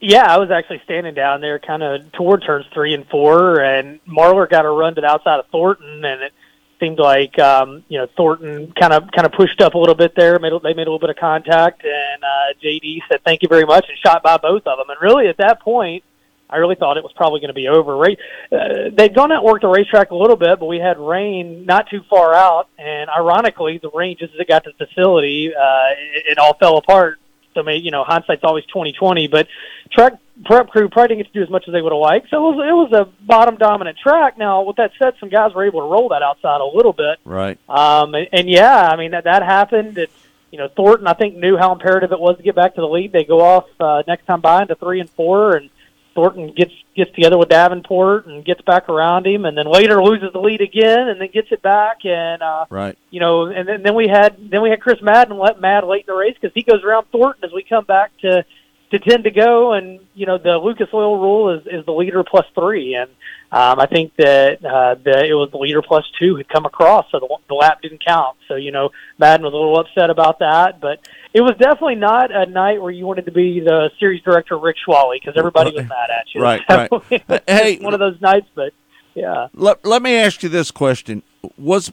Yeah, 0.00 0.26
I 0.26 0.38
was 0.38 0.50
actually 0.50 0.80
standing 0.84 1.14
down 1.14 1.40
there, 1.40 1.60
kind 1.60 1.82
of 1.82 2.10
toward 2.12 2.42
turns 2.42 2.66
three 2.74 2.92
and 2.92 3.06
four, 3.06 3.60
and 3.60 4.04
Marlar 4.04 4.50
got 4.50 4.64
a 4.64 4.68
run 4.68 4.96
to 4.96 5.00
the 5.00 5.06
outside 5.06 5.38
of 5.38 5.46
Thornton, 5.46 6.04
and 6.04 6.22
it 6.22 6.32
seemed 6.80 6.98
like 6.98 7.38
um, 7.38 7.84
you 7.88 7.98
know 7.98 8.08
Thornton 8.16 8.72
kind 8.72 8.92
of 8.92 9.10
kind 9.12 9.26
of 9.26 9.32
pushed 9.32 9.60
up 9.60 9.74
a 9.74 9.78
little 9.78 9.94
bit 9.94 10.14
there. 10.16 10.38
Made 10.38 10.52
they 10.62 10.74
made 10.74 10.88
a 10.88 10.90
little 10.90 10.98
bit 10.98 11.10
of 11.10 11.16
contact, 11.16 11.84
and 11.84 12.24
uh, 12.24 12.58
JD 12.62 13.02
said 13.08 13.22
thank 13.24 13.42
you 13.42 13.48
very 13.48 13.64
much 13.64 13.86
and 13.88 13.98
shot 13.98 14.22
by 14.22 14.36
both 14.36 14.66
of 14.66 14.78
them. 14.78 14.90
And 14.90 15.00
really, 15.00 15.28
at 15.28 15.36
that 15.36 15.60
point, 15.60 16.02
I 16.52 16.56
really 16.58 16.74
thought 16.76 16.96
it 16.96 17.04
was 17.04 17.12
probably 17.14 17.40
going 17.40 17.48
to 17.48 17.54
be 17.54 17.68
over. 17.68 17.96
Right, 17.96 18.18
uh, 18.52 18.90
they'd 18.96 19.14
gone 19.14 19.32
out 19.32 19.38
and 19.38 19.46
worked 19.46 19.62
the 19.62 19.68
racetrack 19.68 20.10
a 20.10 20.16
little 20.16 20.36
bit, 20.36 20.60
but 20.60 20.66
we 20.66 20.78
had 20.78 20.98
rain 20.98 21.64
not 21.66 21.88
too 21.90 22.02
far 22.10 22.34
out, 22.34 22.68
and 22.78 23.08
ironically, 23.10 23.78
the 23.82 23.90
rain 23.92 24.16
just 24.18 24.34
as 24.34 24.40
it 24.40 24.48
got 24.48 24.64
to 24.64 24.70
the 24.78 24.86
facility, 24.86 25.52
uh, 25.54 25.90
it, 26.14 26.32
it 26.32 26.38
all 26.38 26.54
fell 26.58 26.76
apart. 26.76 27.18
So, 27.54 27.62
maybe, 27.62 27.84
you 27.84 27.90
know, 27.90 28.02
hindsight's 28.02 28.44
always 28.44 28.64
twenty 28.64 28.92
twenty, 28.92 29.28
but 29.28 29.46
track 29.92 30.14
prep 30.46 30.70
crew 30.70 30.88
probably 30.88 31.08
didn't 31.08 31.26
get 31.26 31.32
to 31.34 31.38
do 31.40 31.42
as 31.42 31.50
much 31.50 31.64
as 31.68 31.72
they 31.72 31.82
would 31.82 31.92
have 31.92 32.00
liked. 32.00 32.30
So 32.30 32.38
it 32.38 32.56
was 32.56 32.66
it 32.66 32.72
was 32.72 32.92
a 32.92 33.26
bottom 33.26 33.56
dominant 33.56 33.98
track. 33.98 34.38
Now, 34.38 34.62
with 34.62 34.76
that 34.76 34.92
said, 34.98 35.14
some 35.20 35.28
guys 35.28 35.52
were 35.54 35.66
able 35.66 35.80
to 35.80 35.86
roll 35.86 36.08
that 36.08 36.22
outside 36.22 36.62
a 36.62 36.64
little 36.64 36.94
bit. 36.94 37.18
Right. 37.26 37.58
Um, 37.68 38.14
and, 38.14 38.28
and 38.32 38.48
yeah, 38.48 38.88
I 38.88 38.96
mean 38.96 39.10
that 39.10 39.24
that 39.24 39.42
happened. 39.42 39.98
It's 39.98 40.14
you 40.50 40.58
know 40.58 40.68
Thornton, 40.68 41.06
I 41.06 41.12
think, 41.12 41.36
knew 41.36 41.58
how 41.58 41.72
imperative 41.72 42.12
it 42.12 42.20
was 42.20 42.38
to 42.38 42.42
get 42.42 42.54
back 42.54 42.74
to 42.76 42.80
the 42.80 42.88
lead. 42.88 43.12
They 43.12 43.24
go 43.24 43.40
off 43.40 43.66
uh, 43.78 44.02
next 44.06 44.24
time 44.24 44.40
by 44.40 44.62
into 44.62 44.74
three 44.76 45.00
and 45.00 45.10
four, 45.10 45.54
and 45.56 45.68
Thornton 46.14 46.52
gets 46.54 46.72
gets 46.94 47.10
together 47.12 47.38
with 47.38 47.48
Davenport 47.48 48.26
and 48.26 48.44
gets 48.44 48.60
back 48.62 48.88
around 48.88 49.26
him, 49.26 49.44
and 49.44 49.56
then 49.56 49.66
later 49.66 50.02
loses 50.02 50.32
the 50.32 50.40
lead 50.40 50.60
again, 50.60 51.08
and 51.08 51.20
then 51.20 51.28
gets 51.32 51.48
it 51.50 51.62
back, 51.62 52.04
and 52.04 52.42
uh, 52.42 52.66
right, 52.70 52.98
you 53.10 53.20
know, 53.20 53.46
and 53.46 53.68
then, 53.68 53.82
then 53.82 53.94
we 53.94 54.08
had 54.08 54.36
then 54.50 54.62
we 54.62 54.70
had 54.70 54.80
Chris 54.80 55.00
Madden 55.02 55.38
let 55.38 55.60
Mad 55.60 55.84
late 55.84 56.04
in 56.08 56.14
the 56.14 56.18
race 56.18 56.36
because 56.40 56.54
he 56.54 56.62
goes 56.62 56.82
around 56.84 57.06
Thornton 57.12 57.44
as 57.44 57.52
we 57.52 57.62
come 57.62 57.84
back 57.84 58.12
to 58.18 58.44
to 58.92 58.98
ten 58.98 59.22
to 59.24 59.30
go, 59.30 59.72
and 59.72 60.00
you 60.14 60.26
know 60.26 60.38
the 60.38 60.56
Lucas 60.58 60.88
Oil 60.94 61.18
rule 61.18 61.50
is 61.58 61.66
is 61.66 61.84
the 61.84 61.92
leader 61.92 62.22
plus 62.22 62.46
three, 62.54 62.94
and 62.94 63.10
um, 63.50 63.80
I 63.80 63.86
think 63.86 64.14
that 64.16 64.64
uh, 64.64 64.94
that 65.04 65.26
it 65.26 65.34
was 65.34 65.50
the 65.50 65.58
leader 65.58 65.82
plus 65.82 66.04
two 66.18 66.36
had 66.36 66.48
come 66.48 66.64
across, 66.64 67.06
so 67.10 67.18
the, 67.18 67.36
the 67.48 67.54
lap 67.54 67.82
didn't 67.82 68.04
count. 68.04 68.36
So 68.48 68.54
you 68.54 68.70
know 68.70 68.90
Madden 69.18 69.44
was 69.44 69.52
a 69.52 69.56
little 69.56 69.78
upset 69.80 70.10
about 70.10 70.38
that, 70.38 70.80
but 70.80 71.00
it 71.34 71.40
was 71.40 71.56
definitely 71.58 71.96
not 71.96 72.30
a 72.34 72.46
night 72.46 72.80
where 72.80 72.90
you 72.90 73.06
wanted 73.06 73.24
to 73.26 73.32
be 73.32 73.60
the 73.60 73.90
series 73.98 74.22
director 74.22 74.58
Rick 74.58 74.76
Schwallie 74.86 75.20
because 75.20 75.34
everybody 75.36 75.72
was 75.72 75.88
mad 75.88 76.10
at 76.10 76.26
you. 76.34 76.42
Right, 76.42 76.62
So 76.70 77.02
right. 77.28 77.42
Hey, 77.48 77.78
one 77.78 77.94
of 77.94 78.00
those 78.00 78.20
nights, 78.20 78.46
but 78.54 78.72
yeah. 79.14 79.48
Let, 79.54 79.84
let 79.84 80.02
me 80.02 80.16
ask 80.16 80.42
you 80.42 80.48
this 80.48 80.70
question: 80.70 81.22
Was 81.56 81.92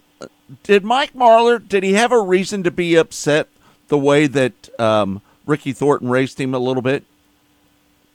did 0.64 0.84
Mike 0.84 1.14
Marlar 1.14 1.66
did 1.66 1.84
he 1.84 1.94
have 1.94 2.12
a 2.12 2.22
reason 2.22 2.64
to 2.64 2.72
be 2.72 2.96
upset 2.96 3.48
the 3.88 3.98
way 3.98 4.28
that 4.28 4.80
um, 4.80 5.22
Ricky 5.50 5.74
Thornton 5.74 6.10
raced 6.10 6.40
him 6.40 6.54
a 6.54 6.60
little 6.60 6.84
bit? 6.84 7.04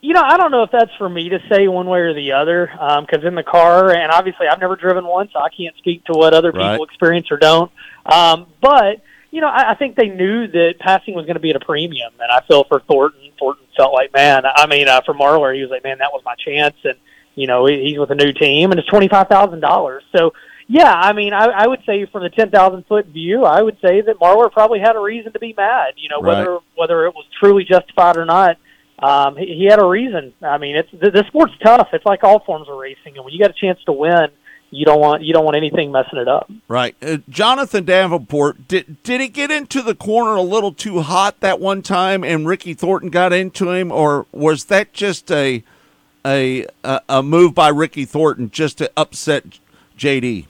You 0.01 0.13
know, 0.13 0.21
I 0.23 0.37
don't 0.37 0.51
know 0.51 0.63
if 0.63 0.71
that's 0.71 0.93
for 0.97 1.09
me 1.09 1.29
to 1.29 1.39
say 1.49 1.67
one 1.67 1.87
way 1.87 1.99
or 1.99 2.13
the 2.13 2.31
other, 2.31 2.69
because 3.01 3.25
in 3.25 3.35
the 3.35 3.43
car, 3.43 3.91
and 3.91 4.11
obviously 4.11 4.47
I've 4.47 4.59
never 4.59 4.75
driven 4.75 5.05
one, 5.05 5.29
so 5.33 5.39
I 5.39 5.49
can't 5.49 5.75
speak 5.77 6.05
to 6.05 6.13
what 6.13 6.33
other 6.33 6.51
Right. 6.51 6.71
people 6.73 6.85
experience 6.85 7.31
or 7.31 7.37
don't. 7.37 7.71
Um, 8.05 8.45
but 8.61 9.01
you 9.31 9.41
know, 9.41 9.47
I, 9.49 9.71
I 9.71 9.75
think 9.75 9.95
they 9.97 10.07
knew 10.07 10.47
that 10.47 10.75
passing 10.79 11.13
was 11.13 11.25
going 11.25 11.33
to 11.35 11.41
be 11.41 11.49
at 11.49 11.55
a 11.57 11.59
premium, 11.65 12.13
and 12.21 12.31
I 12.31 12.39
feel 12.47 12.63
for 12.63 12.79
Thornton. 12.81 13.19
Thornton 13.37 13.65
felt 13.75 13.93
like, 13.93 14.13
man, 14.13 14.43
I 14.45 14.65
mean, 14.67 14.87
uh, 14.87 15.01
for 15.05 15.13
Marlar, 15.13 15.53
he 15.53 15.61
was 15.61 15.69
like, 15.71 15.83
man, 15.83 15.97
that 15.97 16.13
was 16.13 16.21
my 16.23 16.35
chance, 16.35 16.75
and 16.85 16.95
you 17.33 17.47
know, 17.47 17.65
he- 17.65 17.83
he's 17.89 17.97
with 17.99 18.11
a 18.11 18.15
new 18.15 18.31
team, 18.31 18.71
and 18.71 18.79
it's 18.79 18.87
twenty 18.87 19.07
five 19.09 19.27
thousand 19.27 19.59
dollars. 19.59 20.03
So, 20.15 20.33
yeah, 20.67 20.91
I 20.93 21.13
mean, 21.13 21.33
I, 21.33 21.45
I 21.45 21.67
would 21.67 21.81
say 21.85 22.05
from 22.05 22.23
the 22.23 22.29
ten 22.29 22.49
thousand 22.49 22.85
foot 22.87 23.05
view, 23.07 23.43
I 23.43 23.61
would 23.61 23.77
say 23.81 24.01
that 24.01 24.19
Marlar 24.19 24.51
probably 24.51 24.79
had 24.79 24.95
a 24.95 24.99
reason 24.99 25.33
to 25.33 25.39
be 25.39 25.53
mad. 25.55 25.93
You 25.97 26.09
know, 26.09 26.21
Right. 26.21 26.37
whether 26.39 26.59
whether 26.75 27.05
it 27.05 27.13
was 27.13 27.25
truly 27.39 27.63
justified 27.63 28.17
or 28.17 28.25
not, 28.25 28.57
um, 28.99 29.37
he, 29.37 29.45
he 29.59 29.65
had 29.65 29.79
a 29.81 29.85
reason. 29.85 30.33
I 30.41 30.57
mean, 30.57 30.75
it's 30.75 30.89
the, 30.91 31.11
the 31.11 31.23
sport's 31.27 31.53
tough. 31.63 31.89
It's 31.93 32.05
like 32.05 32.23
all 32.23 32.39
forms 32.39 32.67
of 32.69 32.77
racing, 32.77 33.15
and 33.15 33.23
when 33.23 33.33
you 33.33 33.39
got 33.39 33.51
a 33.51 33.59
chance 33.59 33.79
to 33.85 33.91
win, 33.91 34.27
you 34.71 34.85
don't 34.85 34.99
want 34.99 35.21
you 35.23 35.33
don't 35.33 35.45
want 35.45 35.55
anything 35.55 35.91
messing 35.91 36.17
it 36.19 36.27
up. 36.27 36.49
Right. 36.67 36.95
Uh, 37.01 37.17
Jonathan 37.29 37.85
Davenport, 37.85 38.67
did 38.67 39.01
did 39.03 39.21
he 39.21 39.27
get 39.27 39.51
into 39.51 39.81
the 39.81 39.93
corner 39.95 40.35
a 40.35 40.41
little 40.41 40.73
too 40.73 41.01
hot 41.01 41.39
that 41.41 41.59
one 41.59 41.81
time 41.83 42.23
and 42.23 42.47
Ricky 42.47 42.73
Thornton 42.73 43.09
got 43.11 43.31
into 43.31 43.69
him 43.71 43.91
or 43.91 44.25
was 44.31 44.65
that 44.65 44.93
just 44.93 45.31
a 45.31 45.63
a, 46.25 46.65
a 47.07 47.21
move 47.21 47.53
by 47.53 47.67
Ricky 47.69 48.03
Thornton 48.03 48.49
just 48.49 48.79
to 48.79 48.91
upset 48.97 49.59
JD? 49.97 50.47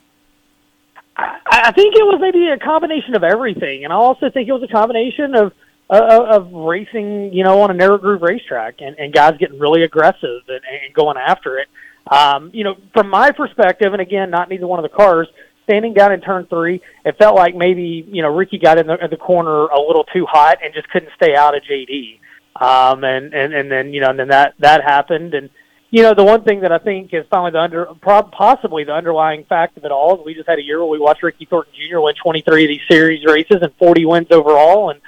I, 1.17 1.39
I 1.65 1.71
think 1.71 1.95
it 1.95 2.03
was 2.03 2.19
maybe 2.19 2.47
a 2.47 2.57
combination 2.57 3.15
of 3.15 3.23
everything, 3.23 3.83
and 3.83 3.93
I 3.93 3.95
also 3.95 4.29
think 4.29 4.47
it 4.47 4.53
was 4.53 4.63
a 4.63 4.71
combination 4.71 5.35
of 5.35 5.53
uh, 5.89 6.25
of 6.29 6.51
racing, 6.51 7.31
you 7.31 7.43
know, 7.43 7.61
on 7.61 7.69
a 7.69 7.73
narrow 7.73 7.97
groove 7.97 8.21
racetrack, 8.21 8.81
and, 8.81 8.97
and 8.97 9.13
guys 9.13 9.37
getting 9.39 9.59
really 9.59 9.83
aggressive 9.83 10.41
and, 10.47 10.61
and 10.65 10.93
going 10.93 11.17
after 11.17 11.59
it. 11.59 11.67
Um, 12.11 12.51
you 12.53 12.63
know, 12.63 12.75
from 12.93 13.09
my 13.09 13.31
perspective, 13.31 13.93
and 13.93 14.01
again, 14.01 14.29
not 14.29 14.49
neither 14.49 14.67
one 14.67 14.83
of 14.83 14.89
the 14.89 14.95
cars. 14.95 15.27
Standing 15.63 15.95
down 15.95 16.11
in 16.11 16.21
turn 16.21 16.45
three, 16.45 16.79
it 17.05 17.17
felt 17.17 17.35
like 17.35 17.55
maybe 17.55 18.07
you 18.07 18.21
know 18.21 18.29
Ricky 18.29 18.59
got 18.59 18.77
in 18.77 18.85
the, 18.85 19.03
in 19.03 19.09
the 19.09 19.17
corner 19.17 19.65
a 19.65 19.79
little 19.79 20.03
too 20.03 20.25
hot 20.27 20.59
and 20.63 20.71
just 20.75 20.87
couldn't 20.89 21.11
stay 21.15 21.35
out 21.35 21.55
of 21.55 21.63
JD. 21.63 22.19
Um, 22.55 23.03
and 23.03 23.33
and 23.33 23.51
and 23.51 23.71
then 23.71 23.91
you 23.91 23.99
know, 23.99 24.09
and 24.11 24.19
then 24.19 24.27
that 24.27 24.53
that 24.59 24.83
happened, 24.83 25.33
and 25.33 25.49
you 25.95 26.01
know, 26.01 26.13
the 26.13 26.25
one 26.25 26.43
thing 26.43 26.59
that 26.59 26.73
I 26.73 26.77
think 26.77 27.13
is 27.13 27.25
finally 27.29 27.51
the 27.51 27.61
under, 27.61 27.85
possibly 28.03 28.83
the 28.83 28.91
underlying 28.91 29.45
fact 29.45 29.77
of 29.77 29.85
it 29.85 29.93
all 29.93 30.19
is 30.19 30.25
we 30.25 30.33
just 30.33 30.45
had 30.45 30.59
a 30.59 30.61
year 30.61 30.79
where 30.79 30.89
we 30.89 30.99
watched 30.99 31.23
Ricky 31.23 31.45
Thornton 31.45 31.73
Jr. 31.73 32.01
win 32.01 32.15
23 32.21 32.65
of 32.65 32.67
these 32.67 32.81
series 32.91 33.23
races 33.23 33.59
and 33.61 33.73
40 33.79 34.03
wins 34.03 34.27
overall. 34.29 34.89
And 34.89 34.99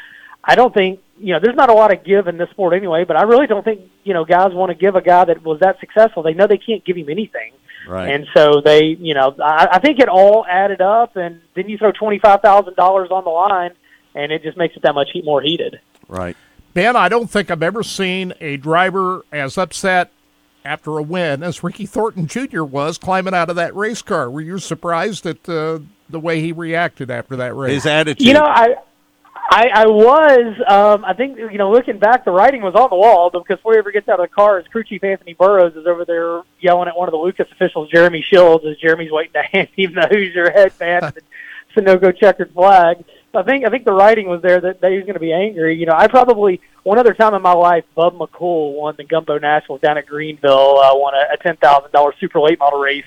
I 0.45 0.55
don't 0.55 0.73
think, 0.73 1.01
you 1.17 1.33
know, 1.33 1.41
there's 1.41 1.57
not 1.57 1.69
a 1.69 1.73
lot 1.73 1.93
of 1.93 2.05
give 2.05 2.29
in 2.29 2.37
this 2.37 2.49
sport 2.51 2.73
anyway, 2.73 3.03
but 3.03 3.17
I 3.17 3.23
really 3.23 3.47
don't 3.47 3.65
think, 3.65 3.81
you 4.05 4.13
know, 4.13 4.23
guys 4.23 4.53
want 4.53 4.69
to 4.69 4.75
give 4.75 4.95
a 4.95 5.01
guy 5.01 5.25
that 5.25 5.43
was 5.43 5.59
that 5.59 5.77
successful. 5.81 6.23
They 6.23 6.33
know 6.33 6.47
they 6.47 6.57
can't 6.57 6.85
give 6.85 6.95
him 6.95 7.09
anything. 7.09 7.51
Right. 7.85 8.09
And 8.09 8.25
so 8.33 8.61
they, 8.63 8.85
you 8.85 9.13
know, 9.13 9.35
I, 9.43 9.67
I 9.73 9.79
think 9.79 9.99
it 9.99 10.07
all 10.07 10.45
added 10.49 10.79
up, 10.79 11.17
and 11.17 11.41
then 11.53 11.67
you 11.67 11.77
throw 11.77 11.91
twenty 11.91 12.19
five 12.19 12.41
thousand 12.41 12.75
dollars 12.75 13.09
on 13.11 13.25
the 13.25 13.29
line, 13.29 13.71
and 14.15 14.31
it 14.31 14.41
just 14.41 14.57
makes 14.57 14.77
it 14.77 14.83
that 14.83 14.95
much 14.95 15.09
heat 15.11 15.25
more 15.25 15.41
heated. 15.41 15.81
Right. 16.07 16.37
Ben, 16.73 16.95
I 16.95 17.09
don't 17.09 17.29
think 17.29 17.51
I've 17.51 17.63
ever 17.63 17.83
seen 17.83 18.33
a 18.39 18.57
driver 18.57 19.25
as 19.31 19.57
upset 19.57 20.11
after 20.67 20.97
a 20.97 21.01
win 21.01 21.43
as 21.43 21.63
Ricky 21.63 21.85
Thornton 21.85 22.27
Jr. 22.27 22.63
was 22.63 22.97
climbing 22.97 23.33
out 23.33 23.49
of 23.49 23.55
that 23.55 23.73
race 23.75 24.01
car. 24.01 24.29
Were 24.29 24.41
you 24.41 24.59
surprised 24.59 25.25
at 25.25 25.47
uh, 25.47 25.79
the 26.09 26.19
way 26.19 26.41
he 26.41 26.51
reacted 26.51 27.09
after 27.09 27.37
that 27.37 27.55
race? 27.55 27.73
His 27.73 27.85
attitude. 27.85 28.27
You 28.27 28.33
know, 28.33 28.43
I, 28.43 28.75
I, 29.49 29.69
I 29.73 29.85
was. 29.87 30.55
Um, 30.67 31.05
I 31.05 31.13
think 31.13 31.37
you 31.37 31.57
know, 31.57 31.71
looking 31.71 31.99
back, 31.99 32.25
the 32.25 32.31
writing 32.31 32.61
was 32.61 32.75
on 32.75 32.89
the 32.89 32.97
wall 32.97 33.29
because 33.29 33.57
before 33.57 33.73
he 33.73 33.79
ever 33.79 33.91
gets 33.91 34.09
out 34.09 34.19
of 34.19 34.29
the 34.29 34.35
car, 34.35 34.57
his 34.57 34.67
crew 34.67 34.83
chief 34.83 35.03
Anthony 35.03 35.33
Burrows 35.33 35.75
is 35.75 35.87
over 35.87 36.03
there 36.03 36.41
yelling 36.59 36.89
at 36.89 36.97
one 36.97 37.07
of 37.07 37.13
the 37.13 37.17
Lucas 37.17 37.47
officials, 37.51 37.89
Jeremy 37.89 38.21
Shields, 38.21 38.65
as 38.65 38.77
Jeremy's 38.77 39.11
waiting 39.11 39.33
to 39.33 39.43
hand 39.43 39.69
him 39.73 39.93
the 39.93 40.07
Hoosier 40.07 40.51
headband 40.51 41.05
and 41.05 41.13
the 41.15 41.81
Sunoco 41.81 42.15
checkered 42.15 42.51
flag. 42.51 43.05
I 43.33 43.43
think 43.43 43.65
I 43.65 43.69
think 43.69 43.85
the 43.85 43.93
writing 43.93 44.27
was 44.27 44.41
there 44.41 44.59
that, 44.59 44.81
that 44.81 44.91
he 44.91 44.97
was 44.97 45.05
going 45.05 45.15
to 45.15 45.19
be 45.19 45.33
angry. 45.33 45.75
You 45.75 45.85
know, 45.85 45.93
I 45.95 46.07
probably 46.07 46.61
one 46.83 46.97
other 46.97 47.13
time 47.13 47.33
in 47.33 47.41
my 47.41 47.53
life, 47.53 47.83
Bub 47.95 48.17
McCool 48.17 48.73
won 48.73 48.95
the 48.97 49.03
Gumbo 49.03 49.37
Nationals 49.37 49.81
down 49.81 49.97
at 49.97 50.07
Greenville, 50.07 50.79
uh, 50.79 50.91
won 50.93 51.13
a, 51.13 51.33
a 51.33 51.37
ten 51.37 51.57
thousand 51.57 51.91
dollar 51.91 52.13
super 52.19 52.39
late 52.39 52.59
model 52.59 52.79
race 52.79 53.05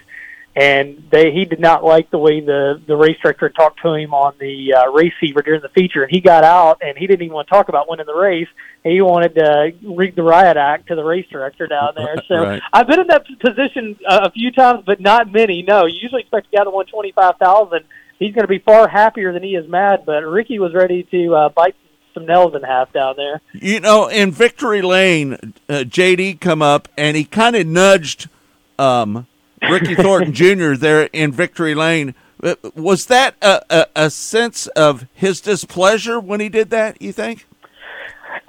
and 0.57 1.05
they 1.13 1.31
he 1.31 1.45
did 1.45 1.61
not 1.61 1.85
like 1.85 2.11
the 2.11 2.19
way 2.19 2.41
the 2.41 2.81
the 2.87 2.97
race 2.97 3.17
director 3.23 3.49
talked 3.49 3.81
to 3.83 3.95
him 3.95 4.13
on 4.13 4.35
the 4.41 4.75
uh, 4.75 4.91
race 4.91 5.13
fever 5.21 5.43
during 5.43 5.61
the 5.61 5.69
feature, 5.69 6.03
and 6.03 6.11
he 6.11 6.21
got 6.21 6.43
out 6.43 6.79
and 6.83 6.99
he 6.99 7.07
didn't 7.07 7.23
even 7.23 7.35
want 7.35 7.47
to 7.47 7.55
talk 7.55 7.69
about 7.69 7.89
winning 7.89 8.07
the 8.07 8.15
race. 8.15 8.49
He 8.83 9.01
wanted 9.01 9.35
to 9.37 9.73
read 9.83 10.17
the 10.17 10.23
riot 10.23 10.57
act 10.57 10.89
to 10.89 10.97
the 10.97 11.05
race 11.05 11.27
director 11.31 11.67
down 11.67 11.93
there. 11.97 12.17
So 12.27 12.35
Right. 12.35 12.63
I've 12.73 12.87
been 12.89 13.01
in 13.01 13.07
that 13.09 13.27
position 13.41 13.97
uh, 14.09 14.21
a 14.25 14.31
few 14.33 14.51
times, 14.51 14.83
but 14.85 15.01
not 15.01 15.31
many. 15.31 15.63
No, 15.63 15.87
you 15.87 15.99
usually 16.01 16.23
expect 16.23 16.49
a 16.53 16.57
guy 16.57 16.65
to 16.65 16.71
win 16.71 16.87
twenty 16.87 17.13
five 17.13 17.37
thousand. 17.37 17.85
He's 18.21 18.33
going 18.35 18.45
to 18.45 18.49
be 18.49 18.59
far 18.61 18.87
happier 18.87 19.33
than 19.33 19.43
he 19.43 19.57
is 19.57 19.69
mad. 19.69 20.05
But 20.07 20.21
Ricky 20.21 20.61
was 20.61 20.73
ready 20.75 21.03
to 21.11 21.35
uh, 21.35 21.49
bite 21.49 21.75
some 22.15 22.27
nails 22.27 22.55
in 22.55 22.63
half 22.63 22.93
down 22.93 23.15
there. 23.17 23.41
You 23.53 23.81
know, 23.81 24.09
in 24.09 24.31
Victory 24.31 24.83
Lane, 24.83 25.55
uh, 25.69 25.85
JD 25.87 26.41
come 26.41 26.63
up 26.63 26.89
and 26.97 27.17
he 27.17 27.25
kind 27.25 27.57
of 27.57 27.67
nudged 27.67 28.29
um, 28.79 29.27
Ricky 29.69 29.95
Thornton 29.97 30.33
Jr. 30.33 30.75
there 30.75 31.05
in 31.13 31.33
Victory 31.33 31.75
Lane. 31.75 32.15
Uh, 32.43 32.55
Was 32.75 33.07
that 33.07 33.37
a, 33.43 33.63
a, 33.71 33.87
a 33.97 34.11
sense 34.11 34.67
of 34.69 35.07
his 35.15 35.41
displeasure 35.41 36.21
when 36.21 36.41
he 36.41 36.49
did 36.49 36.71
that? 36.71 37.01
You 37.01 37.13
think? 37.13 37.47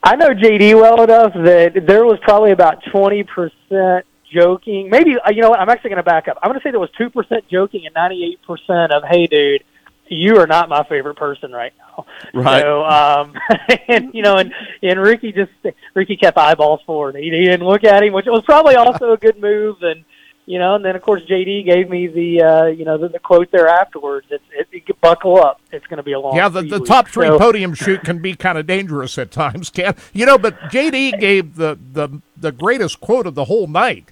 I 0.04 0.16
know 0.16 0.30
JD 0.30 0.76
well 0.76 1.04
enough 1.04 1.34
that 1.34 1.84
there 1.88 2.06
was 2.06 2.18
probably 2.24 2.52
about 2.52 2.82
twenty 2.92 3.24
percent 3.24 4.06
joking. 4.34 4.90
Maybe 4.90 5.18
uh, 5.18 5.32
you 5.32 5.42
know 5.42 5.50
what? 5.50 5.60
I'm 5.60 5.70
actually 5.70 5.92
going 5.92 5.98
to 5.98 6.04
back 6.04 6.28
up. 6.28 6.38
I'm 6.42 6.50
going 6.50 6.60
to 6.60 6.64
say 6.64 6.72
there 6.72 6.80
was 6.80 6.92
two 6.98 7.10
percent 7.10 7.48
joking 7.50 7.86
and 7.86 7.94
ninety 7.96 8.24
eight 8.24 8.40
percent 8.44 8.92
of 8.92 9.04
hey, 9.04 9.28
dude, 9.28 9.64
you 10.12 10.38
are 10.38 10.48
not 10.48 10.70
my 10.70 10.84
favorite 10.84 11.16
person 11.16 11.52
right 11.52 11.74
now. 11.78 12.06
Right. 12.34 12.62
So, 12.62 12.84
um, 12.86 13.34
and 13.88 14.14
you 14.14 14.22
know, 14.22 14.38
and 14.38 14.54
and 14.82 15.00
Ricky 15.00 15.32
just 15.32 15.52
Ricky 15.94 16.18
kept 16.18 16.38
eyeballs 16.38 16.82
forward. 16.86 17.16
He, 17.16 17.24
he 17.24 17.46
didn't 17.46 17.66
look 17.66 17.84
at 17.84 18.04
him, 18.04 18.14
which 18.14 18.26
was 18.26 18.44
probably 18.44 18.76
also 18.76 19.14
a 19.14 19.18
good 19.18 19.40
move. 19.40 19.78
And 19.82 20.04
you 20.46 20.60
know, 20.60 20.76
and 20.76 20.84
then 20.84 20.96
of 20.96 21.02
course 21.02 21.22
JD 21.24 21.66
gave 21.66 21.90
me 21.90 22.08
the 22.08 22.42
uh, 22.44 22.66
you 22.66 22.86
know 22.86 22.98
the, 22.98 23.10
the 23.10 23.20
quote 23.20 23.52
there 23.52 23.68
afterwards. 23.68 24.28
It's 24.30 24.44
it, 24.52 24.68
it, 24.72 25.02
buckle 25.02 25.38
up. 25.38 25.62
It's 25.72 25.86
going 25.88 25.98
to 25.98 26.04
be 26.04 26.14
a 26.14 26.20
long. 26.20 26.36
Yeah, 26.36 26.50
the, 26.50 26.62
the 26.62 26.80
top 26.80 27.08
three 27.08 27.28
So- 27.28 27.40
podium 27.40 27.74
shoot 27.74 28.04
can 28.04 28.22
be 28.22 28.36
kind 28.36 28.58
of 28.58 28.68
dangerous 28.68 29.18
at 29.18 29.32
times, 29.32 29.70
can 29.70 29.96
you 30.14 30.26
know? 30.26 30.38
But 30.38 30.60
JD 30.72 31.20
gave 31.20 31.56
the 31.56 31.78
the 31.92 32.22
the 32.36 32.52
greatest 32.52 33.00
quote 33.00 33.28
of 33.28 33.36
the 33.36 33.46
whole 33.46 33.68
night 33.68 34.12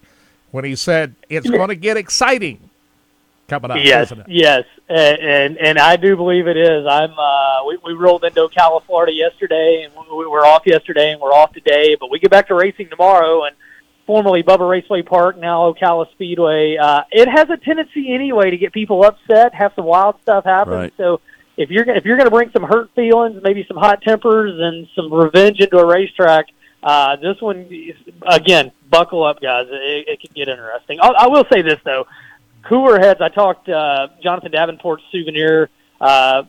when 0.52 0.66
he 0.66 0.76
said, 0.76 1.16
"It's 1.30 1.50
going 1.50 1.70
to 1.70 1.76
get 1.76 1.98
exciting 1.98 2.70
coming 3.48 3.72
up." 3.72 3.78
Yes, 3.82 4.08
isn't 4.08 4.20
it? 4.22 4.26
yes, 4.30 4.64
and, 4.88 5.20
and 5.20 5.58
and 5.58 5.80
I 5.80 5.96
do 5.96 6.16
believe 6.16 6.48
it 6.48 6.58
is. 6.58 6.86
I'm. 6.88 7.12
Uh, 7.18 7.66
we 7.68 7.78
we 7.84 7.94
rolled 7.94 8.24
into 8.24 8.42
Ocala, 8.48 8.84
Florida 8.86 9.12
yesterday, 9.14 9.84
and 9.86 9.94
we, 10.10 10.18
we 10.18 10.28
were 10.28 10.46
off 10.46 10.64
yesterday, 10.66 11.12
and 11.12 11.22
we're 11.22 11.34
off 11.34 11.54
today. 11.54 11.96
But 12.00 12.10
we 12.10 12.20
get 12.20 12.32
back 12.32 12.48
to 12.48 12.56
racing 12.56 12.90
tomorrow, 12.90 13.46
and 13.46 13.56
formerly 14.06 14.42
Bubba 14.44 14.68
Raceway 14.68 15.04
Park, 15.04 15.38
now 15.38 15.72
Ocala 15.72 16.10
Speedway. 16.12 16.78
Uh, 16.78 17.04
it 17.12 17.28
has 17.28 17.50
a 17.50 17.58
tendency 17.58 18.14
anyway 18.14 18.50
to 18.50 18.58
get 18.58 18.74
people 18.74 19.04
upset, 19.04 19.54
have 19.54 19.72
some 19.76 19.86
wild 19.86 20.16
stuff 20.24 20.46
happen. 20.46 20.74
Right. 20.74 20.94
So 20.98 21.22
if 21.58 21.70
you're 21.70 21.84
gonna- 21.86 21.98
if 22.00 22.06
you're 22.06 22.18
going 22.18 22.26
to 22.26 22.32
bring 22.32 22.50
some 22.52 22.64
hurt 22.64 22.90
feelings, 22.96 23.40
maybe 23.44 23.66
some 23.68 23.78
hot 23.78 24.02
tempers, 24.02 24.58
and 24.60 24.88
some 24.96 25.14
revenge 25.14 25.60
into 25.60 25.78
a 25.78 25.86
racetrack. 25.86 26.48
Uh, 26.82 27.18
this 27.18 27.40
one, 27.42 27.68
again, 28.26 28.72
buckle 28.90 29.24
up, 29.24 29.42
guys. 29.42 29.68
It, 29.70 30.08
it 30.08 30.22
could 30.22 30.34
get 30.34 30.50
interesting. 30.50 31.00
I, 31.02 31.10
I 31.10 31.28
will 31.28 31.46
say 31.52 31.62
this 31.62 31.80
though, 31.84 32.08
cooler 32.64 33.00
heads. 33.00 33.22
I 33.22 33.30
talked 33.30 33.70
uh, 33.70 34.08
Jonathan 34.22 34.52
Davenport's 34.52 35.04
souvenir 35.12 35.70
uh, 36.02 36.44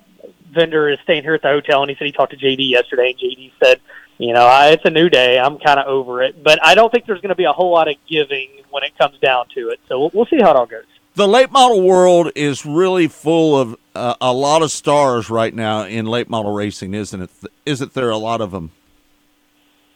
vendor 0.52 0.88
is 0.88 0.98
staying 1.04 1.22
here 1.22 1.34
at 1.34 1.42
the 1.42 1.48
hotel, 1.48 1.82
and 1.82 1.90
he 1.90 1.96
said 1.96 2.06
he 2.06 2.12
talked 2.12 2.32
to 2.32 2.38
JD 2.38 2.70
yesterday, 2.70 3.10
and 3.10 3.18
JD 3.18 3.52
said, 3.62 3.80
you 4.18 4.34
know, 4.34 4.46
I, 4.46 4.68
it's 4.68 4.84
a 4.84 4.90
new 4.90 5.08
day. 5.08 5.38
I'm 5.38 5.58
kind 5.58 5.80
of 5.80 5.86
over 5.86 6.22
it, 6.22 6.42
but 6.42 6.58
I 6.64 6.74
don't 6.74 6.90
think 6.90 7.06
there's 7.06 7.20
going 7.20 7.30
to 7.30 7.36
be 7.36 7.44
a 7.44 7.52
whole 7.52 7.72
lot 7.72 7.88
of 7.88 7.96
giving 8.06 8.48
when 8.70 8.82
it 8.82 8.96
comes 8.98 9.18
down 9.18 9.46
to 9.54 9.70
it. 9.70 9.80
So 9.88 9.98
we'll, 9.98 10.10
we'll 10.12 10.26
see 10.26 10.40
how 10.40 10.50
it 10.50 10.56
all 10.56 10.66
goes. 10.66 10.84
The 11.14 11.26
late 11.26 11.50
model 11.50 11.82
world 11.82 12.30
is 12.36 12.64
really 12.64 13.08
full 13.08 13.58
of 13.58 13.76
uh, 13.94 14.14
a 14.20 14.32
lot 14.32 14.62
of 14.62 14.70
stars 14.70 15.28
right 15.30 15.54
now 15.54 15.84
in 15.84 16.06
late 16.06 16.28
model 16.28 16.52
racing, 16.52 16.94
isn't 16.94 17.22
it? 17.22 17.30
Isn't 17.66 17.94
there 17.94 18.10
a 18.10 18.16
lot 18.16 18.40
of 18.40 18.52
them? 18.52 18.70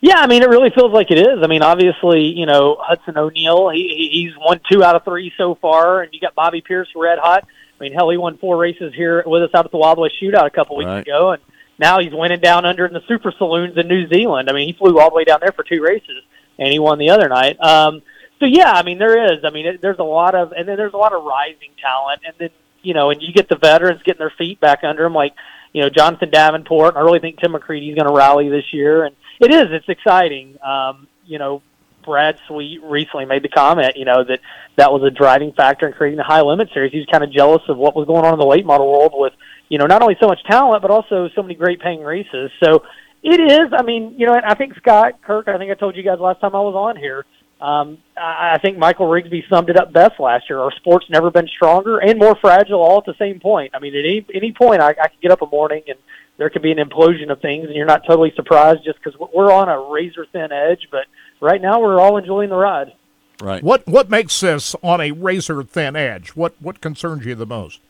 Yeah, 0.06 0.18
I 0.18 0.26
mean, 0.26 0.42
it 0.42 0.50
really 0.50 0.68
feels 0.68 0.92
like 0.92 1.10
it 1.10 1.16
is. 1.18 1.38
I 1.42 1.46
mean, 1.46 1.62
obviously, 1.62 2.24
you 2.24 2.44
know, 2.44 2.76
Hudson 2.78 3.16
O'Neill, 3.16 3.70
he, 3.70 3.88
he- 3.88 4.10
he's 4.24 4.32
won 4.38 4.60
two 4.70 4.84
out 4.84 4.96
of 4.96 5.02
three 5.04 5.32
so 5.38 5.54
far, 5.54 6.02
and 6.02 6.12
you 6.12 6.20
got 6.20 6.34
Bobby 6.34 6.60
Pierce, 6.60 6.88
red 6.94 7.18
hot. 7.18 7.44
I 7.46 7.82
mean, 7.82 7.94
hell, 7.94 8.10
he 8.10 8.18
won 8.18 8.36
four 8.36 8.58
races 8.58 8.92
here 8.94 9.22
with 9.26 9.42
us 9.44 9.50
out 9.54 9.64
at 9.64 9.70
the 9.70 9.78
Wild 9.78 9.98
West 9.98 10.16
Shootout 10.22 10.44
a 10.46 10.50
couple 10.50 10.76
weeks 10.76 10.88
Right. 10.88 11.00
ago, 11.06 11.30
and 11.32 11.42
now 11.78 12.00
he's 12.00 12.12
winning 12.12 12.40
down 12.40 12.66
under 12.66 12.84
in 12.84 12.92
the 12.92 13.00
Super 13.08 13.32
Saloons 13.38 13.78
in 13.78 13.88
New 13.88 14.06
Zealand. 14.08 14.50
I 14.50 14.52
mean, 14.52 14.66
he 14.66 14.74
flew 14.74 14.98
all 15.00 15.08
the 15.08 15.16
way 15.16 15.24
down 15.24 15.38
there 15.40 15.52
for 15.52 15.62
two 15.64 15.80
races, 15.82 16.22
and 16.58 16.68
he 16.70 16.78
won 16.78 16.98
the 16.98 17.08
other 17.08 17.30
night. 17.30 17.58
Um, 17.58 18.02
so 18.40 18.44
yeah, 18.46 18.72
I 18.72 18.82
mean, 18.82 18.98
there 18.98 19.32
is. 19.32 19.42
I 19.42 19.48
mean, 19.50 19.64
it, 19.64 19.80
there's 19.80 19.98
a 19.98 20.04
lot 20.04 20.34
of, 20.34 20.52
and 20.52 20.68
then 20.68 20.76
there's 20.76 20.92
a 20.92 20.98
lot 20.98 21.14
of 21.14 21.24
rising 21.24 21.70
talent, 21.80 22.20
and 22.26 22.34
then 22.38 22.50
you 22.82 22.92
know, 22.92 23.08
and 23.10 23.22
you 23.22 23.32
get 23.32 23.48
the 23.48 23.56
veterans 23.56 24.02
getting 24.04 24.18
their 24.18 24.32
feet 24.36 24.60
back 24.60 24.80
under 24.84 25.02
them, 25.04 25.14
like 25.14 25.32
you 25.72 25.80
know, 25.80 25.88
Jonathan 25.88 26.28
Davenport. 26.30 26.94
I 26.94 27.00
really 27.00 27.20
think 27.20 27.40
Tim 27.40 27.52
McCreadie's 27.52 27.96
going 27.96 28.06
to 28.06 28.12
rally 28.14 28.50
this 28.50 28.70
year, 28.72 29.04
and 29.06 29.16
it 29.40 29.52
is. 29.52 29.68
It's 29.70 29.88
exciting. 29.88 30.56
Um, 30.62 31.08
you 31.24 31.38
know, 31.38 31.62
Brad 32.04 32.38
Sweet 32.46 32.82
recently 32.82 33.24
made 33.24 33.42
the 33.42 33.48
comment, 33.48 33.96
you 33.96 34.04
know, 34.04 34.24
that 34.24 34.40
that 34.76 34.92
was 34.92 35.02
a 35.02 35.10
driving 35.10 35.52
factor 35.52 35.86
in 35.86 35.92
creating 35.92 36.18
the 36.18 36.24
high 36.24 36.42
limit 36.42 36.68
series. 36.72 36.92
He 36.92 36.98
was 36.98 37.06
kind 37.10 37.24
of 37.24 37.32
jealous 37.32 37.62
of 37.68 37.76
what 37.78 37.96
was 37.96 38.06
going 38.06 38.24
on 38.24 38.34
in 38.34 38.38
the 38.38 38.46
late 38.46 38.66
model 38.66 38.90
world 38.90 39.12
with, 39.14 39.32
you 39.68 39.78
know, 39.78 39.86
not 39.86 40.02
only 40.02 40.16
so 40.20 40.26
much 40.26 40.42
talent 40.44 40.82
but 40.82 40.90
also 40.90 41.28
so 41.34 41.42
many 41.42 41.54
great 41.54 41.80
paying 41.80 42.02
races. 42.02 42.50
So 42.62 42.84
it 43.22 43.40
is. 43.40 43.72
I 43.72 43.82
mean, 43.82 44.14
you 44.18 44.26
know, 44.26 44.38
I 44.44 44.54
think 44.54 44.76
Scott 44.76 45.22
Kirk. 45.22 45.48
I 45.48 45.56
think 45.56 45.70
I 45.70 45.74
told 45.74 45.96
you 45.96 46.02
guys 46.02 46.18
last 46.20 46.40
time 46.40 46.54
I 46.54 46.60
was 46.60 46.74
on 46.74 46.96
here. 46.96 47.24
Um, 47.60 47.98
I 48.16 48.54
I 48.54 48.58
think 48.58 48.78
Michael 48.78 49.06
Rigsby 49.06 49.48
summed 49.48 49.70
it 49.70 49.76
up 49.76 49.92
best 49.92 50.20
last 50.20 50.48
year. 50.48 50.60
Our 50.60 50.72
sport's 50.72 51.08
never 51.08 51.30
been 51.30 51.48
stronger 51.48 51.98
and 51.98 52.18
more 52.18 52.34
fragile, 52.34 52.80
all 52.80 52.98
at 52.98 53.06
the 53.06 53.14
same 53.18 53.40
point. 53.40 53.72
I 53.74 53.78
mean, 53.78 53.94
at 53.94 54.04
any 54.04 54.26
any 54.34 54.52
point, 54.52 54.80
I, 54.80 54.90
I 54.90 55.08
could 55.08 55.20
get 55.22 55.30
up 55.30 55.42
a 55.42 55.46
morning 55.46 55.82
and 55.88 55.98
there 56.36 56.50
could 56.50 56.62
be 56.62 56.72
an 56.72 56.78
implosion 56.78 57.30
of 57.30 57.40
things, 57.40 57.66
and 57.66 57.74
you're 57.74 57.86
not 57.86 58.04
totally 58.06 58.32
surprised 58.34 58.84
just 58.84 58.98
because 59.02 59.18
we're 59.32 59.52
on 59.52 59.68
a 59.68 59.78
razor 59.78 60.26
thin 60.32 60.50
edge. 60.52 60.88
But 60.90 61.06
right 61.40 61.62
now, 61.62 61.80
we're 61.80 62.00
all 62.00 62.16
enjoying 62.16 62.50
the 62.50 62.56
ride. 62.56 62.92
Right. 63.40 63.62
What 63.62 63.86
what 63.86 64.10
makes 64.10 64.38
this 64.40 64.74
on 64.82 65.00
a 65.00 65.12
razor 65.12 65.62
thin 65.62 65.96
edge? 65.96 66.30
What 66.30 66.54
what 66.60 66.80
concerns 66.80 67.24
you 67.24 67.34
the 67.34 67.46
most? 67.46 67.80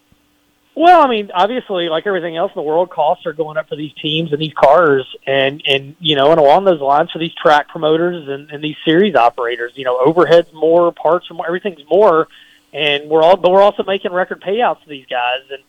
Well, 0.76 1.02
I 1.02 1.08
mean, 1.08 1.30
obviously, 1.32 1.88
like 1.88 2.06
everything 2.06 2.36
else 2.36 2.50
in 2.50 2.60
the 2.60 2.66
world, 2.66 2.90
costs 2.90 3.26
are 3.26 3.32
going 3.32 3.56
up 3.56 3.68
for 3.68 3.76
these 3.76 3.92
teams 3.94 4.32
and 4.32 4.40
these 4.40 4.54
cars, 4.54 5.06
and 5.24 5.62
and 5.66 5.94
you 6.00 6.16
know, 6.16 6.32
and 6.32 6.40
along 6.40 6.64
those 6.64 6.80
lines 6.80 7.12
for 7.12 7.20
these 7.20 7.34
track 7.34 7.68
promoters 7.68 8.28
and, 8.28 8.50
and 8.50 8.62
these 8.62 8.76
series 8.84 9.14
operators, 9.14 9.72
you 9.76 9.84
know, 9.84 9.98
overheads 10.04 10.52
more, 10.52 10.90
parts 10.90 11.30
more, 11.30 11.46
everything's 11.46 11.88
more, 11.88 12.26
and 12.72 13.08
we're 13.08 13.22
all, 13.22 13.36
but 13.36 13.52
we're 13.52 13.62
also 13.62 13.84
making 13.84 14.12
record 14.12 14.42
payouts 14.42 14.82
to 14.82 14.88
these 14.88 15.06
guys, 15.06 15.42
and 15.50 15.62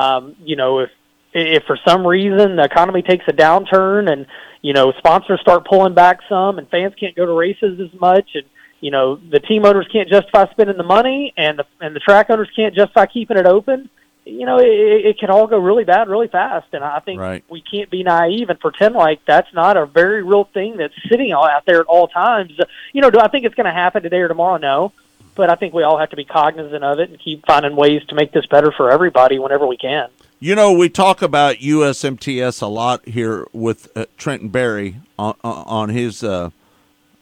um, 0.00 0.36
you 0.44 0.54
know, 0.54 0.78
if 0.78 0.90
if 1.34 1.64
for 1.64 1.78
some 1.84 2.06
reason 2.06 2.56
the 2.56 2.64
economy 2.64 3.02
takes 3.02 3.24
a 3.26 3.32
downturn 3.32 4.10
and 4.10 4.26
you 4.60 4.72
know 4.72 4.92
sponsors 4.98 5.40
start 5.40 5.66
pulling 5.66 5.94
back 5.94 6.20
some 6.28 6.58
and 6.58 6.68
fans 6.68 6.94
can't 6.98 7.16
go 7.16 7.24
to 7.26 7.32
races 7.32 7.80
as 7.80 8.00
much 8.00 8.30
and 8.34 8.44
you 8.80 8.90
know 8.90 9.16
the 9.16 9.40
team 9.40 9.64
owners 9.64 9.88
can't 9.90 10.08
justify 10.08 10.48
spending 10.50 10.76
the 10.76 10.82
money 10.82 11.32
and 11.36 11.58
the 11.58 11.64
and 11.80 11.96
the 11.96 12.00
track 12.00 12.28
owners 12.28 12.50
can't 12.54 12.74
justify 12.74 13.06
keeping 13.06 13.38
it 13.38 13.46
open 13.46 13.88
you 14.24 14.46
know, 14.46 14.58
it, 14.58 14.66
it 15.06 15.18
can 15.18 15.30
all 15.30 15.46
go 15.46 15.58
really 15.58 15.84
bad 15.84 16.08
really 16.08 16.28
fast. 16.28 16.68
And 16.72 16.84
I 16.84 17.00
think 17.00 17.20
Right. 17.20 17.44
we 17.48 17.60
can't 17.60 17.90
be 17.90 18.02
naive 18.02 18.50
and 18.50 18.58
pretend 18.60 18.94
like 18.94 19.20
that's 19.26 19.52
not 19.52 19.76
a 19.76 19.86
very 19.86 20.22
real 20.22 20.44
thing 20.44 20.76
that's 20.76 20.94
sitting 21.08 21.32
out 21.32 21.64
there 21.66 21.80
at 21.80 21.86
all 21.86 22.08
times. 22.08 22.52
You 22.92 23.02
know, 23.02 23.10
do 23.10 23.18
I 23.20 23.28
think 23.28 23.44
it's 23.44 23.54
going 23.54 23.66
to 23.66 23.72
happen 23.72 24.02
today 24.02 24.18
or 24.20 24.28
tomorrow? 24.28 24.58
No. 24.58 24.92
But 25.34 25.48
I 25.48 25.54
think 25.54 25.72
we 25.72 25.82
all 25.82 25.98
have 25.98 26.10
to 26.10 26.16
be 26.16 26.24
cognizant 26.24 26.84
of 26.84 26.98
it 27.00 27.08
and 27.08 27.18
keep 27.18 27.46
finding 27.46 27.74
ways 27.74 28.04
to 28.08 28.14
make 28.14 28.32
this 28.32 28.44
better 28.46 28.70
for 28.70 28.90
everybody 28.90 29.38
whenever 29.38 29.66
we 29.66 29.76
can. 29.78 30.08
You 30.40 30.54
know, 30.54 30.72
we 30.72 30.88
talk 30.88 31.22
about 31.22 31.56
USMTS 31.56 32.60
a 32.62 32.66
lot 32.66 33.08
here 33.08 33.46
with 33.52 33.88
uh, 33.96 34.06
Trenton 34.18 34.48
Berry 34.50 34.96
on, 35.18 35.34
on 35.42 35.88
his 35.88 36.22
uh, 36.22 36.50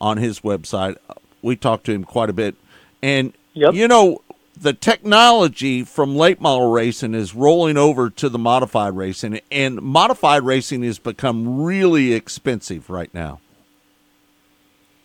on 0.01 0.17
his 0.17 0.41
website. 0.41 0.97
We 1.43 1.55
talk 1.55 1.83
to 1.85 1.93
him 1.93 2.03
quite 2.03 2.31
a 2.31 2.33
bit, 2.33 2.57
and 3.03 3.33
you 3.73 3.87
know, 3.89 4.23
the 4.61 4.73
technology 4.75 5.83
from 5.85 6.15
late 6.15 6.41
model 6.41 6.71
racing 6.71 7.15
is 7.15 7.35
rolling 7.35 7.79
over 7.79 8.11
to 8.11 8.29
the 8.29 8.39
modified 8.39 8.95
racing, 8.95 9.41
and 9.51 9.81
modified 9.81 10.43
racing 10.43 10.83
has 10.83 10.99
become 10.99 11.63
really 11.63 12.13
expensive 12.13 12.91
right 12.91 13.13
now. 13.15 13.41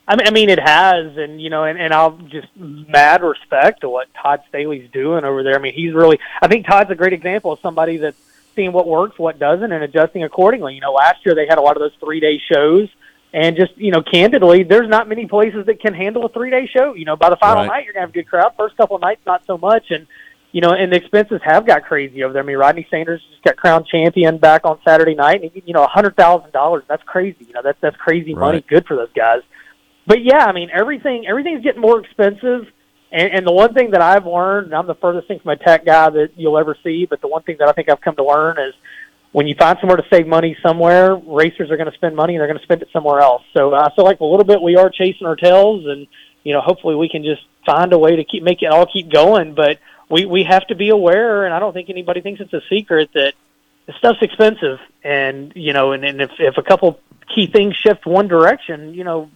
I 0.07 0.17
mean, 0.17 0.27
I 0.27 0.31
mean, 0.31 0.49
it 0.49 0.59
has, 0.59 1.17
and 1.17 1.41
you 1.41 1.49
know, 1.49 1.63
and, 1.63 1.79
and 1.79 1.93
I'll 1.93 2.11
just 2.11 2.47
mad 2.55 3.23
respect 3.23 3.81
to 3.81 3.89
what 3.89 4.07
Todd 4.13 4.43
Staley's 4.49 4.91
doing 4.91 5.23
over 5.23 5.41
there. 5.41 5.55
I 5.55 5.59
mean, 5.59 5.73
he's 5.73 5.93
really. 5.93 6.19
I 6.41 6.47
think 6.47 6.67
Todd's 6.67 6.91
a 6.91 6.95
great 6.95 7.13
example 7.13 7.53
of 7.53 7.59
somebody 7.61 7.97
that's 7.97 8.17
seeing 8.55 8.71
what 8.71 8.87
works, 8.87 9.17
what 9.17 9.39
doesn't, 9.39 9.71
and 9.71 9.83
adjusting 9.83 10.23
accordingly. 10.23 10.75
You 10.75 10.81
know, 10.81 10.93
last 10.93 11.25
year 11.25 11.33
they 11.33 11.47
had 11.47 11.57
a 11.57 11.61
lot 11.61 11.75
of 11.75 11.81
those 11.81 11.95
three 11.99 12.19
day 12.19 12.39
shows, 12.51 12.89
and 13.35 13.55
just 13.55 13.77
you 13.77 13.91
know, 13.91 14.01
candidly, 14.01 14.63
there's 14.63 14.89
not 14.89 15.07
many 15.07 15.27
places 15.27 15.65
that 15.67 15.81
can 15.81 15.93
handle 15.93 16.25
a 16.25 16.29
three 16.29 16.49
day 16.49 16.67
show. 16.75 16.95
You 16.95 17.05
know, 17.05 17.15
by 17.15 17.29
the 17.29 17.35
final 17.35 17.63
Right. 17.63 17.67
night, 17.67 17.83
you're 17.85 17.93
gonna 17.93 18.05
have 18.07 18.09
a 18.09 18.13
good 18.13 18.27
crowd. 18.27 18.53
First 18.57 18.77
couple 18.77 18.95
of 18.95 19.01
nights, 19.01 19.21
not 19.25 19.45
so 19.45 19.57
much, 19.57 19.91
and 19.91 20.07
you 20.51 20.61
know, 20.61 20.71
and 20.71 20.91
the 20.91 20.95
expenses 20.95 21.41
have 21.43 21.67
got 21.67 21.83
crazy 21.83 22.23
over 22.23 22.33
there. 22.33 22.41
I 22.41 22.45
mean, 22.45 22.57
Rodney 22.57 22.87
Sanders 22.89 23.21
just 23.29 23.43
got 23.43 23.57
crowned 23.57 23.85
champion 23.87 24.37
back 24.37 24.61
on 24.65 24.79
Saturday 24.87 25.15
night, 25.15 25.43
and 25.43 25.51
you 25.65 25.73
know, 25.73 25.83
a 25.83 25.87
hundred 25.87 26.15
thousand 26.15 26.53
dollars. 26.53 26.83
That's 26.87 27.03
crazy. 27.03 27.45
You 27.45 27.53
know, 27.53 27.61
that's 27.63 27.79
that's 27.81 27.97
crazy 27.97 28.33
money. 28.33 28.63
Good 28.67 28.87
for 28.87 28.95
those 28.95 29.11
guys 29.13 29.41
but 30.07 30.23
yeah, 30.23 30.45
I 30.45 30.51
mean 30.51 30.69
everything 30.73 31.25
everything's 31.27 31.63
getting 31.63 31.81
more 31.81 31.99
expensive. 31.99 32.67
And, 33.11 33.31
and 33.33 33.47
the 33.47 33.51
one 33.51 33.73
thing 33.73 33.91
that 33.91 34.01
I've 34.01 34.25
learned, 34.25 34.67
and 34.67 34.75
I'm 34.75 34.87
the 34.87 34.95
furthest 34.95 35.27
thing 35.27 35.39
from 35.39 35.51
a 35.51 35.55
tech 35.55 35.85
guy 35.85 36.09
that 36.09 36.31
you'll 36.35 36.57
ever 36.57 36.75
see, 36.83 37.05
but 37.05 37.21
the 37.21 37.27
one 37.27 37.43
thing 37.43 37.55
that 37.59 37.69
I 37.69 37.71
think 37.71 37.89
I've 37.89 38.01
come 38.01 38.15
to 38.15 38.25
learn 38.25 38.57
is 38.59 38.73
when 39.35 39.47
you 39.47 39.55
find 39.55 39.77
somewhere 39.81 39.97
to 39.97 40.07
save 40.09 40.25
money 40.27 40.55
somewhere, 40.63 41.13
racers 41.13 41.69
are 41.69 41.75
going 41.75 41.91
to 41.91 41.97
spend 41.97 42.15
money 42.15 42.35
and 42.35 42.39
they're 42.39 42.47
going 42.47 42.57
to 42.57 42.63
spend 42.63 42.81
it 42.81 42.87
somewhere 42.93 43.19
else. 43.19 43.43
So 43.51 43.75
I 43.75 43.93
feel 43.93 44.05
like 44.05 44.21
a 44.21 44.25
little 44.25 44.45
bit 44.45 44.61
we 44.61 44.77
are 44.77 44.89
chasing 44.89 45.27
our 45.27 45.35
tails, 45.35 45.85
and 45.85 46.07
you 46.45 46.53
know 46.53 46.61
hopefully 46.61 46.95
we 46.95 47.09
can 47.09 47.21
just 47.21 47.41
find 47.65 47.91
a 47.91 47.99
way 47.99 48.15
to 48.15 48.23
keep 48.23 48.43
make 48.43 48.61
it 48.61 48.67
all 48.67 48.85
keep 48.85 49.11
going. 49.11 49.53
But 49.53 49.79
we 50.09 50.23
we 50.23 50.45
have 50.45 50.65
to 50.67 50.75
be 50.75 50.87
aware, 50.87 51.43
and 51.43 51.53
I 51.53 51.59
don't 51.59 51.73
think 51.73 51.89
anybody 51.89 52.21
thinks 52.21 52.39
it's 52.39 52.53
a 52.53 52.61
secret 52.69 53.09
that 53.13 53.33
the 53.87 53.93
stuff's 53.97 54.21
expensive, 54.21 54.79
and 55.03 55.51
you 55.53 55.73
know, 55.73 55.91
and, 55.91 56.05
and 56.05 56.21
if 56.21 56.31
if 56.39 56.57
a 56.57 56.63
couple 56.63 56.97
key 57.27 57.47
things 57.47 57.75
shift 57.75 58.05
one 58.05 58.29
direction, 58.29 58.93
you 58.93 59.03
know, 59.03 59.29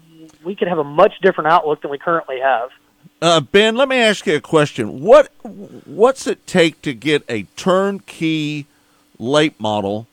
we 0.45 0.55
could 0.55 0.69
have 0.69 0.79
a 0.79 0.83
much 0.85 1.19
different 1.21 1.49
outlook 1.49 1.81
than 1.81 1.91
we 1.91 1.97
currently 1.97 2.39
have. 2.39 2.69
Uh, 3.21 3.41
ben, 3.41 3.75
let 3.75 3.89
me 3.89 3.97
ask 3.97 4.25
you 4.25 4.37
a 4.37 4.39
question. 4.39 5.01
What 5.01 5.29
what's 5.43 6.25
it 6.25 6.47
take 6.47 6.81
to 6.83 6.93
get 6.93 7.25
a 7.27 7.43
turnkey 7.57 8.65
late 9.19 9.59
model 9.59 10.07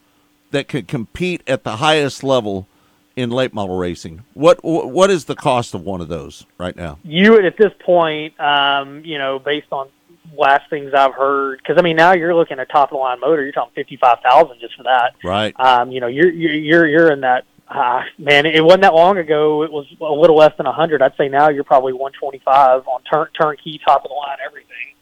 that 0.51 0.69
could 0.69 0.89
compete 0.89 1.43
at 1.47 1.65
the 1.65 1.77
highest 1.77 2.23
level 2.23 2.67
in 3.15 3.31
late 3.31 3.55
model 3.55 3.79
racing? 3.79 4.25
What 4.35 4.63
what 4.63 5.11
is 5.11 5.25
the 5.25 5.35
cost 5.35 5.75
of 5.75 5.83
one 5.83 6.01
of 6.01 6.09
those 6.09 6.45
right 6.59 6.77
now? 6.77 6.99
You 7.03 7.33
would 7.33 7.45
at 7.45 7.57
this 7.57 7.73
point, 7.81 8.39
um, 8.39 9.05
you 9.05 9.19
know, 9.19 9.39
based 9.39 9.69
on 9.71 9.89
last 10.37 10.69
things 10.69 10.93
I've 10.93 11.15
heard, 11.15 11.59
because 11.59 11.79
I 11.79 11.83
mean 11.83 11.97
now 11.97 12.13
you're 12.13 12.35
looking 12.35 12.59
at 12.59 12.69
top 12.69 12.91
of 12.91 12.97
the 12.97 13.01
line 13.01 13.21
motor, 13.21 13.43
you're 13.43 13.53
talking 13.53 13.75
fifty 13.75 13.97
five 13.97 14.19
thousand 14.23 14.61
just 14.61 14.77
for 14.77 14.83
that. 14.83 15.15
Right. 15.25 15.59
Um, 15.59 15.91
you 15.91 16.01
know, 16.01 16.09
you're 16.09 16.31
you're 16.31 16.53
you're, 16.53 16.87
you're 16.87 17.13
in 17.13 17.23
that. 17.23 17.45
Uh, 17.69 18.03
man, 18.17 18.47
it 18.47 18.63
wasn't 18.63 18.83
that 18.83 18.95
long 18.95 19.19
ago. 19.19 19.65
It 19.65 19.73
was 19.73 19.87
a 20.01 20.05
little 20.05 20.37
less 20.37 20.57
than 20.57 20.67
a 20.67 20.73
hundred. 20.73 21.03
I'd 21.03 21.17
say 21.17 21.29
now 21.29 21.49
you're 21.49 21.65
probably 21.65 21.93
one 21.93 22.13
twenty 22.13 22.39
five 22.45 22.87
on 22.87 23.03
turn 23.03 23.27
turnkey, 23.41 23.81
top 23.85 24.05
of 24.05 24.11
the 24.11 24.15
line, 24.15 24.39
everything. 24.47 24.95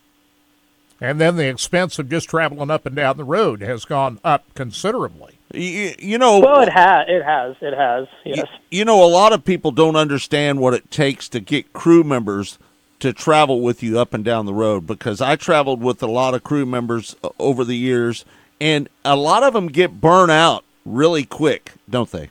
And 1.05 1.21
then 1.21 1.37
the 1.37 1.49
expense 1.49 1.99
of 1.99 2.09
just 2.09 2.31
traveling 2.31 2.71
up 2.71 2.87
and 2.87 2.97
down 2.97 3.19
the 3.19 3.25
road 3.25 3.61
has 3.61 3.85
gone 3.85 4.19
up 4.25 4.45
considerably. 4.55 5.39
You, 5.53 5.95
you 5.99 6.17
know, 6.17 6.39
Well, 6.39 6.63
it 6.63 6.73
has. 6.73 7.05
It 7.09 7.23
has. 7.23 7.57
It 7.61 7.75
has. 7.75 8.09
Yes. 8.25 8.49
You 8.71 8.87
know, 8.87 9.05
a 9.05 9.07
lot 9.07 9.35
of 9.35 9.45
people 9.45 9.71
don't 9.71 9.97
understand 9.97 10.61
what 10.61 10.73
it 10.73 10.91
takes 10.91 11.29
to 11.29 11.41
get 11.41 11.75
crew 11.75 12.05
members 12.05 12.59
to 13.01 13.13
travel 13.13 13.61
with 13.61 13.83
you 13.83 13.99
up 13.99 14.15
and 14.15 14.25
down 14.25 14.47
the 14.47 14.55
road 14.55 14.87
because 14.87 15.21
I 15.21 15.37
traveled 15.37 15.83
with 15.83 16.03
a 16.03 16.07
lot 16.07 16.33
of 16.33 16.43
crew 16.43 16.65
members 16.65 17.15
uh, 17.23 17.29
over 17.39 17.63
the 17.63 17.77
years, 17.77 18.25
and 18.59 18.89
a 19.05 19.15
lot 19.15 19.43
of 19.43 19.53
them 19.53 19.67
get 19.67 20.01
burnt 20.01 20.31
out 20.31 20.65
really 20.87 21.25
quick, 21.25 21.73
don't 21.89 22.11
they? 22.11 22.31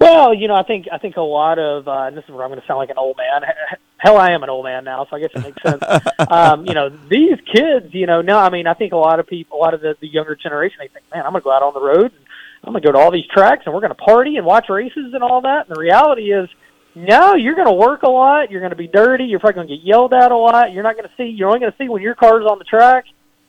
Well, 0.00 0.32
you 0.32 0.46
know, 0.46 0.54
I 0.54 0.62
think 0.62 0.86
I 0.92 0.98
think 0.98 1.16
a 1.16 1.22
lot 1.22 1.58
of, 1.58 1.88
uh, 1.88 2.04
and 2.04 2.16
this 2.16 2.24
is 2.24 2.30
where 2.30 2.44
I'm 2.44 2.50
going 2.50 2.60
to 2.60 2.66
sound 2.66 2.78
like 2.78 2.90
an 2.90 2.98
old 2.98 3.16
man. 3.16 3.42
Hell, 4.00 4.16
I 4.16 4.30
am 4.30 4.42
an 4.42 4.48
old 4.48 4.64
man 4.64 4.84
now, 4.84 5.06
so 5.08 5.16
I 5.16 5.20
guess 5.20 5.30
it 5.34 5.42
makes 5.42 5.62
sense. 5.62 5.82
um, 6.30 6.64
you 6.64 6.72
know, 6.72 6.88
these 6.88 7.38
kids, 7.52 7.92
you 7.92 8.06
know, 8.06 8.22
no, 8.22 8.38
I 8.38 8.48
mean, 8.48 8.66
I 8.66 8.72
think 8.72 8.94
a 8.94 8.96
lot 8.96 9.20
of 9.20 9.26
people, 9.26 9.58
a 9.58 9.60
lot 9.60 9.74
of 9.74 9.82
the, 9.82 9.94
the 10.00 10.08
younger 10.08 10.34
generation, 10.34 10.78
they 10.80 10.88
think, 10.88 11.04
man, 11.14 11.26
I'm 11.26 11.32
going 11.32 11.42
to 11.42 11.44
go 11.44 11.52
out 11.52 11.62
on 11.62 11.74
the 11.74 11.82
road 11.82 12.10
and 12.10 12.24
I'm 12.64 12.72
going 12.72 12.82
to 12.82 12.88
go 12.88 12.92
to 12.92 12.98
all 12.98 13.10
these 13.10 13.26
tracks 13.26 13.64
and 13.66 13.74
we're 13.74 13.82
going 13.82 13.94
to 13.94 14.02
party 14.02 14.36
and 14.36 14.46
watch 14.46 14.70
races 14.70 15.12
and 15.12 15.22
all 15.22 15.42
that. 15.42 15.66
And 15.68 15.76
the 15.76 15.80
reality 15.80 16.32
is, 16.32 16.48
no, 16.94 17.34
you're 17.34 17.54
going 17.54 17.68
to 17.68 17.74
work 17.74 18.02
a 18.02 18.08
lot. 18.08 18.50
You're 18.50 18.60
going 18.60 18.70
to 18.70 18.76
be 18.76 18.88
dirty. 18.88 19.24
You're 19.24 19.38
probably 19.38 19.56
going 19.56 19.68
to 19.68 19.76
get 19.76 19.84
yelled 19.84 20.12
at 20.14 20.32
a 20.32 20.36
lot. 20.36 20.72
You're 20.72 20.82
not 20.82 20.96
going 20.96 21.08
to 21.08 21.14
see. 21.16 21.24
You're 21.24 21.48
only 21.48 21.60
going 21.60 21.72
to 21.72 21.78
see 21.78 21.88
when 21.88 22.02
your 22.02 22.14
car's 22.14 22.46
on 22.46 22.58
the 22.58 22.64
track, 22.64 23.04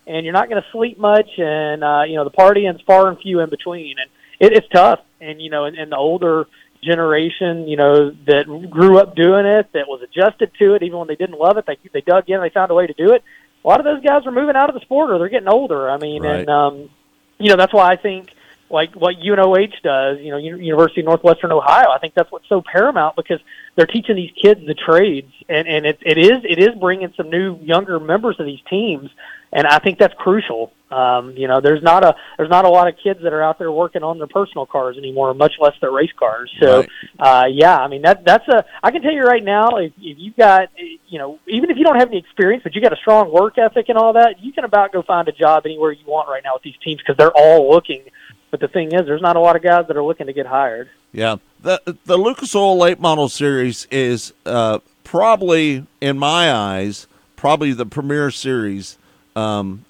and 0.05 0.25
you're 0.25 0.33
not 0.33 0.49
going 0.49 0.61
to 0.61 0.67
sleep 0.71 0.99
much. 0.99 1.29
And 1.37 1.83
uh, 1.83 2.03
you 2.07 2.15
know, 2.15 2.23
the 2.23 2.29
partying's 2.29 2.81
far 2.81 3.07
and 3.07 3.19
few 3.19 3.39
in 3.39 3.49
between, 3.49 3.95
and 3.99 4.09
it, 4.39 4.55
it's 4.55 4.67
tough. 4.69 4.99
And 5.19 5.41
you 5.41 5.49
know, 5.49 5.65
and, 5.65 5.75
and 5.75 5.91
the 5.91 5.97
older 5.97 6.45
generation, 6.83 7.67
you 7.67 7.77
know, 7.77 8.11
that 8.27 8.45
grew 8.69 8.97
up 8.97 9.15
doing 9.15 9.45
it, 9.45 9.71
that 9.73 9.87
was 9.87 10.01
adjusted 10.01 10.51
to 10.59 10.73
it, 10.73 10.83
even 10.83 10.97
when 10.99 11.07
they 11.07 11.15
didn't 11.15 11.37
love 11.39 11.57
it, 11.57 11.65
they 11.65 11.77
they 11.93 12.01
dug 12.01 12.29
in. 12.29 12.41
They 12.41 12.49
found 12.49 12.71
a 12.71 12.73
way 12.75 12.87
to 12.87 12.93
do 12.93 13.13
it. 13.13 13.23
A 13.63 13.67
lot 13.67 13.79
of 13.79 13.85
those 13.85 14.03
guys 14.03 14.25
are 14.25 14.31
moving 14.31 14.55
out 14.55 14.69
of 14.69 14.75
the 14.75 14.81
sport, 14.81 15.11
or 15.11 15.19
they're 15.19 15.29
getting 15.29 15.47
older. 15.47 15.89
I 15.89 15.97
mean, 15.97 16.23
Right. 16.23 16.39
and 16.39 16.49
um, 16.49 16.89
you 17.37 17.49
know, 17.49 17.55
that's 17.55 17.73
why 17.73 17.91
I 17.91 17.95
think 17.95 18.29
like 18.69 18.93
what 18.95 19.17
UNOH 19.17 19.81
does, 19.83 20.19
you 20.19 20.31
know, 20.31 20.37
University 20.37 21.01
of 21.01 21.05
Northwestern 21.05 21.51
Ohio. 21.51 21.89
I 21.89 21.99
think 21.99 22.13
that's 22.13 22.31
what's 22.31 22.47
so 22.47 22.61
paramount 22.61 23.15
because 23.15 23.39
they're 23.75 23.85
teaching 23.85 24.15
these 24.15 24.31
kids 24.41 24.61
the 24.65 24.73
trades, 24.73 25.31
and 25.49 25.67
and 25.67 25.85
it 25.85 25.99
it 26.01 26.17
is 26.17 26.43
it 26.43 26.59
is 26.59 26.69
bringing 26.79 27.13
some 27.15 27.29
new 27.29 27.57
younger 27.61 27.99
members 27.99 28.37
of 28.39 28.45
these 28.45 28.61
teams, 28.69 29.09
and 29.53 29.67
I 29.67 29.79
think 29.79 29.99
that's 29.99 30.13
crucial. 30.15 30.71
Um, 30.91 31.31
you 31.37 31.47
know, 31.47 31.61
there's 31.61 31.81
not 31.81 32.03
a 32.03 32.15
there's 32.37 32.49
not 32.49 32.65
a 32.65 32.69
lot 32.69 32.89
of 32.89 32.95
kids 33.01 33.21
that 33.23 33.31
are 33.31 33.41
out 33.41 33.57
there 33.59 33.71
working 33.71 34.03
on 34.03 34.17
their 34.17 34.27
personal 34.27 34.65
cars 34.65 34.97
anymore, 34.97 35.33
much 35.33 35.53
less 35.59 35.73
their 35.79 35.91
race 35.91 36.11
cars. 36.19 36.51
So, 36.59 36.79
Right. 36.79 36.89
uh, 37.17 37.45
yeah, 37.49 37.77
I 37.77 37.87
mean 37.87 38.01
that 38.01 38.25
that's 38.25 38.45
a 38.49 38.65
I 38.83 38.91
can 38.91 39.01
tell 39.01 39.13
you 39.13 39.21
right 39.21 39.43
now 39.43 39.77
if, 39.77 39.93
if 40.01 40.17
you've 40.19 40.35
got 40.35 40.67
you 41.07 41.17
know 41.17 41.39
even 41.47 41.69
if 41.69 41.77
you 41.77 41.85
don't 41.85 41.97
have 41.97 42.09
any 42.09 42.17
experience, 42.17 42.63
but 42.63 42.75
you 42.75 42.81
got 42.81 42.91
a 42.91 42.97
strong 42.97 43.31
work 43.31 43.57
ethic 43.57 43.87
and 43.87 43.97
all 43.97 44.13
that, 44.13 44.41
you 44.41 44.51
can 44.51 44.65
about 44.65 44.91
go 44.91 45.01
find 45.01 45.27
a 45.29 45.31
job 45.31 45.63
anywhere 45.65 45.93
you 45.93 46.05
want 46.05 46.27
right 46.27 46.43
now 46.43 46.55
with 46.55 46.63
these 46.63 46.75
teams 46.83 46.99
because 46.99 47.15
they're 47.17 47.31
all 47.37 47.71
looking. 47.71 48.03
But 48.51 48.59
the 48.59 48.67
thing 48.67 48.91
is, 48.91 49.05
there's 49.05 49.21
not 49.21 49.37
a 49.37 49.39
lot 49.39 49.55
of 49.55 49.63
guys 49.63 49.85
that 49.87 49.95
are 49.95 50.03
looking 50.03 50.27
to 50.27 50.33
get 50.33 50.45
hired. 50.45 50.89
Yeah. 51.13 51.37
the 51.61 51.81
the 52.05 52.17
Lucas 52.17 52.53
Oil 52.53 52.77
Late 52.77 52.99
Model 52.99 53.29
Series 53.29 53.87
is 53.89 54.33
uh, 54.45 54.79
probably, 55.05 55.85
in 56.01 56.17
my 56.17 56.51
eyes, 56.51 57.07
probably 57.37 57.71
the 57.71 57.85
premier 57.85 58.29
series. 58.29 58.97
Um, 59.35 59.85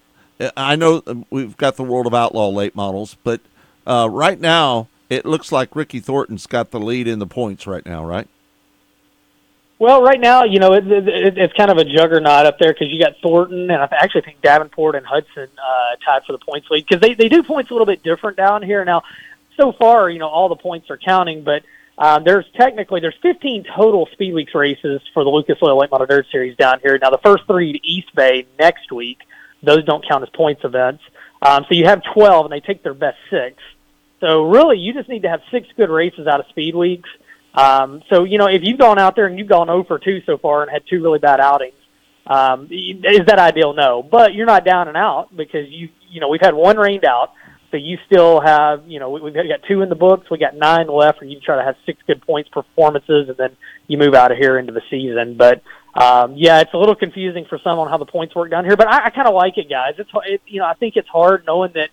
I 0.57 0.75
know 0.75 1.03
we've 1.29 1.57
got 1.57 1.75
the 1.75 1.83
World 1.83 2.07
of 2.07 2.13
Outlaw 2.13 2.49
late 2.49 2.75
models, 2.75 3.15
but 3.23 3.41
uh, 3.85 4.07
right 4.11 4.39
now 4.39 4.87
it 5.09 5.25
looks 5.25 5.51
like 5.51 5.75
Ricky 5.75 5.99
Thornton's 5.99 6.47
got 6.47 6.71
the 6.71 6.79
lead 6.79 7.07
in 7.07 7.19
the 7.19 7.27
points 7.27 7.67
right 7.67 7.85
now, 7.85 8.03
right? 8.05 8.27
Well, 9.77 10.03
right 10.03 10.19
now, 10.19 10.43
you 10.43 10.59
know, 10.59 10.73
it, 10.73 10.85
it, 10.91 11.37
it's 11.39 11.53
kind 11.53 11.71
of 11.71 11.77
a 11.77 11.83
juggernaut 11.83 12.45
up 12.45 12.59
there 12.59 12.71
because 12.71 12.89
you 12.89 12.99
got 12.99 13.13
Thornton, 13.21 13.71
and 13.71 13.81
I 13.81 13.89
actually 13.91 14.21
think 14.21 14.39
Davenport 14.41 14.93
and 14.93 15.05
Hudson 15.05 15.47
uh, 15.57 15.95
tied 16.05 16.23
for 16.23 16.33
the 16.33 16.37
points 16.37 16.67
lead 16.69 16.85
because 16.87 17.01
they, 17.01 17.15
they 17.15 17.29
do 17.29 17.41
points 17.41 17.71
a 17.71 17.73
little 17.73 17.87
bit 17.87 18.03
different 18.03 18.37
down 18.37 18.61
here. 18.61 18.85
Now, 18.85 19.01
so 19.57 19.71
far, 19.71 20.09
you 20.09 20.19
know, 20.19 20.27
all 20.27 20.49
the 20.49 20.55
points 20.55 20.91
are 20.91 20.97
counting, 20.97 21.43
but 21.43 21.63
um, 21.97 22.23
there's 22.23 22.45
technically 22.55 22.99
there's 22.99 23.17
15 23.21 23.65
total 23.75 24.07
Speed 24.13 24.33
Weeks 24.33 24.53
races 24.53 25.01
for 25.13 25.23
the 25.23 25.29
Lucas 25.29 25.57
Oil 25.63 25.79
Late 25.79 25.91
Model 25.91 26.07
Dirt 26.07 26.27
Series 26.31 26.55
down 26.55 26.79
here. 26.79 26.97
Now, 27.01 27.09
the 27.09 27.19
first 27.23 27.45
three 27.47 27.73
to 27.73 27.79
East 27.83 28.13
Bay 28.15 28.45
next 28.59 28.91
week, 28.91 29.17
those 29.63 29.83
don't 29.85 30.07
count 30.07 30.23
as 30.23 30.29
points 30.29 30.61
events. 30.63 31.03
Um, 31.41 31.65
so 31.67 31.75
you 31.75 31.85
have 31.85 32.01
12, 32.13 32.45
and 32.45 32.51
they 32.51 32.59
take 32.59 32.83
their 32.83 32.93
best 32.93 33.17
six. 33.29 33.57
So 34.19 34.43
really, 34.43 34.77
you 34.77 34.93
just 34.93 35.09
need 35.09 35.23
to 35.23 35.29
have 35.29 35.41
six 35.51 35.67
good 35.75 35.89
races 35.89 36.27
out 36.27 36.39
of 36.39 36.45
Speed 36.49 36.75
Weeks 36.75 37.09
um, 37.53 38.01
so 38.09 38.23
you 38.23 38.37
know, 38.37 38.47
if 38.47 38.61
you've 38.63 38.79
gone 38.79 38.99
out 38.99 39.15
there 39.15 39.25
and 39.25 39.37
you've 39.37 39.49
gone 39.49 39.67
0 39.67 39.83
for 39.83 39.99
2 39.99 40.21
so 40.25 40.37
far 40.37 40.61
and 40.61 40.71
had 40.71 40.83
two 40.89 41.01
really 41.03 41.19
bad 41.19 41.39
outings, 41.39 41.73
um, 42.25 42.67
is 42.71 43.25
that 43.27 43.39
ideal? 43.39 43.73
No, 43.73 44.03
but 44.03 44.33
you're 44.33 44.45
not 44.45 44.63
down 44.63 44.87
and 44.87 44.95
out 44.95 45.35
because 45.35 45.67
you 45.69 45.89
you 46.09 46.21
know 46.21 46.29
we've 46.29 46.41
had 46.41 46.53
one 46.53 46.77
rained 46.77 47.03
out, 47.03 47.33
so 47.71 47.77
you 47.77 47.97
still 48.05 48.39
have 48.39 48.83
you 48.87 48.99
know 48.99 49.09
we've 49.09 49.33
got 49.33 49.43
two 49.67 49.81
in 49.81 49.89
the 49.89 49.95
books, 49.95 50.29
we 50.29 50.37
got 50.37 50.55
nine 50.55 50.87
left, 50.87 51.21
and 51.21 51.31
you 51.31 51.39
try 51.41 51.57
to 51.57 51.63
have 51.63 51.75
six 51.85 51.99
good 52.07 52.21
points 52.21 52.49
performances, 52.49 53.27
and 53.27 53.37
then 53.37 53.57
you 53.87 53.97
move 53.97 54.13
out 54.13 54.31
of 54.31 54.37
here 54.37 54.57
into 54.57 54.71
the 54.71 54.81
season. 54.89 55.35
But 55.35 55.61
um, 55.93 56.35
yeah, 56.35 56.61
it's 56.61 56.73
a 56.73 56.77
little 56.77 56.95
confusing 56.95 57.45
for 57.49 57.59
some 57.63 57.77
on 57.79 57.89
how 57.89 57.97
the 57.97 58.05
points 58.05 58.33
work 58.33 58.49
down 58.49 58.65
here, 58.65 58.77
but 58.77 58.87
I, 58.87 59.05
I 59.05 59.09
kind 59.09 59.27
of 59.27 59.33
like 59.33 59.57
it, 59.57 59.69
guys. 59.69 59.95
It's 59.97 60.09
it, 60.25 60.41
you 60.47 60.59
know 60.59 60.65
I 60.65 60.73
think 60.73 60.95
it's 60.95 61.09
hard 61.09 61.45
knowing 61.45 61.71
that 61.73 61.89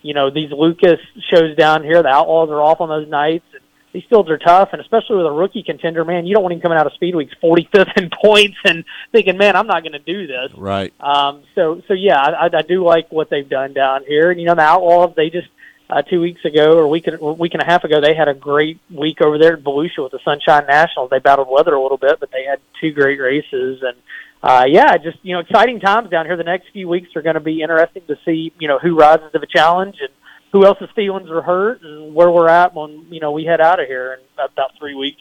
you 0.00 0.14
know 0.14 0.30
these 0.30 0.50
Lucas 0.50 1.00
shows 1.30 1.56
down 1.56 1.82
here, 1.82 2.02
the 2.02 2.08
Outlaws 2.08 2.50
are 2.50 2.62
off 2.62 2.80
on 2.80 2.88
those 2.88 3.08
nights, 3.08 3.44
and 3.52 3.62
these 3.92 4.04
fields 4.08 4.30
are 4.30 4.38
tough, 4.38 4.70
and 4.72 4.80
especially 4.80 5.16
with 5.16 5.26
a 5.26 5.30
rookie 5.30 5.62
contender, 5.62 6.04
man, 6.04 6.24
you 6.24 6.34
don't 6.34 6.42
want 6.42 6.54
him 6.54 6.60
coming 6.60 6.78
out 6.78 6.86
of 6.86 6.94
Speed 6.94 7.14
Weeks 7.14 7.34
45th 7.42 7.96
in 7.98 8.10
points 8.22 8.56
and 8.64 8.84
thinking, 9.12 9.36
man, 9.36 9.54
I'm 9.54 9.66
not 9.66 9.82
going 9.82 9.92
to 9.92 9.98
do 9.98 10.26
this. 10.26 10.50
Right. 10.56 10.94
Um, 10.98 11.42
so, 11.54 11.82
so 11.86 11.94
yeah, 11.94 12.18
I, 12.18 12.48
I 12.52 12.62
do 12.62 12.84
like 12.84 13.12
what 13.12 13.28
they've 13.28 13.48
done 13.48 13.74
down 13.74 14.04
here, 14.06 14.30
and 14.30 14.40
you 14.40 14.46
know, 14.46 14.54
the 14.54 14.62
Outlaws, 14.62 15.14
they 15.14 15.28
just 15.28 15.48
uh, 15.92 16.02
two 16.02 16.20
weeks 16.20 16.44
ago 16.44 16.78
or 16.78 16.88
week, 16.88 17.06
a 17.06 17.32
week 17.32 17.52
and 17.52 17.62
a 17.62 17.66
half 17.66 17.84
ago, 17.84 18.00
they 18.00 18.14
had 18.14 18.28
a 18.28 18.34
great 18.34 18.80
week 18.90 19.20
over 19.20 19.38
there 19.38 19.54
at 19.54 19.62
Volusia 19.62 20.02
with 20.02 20.12
the 20.12 20.20
Sunshine 20.24 20.66
Nationals. 20.66 21.10
They 21.10 21.18
battled 21.18 21.48
weather 21.50 21.74
a 21.74 21.82
little 21.82 21.98
bit, 21.98 22.18
but 22.18 22.30
they 22.32 22.44
had 22.44 22.60
two 22.80 22.92
great 22.92 23.20
races, 23.20 23.82
and 23.82 23.96
uh, 24.42 24.64
yeah, 24.66 24.96
just 24.96 25.18
you 25.22 25.34
know, 25.34 25.40
exciting 25.40 25.80
times 25.80 26.08
down 26.10 26.24
here. 26.24 26.36
The 26.36 26.44
next 26.44 26.70
few 26.72 26.88
weeks 26.88 27.14
are 27.14 27.22
going 27.22 27.34
to 27.34 27.40
be 27.40 27.60
interesting 27.60 28.02
to 28.06 28.16
see, 28.24 28.52
you 28.58 28.68
know, 28.68 28.78
who 28.78 28.96
rises 28.98 29.30
to 29.32 29.38
the 29.38 29.46
challenge 29.46 29.96
and 30.00 30.08
who 30.52 30.64
else's 30.64 30.88
feelings 30.94 31.30
are 31.30 31.42
hurt 31.42 31.82
and 31.82 32.14
where 32.14 32.30
we're 32.30 32.48
at 32.48 32.74
when 32.74 33.06
you 33.10 33.20
know 33.20 33.32
we 33.32 33.44
head 33.44 33.60
out 33.60 33.78
of 33.78 33.86
here 33.86 34.14
in 34.14 34.20
about 34.34 34.70
three 34.78 34.94
weeks. 34.94 35.20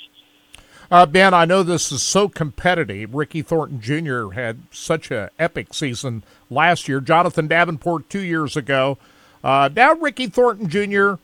Uh, 0.90 1.06
ben, 1.06 1.34
I 1.34 1.46
know 1.46 1.64
this 1.64 1.92
is 1.92 2.02
so 2.02 2.28
competitive. 2.28 3.14
Ricky 3.14 3.42
Thornton 3.42 3.80
Jr. 3.80 4.32
had 4.32 4.64
such 4.72 5.10
a 5.10 5.32
epic 5.40 5.74
season 5.74 6.24
last 6.50 6.90
year. 6.90 7.00
Jonathan 7.00 7.48
Davenport 7.48 8.10
two 8.10 8.22
years 8.22 8.58
ago. 8.58 8.98
Uh, 9.44 9.70
now 9.76 9.94
Ricky 9.94 10.28
Thornton 10.28 10.70
Jr. 10.70 11.16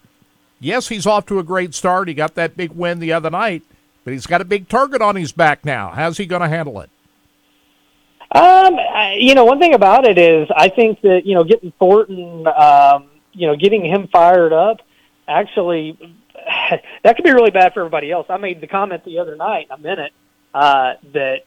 Yes, 0.60 0.88
he's 0.88 1.06
off 1.06 1.26
to 1.27 1.39
a 1.39 1.44
great 1.44 1.73
start. 1.73 2.07
He 2.07 2.14
got 2.14 2.35
that 2.35 2.57
big 2.57 2.72
win 2.72 2.99
the 2.99 3.14
other 3.14 3.30
night, 3.30 3.64
but 4.03 4.14
he's 4.14 4.26
got 4.26 4.41
a 4.41 4.45
big 4.45 4.68
target 4.68 5.02
on 5.02 5.15
his 5.15 5.31
back 5.31 5.64
now. 5.64 5.91
How's 5.91 6.18
he 6.18 6.26
going 6.26 6.41
to 6.41 6.49
handle 6.49 6.81
it? 6.81 6.89
Um, 8.31 8.76
I, 8.76 9.18
you 9.19 9.35
know, 9.35 9.45
one 9.45 9.60
thing 9.60 9.73
about 9.73 10.06
it 10.06 10.18
is 10.18 10.49
I 10.56 10.69
think 10.69 11.02
that 11.02 11.22
you 11.26 11.35
know 11.35 11.44
getting 11.44 11.72
Thornton. 11.80 12.48
Um, 12.48 13.10
you 13.38 13.48
know, 13.48 13.56
getting 13.56 13.85
him 13.85 14.07
fired 14.07 14.52
up 14.52 14.81
actually 15.27 15.98
that 17.03 17.15
could 17.15 17.23
be 17.23 17.31
really 17.31 17.52
bad 17.52 17.73
for 17.73 17.81
everybody 17.81 18.11
else. 18.11 18.27
I 18.30 18.38
made 18.38 18.61
the 18.61 18.68
comment 18.68 19.06
the 19.06 19.19
other 19.19 19.35
night, 19.35 19.68
meant 19.80 19.99
it, 19.99 20.11
uh, 20.53 20.94
that 21.14 21.41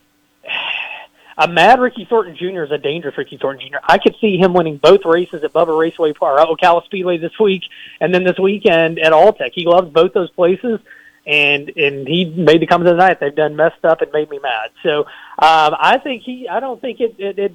a 1.40 1.48
mad 1.48 1.80
Ricky 1.80 2.04
Thornton 2.04 2.36
Jr. 2.36 2.64
is 2.64 2.70
a 2.70 2.76
dangerous 2.76 3.16
Ricky 3.16 3.38
Thornton 3.38 3.66
Jr. 3.66 3.78
I 3.82 3.96
could 3.96 4.14
see 4.20 4.36
him 4.36 4.52
winning 4.52 4.76
both 4.76 5.00
races 5.06 5.42
at 5.42 5.52
Bubba 5.54 5.76
Raceway 5.76 6.12
Park, 6.12 6.38
Ocala 6.38 6.84
Speedway 6.84 7.16
this 7.16 7.32
week, 7.40 7.62
and 7.98 8.14
then 8.14 8.24
this 8.24 8.38
weekend 8.38 8.98
at 8.98 9.12
Alltech. 9.12 9.52
He 9.54 9.64
loves 9.64 9.90
both 9.90 10.12
those 10.12 10.30
places, 10.30 10.80
and 11.26 11.72
and 11.76 12.06
he 12.06 12.26
made 12.26 12.60
the 12.60 12.66
comment 12.66 12.84
the 12.84 12.90
other 12.90 12.98
night. 12.98 13.20
They've 13.20 13.34
done 13.34 13.56
messed 13.56 13.84
up 13.84 14.02
and 14.02 14.12
made 14.12 14.28
me 14.28 14.38
mad. 14.38 14.70
So 14.82 15.00
um, 15.00 15.74
I 15.78 15.98
think 16.02 16.24
he. 16.24 16.46
I 16.46 16.60
don't 16.60 16.80
think 16.80 17.00
it, 17.00 17.14
it, 17.18 17.38
it 17.38 17.52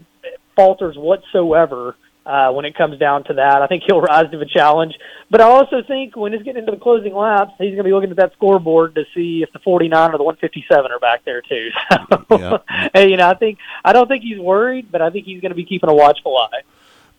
falters 0.56 0.98
whatsoever 0.98 1.96
uh, 2.26 2.52
when 2.52 2.66
it 2.66 2.76
comes 2.76 2.98
down 2.98 3.24
to 3.26 3.34
that. 3.36 3.62
I 3.62 3.68
think 3.68 3.84
he'll 3.86 4.02
rise 4.02 4.30
to 4.32 4.38
the 4.38 4.46
challenge. 4.46 4.96
But 5.30 5.42
I 5.42 5.46
also 5.46 5.84
think 5.84 6.16
when 6.16 6.34
he's 6.34 6.44
getting 6.44 6.62
into 6.62 6.72
the 6.72 6.78
closing 6.78 7.14
laps, 7.14 7.54
he's 7.58 7.68
going 7.68 7.78
to 7.78 7.84
be 7.84 7.94
looking 7.94 8.12
at 8.12 8.18
that 8.18 8.34
scoreboard 8.34 8.96
to 8.96 9.06
see 9.14 9.44
if 9.44 9.52
the 9.52 9.60
49 9.60 10.14
or 10.14 10.18
the 10.18 10.24
157 10.24 10.92
are 10.92 11.00
back 11.00 11.24
there 11.26 11.42
too. 11.42 11.70
So, 12.30 12.40
yeah. 12.40 12.90
hey, 12.94 13.10
you 13.10 13.18
know, 13.18 13.28
I 13.28 13.36
think 13.36 13.60
I 13.84 13.94
don't 13.94 14.08
think 14.08 14.24
he's 14.24 14.40
worried, 14.40 14.92
but 14.92 15.02
I 15.02 15.10
think 15.10 15.26
he's 15.26 15.42
going 15.42 15.52
to 15.52 15.56
be 15.56 15.66
keeping 15.66 15.90
a 15.90 15.94
watchful 15.94 16.38
eye. 16.38 16.62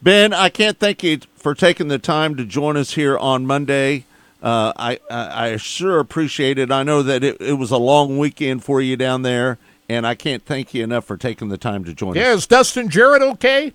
Ben, 0.03 0.33
I 0.33 0.49
can't 0.49 0.78
thank 0.78 1.03
you 1.03 1.20
for 1.35 1.55
taking 1.55 1.89
the 1.89 1.99
time 1.99 2.37
to 2.37 2.45
join 2.45 2.77
us 2.77 2.95
here 2.95 3.16
on 3.16 3.47
Monday. 3.47 4.05
Uh, 4.43 4.73
I, 4.77 5.01
I, 5.11 5.51
I 5.51 5.57
sure 5.57 5.99
appreciate 5.99 6.59
it. 6.59 6.70
I 6.70 6.83
know 6.83 7.03
that 7.03 7.24
it, 7.24 7.41
it 7.41 7.55
was 7.55 7.70
a 7.70 7.78
long 7.78 8.19
weekend 8.19 8.65
for 8.65 8.81
you 8.81 8.97
down 8.97 9.23
there, 9.23 9.59
and 9.89 10.07
I 10.07 10.15
can't 10.15 10.45
thank 10.45 10.74
you 10.74 10.85
enough 10.85 11.05
for 11.05 11.16
taking 11.16 11.49
the 11.49 11.59
time 11.59 11.85
to 11.85 11.95
join 11.95 12.15
yeah, 12.15 12.23
us. 12.23 12.27
Yeah, 12.27 12.35
is 12.35 12.47
Dustin 12.47 12.89
Jarrett 12.89 13.23
okay? 13.23 13.73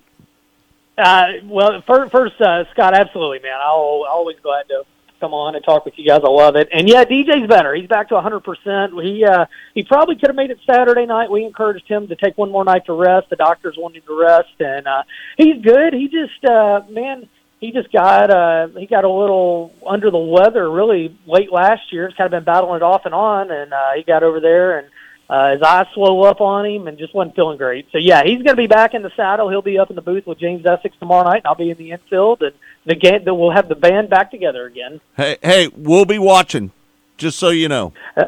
Uh, 0.96 1.26
well, 1.44 1.82
first, 1.86 2.12
first 2.12 2.40
uh, 2.40 2.64
Scott, 2.72 2.94
absolutely, 2.94 3.38
man. 3.38 3.58
I'll 3.62 4.04
always 4.08 4.36
glad 4.42 4.68
to 4.68 4.84
come 5.20 5.32
on 5.32 5.54
and 5.54 5.64
talk 5.64 5.84
with 5.84 5.94
you 5.96 6.06
guys. 6.06 6.20
I 6.24 6.28
love 6.28 6.56
it. 6.56 6.68
And 6.72 6.88
yeah, 6.88 7.04
DJ's 7.04 7.46
better. 7.48 7.74
He's 7.74 7.86
back 7.86 8.08
to 8.08 8.14
100%. 8.14 9.02
He 9.02 9.24
uh, 9.24 9.46
he 9.72 9.84
probably 9.84 10.16
could 10.16 10.28
have 10.28 10.36
made 10.36 10.50
it 10.50 10.58
Saturday 10.68 11.06
night. 11.06 11.30
We 11.30 11.44
encouraged 11.44 11.86
him 11.86 12.08
to 12.08 12.16
take 12.16 12.36
one 12.36 12.50
more 12.50 12.64
night 12.64 12.86
to 12.86 12.92
rest. 12.92 13.30
The 13.30 13.36
doctors 13.36 13.76
wanted 13.78 14.04
to 14.06 14.20
rest, 14.20 14.60
and 14.60 14.86
uh, 14.86 15.04
he's 15.38 15.62
good. 15.62 15.94
He 15.94 16.08
just, 16.08 16.44
uh, 16.44 16.80
man, 16.90 17.28
he 17.60 17.70
just 17.70 17.92
got 17.92 18.30
uh, 18.30 18.66
he 18.76 18.86
got 18.86 19.04
a 19.04 19.08
little 19.08 19.72
under 19.86 20.10
the 20.10 20.18
weather 20.18 20.68
really 20.68 21.16
late 21.26 21.52
last 21.52 21.92
year. 21.92 22.06
It's 22.06 22.16
kind 22.16 22.26
of 22.26 22.32
been 22.32 22.44
battling 22.44 22.76
it 22.76 22.82
off 22.82 23.02
and 23.06 23.14
on, 23.14 23.52
and 23.52 23.72
uh, 23.72 23.92
he 23.96 24.02
got 24.02 24.24
over 24.24 24.40
there 24.40 24.78
and 24.78 24.88
uh, 25.28 25.52
his 25.52 25.62
eyes 25.62 25.86
slow 25.94 26.22
up 26.24 26.40
on 26.40 26.66
him 26.66 26.88
and 26.88 26.98
just 26.98 27.14
wasn't 27.14 27.34
feeling 27.34 27.56
great. 27.56 27.86
So 27.90 27.98
yeah, 27.98 28.22
he's 28.22 28.42
going 28.42 28.56
to 28.56 28.56
be 28.56 28.66
back 28.66 28.94
in 28.94 29.02
the 29.02 29.12
saddle. 29.16 29.48
He'll 29.48 29.62
be 29.62 29.78
up 29.78 29.90
in 29.90 29.96
the 29.96 30.02
booth 30.02 30.26
with 30.26 30.38
James 30.38 30.66
Essex 30.66 30.94
tomorrow 30.98 31.24
night, 31.24 31.38
and 31.38 31.46
I'll 31.46 31.54
be 31.54 31.70
in 31.70 31.78
the 31.78 31.92
infield, 31.92 32.42
and 32.42 32.54
the 32.84 32.94
game 32.94 33.22
we'll 33.24 33.50
have 33.50 33.68
the 33.68 33.74
band 33.74 34.10
back 34.10 34.30
together 34.30 34.66
again. 34.66 35.00
Hey, 35.16 35.38
hey, 35.42 35.68
we'll 35.74 36.04
be 36.04 36.18
watching, 36.18 36.70
just 37.16 37.38
so 37.38 37.50
you 37.50 37.68
know. 37.68 37.92
Uh, 38.16 38.24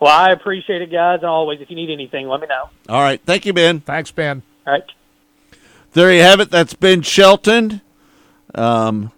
well, 0.00 0.12
I 0.12 0.32
appreciate 0.32 0.82
it, 0.82 0.90
guys, 0.90 1.20
and 1.20 1.26
always 1.26 1.60
if 1.60 1.70
you 1.70 1.76
need 1.76 1.90
anything, 1.90 2.28
let 2.28 2.40
me 2.40 2.46
know. 2.46 2.68
All 2.88 3.00
right, 3.00 3.20
thank 3.24 3.46
you, 3.46 3.52
Ben. 3.52 3.80
Thanks, 3.80 4.10
Ben. 4.10 4.42
All 4.66 4.74
right. 4.74 4.84
There 5.92 6.12
you 6.12 6.22
have 6.22 6.40
it. 6.40 6.50
That's 6.50 6.74
Ben 6.74 7.02
Shelton, 7.02 7.80
um, 8.54 9.12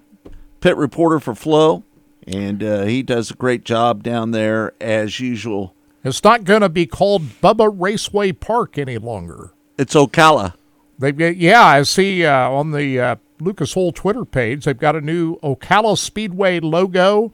pit 0.61 0.77
reporter 0.77 1.19
for 1.19 1.35
Flo, 1.35 1.83
and 2.27 2.63
uh, 2.63 2.85
he 2.85 3.03
does 3.03 3.31
a 3.31 3.35
great 3.35 3.65
job 3.65 4.03
down 4.03 4.33
there 4.33 4.75
as 4.81 5.19
usual. 5.19 5.75
It's 6.07 6.23
not 6.23 6.45
going 6.45 6.61
to 6.61 6.69
be 6.69 6.87
called 6.87 7.23
Bubba 7.43 7.73
Raceway 7.75 8.33
Park 8.33 8.79
any 8.79 8.99
longer. 8.99 9.53
It's 9.79 9.95
Ocala. 9.95 10.55
They, 10.99 11.33
yeah, 11.33 11.63
I 11.63 11.83
see 11.83 12.25
uh, 12.25 12.49
on 12.51 12.71
the 12.71 13.01
uh, 13.01 13.17
Lucas 13.41 13.77
Oil 13.77 13.93
Twitter 13.93 14.25
page 14.25 14.65
they've 14.65 14.79
got 14.79 14.97
a 14.97 15.01
new 15.01 15.37
Ocala 15.41 15.99
Speedway 15.99 16.61
logo, 16.61 17.33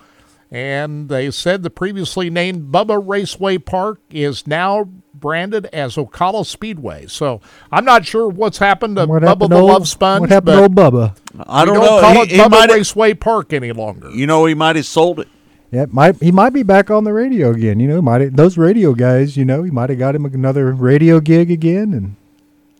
and 0.50 1.08
they 1.08 1.30
said 1.30 1.62
the 1.62 1.70
previously 1.70 2.28
named 2.28 2.72
Bubba 2.72 3.00
Raceway 3.04 3.58
Park 3.58 4.00
is 4.10 4.46
now 4.46 4.88
branded 5.14 5.66
as 5.66 5.96
Ocala 5.96 6.44
Speedway. 6.44 7.06
So 7.06 7.40
I'm 7.70 7.84
not 7.84 8.04
sure 8.04 8.28
what's 8.28 8.58
happened 8.58 8.96
to 8.96 9.06
what 9.06 9.22
Bubba 9.22 9.28
happened 9.28 9.52
the 9.52 9.56
old, 9.56 9.70
Love 9.70 9.88
Sponge. 9.88 10.20
What 10.22 10.30
happened 10.30 10.56
to 10.56 10.62
old 10.62 10.74
Bubba? 10.74 11.16
I 11.46 11.64
don't, 11.64 11.74
don't 11.74 11.84
know. 11.84 12.00
Call 12.00 12.12
he, 12.14 12.20
it 12.20 12.30
he 12.30 12.38
Bubba 12.38 12.50
might 12.50 12.70
Raceway 12.70 13.14
Park 13.14 13.52
any 13.52 13.72
longer. 13.72 14.10
You 14.10 14.26
know, 14.26 14.46
he 14.46 14.54
might 14.54 14.76
have 14.76 14.86
sold 14.86 15.20
it. 15.20 15.28
Yeah, 15.72 15.86
might 15.90 16.16
he 16.16 16.30
might 16.30 16.50
be 16.50 16.62
back 16.62 16.90
on 16.90 17.04
the 17.04 17.14
radio 17.14 17.50
again. 17.50 17.80
You 17.80 17.88
know, 17.88 18.02
might 18.02 18.36
those 18.36 18.58
radio 18.58 18.92
guys. 18.92 19.38
You 19.38 19.46
know, 19.46 19.62
he 19.62 19.70
might 19.70 19.88
have 19.88 19.98
got 19.98 20.14
him 20.14 20.26
another 20.26 20.70
radio 20.70 21.18
gig 21.18 21.50
again, 21.50 21.94
and 21.94 22.16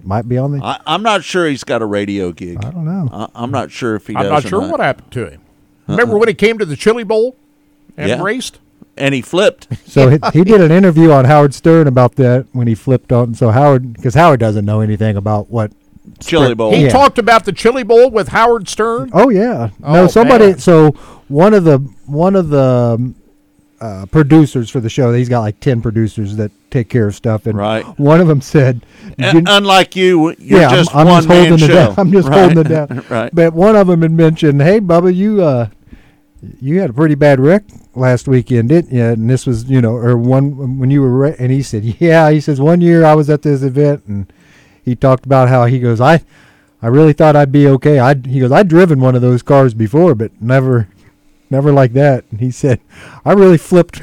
might 0.05 0.28
be 0.28 0.36
on 0.36 0.52
the. 0.52 0.62
I, 0.62 0.78
am 0.86 1.02
not 1.02 1.24
sure 1.24 1.47
he's 1.47 1.64
got 1.64 1.81
a 1.81 1.86
radio 1.86 2.32
gig. 2.32 2.62
I 2.62 2.70
don't 2.70 2.85
know. 2.85 3.09
I, 3.35 3.43
am 3.43 3.51
not 3.51 3.70
sure 3.70 3.94
if 3.94 4.06
he. 4.09 4.14
I'm 4.14 4.24
does 4.24 4.44
not 4.44 4.48
sure 4.51 4.60
not. 4.60 4.70
what 4.70 4.81
happened 4.81 5.10
to 5.12 5.31
him. 5.31 5.40
Uh-uh. 5.40 5.94
Remember 5.94 6.14
uh-uh. 6.14 6.20
when 6.20 6.28
he 6.28 6.35
came 6.35 6.59
to 6.59 6.66
the 6.66 6.77
Chili 6.77 7.02
Bowl 7.02 7.35
and 7.97 8.10
yeah. 8.10 8.23
raced? 8.23 8.59
And 8.94 9.14
he 9.14 9.23
flipped. 9.23 9.69
So 9.86 10.09
he, 10.09 10.19
he 10.32 10.44
did 10.44 10.62
an 10.62 10.70
interview 10.70 11.10
on 11.10 11.27
Howard 11.27 11.52
Stern 11.52 11.86
about 11.86 12.16
that 12.16 12.47
when 12.52 12.66
he 12.66 12.74
flipped 12.74 13.12
on. 13.12 13.35
So 13.35 13.51
Howard, 13.51 13.93
because 13.93 14.14
Howard 14.14 14.40
doesn't 14.40 14.64
know 14.64 14.81
anything 14.81 15.19
about 15.19 15.51
what 15.51 15.70
Chili 16.20 16.54
Bowl. 16.54 16.72
He 16.72 16.84
Yeah. 16.84 16.88
talked 16.90 17.18
about 17.18 17.44
the 17.44 17.52
Chili 17.52 17.82
Bowl 17.82 18.10
with 18.10 18.28
Howard 18.28 18.68
Stern. 18.68 19.10
Oh 19.12 19.28
yeah. 19.28 19.70
Oh, 19.82 19.92
no, 19.92 20.06
somebody. 20.06 20.46
man. 20.46 20.58
So 20.58 20.90
one 21.28 21.54
of 21.54 21.64
the 21.64 21.78
one 22.06 22.34
of 22.36 22.48
the 22.48 22.96
um, 22.98 23.14
uh, 23.80 24.06
producers 24.06 24.70
for 24.70 24.78
the 24.80 24.88
show. 24.88 25.12
He's 25.12 25.28
got 25.28 25.40
like 25.40 25.58
ten 25.60 25.82
producers 25.82 26.36
that 26.36 26.52
take 26.70 26.88
care 26.88 27.08
of 27.08 27.14
stuff, 27.16 27.46
and 27.46 27.58
Right. 27.58 27.84
one 27.98 28.20
of 28.20 28.28
them 28.28 28.40
said, 28.40 28.86
Uh, 29.20 29.32
"You- 29.34 29.42
unlike 29.46 29.96
you, 29.96 30.34
you're 30.38 30.60
yeah, 30.60 30.68
I'm- 30.68 30.76
just 30.76 30.94
I'm, 30.94 31.06
one 31.06 31.16
just 31.24 31.28
holding 31.28 31.50
man 31.50 31.52
it 31.54 31.66
show. 31.66 31.74
down. 31.74 31.94
I'm 31.98 32.12
just 32.12 32.28
Right. 32.28 32.38
holding 32.38 32.58
it 32.58 32.68
down. 32.68 33.02
right. 33.10 33.34
But 33.34 33.54
one 33.54 33.74
of 33.74 33.88
them 33.88 34.02
had 34.02 34.12
mentioned, 34.12 34.62
"Hey, 34.62 34.78
Bubba, 34.80 35.12
you 35.14 35.42
uh, 35.42 35.66
you 36.60 36.80
had 36.80 36.90
a 36.90 36.92
pretty 36.92 37.14
bad 37.16 37.40
wreck 37.40 37.64
last 37.96 38.28
weekend, 38.28 38.68
didn't 38.68 38.92
you?" 38.94 39.02
And 39.04 39.28
this 39.28 39.46
was, 39.46 39.64
you 39.64 39.80
know, 39.80 39.92
or 39.96 40.16
one 40.16 40.78
when 40.78 40.90
you 40.92 41.02
were, 41.02 41.10
re- 41.10 41.36
and 41.38 41.50
he 41.50 41.62
said, 41.62 41.84
"Yeah." 41.98 42.30
He 42.30 42.40
says, 42.40 42.60
"One 42.60 42.80
year 42.80 43.04
I 43.04 43.14
was 43.14 43.28
at 43.30 43.42
this 43.42 43.62
event, 43.62 44.02
and 44.06 44.32
he 44.84 44.96
talked 44.96 45.26
about 45.26 45.48
how 45.48 45.64
he 45.66 45.78
goes, 45.78 46.00
I, 46.00 46.22
I 46.80 46.88
really 46.88 47.12
thought 47.12 47.36
I'd 47.36 47.52
be 47.52 47.66
okay. 47.68 47.98
I 47.98 48.14
he 48.14 48.40
goes, 48.40 48.52
I'd 48.52 48.68
driven 48.68 49.00
one 49.00 49.14
of 49.14 49.22
those 49.22 49.42
cars 49.42 49.74
before, 49.74 50.14
but 50.14 50.32
never, 50.40 50.88
never 51.50 51.72
like 51.72 51.92
that." 51.92 52.24
And 52.30 52.40
he 52.40 52.50
said, 52.50 52.80
"I 53.24 53.32
really 53.32 53.59
flipped." 53.59 54.02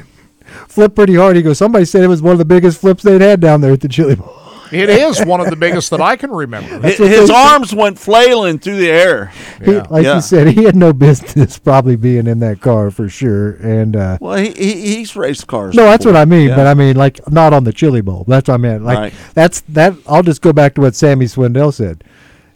Flipped 0.68 0.96
pretty 0.96 1.14
hard. 1.14 1.36
He 1.36 1.44
goes. 1.44 1.60
Somebody 1.60 1.86
said 1.86 2.04
it 2.04 2.08
was 2.08 2.24
one 2.24 2.32
of 2.32 2.40
the 2.40 2.46
biggest 2.46 2.82
flips 2.82 3.04
they'd 3.04 3.22
had 3.22 3.40
down 3.40 3.62
there 3.62 3.74
at 3.74 3.82
the 3.82 3.88
Chili 3.88 4.16
Bowl. 4.16 4.39
It 4.72 4.90
is 4.90 5.24
one 5.26 5.40
of 5.42 5.50
the 5.50 5.56
biggest 5.56 5.90
that 5.92 6.02
I 6.02 6.16
can 6.16 6.32
remember. 6.32 6.80
His, 6.88 6.98
his 6.98 7.30
arms 7.30 7.74
went 7.74 7.98
flailing 8.00 8.60
through 8.60 8.78
the 8.78 8.90
air. 8.90 9.32
He, 9.64 9.72
like 9.74 10.04
Yeah. 10.06 10.16
you 10.16 10.22
said, 10.22 10.48
he 10.48 10.64
had 10.64 10.76
no 10.76 10.94
business 10.94 11.58
probably 11.60 11.96
being 11.96 12.28
in 12.28 12.40
that 12.40 12.62
car 12.62 12.92
for 12.92 13.10
sure. 13.10 13.52
And 13.54 13.96
uh, 13.96 14.18
Well, 14.22 14.38
he, 14.38 14.52
he 14.52 14.96
he's 14.98 15.16
raced 15.16 15.48
cars. 15.48 15.76
no, 15.76 15.84
that's 15.86 16.06
before. 16.06 16.14
what 16.14 16.20
I 16.22 16.26
mean. 16.26 16.50
Yeah. 16.50 16.56
But 16.56 16.68
I 16.68 16.74
mean, 16.74 16.96
like 16.96 17.20
not 17.32 17.54
on 17.54 17.64
the 17.64 17.74
Chili 17.74 18.02
Bowl. 18.02 18.26
That's 18.28 18.48
what 18.48 18.54
I 18.56 18.58
meant. 18.58 18.84
Like 18.84 18.98
Right. 18.98 19.14
that's 19.34 19.62
that. 19.70 19.94
I'll 20.08 20.24
just 20.24 20.42
go 20.42 20.54
back 20.54 20.76
to 20.76 20.82
what 20.82 20.96
Sammy 20.96 21.26
Swindell 21.26 21.74
said. 21.74 22.04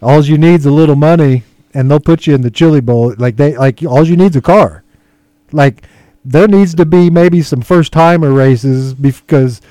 All 0.01 0.23
you 0.23 0.37
need's 0.37 0.65
a 0.65 0.71
little 0.71 0.95
money, 0.97 1.43
and 1.73 1.89
they'll 1.89 1.99
put 1.99 2.27
you 2.27 2.35
in 2.35 2.41
the 2.41 2.51
Chili 2.51 2.81
Bowl. 2.81 3.15
Like 3.17 3.37
they 3.37 3.55
like 3.57 3.81
all 3.87 4.05
you 4.07 4.17
need's 4.17 4.35
a 4.35 4.41
car. 4.41 4.83
Like 5.51 5.83
there 6.25 6.47
needs 6.47 6.73
to 6.75 6.85
be 6.85 7.09
maybe 7.09 7.41
some 7.41 7.61
first 7.61 7.91
timer 7.93 8.31
races 8.31 8.93
because. 8.93 9.61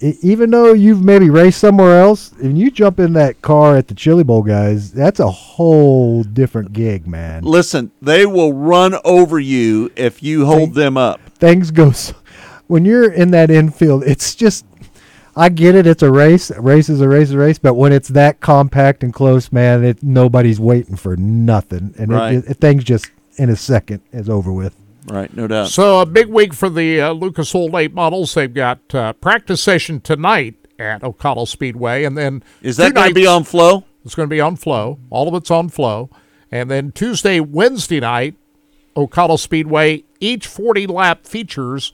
Even 0.00 0.50
though 0.50 0.72
you've 0.72 1.02
maybe 1.02 1.30
raced 1.30 1.58
somewhere 1.58 2.00
else, 2.00 2.32
and 2.42 2.58
you 2.58 2.70
jump 2.70 2.98
in 3.00 3.12
that 3.14 3.40
car 3.40 3.76
at 3.76 3.88
the 3.88 3.94
Chili 3.94 4.24
Bowl, 4.24 4.42
guys, 4.42 4.92
that's 4.92 5.20
a 5.20 5.30
whole 5.30 6.22
different 6.22 6.72
gig, 6.72 7.06
man. 7.06 7.44
Listen, 7.44 7.90
they 8.02 8.26
will 8.26 8.52
run 8.52 8.96
over 9.04 9.38
you 9.38 9.90
if 9.96 10.22
you 10.22 10.44
hold 10.46 10.74
them 10.74 10.96
up. 10.96 11.20
things 11.38 11.70
go 11.70 11.90
s 11.90 12.12
when 12.66 12.84
you're 12.84 13.10
in 13.12 13.30
that 13.30 13.50
infield 13.50 14.02
it's 14.04 14.34
just 14.34 14.64
i 15.36 15.48
get 15.48 15.74
it 15.74 15.86
it's 15.86 16.02
a 16.02 16.10
race 16.10 16.50
a 16.50 16.60
race 16.60 16.88
is 16.88 17.00
a 17.00 17.08
race 17.08 17.28
is 17.28 17.34
a 17.34 17.38
race 17.38 17.58
but 17.58 17.74
when 17.74 17.92
it's 17.92 18.08
that 18.08 18.40
compact 18.40 19.04
and 19.04 19.12
close 19.14 19.52
man 19.52 19.84
it 19.84 20.02
nobody's 20.02 20.58
waiting 20.58 20.96
for 20.96 21.14
nothing 21.16 21.94
and 21.98 22.10
Right. 22.10 22.34
it, 22.36 22.44
it, 22.48 22.54
things 22.56 22.82
just 22.84 23.10
in 23.36 23.50
a 23.50 23.56
second 23.56 24.00
is 24.12 24.28
over 24.30 24.50
with 24.50 24.74
Right, 25.08 25.34
no 25.36 25.46
doubt. 25.46 25.68
So 25.68 26.00
a 26.00 26.06
big 26.06 26.26
week 26.28 26.52
for 26.52 26.68
the 26.68 27.00
uh, 27.00 27.12
Lucas 27.12 27.54
Oil 27.54 27.68
late 27.68 27.94
models. 27.94 28.34
They've 28.34 28.52
got 28.52 28.94
uh, 28.94 29.12
practice 29.14 29.62
session 29.62 30.00
tonight 30.00 30.56
at 30.78 31.02
Ocala 31.02 31.46
Speedway, 31.46 32.04
and 32.04 32.18
then 32.18 32.42
Is 32.62 32.76
that 32.78 32.94
going 32.94 33.08
to 33.08 33.14
be 33.14 33.26
on 33.26 33.44
Flo? 33.44 33.84
It's 34.04 34.14
going 34.14 34.28
to 34.28 34.34
be 34.34 34.40
on 34.40 34.56
Flo. 34.56 34.98
All 35.10 35.28
of 35.28 35.34
it's 35.34 35.50
on 35.50 35.68
Flo, 35.68 36.10
and 36.50 36.70
then 36.70 36.92
Tuesday, 36.92 37.40
Wednesday 37.40 38.00
night, 38.00 38.36
Ocala 38.96 39.38
Speedway. 39.38 40.04
Each 40.18 40.46
forty 40.46 40.86
lap 40.86 41.26
features 41.26 41.92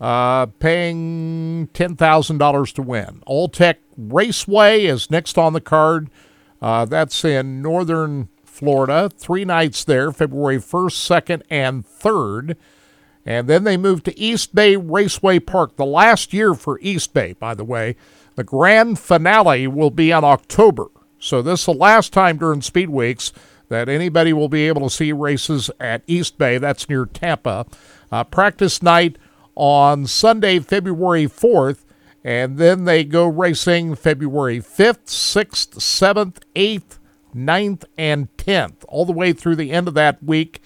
uh, 0.00 0.46
paying 0.46 1.68
ten 1.72 1.94
thousand 1.94 2.38
dollars 2.38 2.72
to 2.74 2.82
win. 2.82 3.22
All 3.26 3.48
Tech 3.48 3.78
Raceway 3.96 4.86
is 4.86 5.10
next 5.10 5.38
on 5.38 5.52
the 5.52 5.60
card. 5.60 6.10
Uh, 6.62 6.84
that's 6.84 7.24
in 7.24 7.62
northern 7.62 8.28
Florida. 8.60 9.08
Three 9.08 9.46
nights 9.46 9.84
there, 9.84 10.12
February 10.12 10.58
1st, 10.58 11.24
2nd, 11.24 11.42
and 11.48 11.84
3rd. 11.86 12.56
And 13.24 13.48
then 13.48 13.64
they 13.64 13.78
moved 13.78 14.04
to 14.04 14.18
East 14.18 14.54
Bay 14.54 14.76
Raceway 14.76 15.38
Park. 15.38 15.76
The 15.76 15.86
last 15.86 16.34
year 16.34 16.52
for 16.52 16.78
East 16.82 17.14
Bay, 17.14 17.32
by 17.32 17.54
the 17.54 17.64
way. 17.64 17.96
The 18.36 18.44
grand 18.44 18.98
finale 18.98 19.66
will 19.66 19.90
be 19.90 20.10
in 20.10 20.24
October. 20.24 20.88
So 21.18 21.40
this 21.40 21.60
is 21.60 21.66
the 21.66 21.72
last 21.72 22.12
time 22.12 22.36
during 22.36 22.60
Speed 22.60 22.90
Weeks 22.90 23.32
that 23.70 23.88
anybody 23.88 24.34
will 24.34 24.50
be 24.50 24.68
able 24.68 24.82
to 24.82 24.94
see 24.94 25.12
races 25.12 25.70
at 25.80 26.02
East 26.06 26.36
Bay. 26.36 26.58
That's 26.58 26.88
near 26.88 27.06
Tampa. 27.06 27.66
Uh, 28.12 28.24
practice 28.24 28.82
night 28.82 29.16
on 29.54 30.06
Sunday, 30.06 30.58
February 30.58 31.26
4th. 31.26 31.84
And 32.22 32.58
then 32.58 32.84
they 32.84 33.04
go 33.04 33.26
racing 33.26 33.94
February 33.94 34.58
5th, 34.58 35.06
6th, 35.06 35.78
7th, 35.78 36.36
8th, 36.54 36.98
9th, 37.34 37.84
and 37.96 38.34
10th, 38.36 38.84
all 38.88 39.04
the 39.04 39.12
way 39.12 39.32
through 39.32 39.56
the 39.56 39.70
end 39.70 39.88
of 39.88 39.94
that 39.94 40.22
week. 40.22 40.60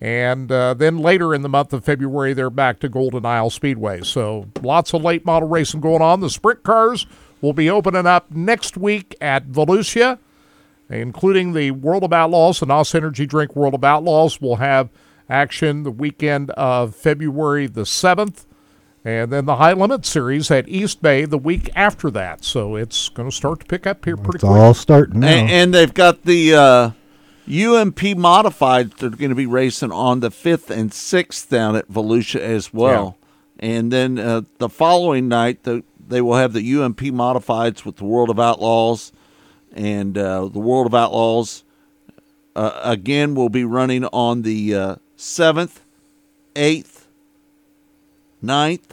And 0.00 0.50
uh, 0.52 0.74
then 0.74 0.98
later 0.98 1.34
in 1.34 1.42
the 1.42 1.48
month 1.48 1.72
of 1.72 1.84
February, 1.84 2.32
they're 2.32 2.50
back 2.50 2.78
to 2.80 2.88
Golden 2.88 3.26
Isle 3.26 3.50
Speedway. 3.50 4.02
So 4.02 4.46
lots 4.62 4.94
of 4.94 5.02
late 5.02 5.24
model 5.24 5.48
racing 5.48 5.80
going 5.80 6.02
on. 6.02 6.20
The 6.20 6.30
sprint 6.30 6.62
cars 6.62 7.06
will 7.40 7.52
be 7.52 7.68
opening 7.68 8.06
up 8.06 8.30
next 8.30 8.76
week 8.76 9.16
at 9.20 9.48
Volusia, 9.48 10.18
including 10.88 11.52
the 11.52 11.72
World 11.72 12.04
of 12.04 12.12
Outlaws, 12.12 12.60
the 12.60 12.66
NOS 12.66 12.94
Energy 12.94 13.26
Drink 13.26 13.56
World 13.56 13.74
of 13.74 13.84
Outlaws 13.84 14.40
will 14.40 14.56
have 14.56 14.88
action 15.28 15.82
the 15.82 15.90
weekend 15.90 16.50
of 16.52 16.94
February 16.94 17.66
the 17.66 17.82
7th. 17.82 18.44
And 19.08 19.32
then 19.32 19.46
the 19.46 19.56
High 19.56 19.72
Limit 19.72 20.04
Series 20.04 20.50
at 20.50 20.68
East 20.68 21.00
Bay 21.00 21.24
the 21.24 21.38
week 21.38 21.70
after 21.74 22.10
that. 22.10 22.44
So 22.44 22.76
it's 22.76 23.08
going 23.08 23.30
to 23.30 23.34
start 23.34 23.60
to 23.60 23.66
pick 23.66 23.86
up 23.86 24.04
here 24.04 24.18
pretty 24.18 24.36
it's 24.36 24.44
quick. 24.44 24.52
all 24.52 24.74
starting 24.74 25.20
now 25.20 25.28
And, 25.28 25.50
and 25.50 25.74
they've 25.74 25.94
got 25.94 26.24
the 26.24 26.54
uh, 26.54 26.90
UMP 27.50 28.18
modified. 28.18 28.92
They're 28.92 29.08
going 29.08 29.30
to 29.30 29.34
be 29.34 29.46
racing 29.46 29.92
on 29.92 30.20
the 30.20 30.30
fifth 30.30 30.70
and 30.70 30.92
sixth 30.92 31.48
down 31.48 31.74
at 31.74 31.88
Volusia 31.90 32.40
as 32.40 32.74
well. 32.74 33.16
And 33.58 33.90
then 33.90 34.18
uh, 34.18 34.42
the 34.58 34.68
following 34.68 35.26
night, 35.26 35.62
the, 35.62 35.82
they 36.06 36.20
will 36.20 36.36
have 36.36 36.52
the 36.52 36.74
UMP 36.74 37.00
modifieds 37.00 37.86
with 37.86 37.96
the 37.96 38.04
World 38.04 38.28
of 38.28 38.38
Outlaws, 38.38 39.10
and 39.72 40.18
uh, 40.18 40.48
the 40.48 40.58
World 40.58 40.86
of 40.86 40.94
Outlaws 40.94 41.64
uh, 42.54 42.78
again 42.84 43.34
will 43.34 43.48
be 43.48 43.64
running 43.64 44.04
on 44.04 44.42
the 44.42 44.74
uh, 44.74 44.96
seventh, 45.16 45.82
eighth, 46.54 47.08
9th, 48.44 48.90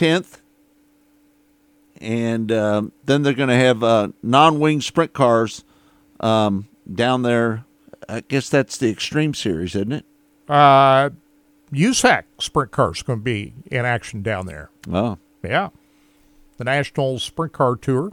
tenth, 0.00 0.40
and 2.00 2.50
um, 2.50 2.92
then 3.04 3.22
they're 3.22 3.34
going 3.34 3.50
to 3.50 3.54
have 3.54 3.82
uh, 3.82 4.08
non-wing 4.22 4.80
sprint 4.80 5.12
cars 5.12 5.62
um, 6.20 6.68
down 6.92 7.20
there. 7.20 7.66
I 8.08 8.20
guess 8.20 8.48
that's 8.48 8.78
the 8.78 8.88
Extreme 8.90 9.34
Series, 9.34 9.74
isn't 9.74 9.92
it? 9.92 10.06
Uh, 10.48 11.10
USAC 11.70 12.24
sprint 12.38 12.70
cars 12.70 13.02
going 13.02 13.18
to 13.18 13.22
be 13.22 13.52
in 13.70 13.84
action 13.84 14.22
down 14.22 14.46
there. 14.46 14.70
Oh, 14.90 15.18
Yeah. 15.42 15.68
The 16.56 16.64
National 16.64 17.18
Sprint 17.18 17.52
Car 17.52 17.76
Tour 17.76 18.12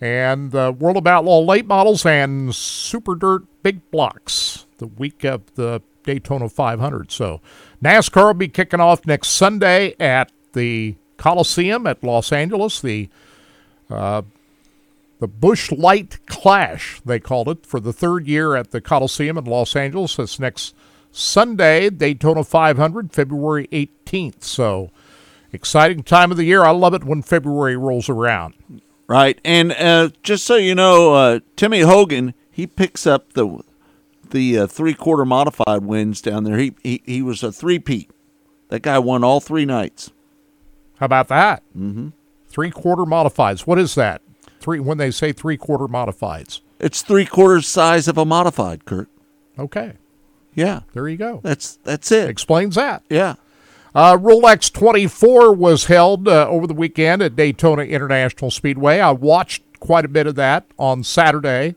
and 0.00 0.50
the 0.52 0.72
World 0.72 0.96
of 0.96 1.06
Outlaw 1.06 1.40
late 1.40 1.66
models 1.66 2.06
and 2.06 2.54
Super 2.54 3.14
Dirt 3.16 3.42
big 3.62 3.88
blocks 3.90 4.66
the 4.78 4.86
week 4.86 5.24
of 5.24 5.54
the 5.54 5.82
Daytona 6.04 6.48
500. 6.48 7.12
So 7.12 7.40
NASCAR 7.82 8.26
will 8.26 8.34
be 8.34 8.48
kicking 8.48 8.80
off 8.80 9.06
next 9.06 9.28
Sunday 9.28 9.94
at 10.00 10.32
the 10.52 10.96
Coliseum 11.20 11.86
at 11.86 12.02
Los 12.02 12.32
Angeles. 12.32 12.80
The 12.80 13.08
uh, 13.90 14.22
the 15.20 15.28
Busch 15.28 15.70
Light 15.70 16.18
Clash, 16.26 17.02
they 17.04 17.20
called 17.20 17.48
it, 17.48 17.66
for 17.66 17.78
the 17.78 17.92
third 17.92 18.26
year 18.26 18.56
at 18.56 18.70
the 18.70 18.80
Coliseum 18.80 19.36
in 19.36 19.44
Los 19.44 19.76
Angeles. 19.76 20.16
That's 20.16 20.40
next 20.40 20.74
Sunday, 21.12 21.90
Daytona 21.90 22.42
500, 22.42 23.12
February 23.12 23.68
18th. 23.70 24.42
So 24.44 24.90
exciting 25.52 26.02
time 26.04 26.30
of 26.30 26.38
the 26.38 26.44
year. 26.44 26.64
I 26.64 26.70
love 26.70 26.94
it 26.94 27.04
when 27.04 27.20
February 27.20 27.76
rolls 27.76 28.08
around. 28.08 28.54
right. 29.06 29.38
And 29.44 29.72
uh, 29.72 30.08
just 30.22 30.46
so 30.46 30.56
you 30.56 30.74
know, 30.74 31.14
uh, 31.14 31.40
Timmy 31.54 31.80
Hogan 31.80 32.32
he 32.50 32.66
picks 32.66 33.06
up 33.06 33.32
the 33.32 33.62
the 34.30 34.58
uh, 34.58 34.66
three 34.66 34.94
quarter 34.94 35.24
modified 35.24 35.84
wins 35.84 36.20
down 36.20 36.44
there. 36.44 36.58
He 36.58 36.74
he, 36.82 37.02
he 37.04 37.22
was 37.22 37.42
a 37.42 37.52
three 37.52 37.78
peat. 37.78 38.10
That 38.68 38.82
guy 38.82 38.98
won 38.98 39.24
all 39.24 39.40
three 39.40 39.64
nights. 39.64 40.10
How 41.00 41.06
about 41.06 41.28
that? 41.28 41.62
Mm-hmm. 41.76 42.10
Three 42.48 42.70
quarter 42.70 43.02
modifieds. 43.04 43.66
What 43.66 43.78
is 43.78 43.94
that? 43.96 44.22
Three 44.60 44.78
when 44.80 44.98
they 44.98 45.10
say 45.10 45.32
three 45.32 45.56
quarter 45.56 45.86
modifieds. 45.86 46.60
It's 46.78 47.02
three 47.02 47.26
quarters 47.26 47.66
size 47.66 48.06
of 48.08 48.16
a 48.18 48.24
modified, 48.24 48.84
Kirk. 48.84 49.08
Okay. 49.58 49.94
Yeah, 50.54 50.80
There 50.94 51.08
you 51.08 51.16
go. 51.16 51.40
that's 51.42 51.76
that's 51.84 52.10
it. 52.12 52.28
Explains 52.28 52.74
that. 52.74 53.02
Yeah. 53.08 53.34
Uh, 53.94 54.16
Rolex 54.16 54.72
24 54.72 55.52
was 55.54 55.86
held 55.86 56.28
uh, 56.28 56.46
over 56.48 56.66
the 56.66 56.74
weekend 56.74 57.22
at 57.22 57.34
Daytona 57.36 57.82
International 57.82 58.50
Speedway. 58.50 59.00
I 59.00 59.10
watched 59.12 59.62
quite 59.80 60.04
a 60.04 60.08
bit 60.08 60.26
of 60.26 60.34
that 60.36 60.64
on 60.78 61.02
Saturday. 61.02 61.74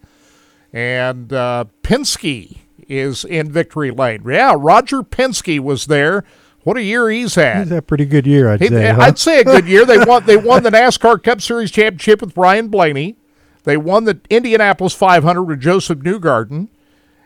And 0.72 1.32
uh, 1.34 1.66
Penske 1.84 2.58
is 2.88 3.24
in 3.26 3.52
victory 3.52 3.92
lane. 3.92 4.24
Yeah, 4.28 4.56
Roger 4.58 5.02
Penske 5.04 5.60
was 5.60 5.86
there. 5.86 6.24
What 6.64 6.78
a 6.78 6.82
year 6.84 7.10
he's 7.10 7.36
had. 7.36 7.58
He's 7.64 7.70
had 7.70 7.80
a 7.80 7.82
pretty 7.82 8.06
good 8.06 8.26
year, 8.26 8.50
I'd 8.50 8.62
He- 8.62 8.68
say. 8.68 8.90
huh? 8.92 9.02
I'd 9.02 9.20
say 9.20 9.42
a 9.42 9.44
good 9.44 9.68
year. 9.68 9.86
They 9.86 9.98
won. 10.00 10.26
They 10.26 10.38
won 10.38 10.64
the 10.64 10.70
NASCAR 10.72 11.22
Cup 11.22 11.42
Series 11.42 11.72
championship 11.72 12.22
with 12.22 12.36
Ryan 12.38 12.70
Blaney. 12.70 13.18
They 13.64 13.78
won 13.78 14.04
the 14.06 14.20
Indianapolis 14.30 14.94
500 14.94 15.44
with 15.44 15.60
Josef 15.62 16.00
Newgarden, 16.00 16.68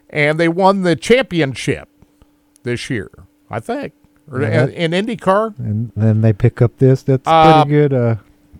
and 0.10 0.40
they 0.40 0.48
won 0.48 0.84
the 0.84 0.96
championship 0.96 1.90
this 2.64 2.90
year. 2.90 3.10
I 3.50 3.60
think. 3.60 3.94
or 4.32 4.42
Yeah, 4.42 4.66
in, 4.68 4.92
in 4.94 5.06
IndyCar. 5.06 5.58
and 5.58 5.92
then 5.96 6.22
they 6.22 6.34
pick 6.34 6.62
up 6.62 6.78
this. 6.80 7.02
That's 7.04 7.24
Uh, 7.26 7.64
pretty 7.64 7.70
good. 7.78 7.94
Uh, 7.94 8.16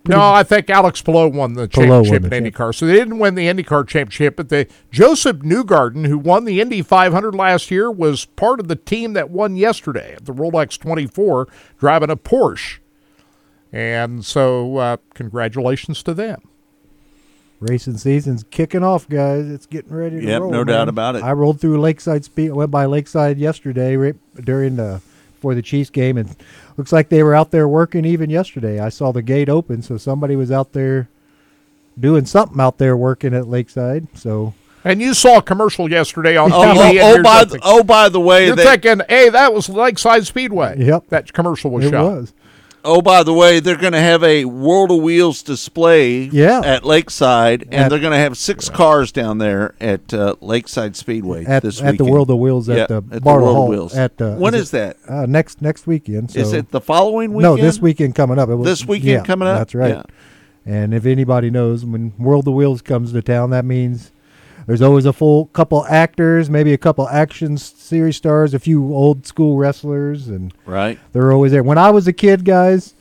No, 0.10 0.20
I 0.22 0.44
think 0.44 0.70
Alex 0.70 1.02
Palou 1.02 1.30
won 1.30 1.54
the 1.54 1.68
Palou 1.68 1.88
won 1.90 2.04
championship 2.04 2.30
the 2.30 2.36
in 2.38 2.44
IndyCar. 2.46 2.74
So 2.76 2.86
they 2.86 2.94
didn't 2.94 3.20
win 3.20 3.36
the 3.36 3.48
IndyCar 3.48 3.88
championship, 3.88 4.36
but 4.36 4.50
the 4.50 4.68
Josef 4.92 5.38
Newgarden, 5.38 6.08
who 6.08 6.18
won 6.18 6.46
the 6.46 6.62
Indy 6.62 6.82
500 6.82 7.34
last 7.36 7.72
year, 7.72 7.92
was 7.92 8.26
part 8.26 8.60
of 8.60 8.68
the 8.68 8.76
team 8.76 9.14
that 9.14 9.30
won 9.30 9.56
yesterday 9.56 10.14
at 10.14 10.26
the 10.26 10.34
Rolex 10.34 10.78
24, 10.80 11.48
driving 11.80 12.10
a 12.10 12.16
Porsche. 12.18 12.80
And 13.72 14.24
so, 14.26 14.78
uh, 14.78 14.98
congratulations 15.14 16.02
to 16.04 16.14
them. 16.14 16.42
Racing 17.60 17.98
season's 17.98 18.44
kicking 18.52 18.84
off, 18.84 19.10
guys. 19.10 19.50
It's 19.50 19.66
getting 19.66 19.92
ready 19.92 20.22
to 20.22 20.28
Yep, 20.28 20.42
roll. 20.42 20.52
no 20.52 20.64
doubt 20.64 20.90
about 20.90 21.16
it. 21.16 21.24
I 21.24 21.32
rolled 21.32 21.60
through 21.60 21.80
Lakeside 21.82 22.24
Speed. 22.24 22.52
Went 22.54 22.70
by 22.70 22.86
Lakeside 22.86 23.40
yesterday 23.40 23.96
right 23.96 24.16
during 24.46 24.76
the 24.76 25.02
before 25.38 25.56
the 25.56 25.62
Chiefs 25.62 25.90
game, 25.90 26.18
and 26.18 26.36
looks 26.78 26.92
like 26.92 27.10
they 27.10 27.24
were 27.24 27.36
out 27.36 27.52
there 27.52 27.68
working 27.68 28.06
even 28.06 28.30
yesterday. 28.30 28.80
I 28.80 28.90
saw 28.90 29.12
the 29.12 29.22
gate 29.22 29.50
open, 29.50 29.82
so 29.82 29.98
somebody 29.98 30.36
was 30.36 30.52
out 30.52 30.74
there 30.74 31.08
doing 32.00 32.26
something 32.26 32.60
out 32.60 32.78
there 32.78 32.98
working 32.98 33.34
at 33.34 33.48
Lakeside. 33.48 34.08
So 34.16 34.54
And 34.84 35.02
you 35.02 35.14
saw 35.14 35.38
a 35.38 35.42
commercial 35.42 35.90
yesterday 35.90 36.38
on 36.38 36.52
Oh, 36.52 36.62
TV. 36.62 37.02
oh, 37.02 37.16
and 37.16 37.20
oh, 37.20 37.24
by 37.24 37.44
the, 37.46 37.60
oh, 37.64 37.84
by 37.84 38.10
the 38.10 38.20
way, 38.20 38.48
you're 38.48 38.56
they- 38.56 38.64
thinking, 38.64 39.02
hey, 39.10 39.30
that 39.30 39.54
was 39.54 39.70
Lakeside 39.70 40.26
Speedway. 40.26 40.76
Yep. 40.84 41.08
That 41.10 41.34
commercial 41.34 41.72
was 41.72 41.86
it 41.86 41.92
shot. 41.92 42.04
was. 42.06 42.34
Oh, 42.86 43.02
by 43.02 43.24
the 43.24 43.34
way, 43.34 43.60
they're 43.60 43.76
going 43.76 43.94
to 43.94 44.00
have 44.00 44.24
a 44.24 44.46
World 44.46 44.92
of 44.92 45.00
Wheels 45.02 45.44
display 45.44 46.22
Yeah. 46.32 46.62
at 46.64 46.86
Lakeside, 46.86 47.64
and 47.64 47.74
At- 47.74 47.90
they're 47.90 48.00
going 48.00 48.14
to 48.14 48.18
have 48.18 48.38
six 48.38 48.70
cars 48.70 49.12
down 49.12 49.40
there 49.40 49.76
at 49.82 50.14
uh, 50.14 50.36
Lakeside 50.40 50.96
Speedway 50.96 51.44
at, 51.46 51.64
this 51.64 51.82
at 51.82 51.98
the. 51.98 52.06
World 52.06 52.30
of 52.30 52.38
Wheels 52.38 52.70
at 52.70 52.78
Yeah, 52.78 52.86
the 52.88 52.96
at 52.98 53.10
the 53.10 53.22
Bartle 53.22 53.48
World 53.48 53.50
of 53.50 53.56
Hall 53.58 53.68
Wheels. 53.70 53.96
At 53.96 54.22
uh, 54.22 54.36
when 54.36 54.54
it- 54.54 54.60
is 54.62 54.72
that? 54.72 54.98
Uh, 55.08 55.26
next 55.26 55.62
next 55.62 55.86
weekend. 55.86 56.32
So 56.32 56.40
Is 56.40 56.54
it 56.54 56.72
the 56.72 56.80
following 56.82 57.34
weekend? 57.34 57.58
No, 57.58 57.62
this 57.62 57.80
weekend 57.80 58.16
coming 58.16 58.40
up. 58.40 58.48
It 58.50 58.56
was, 58.56 58.66
This 58.66 58.88
weekend 58.88 59.10
yeah, 59.10 59.24
coming 59.24 59.48
up? 59.48 59.58
That's 59.58 59.76
right. 59.76 59.96
Yeah. 59.96 60.04
And 60.66 60.94
if 60.94 61.06
anybody 61.06 61.50
knows, 61.50 61.84
when 61.86 62.14
World 62.18 62.48
of 62.48 62.54
Wheels 62.54 62.82
comes 62.82 63.12
to 63.14 63.22
town, 63.22 63.50
that 63.52 63.66
means 63.66 64.12
there's 64.68 64.82
always 64.82 65.06
a 65.06 65.14
full 65.14 65.46
couple 65.48 65.84
actors, 65.86 66.50
maybe 66.50 66.74
a 66.74 66.78
couple 66.78 67.08
action 67.10 67.58
series 67.58 68.18
stars, 68.18 68.54
a 68.54 68.60
few 68.60 68.94
old 68.94 69.26
school 69.26 69.58
wrestlers, 69.58 70.28
and 70.28 70.54
Right. 70.66 71.00
they're 71.14 71.32
always 71.32 71.52
there. 71.54 71.64
When 71.64 71.78
I 71.80 71.90
was 71.90 72.08
a 72.08 72.14
kid, 72.14 72.46
guys, 72.46 72.94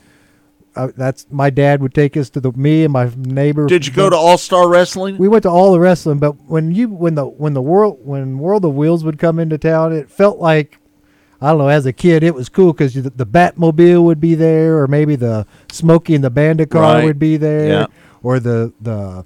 uh, 0.75 0.89
that's 0.95 1.25
my 1.31 1.49
dad 1.49 1.81
would 1.81 1.93
take 1.93 2.15
us 2.15 2.29
to 2.31 2.39
the 2.39 2.51
me 2.53 2.83
and 2.83 2.93
my 2.93 3.09
neighbor. 3.17 3.65
Did 3.67 3.85
you 3.87 3.93
go 3.93 4.09
to 4.09 4.15
All 4.15 4.37
Star 4.37 4.67
Wrestling? 4.69 5.17
We 5.17 5.27
went 5.27 5.43
to 5.43 5.49
all 5.49 5.71
the 5.73 5.79
wrestling, 5.79 6.19
but 6.19 6.33
when 6.47 6.71
you 6.71 6.87
when 6.89 7.15
the 7.15 7.25
when 7.25 7.53
the 7.53 7.61
world 7.61 7.99
when 8.03 8.37
World 8.39 8.63
of 8.63 8.75
Wheels 8.75 9.03
would 9.03 9.17
come 9.19 9.39
into 9.39 9.57
town, 9.57 9.91
it 9.93 10.09
felt 10.09 10.39
like 10.39 10.77
I 11.41 11.49
don't 11.49 11.57
know. 11.59 11.67
As 11.69 11.85
a 11.85 11.93
kid, 11.93 12.23
it 12.23 12.33
was 12.33 12.47
cool 12.49 12.73
because 12.73 12.93
the, 12.95 13.09
the 13.09 13.25
Batmobile 13.25 14.03
would 14.03 14.19
be 14.19 14.35
there, 14.35 14.77
or 14.79 14.87
maybe 14.87 15.15
the 15.15 15.45
Smokey 15.71 16.15
and 16.15 16.23
the 16.23 16.29
Bandit 16.31 16.69
car 16.69 16.95
Right. 16.95 17.03
would 17.03 17.19
be 17.19 17.37
there, 17.37 17.67
Yeah. 17.67 17.85
or 18.23 18.39
the 18.39 18.71
the 18.81 19.25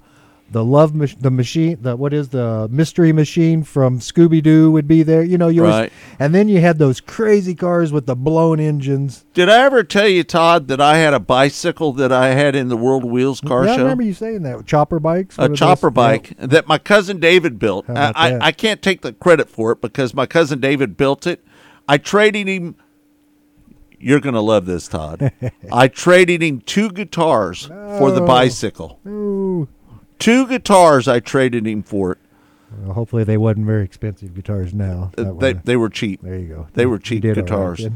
the 0.52 0.64
love 0.64 0.94
mach- 0.94 1.18
the 1.18 1.30
machine 1.30 1.78
the 1.80 1.96
what 1.96 2.12
is 2.12 2.28
the 2.28 2.68
mystery 2.70 3.12
machine 3.12 3.62
from 3.62 3.98
Scooby 3.98 4.42
Doo 4.42 4.70
would 4.70 4.86
be 4.86 5.02
there. 5.02 5.22
You 5.22 5.38
know, 5.38 5.48
you 5.48 5.64
always- 5.64 5.80
Right. 5.80 5.92
and 6.18 6.34
then 6.34 6.48
you 6.48 6.60
had 6.60 6.78
those 6.78 7.00
crazy 7.00 7.54
cars 7.54 7.92
with 7.92 8.06
the 8.06 8.14
blown 8.14 8.60
engines. 8.60 9.24
Did 9.34 9.48
I 9.48 9.62
ever 9.64 9.82
tell 9.82 10.06
you, 10.08 10.22
Todd, 10.24 10.68
that 10.68 10.80
I 10.80 10.98
had 10.98 11.14
a 11.14 11.20
bicycle 11.20 11.92
that 11.94 12.12
I 12.12 12.28
had 12.28 12.54
in 12.54 12.68
the 12.68 12.76
World 12.76 13.04
Wheels 13.04 13.40
car 13.40 13.64
yeah, 13.64 13.72
I 13.72 13.76
show? 13.76 13.82
remember 13.82 14.04
you 14.04 14.14
saying 14.14 14.42
that 14.42 14.66
chopper 14.66 15.00
bikes. 15.00 15.38
What 15.38 15.42
a 15.42 15.46
are 15.46 15.48
those? 15.48 15.58
chopper 15.58 15.88
Yeah. 15.88 15.90
bike 15.90 16.34
that 16.38 16.68
my 16.68 16.78
cousin 16.78 17.18
David 17.18 17.58
built. 17.58 17.88
I, 17.88 18.12
I. 18.14 18.38
I 18.48 18.52
can't 18.52 18.82
take 18.82 19.00
the 19.02 19.12
credit 19.12 19.48
for 19.48 19.72
it 19.72 19.80
because 19.80 20.14
my 20.14 20.26
cousin 20.26 20.60
David 20.60 20.96
built 20.96 21.26
it. 21.26 21.42
I 21.88 21.98
traded 21.98 22.46
him. 22.48 22.76
You're 23.98 24.20
gonna 24.20 24.40
love 24.40 24.66
this, 24.66 24.88
Todd. 24.88 25.32
I 25.72 25.88
traded 25.88 26.42
him 26.42 26.60
two 26.60 26.90
guitars 26.90 27.66
for 27.66 28.10
the 28.10 28.22
oh. 28.22 28.26
bicycle. 28.26 28.98
Ooh. 29.06 29.68
Two 30.22 30.46
guitars 30.46 31.08
I 31.08 31.20
traded 31.20 31.66
him 31.66 31.82
for 31.82 32.12
it. 32.12 32.18
Well, 32.84 32.94
hopefully 32.94 33.24
they 33.24 33.36
wasn't 33.36 33.66
very 33.66 33.84
expensive 33.84 34.34
guitars 34.34 34.72
now. 34.72 35.12
Uh, 35.18 35.32
They 35.34 35.52
they 35.52 35.76
were 35.76 35.90
cheap. 35.90 36.22
There 36.22 36.38
you 36.38 36.48
go. 36.48 36.66
They 36.74 36.82
You- 36.84 36.90
were 36.90 36.98
cheap 36.98 37.24
right, 37.24 37.34
guitars. 37.34 37.86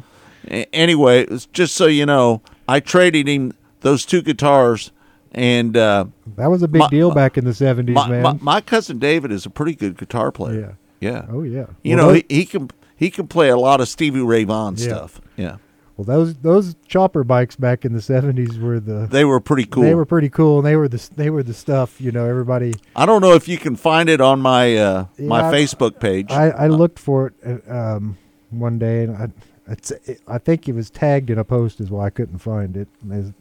A- 0.50 0.66
anyway, 0.74 1.26
just 1.52 1.74
so 1.74 1.86
you 1.86 2.04
know, 2.06 2.42
I 2.68 2.80
traded 2.80 3.26
him 3.26 3.52
those 3.80 4.04
two 4.04 4.20
guitars, 4.22 4.90
and 5.32 5.76
uh, 5.76 6.06
That 6.36 6.50
was 6.50 6.62
a 6.62 6.68
big 6.68 6.80
my- 6.80 6.88
deal 6.88 7.10
back 7.12 7.38
in 7.38 7.44
the 7.44 7.54
seventies, 7.54 7.94
my, 7.94 8.08
man. 8.08 8.22
my, 8.22 8.38
my 8.40 8.60
cousin 8.60 8.98
David 8.98 9.32
is 9.32 9.46
a 9.46 9.50
pretty 9.50 9.74
good 9.74 9.96
guitar 9.96 10.30
player. 10.30 10.76
Yeah. 11.00 11.10
Yeah. 11.12 11.26
Oh, 11.30 11.42
yeah. 11.42 11.66
You 11.82 11.96
Well, 11.96 12.06
know, 12.06 12.12
those- 12.12 12.22
he, 12.28 12.36
he 12.36 12.44
can 12.46 12.70
he 12.96 13.10
can 13.10 13.28
play 13.28 13.48
a 13.48 13.56
lot 13.56 13.80
of 13.80 13.88
Stevie 13.88 14.20
Ray 14.20 14.44
Vaughan 14.44 14.74
Yeah. 14.76 14.84
stuff. 14.84 15.20
Yeah. 15.36 15.56
Well, 15.96 16.04
those 16.04 16.34
those 16.36 16.76
chopper 16.86 17.24
bikes 17.24 17.56
back 17.56 17.84
in 17.84 17.92
the 17.92 18.02
seventies 18.02 18.58
were 18.58 18.80
the 18.80 19.06
They 19.06 19.24
were 19.24 19.40
pretty 19.40 19.64
cool. 19.64 19.82
They 19.82 19.94
were 19.94 20.04
pretty 20.04 20.28
cool, 20.28 20.58
and 20.58 20.66
they 20.66 20.76
were 20.76 20.88
the 20.88 21.08
they 21.16 21.30
were 21.30 21.42
the 21.42 21.54
stuff. 21.54 22.00
You 22.00 22.12
know, 22.12 22.26
everybody. 22.26 22.74
I 22.94 23.06
don't 23.06 23.22
know 23.22 23.34
if 23.34 23.48
you 23.48 23.56
can 23.56 23.76
find 23.76 24.08
it 24.08 24.20
on 24.20 24.40
my 24.40 24.76
uh, 24.76 25.06
my 25.18 25.42
Facebook 25.42 25.98
page. 25.98 26.30
I, 26.30 26.50
I 26.50 26.66
looked 26.66 26.98
for 26.98 27.32
it 27.42 27.64
uh, 27.68 27.96
um, 27.96 28.18
one 28.50 28.78
day, 28.78 29.04
and 29.04 29.16
I 29.16 29.28
it's, 29.68 29.90
it, 29.90 30.20
I 30.28 30.38
think 30.38 30.68
it 30.68 30.74
was 30.74 30.90
tagged 30.90 31.30
in 31.30 31.38
a 31.38 31.44
post, 31.44 31.80
is 31.80 31.90
why 31.90 32.06
I 32.06 32.10
couldn't 32.10 32.38
find 32.38 32.76
it. 32.76 32.88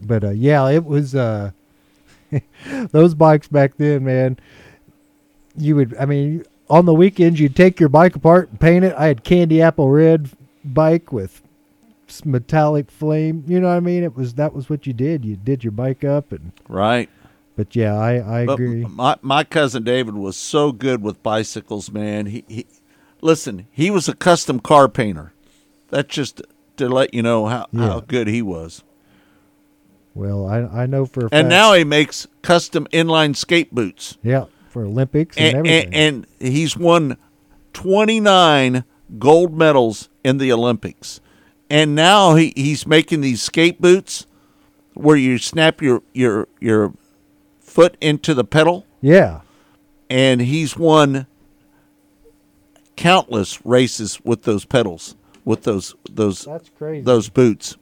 But 0.00 0.24
uh, 0.24 0.30
yeah, 0.30 0.68
it 0.70 0.84
was 0.84 1.14
uh, 1.14 1.50
those 2.90 3.14
bikes 3.14 3.48
back 3.48 3.76
then, 3.76 4.04
man. 4.04 4.38
You 5.56 5.76
would, 5.76 5.96
I 5.98 6.04
mean, 6.04 6.44
on 6.68 6.84
the 6.84 6.94
weekends 6.94 7.40
you'd 7.40 7.56
take 7.56 7.80
your 7.80 7.88
bike 7.88 8.16
apart 8.16 8.50
and 8.50 8.60
paint 8.60 8.84
it. 8.84 8.94
I 8.96 9.06
had 9.06 9.24
candy 9.24 9.62
apple 9.62 9.88
red 9.88 10.30
bike 10.64 11.12
with 11.12 11.42
metallic 12.24 12.90
flame. 12.90 13.44
You 13.46 13.60
know 13.60 13.68
what 13.68 13.74
I 13.76 13.80
mean? 13.80 14.02
It 14.04 14.14
was 14.16 14.34
that 14.34 14.52
was 14.54 14.68
what 14.70 14.86
you 14.86 14.92
did. 14.92 15.24
You 15.24 15.36
did 15.36 15.64
your 15.64 15.70
bike 15.72 16.04
up 16.04 16.32
and 16.32 16.52
right. 16.68 17.08
But 17.56 17.74
yeah, 17.74 17.94
I 17.94 18.42
I 18.42 18.46
But 18.46 18.54
agree. 18.54 18.84
My 18.84 19.16
my 19.22 19.42
cousin 19.44 19.82
David 19.84 20.14
was 20.14 20.36
so 20.36 20.72
good 20.72 21.02
with 21.02 21.22
bicycles, 21.22 21.90
man. 21.90 22.26
He, 22.26 22.44
he 22.48 22.66
listen, 23.20 23.66
he 23.70 23.90
was 23.90 24.08
a 24.08 24.14
custom 24.14 24.60
car 24.60 24.88
painter. 24.88 25.32
That's 25.88 26.14
just 26.14 26.42
to 26.76 26.88
let 26.88 27.14
you 27.14 27.22
know 27.22 27.46
how, 27.46 27.66
Yeah. 27.72 27.80
how 27.88 28.00
good 28.00 28.26
he 28.28 28.42
was. 28.42 28.82
Well, 30.14 30.46
I 30.46 30.82
I 30.82 30.86
know 30.86 31.06
for 31.06 31.20
a 31.20 31.24
And 31.24 31.30
fact- 31.32 31.48
now 31.48 31.72
he 31.74 31.84
makes 31.84 32.26
custom 32.42 32.86
inline 32.92 33.34
skate 33.36 33.74
boots. 33.74 34.16
yeah 34.22 34.44
for 34.68 34.84
Olympics 34.84 35.36
and, 35.38 35.56
and, 35.56 35.66
everything. 35.66 35.94
and, 35.94 36.26
and 36.40 36.52
he's 36.52 36.76
won 36.76 37.16
29 37.72 38.84
gold 39.18 39.56
medals 39.56 40.08
in 40.22 40.36
the 40.38 40.52
Olympics. 40.52 41.20
And 41.68 41.94
now 41.94 42.34
he, 42.36 42.52
he's 42.56 42.86
making 42.86 43.20
these 43.22 43.42
skate 43.42 43.80
boots 43.80 44.26
where 44.94 45.16
you 45.16 45.36
snap 45.38 45.82
your, 45.82 46.02
your 46.14 46.48
your 46.60 46.92
foot 47.60 47.96
into 48.00 48.32
the 48.34 48.44
pedal. 48.44 48.86
yeah, 49.02 49.40
And 50.08 50.40
he's 50.40 50.76
won 50.76 51.26
countless 52.96 53.64
races 53.66 54.20
with 54.24 54.42
those 54.42 54.64
pedals, 54.64 55.16
with 55.44 55.64
those 55.64 55.94
those 56.10 56.44
That's 56.44 56.70
crazy. 56.70 57.02
those 57.04 57.28
boots. 57.28 57.76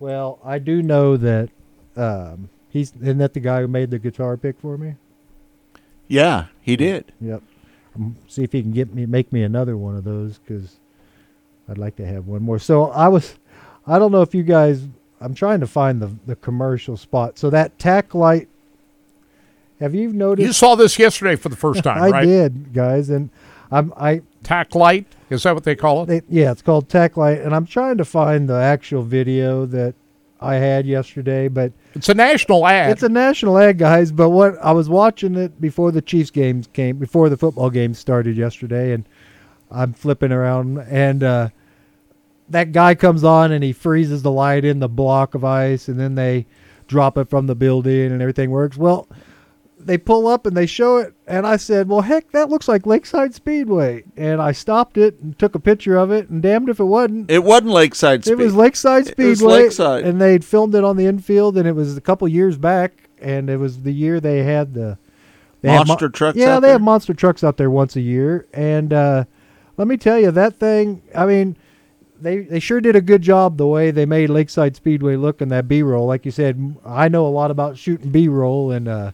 well, 0.00 0.38
I 0.44 0.58
do 0.58 0.82
know 0.82 1.16
that 1.16 1.50
um, 1.96 2.48
he's 2.70 2.92
isn't 3.00 3.18
that 3.18 3.34
the 3.34 3.40
guy 3.40 3.60
who 3.60 3.68
made 3.68 3.90
the 3.90 3.98
guitar 3.98 4.36
pick 4.36 4.58
for 4.60 4.76
me? 4.78 4.94
Yeah, 6.08 6.46
he 6.62 6.76
did. 6.76 7.12
Yep. 7.20 7.42
See 8.28 8.42
if 8.44 8.52
he 8.52 8.62
can 8.62 8.70
get 8.72 8.94
me 8.94 9.04
make 9.06 9.32
me 9.32 9.42
another 9.42 9.76
one 9.76 9.96
of 9.96 10.04
those 10.04 10.38
because 10.38 10.76
I'd 11.68 11.78
like 11.78 11.96
to 11.96 12.06
have 12.06 12.26
one 12.26 12.42
more. 12.42 12.58
So 12.58 12.90
I 12.90 13.08
was, 13.08 13.36
I 13.86 13.98
don't 13.98 14.12
know 14.12 14.22
if 14.22 14.34
you 14.34 14.42
guys. 14.42 14.86
I'm 15.20 15.34
trying 15.34 15.60
to 15.60 15.66
find 15.66 16.00
the 16.00 16.10
the 16.26 16.36
commercial 16.36 16.96
spot. 16.96 17.38
So 17.38 17.50
that 17.50 17.78
Tac 17.78 18.14
Light. 18.14 18.48
Have 19.80 19.94
you 19.94 20.12
noticed? 20.12 20.44
You 20.44 20.52
saw 20.52 20.74
this 20.74 20.98
yesterday 20.98 21.36
for 21.36 21.48
the 21.48 21.56
first 21.56 21.84
time, 21.84 22.02
right? 22.02 22.08
I 22.08 22.18
right? 22.18 22.24
did, 22.24 22.72
guys, 22.72 23.10
and 23.10 23.30
I'm 23.70 23.92
I 23.96 24.22
Tac 24.42 24.74
Light 24.74 25.06
is 25.30 25.42
that 25.42 25.54
what 25.54 25.64
they 25.64 25.76
call 25.76 26.02
it? 26.02 26.06
They, 26.06 26.22
yeah, 26.28 26.50
it's 26.52 26.62
called 26.62 26.88
Tech 26.88 27.16
Light, 27.16 27.40
and 27.40 27.54
I'm 27.54 27.66
trying 27.66 27.98
to 27.98 28.04
find 28.04 28.48
the 28.48 28.54
actual 28.54 29.02
video 29.02 29.66
that 29.66 29.94
I 30.40 30.54
had 30.54 30.86
yesterday, 30.86 31.48
but 31.48 31.72
it's 31.94 32.08
a 32.08 32.14
national 32.14 32.66
ad. 32.66 32.92
It's 32.92 33.02
a 33.02 33.08
national 33.08 33.58
ad, 33.58 33.76
guys. 33.78 34.10
But 34.10 34.30
what 34.30 34.56
I 34.62 34.72
was 34.72 34.88
watching 34.88 35.34
it 35.34 35.60
before 35.60 35.92
the 35.92 36.00
Chiefs 36.00 36.30
games 36.30 36.66
came, 36.72 36.96
before 36.96 37.28
the 37.28 37.36
football 37.36 37.68
game 37.68 37.92
started 37.92 38.36
yesterday, 38.36 38.92
and 38.92 39.04
I'm 39.70 39.92
flipping 39.92 40.32
around, 40.32 40.78
and 40.78 41.22
uh, 41.22 41.48
that 42.50 42.72
guy 42.72 42.94
comes 42.94 43.24
on 43.24 43.52
and 43.52 43.62
he 43.62 43.72
freezes 43.72 44.22
the 44.22 44.30
light 44.30 44.64
in 44.64 44.78
the 44.80 44.88
block 44.88 45.34
of 45.34 45.44
ice, 45.44 45.88
and 45.88 45.98
then 45.98 46.14
they 46.14 46.46
drop 46.86 47.18
it 47.18 47.28
from 47.28 47.46
the 47.46 47.54
building, 47.54 48.10
and 48.12 48.22
everything 48.22 48.50
works. 48.50 48.76
Well, 48.76 49.06
they 49.78 49.96
pull 49.98 50.26
up 50.26 50.44
and 50.44 50.56
they 50.56 50.66
show 50.66 50.96
it, 50.98 51.14
and 51.26 51.46
I 51.46 51.56
said, 51.56 51.88
"Well, 51.88 52.00
heck, 52.00 52.32
that 52.32 52.48
looks 52.50 52.66
like 52.68 52.86
Lakeside 52.86 53.34
Speedway." 53.34 54.04
And 54.16 54.40
I 54.42 54.52
stopped 54.52 54.98
it 54.98 55.18
and 55.20 55.38
took 55.38 55.54
a 55.54 55.60
picture 55.60 55.96
of 55.96 56.10
it, 56.10 56.28
and 56.28 56.42
damned 56.42 56.68
if 56.68 56.80
it 56.80 56.84
wasn't. 56.84 57.30
It 57.30 57.44
wasn't 57.44 57.70
Lakeside 57.70 58.24
Speed. 58.24 58.32
It 58.32 58.36
was 58.44 58.54
Lakeside 58.54 59.06
Speedway. 59.06 59.24
It 59.26 59.30
was 59.30 59.42
Lakeside. 59.42 60.04
and 60.04 60.20
they'd 60.20 60.44
filmed 60.44 60.74
it 60.74 60.84
on 60.84 60.96
the 60.96 61.06
infield, 61.06 61.56
and 61.56 61.66
it 61.68 61.74
was 61.76 61.96
a 61.96 62.00
couple 62.00 62.26
years 62.28 62.58
back, 62.58 63.08
and 63.20 63.48
it 63.48 63.58
was 63.58 63.82
the 63.82 63.92
year 63.92 64.20
they 64.20 64.42
had 64.42 64.74
the 64.74 64.98
they 65.60 65.68
Monster 65.68 66.08
trucks 66.08 66.36
Yeah, 66.38 66.54
they 66.60 66.68
there? 66.68 66.72
have 66.72 66.82
monster 66.82 67.14
trucks 67.14 67.42
out 67.42 67.56
there 67.56 67.70
once 67.70 67.96
a 67.96 68.00
year, 68.00 68.46
and 68.52 68.92
uh, 68.92 69.24
let 69.76 69.88
me 69.88 69.96
tell 69.96 70.18
you 70.18 70.30
that 70.30 70.56
thing. 70.56 71.02
I 71.14 71.26
mean, 71.26 71.56
they 72.20 72.38
they 72.40 72.60
sure 72.60 72.80
did 72.80 72.96
a 72.96 73.00
good 73.00 73.22
job 73.22 73.56
the 73.56 73.66
way 73.66 73.90
they 73.90 74.06
made 74.06 74.30
Lakeside 74.30 74.76
Speedway 74.76 75.16
look 75.16 75.40
in 75.40 75.48
that 75.48 75.68
B-roll. 75.68 76.06
Like 76.06 76.24
you 76.24 76.30
said, 76.30 76.76
I 76.84 77.08
know 77.08 77.26
a 77.26 77.28
lot 77.28 77.50
about 77.50 77.78
shooting 77.78 78.10
B-roll, 78.10 78.70
and 78.72 78.88
uh, 78.88 79.12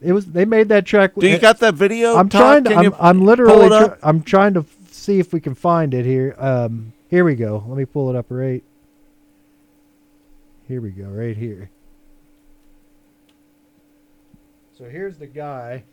it 0.00 0.12
was 0.12 0.26
they 0.26 0.44
made 0.44 0.68
that 0.68 0.86
track. 0.86 1.14
Do 1.14 1.28
you 1.28 1.38
got 1.38 1.58
that 1.60 1.74
video? 1.74 2.16
I'm 2.16 2.28
Todd? 2.28 2.40
trying 2.40 2.64
to. 2.64 2.70
Can 2.70 2.94
I'm, 2.94 3.18
I'm 3.18 3.24
literally. 3.24 3.66
it 3.66 3.68
try- 3.68 3.96
I'm 4.02 4.22
trying 4.22 4.54
to 4.54 4.60
f- 4.60 4.76
see 4.90 5.18
if 5.18 5.32
we 5.32 5.40
can 5.40 5.54
find 5.54 5.94
it 5.94 6.04
here. 6.04 6.34
Um, 6.38 6.92
here 7.08 7.24
we 7.24 7.34
go. 7.34 7.64
Let 7.66 7.76
me 7.76 7.84
pull 7.84 8.10
it 8.10 8.16
up 8.16 8.26
right. 8.28 8.62
Here 10.66 10.80
we 10.80 10.90
go. 10.90 11.04
Right 11.04 11.36
here. 11.36 11.70
So 14.76 14.84
here's 14.84 15.18
the 15.18 15.26
guy. 15.26 15.84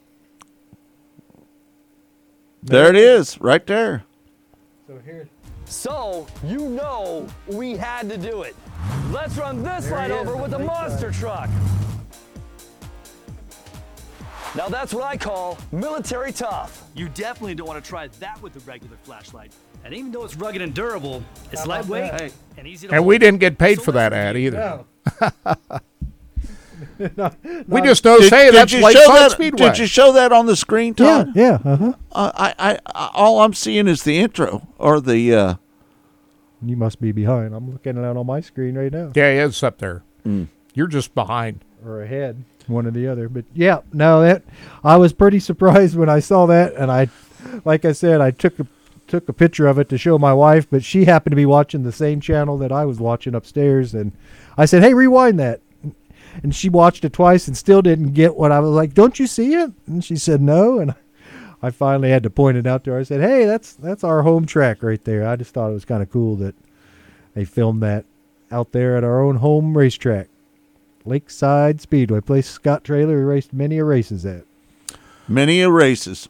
There 2.63 2.89
it 2.89 2.95
is, 2.95 3.39
right 3.41 3.65
there. 3.65 4.03
So 4.87 4.99
here. 5.05 5.27
So, 5.72 6.27
you 6.43 6.68
know 6.69 7.27
we 7.48 7.77
had 7.77 8.10
to 8.10 8.18
do 8.18 8.41
it. 8.41 8.56
Let's 9.10 9.38
run 9.38 9.64
this 9.64 9.85
There 9.85 9.93
right 9.95 10.11
over 10.11 10.35
with 10.35 10.53
a 10.53 10.60
monster 10.60 11.11
guy. 11.11 11.18
truck. 11.18 11.49
Now 14.53 14.68
that's 14.68 14.93
what 14.93 15.03
I 15.06 15.15
call 15.15 15.57
military 15.72 16.34
tough. 16.34 16.84
You 16.93 17.07
definitely 17.10 17.56
don't 17.56 17.68
want 17.68 17.81
to 17.81 17.88
try 17.89 18.07
that 18.19 18.41
with 18.41 18.56
a 18.57 18.60
regular 18.60 18.98
flashlight. 19.03 19.53
And 19.85 19.93
even 19.93 20.11
though 20.11 20.26
it's 20.26 20.35
rugged 20.35 20.61
and 20.61 20.73
durable, 20.73 21.23
it's 21.53 21.65
lightweight 21.65 22.11
that? 22.11 22.34
and 22.57 22.68
easy 22.68 22.88
to 22.88 22.93
And 22.93 22.98
hold. 22.99 23.07
we 23.07 23.18
didn't 23.18 23.39
get 23.39 23.57
paid 23.57 23.81
for 23.81 23.93
that 23.93 24.11
ad 24.11 24.35
either. 24.38 24.85
No. 25.22 25.56
We 27.68 27.80
Not- 27.82 27.84
just 27.86 28.06
know, 28.06 28.19
Did- 28.19 28.30
say 28.30 28.45
did 28.45 28.53
that's 28.56 28.72
you 28.73 28.80
show 28.80 28.86
Lakeside 28.86 29.15
that- 29.18 29.32
Speedway. 29.32 29.69
Did 29.69 29.78
you 29.80 29.86
show 29.88 30.11
that 30.14 30.32
on 30.32 30.45
the 30.45 30.56
screen, 30.56 30.94
Yeah, 30.98 31.26
yeah, 31.36 31.60
uh-huh. 31.64 31.94
Uh, 32.11 32.32
I, 32.36 32.53
I, 32.72 32.80
I, 32.94 33.10
all 33.14 33.41
I'm 33.41 33.53
seeing 33.53 33.88
is 33.88 34.03
the 34.03 34.18
intro 34.19 34.68
or 34.78 34.99
the. 35.02 35.34
Uh, 35.36 35.56
You 36.64 36.78
must 36.78 37.02
be 37.02 37.11
behind. 37.11 37.53
I'm 37.56 37.72
looking 37.72 37.98
at 37.98 38.03
it 38.03 38.18
on 38.18 38.26
my 38.26 38.41
screen 38.41 38.76
right 38.78 38.91
now. 38.91 39.11
yeah, 39.15 39.45
it's 39.45 39.64
up 39.64 39.80
there. 39.80 40.03
Mm. 40.26 40.48
You're 40.73 40.88
just 40.88 41.14
behind. 41.15 41.61
or 41.86 42.03
ahead, 42.03 42.44
one 42.68 42.86
or 42.86 42.91
the 42.91 43.07
other. 43.07 43.28
But 43.28 43.45
yeah, 43.56 43.80
no, 43.91 44.22
that 44.22 44.44
I 44.84 44.98
was 44.98 45.14
pretty 45.14 45.40
surprised 45.49 45.95
when 45.95 46.10
I 46.10 46.19
saw 46.19 46.45
that, 46.45 46.76
and 46.76 46.91
I, 46.91 47.10
like 47.65 47.84
I 47.86 47.91
said, 47.94 48.22
I 48.22 48.30
took 48.32 48.60
a 48.60 48.68
took 49.07 49.28
a 49.28 49.34
picture 49.34 49.68
of 49.68 49.78
it 49.80 49.90
to 49.90 49.98
show 49.98 50.18
my 50.18 50.34
wife, 50.34 50.68
but 50.69 50.84
she 50.86 51.03
happened 51.06 51.32
to 51.32 51.36
be 51.36 51.45
watching 51.45 51.84
the 51.84 51.91
same 51.91 52.22
channel 52.22 52.57
that 52.60 52.72
I 52.72 52.86
was 52.86 52.98
watching 52.99 53.34
upstairs, 53.36 53.94
and 53.95 54.11
I 54.57 54.65
said, 54.65 54.84
"Hey, 54.84 54.94
rewind 54.94 55.40
that." 55.40 55.60
And 56.43 56.55
she 56.55 56.69
watched 56.69 57.03
it 57.05 57.13
twice 57.13 57.47
and 57.47 57.57
still 57.57 57.81
didn't 57.81 58.13
get 58.13 58.35
what 58.35 58.51
I 58.51 58.59
was 58.59 58.71
like. 58.71 58.93
Don't 58.93 59.19
you 59.19 59.27
see 59.27 59.53
it? 59.53 59.71
And 59.87 60.03
she 60.03 60.15
said 60.15 60.41
no. 60.41 60.79
And 60.79 60.95
I 61.61 61.69
finally 61.71 62.09
had 62.09 62.23
to 62.23 62.29
point 62.29 62.57
it 62.57 62.65
out 62.65 62.83
to 62.85 62.91
her. 62.91 62.99
I 62.99 63.03
said, 63.03 63.21
"Hey, 63.21 63.45
that's 63.45 63.73
that's 63.73 64.03
our 64.03 64.23
home 64.23 64.45
track 64.45 64.81
right 64.81 65.03
there." 65.03 65.27
I 65.27 65.35
just 65.35 65.53
thought 65.53 65.69
it 65.69 65.73
was 65.73 65.85
kind 65.85 66.01
of 66.01 66.09
cool 66.09 66.35
that 66.37 66.55
they 67.33 67.45
filmed 67.45 67.83
that 67.83 68.05
out 68.51 68.71
there 68.71 68.97
at 68.97 69.03
our 69.03 69.21
own 69.21 69.37
home 69.37 69.77
racetrack. 69.77 70.27
Lakeside 71.05 71.81
Speedway, 71.81 72.21
place 72.21 72.47
Scott 72.49 72.83
Traylor 72.83 73.25
raced 73.25 73.53
many 73.53 73.77
a 73.79 73.83
races 73.83 74.25
at. 74.25 74.43
many 75.27 75.61
a 75.61 75.69
races. 75.69 76.29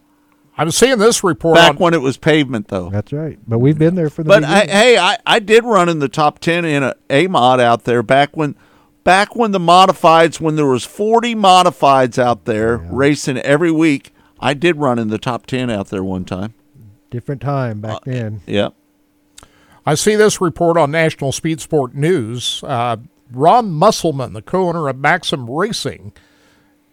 I'm 0.57 0.69
seeing 0.71 0.97
this 0.97 1.23
report 1.23 1.55
Back 1.55 1.71
on. 1.71 1.75
when 1.77 1.93
it 1.93 2.01
was 2.01 2.17
pavement, 2.17 2.67
though. 2.67 2.89
That's 2.89 3.11
right. 3.13 3.39
But 3.47 3.59
we've 3.59 3.77
been 3.79 3.95
there 3.95 4.09
for 4.09 4.21
the. 4.23 4.27
But 4.27 4.43
I, 4.43 4.65
hey, 4.65 4.97
I, 4.97 5.17
I 5.25 5.39
did 5.39 5.63
run 5.63 5.89
in 5.89 5.99
the 5.99 6.09
top 6.09 6.39
ten 6.39 6.65
in 6.65 6.83
a, 6.83 6.95
a 7.09 7.27
mod 7.27 7.59
out 7.59 7.85
there 7.85 8.03
back 8.03 8.35
when, 8.37 8.55
back 9.03 9.35
when 9.35 9.51
the 9.51 9.59
modifieds 9.59 10.39
when 10.39 10.55
there 10.55 10.65
was 10.67 10.85
forty 10.85 11.35
modifieds 11.35 12.17
out 12.17 12.45
there 12.45 12.77
racing 12.77 13.37
every 13.39 13.71
week. 13.71 14.13
I 14.39 14.53
did 14.53 14.77
run 14.77 14.97
in 14.99 15.09
the 15.09 15.17
top 15.17 15.45
ten 15.45 15.69
out 15.69 15.87
there 15.89 16.03
one 16.03 16.25
time. 16.25 16.53
different 17.09 17.41
time 17.41 17.81
back 17.81 18.03
then. 18.05 18.41
Yep. 18.47 18.73
I 19.85 19.95
see 19.95 20.15
this 20.15 20.39
report 20.39 20.77
on 20.77 20.91
National 20.91 21.31
Speed 21.31 21.59
Sport 21.61 21.95
News. 21.95 22.63
Uh, 22.63 22.97
Ron 23.31 23.71
Musselman, 23.71 24.33
the 24.33 24.41
co-owner 24.41 24.87
of 24.87 24.97
Maxim 24.97 25.49
Racing, 25.49 26.13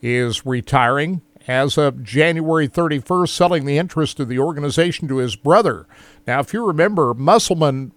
is 0.00 0.46
retiring 0.46 1.20
as 1.46 1.76
of 1.76 2.02
January 2.02 2.68
31st, 2.68 3.28
selling 3.28 3.64
the 3.64 3.78
interest 3.78 4.20
of 4.20 4.28
the 4.28 4.38
organization 4.38 5.08
to 5.08 5.16
his 5.16 5.36
brother. 5.36 5.86
Now, 6.26 6.40
if 6.40 6.52
you 6.52 6.64
remember, 6.66 7.14
Musselman 7.14 7.92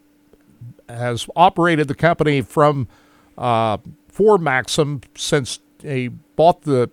has 0.90 1.28
operated 1.36 1.88
the 1.88 1.96
company 1.96 2.42
from 2.42 2.88
uh, 3.38 3.78
for 4.12 4.38
Maxim 4.38 5.02
since 5.16 5.60
he 5.82 6.10
bought 6.10 6.62
the 6.64 6.92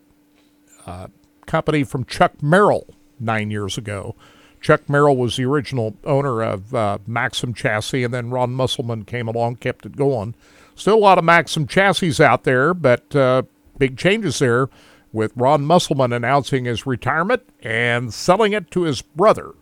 uh, 0.87 1.09
company 1.47 1.85
from 1.85 2.05
Chuck 2.05 2.43
Merrill 2.43 2.87
nine 3.21 3.51
years 3.51 3.77
ago. 3.77 4.15
Chuck 4.61 4.89
Merrill 4.89 5.17
was 5.17 5.37
the 5.37 5.45
original 5.45 5.97
owner 6.05 6.43
of 6.43 6.75
uh, 6.75 6.99
Maxim 7.07 7.55
chassis, 7.55 8.03
and 8.03 8.13
then 8.13 8.31
Ron 8.31 8.53
Musselman 8.53 9.05
came 9.05 9.29
along, 9.29 9.57
kept 9.57 9.87
it 9.87 9.97
going. 9.97 10.35
Still 10.75 10.97
a 10.97 10.99
lot 10.99 11.19
of 11.19 11.25
Maxim 11.25 11.67
chassis 11.67 12.23
out 12.23 12.45
there, 12.45 12.75
but 12.75 13.15
uh, 13.15 13.43
big 13.79 13.97
changes 13.97 14.39
there 14.39 14.69
with 15.13 15.33
Ron 15.37 15.65
Musselman 15.65 16.13
announcing 16.13 16.65
his 16.65 16.87
retirement 16.87 17.43
and 17.63 18.13
selling 18.13 18.53
it 18.53 18.71
to 18.73 18.83
his 18.83 19.03
brother. 19.03 19.55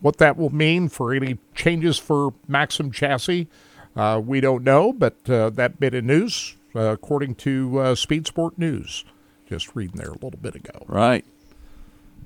What 0.00 0.18
that 0.18 0.36
will 0.36 0.50
mean 0.50 0.88
for 0.88 1.14
any 1.14 1.38
changes 1.54 1.98
for 1.98 2.34
Maxim 2.48 2.90
chassis, 2.90 3.48
uh, 3.96 4.20
we 4.24 4.40
don't 4.40 4.64
know, 4.64 4.92
but 4.92 5.28
uh, 5.28 5.50
that 5.50 5.78
bit 5.80 5.94
of 5.94 6.04
news, 6.04 6.56
according 6.74 7.34
to 7.36 7.78
uh, 7.78 7.94
Speed 7.94 8.26
Sport 8.26 8.58
News, 8.58 9.04
just 9.48 9.74
reading 9.76 9.96
there 9.96 10.10
a 10.10 10.14
little 10.14 10.38
bit 10.40 10.54
ago. 10.54 10.84
Right. 10.86 11.24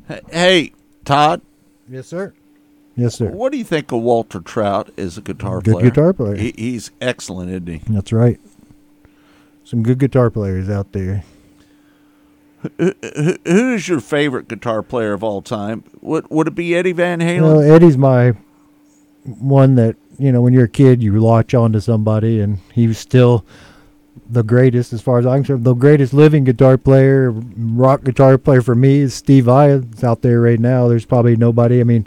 Hey, 0.08 0.20
hey, 0.30 0.72
Todd. 1.04 1.42
Yes, 1.88 2.06
sir. 2.06 2.32
Yes, 2.96 3.14
sir. 3.16 3.28
What 3.30 3.52
do 3.52 3.58
you 3.58 3.64
think 3.64 3.92
of 3.92 4.00
Walter 4.02 4.40
Trout 4.40 4.90
as 4.98 5.16
a 5.18 5.20
guitar 5.20 5.60
Good 5.60 5.72
player? 5.74 5.84
Good 5.84 5.94
guitar 5.94 6.12
player. 6.12 6.36
He, 6.36 6.52
he's 6.56 6.90
excellent, 7.00 7.50
isn't 7.50 7.66
he? 7.66 7.92
That's 7.92 8.12
right. 8.12 8.40
Some 9.64 9.82
good 9.82 9.98
guitar 9.98 10.30
players 10.30 10.68
out 10.68 10.92
there. 10.92 11.22
Who, 12.78 12.92
who- 13.14 13.36
who 13.44 13.74
is 13.74 13.86
your 13.88 14.00
favorite 14.00 14.48
guitar 14.48 14.82
player 14.82 15.12
of 15.12 15.22
all 15.22 15.42
time? 15.42 15.84
Would 16.00 16.28
would 16.30 16.48
it 16.48 16.54
be 16.56 16.74
Eddie 16.74 16.92
Van 16.92 17.20
Halen? 17.20 17.42
Well, 17.42 17.60
Eddie's 17.60 17.96
my 17.96 18.32
one 19.24 19.76
that 19.76 19.94
you 20.18 20.32
know 20.32 20.42
when 20.42 20.52
you're 20.52 20.64
a 20.64 20.68
kid 20.68 21.00
you 21.02 21.20
latch 21.20 21.54
on 21.54 21.72
to 21.74 21.80
somebody, 21.80 22.40
and 22.40 22.58
he 22.74 22.88
was 22.88 22.98
still 22.98 23.44
the 24.28 24.42
greatest 24.42 24.92
as 24.92 25.02
far 25.02 25.18
as 25.18 25.26
I'm 25.26 25.44
concerned. 25.44 25.64
The 25.64 25.74
greatest 25.74 26.12
living 26.12 26.44
guitar 26.44 26.76
player, 26.78 27.30
rock 27.30 28.04
guitar 28.04 28.38
player 28.38 28.62
for 28.62 28.74
me 28.74 29.00
is 29.00 29.14
Steve 29.14 29.44
Vai. 29.44 29.70
It's 29.70 30.04
out 30.04 30.22
there 30.22 30.40
right 30.40 30.60
now. 30.60 30.88
There's 30.88 31.06
probably 31.06 31.36
nobody. 31.36 31.80
I 31.80 31.84
mean, 31.84 32.06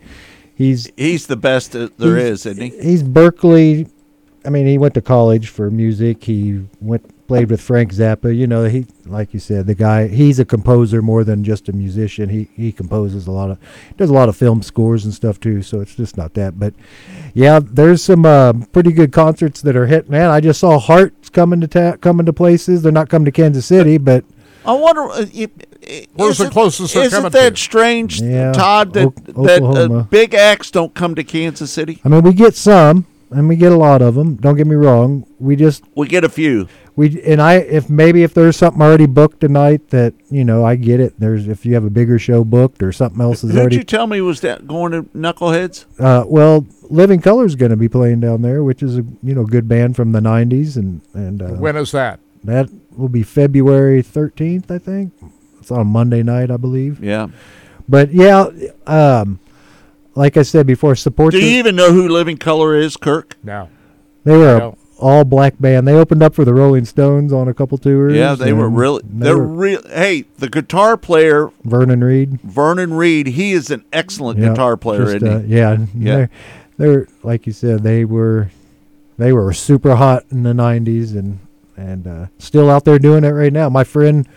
he's 0.56 0.92
he's 0.98 1.28
the 1.28 1.36
best 1.36 1.74
there 1.74 2.18
isn't 2.18 2.58
he? 2.58 2.70
He's 2.70 3.04
Berklee. 3.04 3.90
I 4.44 4.50
mean, 4.50 4.66
he 4.66 4.78
went 4.78 4.96
to 4.96 5.02
college 5.02 5.50
for 5.50 5.70
music. 5.70 6.24
He 6.24 6.66
went 6.80 7.06
played 7.32 7.50
with 7.50 7.62
Frank 7.62 7.94
Zappa. 7.94 8.36
You 8.36 8.46
know, 8.46 8.66
he 8.66 8.86
like 9.06 9.34
you 9.34 9.40
said, 9.40 9.66
the 9.68 9.76
guy. 9.76 10.08
He's 10.08 10.38
a 10.38 10.44
composer 10.46 11.02
more 11.02 11.24
than 11.24 11.44
just 11.44 11.70
a 11.70 11.74
musician. 11.74 12.28
He 12.30 12.50
he 12.56 12.72
composes 12.74 13.26
a 13.28 13.32
lot 13.32 13.50
of 13.52 13.58
does 13.98 14.10
a 14.10 14.14
lot 14.14 14.28
of 14.28 14.36
film 14.36 14.62
scores 14.62 15.06
and 15.06 15.14
stuff 15.14 15.40
too. 15.40 15.62
So 15.62 15.80
it's 15.80 15.96
just 15.96 16.18
not 16.18 16.34
that. 16.34 16.60
But 16.60 16.74
yeah, 17.34 17.60
there's 17.64 18.04
some 18.04 18.26
uh, 18.26 18.52
pretty 18.74 18.92
good 18.92 19.12
concerts 19.14 19.62
that 19.62 19.76
are 19.78 19.88
hit. 19.88 20.10
Man, 20.10 20.30
I 20.30 20.42
just 20.42 20.60
saw 20.60 20.78
Hearts 20.78 21.30
coming 21.30 21.62
to 21.62 21.68
ta- 21.68 21.98
coming 21.98 22.26
to 22.26 22.34
places. 22.34 22.82
They're 22.82 22.92
not 22.92 23.10
coming 23.10 23.26
to 23.26 23.32
Kansas 23.32 23.66
City, 23.66 23.98
but 23.98 24.26
I 24.66 24.74
wonder. 24.74 25.04
Uh, 25.04 25.26
it, 25.34 26.10
Where's 26.14 26.38
the 26.38 26.50
closest 26.50 26.94
they're 26.94 27.06
Isn't 27.06 27.32
that 27.32 27.56
to? 27.56 27.60
strange, 27.60 28.22
Yeah, 28.22 28.52
Todd? 28.52 28.94
That 28.94 29.08
O- 29.36 29.46
that 29.46 29.64
uh, 29.64 30.04
big 30.04 30.36
acts 30.36 30.70
don't 30.70 30.94
come 30.94 31.16
to 31.16 31.24
Kansas 31.24 31.72
City. 31.72 32.00
I 32.06 32.10
mean, 32.10 32.22
we 32.22 32.34
get 32.34 32.56
some, 32.56 33.08
and 33.32 33.48
we 33.48 33.56
get 33.56 33.72
a 33.72 33.78
lot 33.78 34.02
of 34.02 34.16
them. 34.16 34.36
Don't 34.36 34.56
get 34.58 34.68
me 34.68 34.76
wrong. 34.76 35.26
We 35.40 35.56
just 35.56 35.84
We 35.96 36.08
get 36.08 36.24
a 36.24 36.30
few. 36.30 36.68
we 36.96 37.22
and 37.24 37.42
I 37.42 37.56
if 37.56 37.90
maybe 37.90 38.24
if 38.24 38.34
there's 38.34 38.58
something 38.58 38.82
already 38.82 39.06
booked 39.06 39.40
tonight 39.42 39.90
that 39.90 40.14
you 40.30 40.44
know 40.46 40.64
I 40.66 40.76
get 40.76 41.00
it. 41.00 41.20
There's 41.20 41.48
if 41.48 41.66
you 41.66 41.74
have 41.74 41.86
a 41.86 41.90
bigger 41.90 42.20
show 42.20 42.44
booked 42.44 42.84
or 42.84 42.92
something 42.92 43.22
else 43.22 43.44
is 43.44 43.52
Who'd 43.52 43.60
already. 43.60 43.78
you 43.78 43.84
tell 43.84 44.06
me 44.08 44.22
was 44.22 44.42
that 44.42 44.68
going 44.68 44.92
to 44.92 45.04
Knuckleheads? 45.18 45.86
uh, 46.00 46.26
well, 46.28 46.66
Living 46.90 47.22
Colour's 47.22 47.56
going 47.56 47.70
to 47.72 47.78
be 47.78 47.88
playing 47.90 48.20
down 48.20 48.42
there, 48.42 48.64
which 48.64 48.84
is 48.84 48.98
a 48.98 49.06
you 49.24 49.34
know 49.34 49.46
good 49.46 49.68
band 49.68 49.96
from 49.96 50.12
the 50.12 50.20
'90s, 50.20 50.76
and 50.76 51.02
and 51.14 51.42
uh, 51.42 51.48
When 51.50 51.76
is 51.78 51.92
that? 51.94 52.20
that 52.44 52.70
will 52.98 53.08
be 53.10 53.24
February 53.24 54.02
13th, 54.04 54.70
I 54.72 54.78
think. 54.80 55.14
It's 55.60 55.70
on 55.72 55.80
a 55.80 55.84
Monday 55.86 56.24
night, 56.24 56.50
I 56.52 56.58
believe. 56.58 57.02
Yeah. 57.04 57.28
But 57.88 58.12
yeah, 58.14 58.48
um, 58.88 59.40
like 60.16 60.38
I 60.38 60.42
said 60.44 60.68
before, 60.68 60.96
support. 60.96 61.32
Do 61.34 61.40
the- 61.40 61.46
you 61.46 61.58
even 61.60 61.76
know 61.76 61.92
who 61.92 62.08
Living 62.08 62.38
Colour 62.38 62.76
is, 62.76 62.98
Kirk? 62.98 63.36
No. 63.44 63.70
They 64.24 64.38
were 64.38 64.58
No. 64.60 64.78
all 65.00 65.24
black 65.24 65.56
band. 65.60 65.88
They 65.88 65.94
opened 65.94 66.22
up 66.22 66.36
for 66.36 66.46
the 66.46 66.54
Rolling 66.54 66.86
Stones 66.86 67.34
on 67.34 67.48
a 67.48 67.54
couple 67.54 67.78
tours. 67.78 68.14
Yeah, 68.14 68.36
they 68.36 68.54
were 68.54 68.70
really. 68.70 69.02
they 69.12 69.26
They're 69.26 69.38
real. 69.38 69.82
Hey, 69.90 70.26
the 70.38 70.48
guitar 70.50 70.96
player 70.98 71.50
Vernon 71.64 72.04
Reid. 72.04 72.40
Vernon 72.44 72.94
Reid. 72.94 73.28
He 73.28 73.54
is 73.54 73.72
an 73.72 73.84
excellent 73.92 74.38
Yeah, 74.40 74.50
guitar 74.50 74.78
player, 74.78 75.06
just, 75.06 75.16
isn't 75.18 75.28
uh, 75.28 75.40
he? 75.40 75.56
yeah, 75.56 75.78
Yeah. 75.96 76.16
They're, 76.16 76.30
they're 76.78 77.08
like 77.24 77.48
you 77.48 77.54
said, 77.54 77.82
they 77.84 78.06
were 78.06 78.50
they 79.18 79.34
were 79.34 79.54
super 79.54 79.96
hot 79.96 80.24
in 80.32 80.44
the 80.44 80.54
'90s 80.54 81.12
and 81.18 81.40
and 81.78 82.06
uh, 82.06 82.26
still 82.38 82.70
out 82.70 82.86
there 82.86 83.00
doing 83.00 83.24
it 83.24 83.30
right 83.32 83.54
now. 83.54 83.70
My 83.70 83.84
friend 83.84 84.28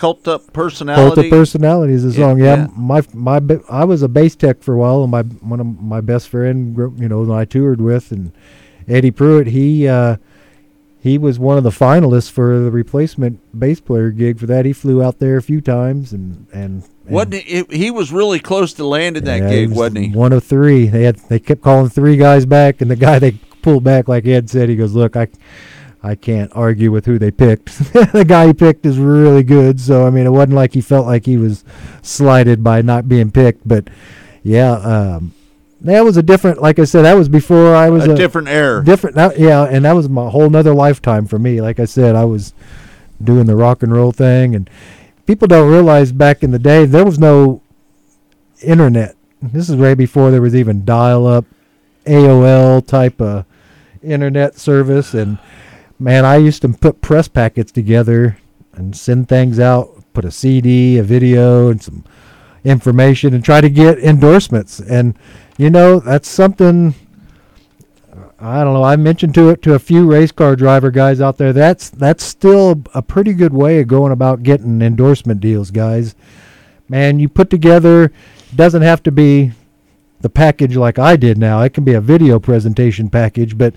Cult 0.00 0.26
up 0.26 0.40
Cult 0.40 0.52
personality. 0.54 1.26
of 1.26 1.30
Personality 1.30 1.92
is 1.92 2.16
song. 2.16 2.38
Yeah, 2.38 2.56
yeah. 2.56 2.66
my 2.74 3.02
my 3.12 3.38
I 3.68 3.84
was 3.84 4.00
a 4.02 4.08
bass 4.08 4.34
tech 4.34 4.62
for 4.62 4.72
a 4.74 4.78
while, 4.78 5.02
and 5.02 5.10
my 5.10 5.22
one 5.22 5.60
of 5.60 5.66
my 5.66 6.00
best 6.00 6.28
friend, 6.28 6.74
you 6.98 7.08
know, 7.08 7.26
that 7.26 7.32
I 7.34 7.44
toured 7.44 7.82
with, 7.82 8.10
and 8.10 8.32
Eddie 8.88 9.10
Pruitt, 9.10 9.48
he 9.48 9.86
uh, 9.86 10.16
he 11.02 11.18
was 11.18 11.38
one 11.38 11.58
of 11.58 11.64
the 11.64 11.70
finalists 11.70 12.30
for 12.30 12.58
the 12.58 12.70
replacement 12.70 13.40
bass 13.58 13.78
player 13.80 14.10
gig 14.10 14.38
for 14.38 14.46
that. 14.46 14.64
He 14.64 14.72
flew 14.72 15.02
out 15.02 15.18
there 15.18 15.36
a 15.36 15.42
few 15.42 15.60
times 15.60 16.14
and 16.14 16.46
and. 16.50 16.82
and 17.04 17.14
Wasn't 17.14 17.34
he, 17.34 17.64
he 17.70 17.90
was 17.90 18.10
really 18.10 18.40
close 18.40 18.72
to 18.74 18.86
landing 18.86 19.24
that 19.24 19.42
yeah, 19.42 19.50
gig, 19.50 19.68
was 19.68 19.78
wasn't 19.78 19.98
he? 19.98 20.10
One 20.12 20.32
of 20.32 20.42
three. 20.42 20.86
They 20.86 21.02
had 21.02 21.16
they 21.28 21.38
kept 21.38 21.60
calling 21.60 21.90
three 21.90 22.16
guys 22.16 22.46
back, 22.46 22.80
and 22.80 22.90
the 22.90 22.96
guy 22.96 23.18
they 23.18 23.32
pulled 23.60 23.84
back, 23.84 24.08
like 24.08 24.26
Ed 24.26 24.48
said, 24.48 24.70
he 24.70 24.76
goes, 24.76 24.94
"Look, 24.94 25.14
I, 25.14 25.28
I 26.02 26.14
can't 26.14 26.50
argue 26.54 26.90
with 26.90 27.04
who 27.04 27.18
they 27.18 27.30
picked. 27.30 27.66
the 28.12 28.24
guy 28.26 28.48
he 28.48 28.54
picked 28.54 28.86
is 28.86 28.98
really 28.98 29.42
good. 29.42 29.80
So 29.80 30.06
I 30.06 30.10
mean, 30.10 30.26
it 30.26 30.30
wasn't 30.30 30.54
like 30.54 30.72
he 30.72 30.80
felt 30.80 31.06
like 31.06 31.26
he 31.26 31.36
was 31.36 31.64
slighted 32.02 32.64
by 32.64 32.82
not 32.82 33.08
being 33.08 33.30
picked. 33.30 33.66
But 33.68 33.88
yeah, 34.42 34.72
um, 34.72 35.34
that 35.82 36.02
was 36.02 36.16
a 36.16 36.22
different. 36.22 36.62
Like 36.62 36.78
I 36.78 36.84
said, 36.84 37.02
that 37.02 37.14
was 37.14 37.28
before 37.28 37.74
I 37.74 37.90
was 37.90 38.06
A 38.06 38.14
different 38.14 38.48
era. 38.48 38.82
Different. 38.84 39.16
That, 39.16 39.38
yeah, 39.38 39.64
and 39.64 39.84
that 39.84 39.92
was 39.92 40.08
my 40.08 40.28
whole 40.30 40.48
nother 40.48 40.74
lifetime 40.74 41.26
for 41.26 41.38
me. 41.38 41.60
Like 41.60 41.78
I 41.78 41.84
said, 41.84 42.16
I 42.16 42.24
was 42.24 42.54
doing 43.22 43.46
the 43.46 43.56
rock 43.56 43.82
and 43.82 43.92
roll 43.92 44.12
thing, 44.12 44.54
and 44.54 44.70
people 45.26 45.48
don't 45.48 45.70
realize 45.70 46.12
back 46.12 46.42
in 46.42 46.50
the 46.50 46.58
day 46.58 46.86
there 46.86 47.04
was 47.04 47.18
no 47.18 47.62
internet. 48.62 49.16
This 49.42 49.70
is 49.70 49.76
right 49.76 49.96
before 49.96 50.30
there 50.30 50.42
was 50.42 50.54
even 50.54 50.84
dial-up, 50.84 51.46
AOL 52.04 52.86
type 52.86 53.20
of 53.20 53.46
internet 54.02 54.58
service, 54.58 55.14
and 55.14 55.38
man, 56.00 56.24
I 56.24 56.36
used 56.36 56.62
to 56.62 56.68
put 56.70 57.00
press 57.00 57.28
packets 57.28 57.70
together 57.70 58.38
and 58.72 58.96
send 58.96 59.28
things 59.28 59.60
out, 59.60 60.04
put 60.12 60.24
a 60.24 60.30
CD, 60.30 60.98
a 60.98 61.02
video, 61.02 61.68
and 61.68 61.82
some 61.82 62.04
information, 62.64 63.34
and 63.34 63.44
try 63.44 63.60
to 63.60 63.68
get 63.68 63.98
endorsements. 63.98 64.80
And 64.80 65.16
you 65.58 65.70
know, 65.70 66.00
that's 66.00 66.28
something. 66.28 66.94
I 68.42 68.64
don't 68.64 68.72
know. 68.72 68.82
I 68.82 68.96
mentioned 68.96 69.34
to 69.34 69.50
it 69.50 69.60
to 69.62 69.74
a 69.74 69.78
few 69.78 70.10
race 70.10 70.32
car 70.32 70.56
driver 70.56 70.90
guys 70.90 71.20
out 71.20 71.36
there. 71.36 71.52
That's 71.52 71.90
that's 71.90 72.24
still 72.24 72.82
a 72.94 73.02
pretty 73.02 73.34
good 73.34 73.52
way 73.52 73.80
of 73.80 73.88
going 73.88 74.12
about 74.12 74.42
getting 74.42 74.80
endorsement 74.80 75.40
deals, 75.40 75.70
guys. 75.70 76.14
Man, 76.88 77.20
you 77.20 77.28
put 77.28 77.50
together. 77.50 78.10
Doesn't 78.56 78.82
have 78.82 79.02
to 79.04 79.12
be 79.12 79.52
the 80.22 80.30
package 80.30 80.76
like 80.76 80.98
I 80.98 81.16
did 81.16 81.38
now. 81.38 81.62
It 81.62 81.74
can 81.74 81.84
be 81.84 81.94
a 81.94 82.00
video 82.00 82.40
presentation 82.40 83.10
package, 83.10 83.56
but 83.56 83.74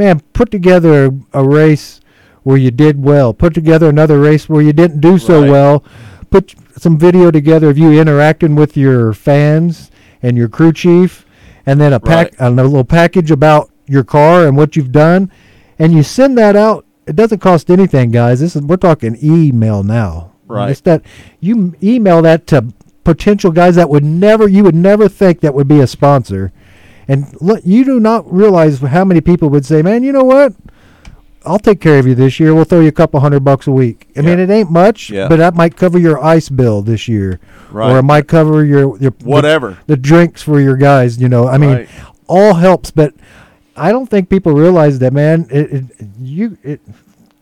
man, 0.00 0.20
put 0.32 0.50
together 0.50 1.12
a, 1.34 1.44
race 1.44 2.00
where 2.42 2.56
you 2.56 2.70
did 2.70 3.04
well. 3.04 3.34
Put 3.34 3.52
together 3.52 3.90
another 3.90 4.18
race 4.18 4.48
where 4.48 4.62
you 4.62 4.72
didn't 4.72 5.00
do 5.00 5.18
so 5.18 5.42
well. 5.42 5.84
Put 6.30 6.54
some 6.78 6.98
video 6.98 7.30
together 7.30 7.68
of 7.68 7.76
you 7.76 7.92
interacting 8.00 8.54
with 8.54 8.78
your 8.78 9.12
fans 9.12 9.90
and 10.22 10.38
your 10.38 10.48
crew 10.48 10.72
chief, 10.72 11.26
and 11.66 11.78
then 11.78 11.92
a 11.92 12.00
pack 12.00 12.32
a 12.38 12.50
little 12.50 12.82
package 12.82 13.30
about 13.30 13.70
your 13.86 14.02
car 14.02 14.46
and 14.46 14.56
what 14.56 14.74
you've 14.74 14.90
done, 14.90 15.30
and 15.78 15.92
you 15.92 16.02
send 16.02 16.38
that 16.38 16.56
out. 16.56 16.86
It 17.06 17.14
doesn't 17.14 17.40
cost 17.40 17.68
anything, 17.70 18.10
guys. 18.10 18.40
This 18.40 18.56
is 18.56 18.62
we're 18.62 18.78
talking 18.78 19.18
email 19.22 19.82
now. 19.82 20.32
Right. 20.46 20.70
It's 20.70 20.80
that 20.82 21.02
you 21.40 21.74
email 21.82 22.22
that 22.22 22.46
to 22.48 22.72
potential 23.04 23.50
guys 23.50 23.74
that 23.76 23.90
would 23.90 24.04
never 24.04 24.48
you 24.48 24.64
would 24.64 24.74
never 24.74 25.08
think 25.08 25.40
that 25.40 25.52
would 25.52 25.68
be 25.68 25.80
a 25.80 25.86
sponsor. 25.86 26.52
And 27.10 27.26
look, 27.40 27.60
you 27.64 27.84
do 27.84 27.98
not 27.98 28.30
realize 28.32 28.78
how 28.80 29.04
many 29.04 29.20
people 29.20 29.48
would 29.50 29.66
say, 29.66 29.82
"Man, 29.82 30.02
you 30.02 30.12
know 30.12 30.22
what? 30.24 30.52
I'll 31.44 31.58
take 31.58 31.80
care 31.80 31.98
of 31.98 32.06
you 32.06 32.14
this 32.14 32.38
year. 32.38 32.54
We'll 32.54 32.64
throw 32.64 32.80
you 32.80 32.88
a 32.88 32.92
couple 32.92 33.18
hundred 33.20 33.40
bucks 33.44 33.66
a 33.66 33.72
week." 33.72 34.08
I 34.16 34.20
mean, 34.20 34.38
it 34.38 34.48
ain't 34.50 34.70
much, 34.70 35.10
Yeah. 35.10 35.26
but 35.28 35.36
that 35.38 35.54
might 35.54 35.76
cover 35.76 35.98
your 35.98 36.22
ice 36.22 36.48
bill 36.48 36.82
this 36.82 37.08
year, 37.08 37.40
Right. 37.72 37.90
or 37.92 37.98
it 37.98 38.02
might 38.04 38.28
cover 38.28 38.64
your 38.64 38.96
your 38.98 39.12
the- 39.18 39.24
Whatever. 39.24 39.78
the, 39.86 39.96
drinks 39.96 40.42
for 40.42 40.60
your 40.60 40.76
guys. 40.76 41.18
You 41.20 41.28
know, 41.28 41.48
I 41.48 41.58
mean, 41.58 41.70
Right. 41.70 41.88
all 42.28 42.54
helps, 42.54 42.90
but 42.92 43.14
I 43.76 43.90
don't 43.90 44.08
think 44.08 44.28
people 44.28 44.52
realize 44.52 44.98
that, 45.00 45.12
man. 45.12 45.46
It, 45.50 45.72
it 45.72 45.84
you 46.20 46.58
it 46.62 46.80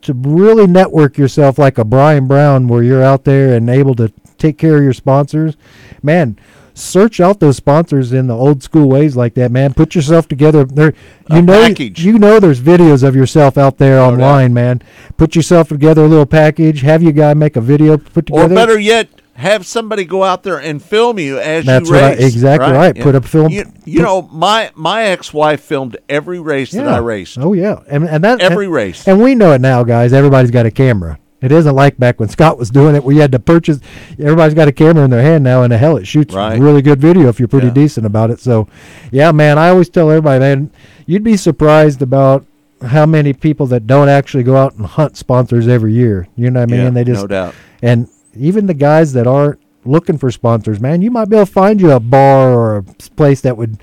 to 0.01 0.13
really 0.13 0.65
network 0.65 1.17
yourself 1.17 1.59
like 1.59 1.77
a 1.77 1.83
Brian 1.83 2.25
Brown, 2.25 2.67
where 2.69 2.81
you're 2.81 3.03
out 3.03 3.25
there 3.25 3.53
and 3.53 3.69
able 3.69 3.93
to 3.95 4.11
take 4.37 4.57
care 4.57 4.77
of 4.77 4.83
your 4.83 4.93
sponsors, 4.93 5.57
man. 6.01 6.37
Search 6.79 7.19
out 7.19 7.39
those 7.39 7.57
sponsors 7.57 8.13
in 8.13 8.27
the 8.27 8.35
old 8.35 8.63
school 8.63 8.87
ways 8.89 9.15
like 9.15 9.33
that, 9.35 9.51
man. 9.51 9.73
Put 9.73 9.95
yourself 9.95 10.27
together. 10.27 10.63
There, 10.63 10.93
you 11.29 11.37
A 11.37 11.41
know, 11.41 11.67
package. 11.67 12.03
you 12.03 12.17
know, 12.17 12.39
there's 12.39 12.59
videos 12.61 13.03
of 13.07 13.15
yourself 13.15 13.57
out 13.57 13.77
there 13.77 13.99
online, 13.99 14.53
man. 14.53 14.81
Put 15.17 15.35
yourself 15.35 15.69
together 15.69 16.03
a 16.05 16.07
little 16.07 16.25
package. 16.25 16.81
Have 16.81 17.03
your 17.03 17.11
guy 17.11 17.33
make 17.33 17.55
a 17.55 17.61
video 17.61 17.97
put 17.97 18.27
together, 18.27 18.53
Or 18.53 18.55
better 18.55 18.79
yet, 18.79 19.09
have 19.33 19.65
somebody 19.65 20.03
go 20.05 20.23
out 20.23 20.43
there 20.43 20.57
and 20.59 20.81
film 20.83 21.17
you 21.19 21.37
as 21.39 21.65
That's 21.65 21.89
you 21.89 21.95
right, 21.95 22.17
race. 22.17 22.33
exactly 22.33 22.71
right. 22.73 22.97
Put 22.99 23.15
a 23.15 23.21
film- 23.21 23.51
You, 23.51 23.65
you 23.85 24.01
know, 24.01 24.23
my 24.33 24.71
my 24.75 25.03
ex-wife 25.03 25.61
filmed 25.61 25.95
every 26.09 26.39
race 26.39 26.71
that 26.71 26.87
I 26.87 26.97
raced. 26.97 27.37
Oh 27.39 27.53
yeah, 27.53 27.79
and 27.89 28.03
and 28.05 28.23
that 28.23 28.41
Every 28.41 28.65
and- 28.65 28.73
race. 28.73 29.07
And 29.07 29.21
we 29.21 29.35
know 29.35 29.53
it 29.53 29.61
now, 29.61 29.83
guys. 29.83 30.11
Everybody's 30.13 30.51
got 30.51 30.65
a 30.65 30.71
camera. 30.71 31.19
It 31.41 31.51
isn't 31.51 31.75
like 31.75 31.97
back 31.97 32.19
when 32.19 32.29
Scott 32.29 32.57
was 32.57 32.69
doing 32.69 32.95
it. 32.95 33.03
We 33.03 33.17
had 33.17 33.31
to 33.31 33.39
purchase. 33.39 33.79
Everybody's 34.19 34.53
got 34.53 34.67
a 34.67 34.71
camera 34.73 35.03
in 35.05 35.09
their 35.09 35.21
hand 35.21 35.43
now, 35.43 35.63
and 35.63 35.71
the 35.71 35.77
hell, 35.77 35.95
it 35.97 36.05
shoots 36.05 36.35
Right. 36.35 36.59
really 36.59 36.81
good 36.81 36.99
video 36.99 37.29
if 37.29 37.39
you're 37.39 37.47
pretty 37.47 37.67
Yeah. 37.67 37.73
decent 37.73 38.05
about 38.05 38.29
it. 38.31 38.39
So, 38.39 38.67
yeah, 39.11 39.31
man, 39.31 39.57
I 39.57 39.69
always 39.69 39.89
tell 39.89 40.09
everybody, 40.09 40.39
man, 40.39 40.69
you'd 41.05 41.23
be 41.23 41.37
surprised 41.37 42.01
about 42.01 42.45
how 42.85 43.05
many 43.05 43.33
people 43.33 43.65
that 43.67 43.87
don't 43.87 44.09
actually 44.09 44.43
go 44.43 44.55
out 44.57 44.75
and 44.75 44.85
hunt 44.85 45.17
sponsors 45.17 45.67
every 45.67 45.93
year. 45.93 46.27
You 46.35 46.49
know 46.51 46.59
what 46.61 46.69
I 46.69 46.71
mean? 46.71 46.83
Yeah, 46.85 46.89
they 46.91 47.03
just 47.03 47.21
no 47.21 47.27
doubt. 47.27 47.53
and 47.81 48.07
even 48.37 48.67
the 48.67 48.73
guys 48.73 49.13
that 49.13 49.27
aren't 49.27 49.59
looking 49.85 50.17
for 50.17 50.29
sponsors, 50.31 50.79
man, 50.79 51.01
you 51.01 51.09
might 51.11 51.29
be 51.29 51.35
able 51.37 51.45
to 51.45 51.51
find 51.51 51.79
you 51.81 51.91
a 51.91 51.99
bar 51.99 52.53
or 52.53 52.77
a 52.77 52.83
place 53.15 53.41
that 53.41 53.57
would 53.57 53.77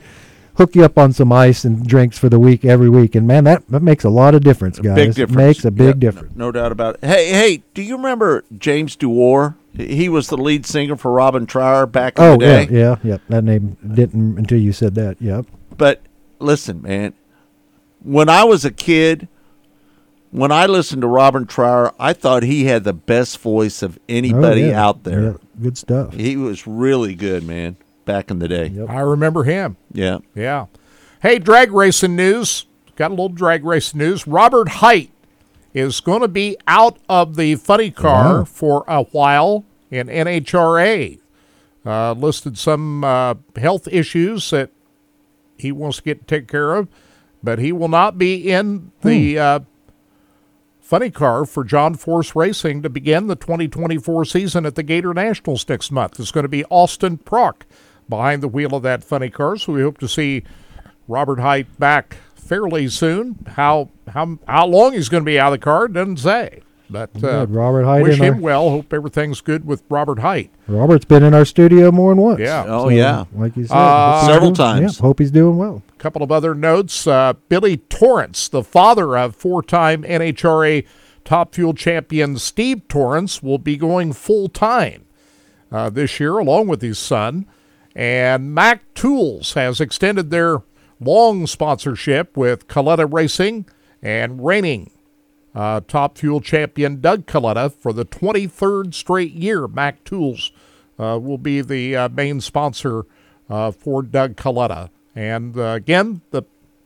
hook 0.57 0.75
you 0.75 0.85
up 0.85 0.97
on 0.99 1.13
some 1.13 1.33
ice 1.33 1.65
and 1.65 1.87
drinks 1.87 2.19
for 2.19 2.29
the 2.29 2.39
week 2.39 2.65
every 2.65 2.89
week. 2.89 3.15
And 3.15 3.27
man, 3.27 3.45
that, 3.45 3.67
that 3.69 3.83
makes 3.83 4.05
a 4.05 4.09
lot 4.09 4.35
of 4.35 4.43
difference, 4.43 4.79
guys. 4.79 4.95
Big 4.97 5.15
difference. 5.15 5.37
Makes 5.37 5.65
a 5.65 5.71
big 5.71 5.87
Yep, 5.87 5.99
difference. 5.99 6.37
No, 6.37 6.47
no 6.47 6.53
doubt 6.53 6.73
about 6.73 6.95
it. 6.97 7.05
Hey, 7.05 7.29
hey, 7.31 7.63
do 7.75 7.83
you 7.83 7.97
remember 7.97 8.45
James 8.59 8.97
Dewar? 8.97 9.57
He 9.75 10.09
was 10.09 10.29
the 10.29 10.39
lead 10.39 10.65
singer 10.65 10.97
for 10.97 11.13
Robin 11.13 11.45
Trower 11.47 11.85
back 11.87 12.19
in 12.19 12.25
Oh 12.25 12.37
the 12.39 12.45
yeah, 12.47 12.65
day. 12.65 12.79
yeah, 12.79 12.97
yeah. 13.05 13.19
That 13.29 13.45
name 13.45 13.77
didn't 13.87 14.39
until 14.39 14.59
you 14.59 14.73
said 14.73 14.95
that. 14.95 15.21
Yep. 15.21 15.47
But 15.77 16.01
listen, 16.39 16.81
man, 16.81 17.13
when 18.03 18.31
I 18.31 18.45
was 18.45 18.65
a 18.65 18.71
kid, 18.71 19.29
when 20.31 20.51
I 20.51 20.65
listened 20.65 21.03
to 21.03 21.09
Robin 21.09 21.45
Trower, 21.47 21.93
I 22.01 22.15
thought 22.15 22.43
he 22.43 22.65
had 22.65 22.85
the 22.85 22.95
best 22.95 23.39
voice 23.41 23.83
of 23.83 23.99
anybody 24.09 24.65
Oh, 24.65 24.69
yeah. 24.69 24.87
out 24.87 25.05
there. 25.05 25.23
Yeah, 25.23 25.33
good 25.61 25.77
stuff. 25.77 26.15
He 26.15 26.39
was 26.39 26.67
really 26.67 27.15
good, 27.15 27.45
man, 27.45 27.77
back 28.07 28.31
in 28.31 28.39
the 28.39 28.49
day. 28.49 28.73
I 28.89 29.01
remember 29.01 29.45
him. 29.45 29.77
Yeah. 29.93 30.19
Yeah. 30.35 30.67
Hey, 31.21 31.39
drag 31.39 31.73
racing 31.73 32.17
news. 32.17 32.65
Got 32.97 33.09
a 33.11 33.15
little 33.15 33.29
drag 33.29 33.65
racing 33.67 33.99
news. 33.99 34.27
Robert 34.27 34.69
Hight 34.69 35.11
is 35.75 36.01
going 36.01 36.23
to 36.23 36.29
be 36.29 36.57
out 36.67 36.97
of 37.09 37.37
the 37.37 37.57
funny 37.57 37.91
car 37.91 38.39
Wow. 38.39 38.45
for 38.45 38.85
a 38.89 39.03
while 39.03 39.65
in 39.91 40.07
NHRA. 40.09 41.19
Uh, 41.85 42.13
listed 42.13 42.57
some 42.57 43.05
uh, 43.05 43.35
health 43.57 43.87
issues 43.89 44.49
that 44.51 44.71
he 45.59 45.71
wants 45.71 45.99
to 45.99 46.03
get 46.03 46.27
taken 46.27 46.47
care 46.49 46.75
of, 46.75 46.89
but 47.43 47.59
he 47.59 47.71
will 47.73 47.89
not 47.89 48.17
be 48.19 48.51
in 48.51 48.91
the 49.03 49.39
uh, 49.39 49.61
funny 50.81 51.11
car 51.11 51.45
for 51.45 51.63
John 51.65 51.95
Force 51.95 52.35
Racing 52.35 52.83
to 52.83 52.89
begin 52.91 53.27
the 53.27 53.37
2024 53.37 54.25
season 54.25 54.67
at 54.67 54.75
the 54.75 54.83
Gatornationals 54.85 55.69
next 55.69 55.91
month. 55.91 56.19
It's 56.19 56.33
going 56.33 56.45
to 56.45 56.49
be 56.49 56.65
Austin 56.67 57.19
Prock 57.19 57.67
behind 58.09 58.43
the 58.43 58.49
wheel 58.49 58.75
of 58.75 58.83
that 58.83 59.03
funny 59.05 59.31
car, 59.31 59.57
so 59.57 59.73
we 59.73 59.83
hope 59.83 59.99
to 59.99 60.09
see 60.09 60.43
Robert 61.09 61.41
Hight 61.41 61.79
back 61.79 62.17
fairly 62.35 62.89
soon. 62.89 63.45
How 63.49 63.91
how 64.09 64.39
how 64.47 64.67
long 64.67 64.93
he's 64.93 65.09
going 65.09 65.23
to 65.23 65.27
be 65.27 65.39
out 65.39 65.53
of 65.53 65.61
the 65.61 65.65
car 65.65 65.89
doesn't 65.89 66.19
say, 66.19 66.61
but 66.89 67.11
uh, 67.17 67.45
Good. 67.47 67.51
Robert 67.51 67.85
Hight 67.85 68.03
wish 68.03 68.19
him 68.19 68.35
our- 68.35 68.41
well. 68.41 68.71
Hope 68.71 68.93
everything's 68.93 69.41
good 69.41 69.65
with 69.67 69.83
Robert 69.89 70.21
Hight. 70.21 70.51
Robert's 70.69 71.05
been 71.05 71.23
in 71.23 71.35
our 71.35 71.45
studio 71.45 71.91
more 71.91 72.13
than 72.13 72.23
once. 72.23 72.41
Yeah. 72.41 72.65
Oh, 72.67 72.85
So, 72.85 72.89
yeah. 72.91 73.25
Like 73.35 73.57
you 73.57 73.67
said, 73.67 73.77
Uh, 73.77 74.13
hope 74.13 74.21
he's 74.21 74.29
Several 74.35 74.51
doing- 74.53 74.55
times. 74.83 74.97
Yeah, 74.99 75.03
hope 75.03 75.19
he's 75.19 75.31
doing 75.31 75.57
well. 75.57 75.83
A 75.89 75.99
couple 75.99 76.23
of 76.23 76.31
other 76.31 76.55
notes. 76.55 77.07
Uh, 77.07 77.33
Billy 77.49 77.77
Torrence, 77.79 78.49
the 78.49 78.63
father 78.63 79.17
of 79.19 79.35
four 79.35 79.63
time 79.63 80.03
NHRA 80.05 80.85
Top 81.25 81.55
Fuel 81.57 81.75
champion 81.75 82.39
Steve 82.39 82.87
Torrence, 82.87 83.43
will 83.43 83.59
be 83.59 83.77
going 83.77 84.13
full 84.13 84.49
time 84.49 85.03
uh, 85.73 85.91
this 85.91 86.21
year 86.21 86.39
along 86.39 86.69
with 86.69 86.81
his 86.83 86.99
son. 87.01 87.47
And 87.97 88.55
Mac 88.55 88.83
Tools 88.93 89.55
has 89.55 89.81
extended 89.81 90.31
their 90.31 90.59
long 91.01 91.47
sponsorship 91.47 92.37
with 92.37 92.69
Kalitta 92.69 93.11
Racing 93.11 93.65
and 94.03 94.45
reigning 94.45 94.91
uh, 95.55 95.81
Top 95.89 96.19
Fuel 96.19 96.43
champion 96.43 97.01
Doug 97.01 97.25
Kalitta 97.25 97.73
for 97.73 97.95
the 97.95 98.05
23rd 98.05 98.93
straight 98.93 99.33
year. 99.33 99.67
Mac 99.67 100.05
Tools 100.05 100.53
uh, 100.99 101.19
will 101.21 101.39
be 101.39 101.63
the 101.63 101.97
uh, 101.97 102.09
main 102.11 102.43
sponsor 102.43 103.07
uh, 103.49 103.71
for 103.71 104.03
Doug 104.03 104.37
Kalitta. 104.37 104.91
And 105.15 105.57
uh, 105.57 105.63
again, 105.63 106.21
the 106.33 106.43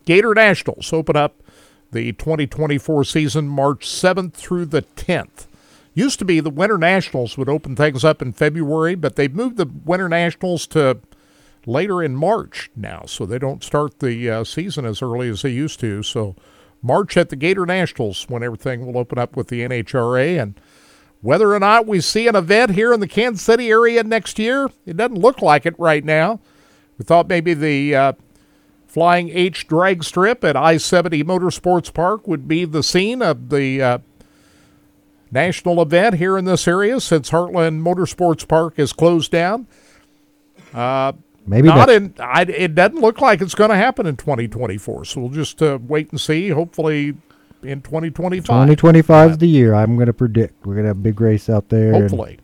Gatornationals 0.07 0.93
open 0.93 1.17
up 1.17 1.43
the 1.91 2.13
2024 2.13 3.03
season 3.03 3.49
March 3.49 3.85
7th 3.85 4.35
through 4.35 4.67
the 4.67 4.83
10th. 4.83 5.47
Used 5.93 6.19
to 6.21 6.25
be 6.25 6.41
the 6.41 6.51
Winter 6.51 6.79
Nationals 6.79 7.37
would 7.37 7.49
open 7.49 7.75
things 7.75 8.05
up 8.05 8.23
in 8.23 8.33
February, 8.33 8.95
but 8.95 9.17
they've 9.17 9.35
moved 9.35 9.57
the 9.57 9.71
Winter 9.85 10.09
Nationals 10.09 10.67
to 10.69 10.99
later 11.67 12.03
in 12.03 12.15
March 12.15 12.71
now, 12.77 13.03
so 13.07 13.27
they 13.27 13.39
don't 13.39 13.65
start 13.65 13.99
the 13.99 14.31
uh, 14.31 14.45
season 14.45 14.87
as 14.87 15.03
early 15.03 15.29
as 15.29 15.43
they 15.43 15.51
used 15.51 15.81
to. 15.81 16.03
So 16.03 16.37
March 16.81 17.17
at 17.17 17.29
the 17.29 17.37
Gatornationals 17.37 18.31
when 18.31 18.43
everything 18.43 18.87
will 18.87 18.99
open 18.99 19.19
up 19.19 19.37
with 19.37 19.49
the 19.49 19.61
NHRA 19.61 20.41
and 20.41 20.59
whether 21.23 21.53
or 21.53 21.59
not 21.59 21.87
we 21.87 22.01
see 22.01 22.29
an 22.29 22.37
event 22.37 22.71
here 22.71 22.93
in 22.93 23.01
the 23.01 23.09
Kansas 23.09 23.45
City 23.45 23.69
area 23.69 24.03
next 24.03 24.39
year, 24.39 24.71
it 24.87 24.97
doesn't 24.97 25.19
look 25.19 25.43
like 25.43 25.67
it 25.67 25.79
right 25.79 26.05
now. 26.05 26.41
We 26.97 27.05
thought 27.05 27.29
maybe 27.29 27.53
the 27.53 27.95
uh, 27.95 28.13
Flying 28.87 29.29
H 29.29 29.67
drag 29.67 30.03
strip 30.03 30.43
at 30.45 30.57
I 30.57 30.79
70 30.79 31.23
Motorsports 31.25 31.93
Park 31.93 32.27
would 32.27 32.49
be 32.49 32.65
the 32.65 32.83
scene 32.83 33.23
of 33.23 33.51
the 33.51 33.83
uh, 33.83 33.99
national 35.31 35.81
event 35.81 36.17
here 36.17 36.37
in 36.37 36.45
this 36.45 36.67
area 36.67 37.01
since 37.01 37.31
Heartland 37.31 37.83
Motorsports 37.83 38.47
Park 38.47 38.79
is 38.79 38.93
closed 38.93 39.31
down. 39.31 39.67
Uh, 40.75 41.13
Maybe 41.47 41.69
not 41.69 41.89
that- 41.89 41.97
in. 41.97 42.15
I, 42.21 42.43
it 42.43 42.75
doesn't 42.75 43.01
look 43.01 43.21
like 43.21 43.41
it's 43.41 43.55
going 43.55 43.71
to 43.71 43.77
happen 43.77 44.07
in 44.07 44.17
2024. 44.17 45.05
So 45.05 45.21
we'll 45.21 45.31
just 45.31 45.61
uh, 45.63 45.79
wait 45.83 46.11
and 46.11 46.21
see. 46.21 46.49
Hopefully, 46.51 47.15
in 47.63 47.83
2025. 47.83 48.45
2025 48.47 49.31
is 49.33 49.39
the 49.39 49.49
year. 49.49 49.75
I'm 49.75 49.97
going 49.97 50.07
to 50.07 50.13
predict 50.13 50.65
we're 50.67 50.75
going 50.75 50.85
to 50.85 50.89
have 50.89 50.99
a 50.99 51.01
big 51.01 51.21
race 51.21 51.49
out 51.49 51.69
there. 51.69 51.93
and 51.93 52.03
Hopefully. 52.03 52.39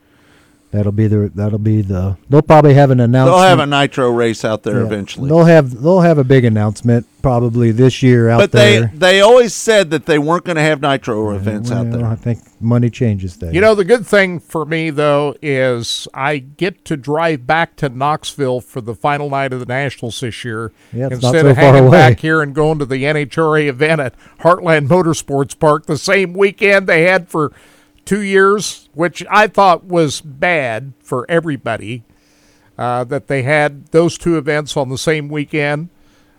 That'll 0.71 0.93
be 0.93 1.07
the 1.07 1.31
that'll 1.35 1.59
be 1.59 1.81
the. 1.83 2.17
They'll 2.29 2.43
probably 2.43 2.75
have 2.75 2.91
an 2.91 3.01
announcement. 3.01 3.37
They'll 3.39 3.49
have 3.49 3.61
a 3.61 3.67
nitro 3.67 4.11
race 4.11 4.45
out 4.45 4.63
there 4.63 4.81
Yeah. 4.81 4.87
eventually. 4.87 5.29
They'll 5.29 5.45
have 5.45 5.83
they'll 5.83 6.01
have 6.01 6.19
a 6.19 6.25
big 6.25 6.45
announcement 6.45 7.07
probably 7.23 7.73
this 7.73 8.03
year 8.05 8.29
out 8.29 8.39
there. 8.53 8.83
but 8.83 8.93
they 8.93 8.99
they 9.17 9.21
always 9.21 9.53
said 9.55 9.91
that 9.91 10.07
they 10.07 10.19
weren't 10.19 10.45
going 10.45 10.57
to 10.57 10.63
have 10.63 10.81
nitro 10.81 11.35
events 11.35 11.71
out 11.73 11.91
there. 11.91 12.05
I 12.07 12.15
think 12.15 12.39
money 12.61 12.89
changes 12.89 13.35
things. 13.37 13.53
You 13.55 13.61
know, 13.61 13.75
the 13.75 13.85
good 13.85 14.07
thing 14.07 14.39
for 14.39 14.65
me, 14.65 14.91
though, 14.91 15.35
is 15.43 16.07
I 16.15 16.39
get 16.39 16.85
to 16.87 16.97
drive 16.97 17.47
back 17.47 17.77
to 17.77 17.89
Knoxville 17.89 18.61
for 18.61 18.81
the 18.81 18.95
final 18.95 19.29
night 19.31 19.53
of 19.53 19.61
the 19.61 19.67
Nationals 19.67 20.21
this 20.21 20.45
year 20.45 20.73
Yeah, 20.93 21.09
it's 21.11 21.23
not 21.23 21.35
instead 21.35 21.43
so 21.43 21.49
of 21.51 21.57
far 21.57 21.65
hanging 21.65 21.89
away. 21.89 21.91
back 21.91 22.21
here 22.21 22.43
and 22.43 22.55
going 22.55 22.79
to 22.79 22.87
the 22.87 23.03
NHRA 23.05 23.67
event 23.69 24.01
at 24.01 24.15
Heartland 24.41 24.89
Motorsports 24.89 25.59
Park 25.59 25.87
the 25.87 25.99
same 25.99 26.33
weekend 26.33 26.87
they 26.87 27.03
had 27.03 27.29
for 27.29 27.53
two 28.07 28.23
years, 28.23 28.89
which 28.95 29.23
I 29.31 29.47
thought 29.49 29.85
was 29.85 30.20
bad 30.23 30.95
for 31.03 31.27
everybody 31.28 32.05
uh, 32.78 33.05
that 33.05 33.27
they 33.27 33.43
had 33.43 33.87
those 33.89 34.16
two 34.16 34.39
events 34.39 34.77
on 34.77 34.89
the 34.89 34.97
same 34.99 35.28
weekend. 35.28 35.91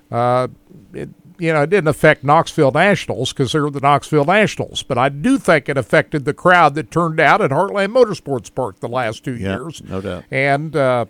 Uh, 0.09 0.47
it, 0.93 1.09
you 1.39 1.53
know, 1.53 1.61
it 1.61 1.69
didn't 1.69 1.87
affect 1.89 2.23
Knoxville 2.23 2.71
Nationals 2.71 3.31
because 3.31 3.51
they're 3.51 3.69
the 3.69 3.79
Knoxville 3.79 4.25
Nationals, 4.25 4.81
but 4.81 4.97
I 4.97 5.09
do 5.09 5.37
think 5.37 5.69
it 5.69 5.77
affected 5.77 6.25
the 6.25 6.33
crowd 6.33 6.73
that 6.75 6.89
turned 6.89 7.19
out 7.19 7.41
at 7.41 7.51
Heartland 7.51 7.93
Motorsports 7.93 8.51
Park 8.53 8.79
the 8.79 8.87
last 8.87 9.23
two 9.23 9.35
Yeah, 9.35 9.57
years. 9.57 9.83
no 9.83 10.01
doubt. 10.01 10.23
And, 10.31 10.75
uh, 10.75 11.05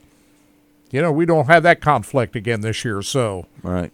you 0.92 1.02
know, 1.02 1.14
we 1.14 1.26
don't 1.26 1.46
have 1.48 1.64
that 1.64 1.80
conflict 1.80 2.36
again 2.36 2.60
this 2.60 2.84
year, 2.84 3.02
so 3.02 3.46
right. 3.64 3.92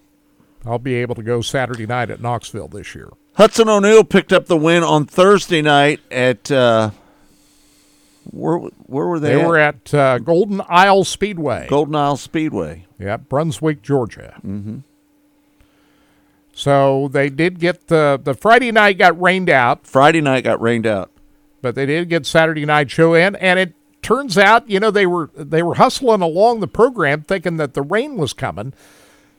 I'll 0.65 0.80
be 0.80 0.95
able 0.95 1.14
to 1.15 1.23
go 1.23 1.41
Saturday 1.41 1.85
night 1.85 2.10
at 2.10 2.19
Knoxville 2.22 2.69
this 2.69 2.95
year. 2.95 3.10
Hudson 3.35 3.68
O'Neal 3.68 4.03
picked 4.03 4.31
up 4.31 4.45
the 4.45 4.57
win 4.57 4.84
on 4.84 5.05
Thursday 5.05 5.61
night 5.61 5.99
at 6.11 6.51
uh, 6.51 6.91
where 8.26 8.57
where 8.57 9.07
were 9.07 9.19
they? 9.19 9.34
They 9.35 9.41
at? 9.41 9.47
were 9.47 9.57
at 9.57 9.93
uh, 9.93 10.18
Golden 10.19 10.61
Isle 10.69 11.03
Speedway. 11.03 11.68
Golden 11.69 11.95
Isle 11.95 12.18
Speedway. 12.18 12.85
Yeah, 12.99 13.18
Brunswick, 13.18 13.81
Georgia. 13.81 14.35
Mm-hmm. 14.45 14.80
So 16.53 17.10
they 17.11 17.30
did 17.30 17.60
get 17.60 17.88
the 17.88 18.19
the 18.23 18.35
Friday 18.35 18.72
night 18.72 18.97
got 18.97 19.19
rained 19.19 19.49
out. 19.49 19.88
Friday 19.88 20.22
night 20.22 20.43
got 20.43 20.61
rained 20.61 20.85
out, 20.85 21.11
but 21.61 21.73
they 21.76 21.85
did 21.88 22.10
get 22.10 22.26
Saturday 22.26 22.65
night 22.65 22.91
show 22.91 23.15
in, 23.15 23.35
and 23.38 23.60
it 23.60 23.73
turns 24.03 24.38
out 24.38 24.69
you 24.69 24.80
know 24.80 24.91
they 24.91 25.07
were 25.07 25.31
they 25.35 25.64
were 25.64 25.76
hustling 25.76 26.22
along 26.22 26.60
the 26.60 26.68
program 26.68 27.23
thinking 27.23 27.57
that 27.57 27.73
the 27.73 27.81
rain 27.81 28.18
was 28.18 28.34
coming, 28.34 28.73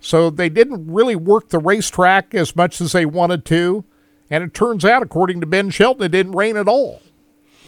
so 0.05 0.28
they 0.28 0.51
didn't 0.51 0.93
really 0.93 1.16
work 1.16 1.48
the 1.48 1.59
racetrack 1.59 2.35
as 2.35 2.55
much 2.55 2.81
as 2.81 2.93
they 2.93 3.06
wanted 3.06 3.44
to, 3.47 3.85
and 4.31 4.44
it 4.44 4.52
turns 4.52 4.85
out 4.85 5.02
according 5.02 5.40
to 5.40 5.47
Ben 5.47 5.70
Shelton 5.70 6.05
it 6.05 6.10
didn't 6.10 6.32
rain 6.32 6.56
at 6.59 6.68
all. 6.68 7.01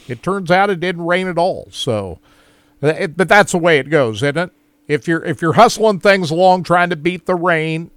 It 0.07 0.23
turns 0.23 0.51
out 0.51 0.69
it 0.71 0.79
didn't 0.79 1.07
rain 1.07 1.29
at 1.29 1.39
all. 1.39 1.69
So, 1.71 2.19
uh, 2.83 2.89
it, 2.89 3.17
but 3.17 3.29
that's 3.29 3.53
the 3.53 3.59
way 3.59 3.79
it 3.79 3.89
goes, 3.89 4.23
isn't 4.23 4.37
it? 4.37 4.51
If 4.87 5.09
you're 5.09 5.25
if 5.25 5.41
you're 5.41 5.55
hustling 5.55 5.99
things 6.01 6.31
along 6.31 6.65
trying 6.65 6.91
to 6.91 6.97
beat 6.97 7.25
the 7.27 7.35
rain, 7.35 7.91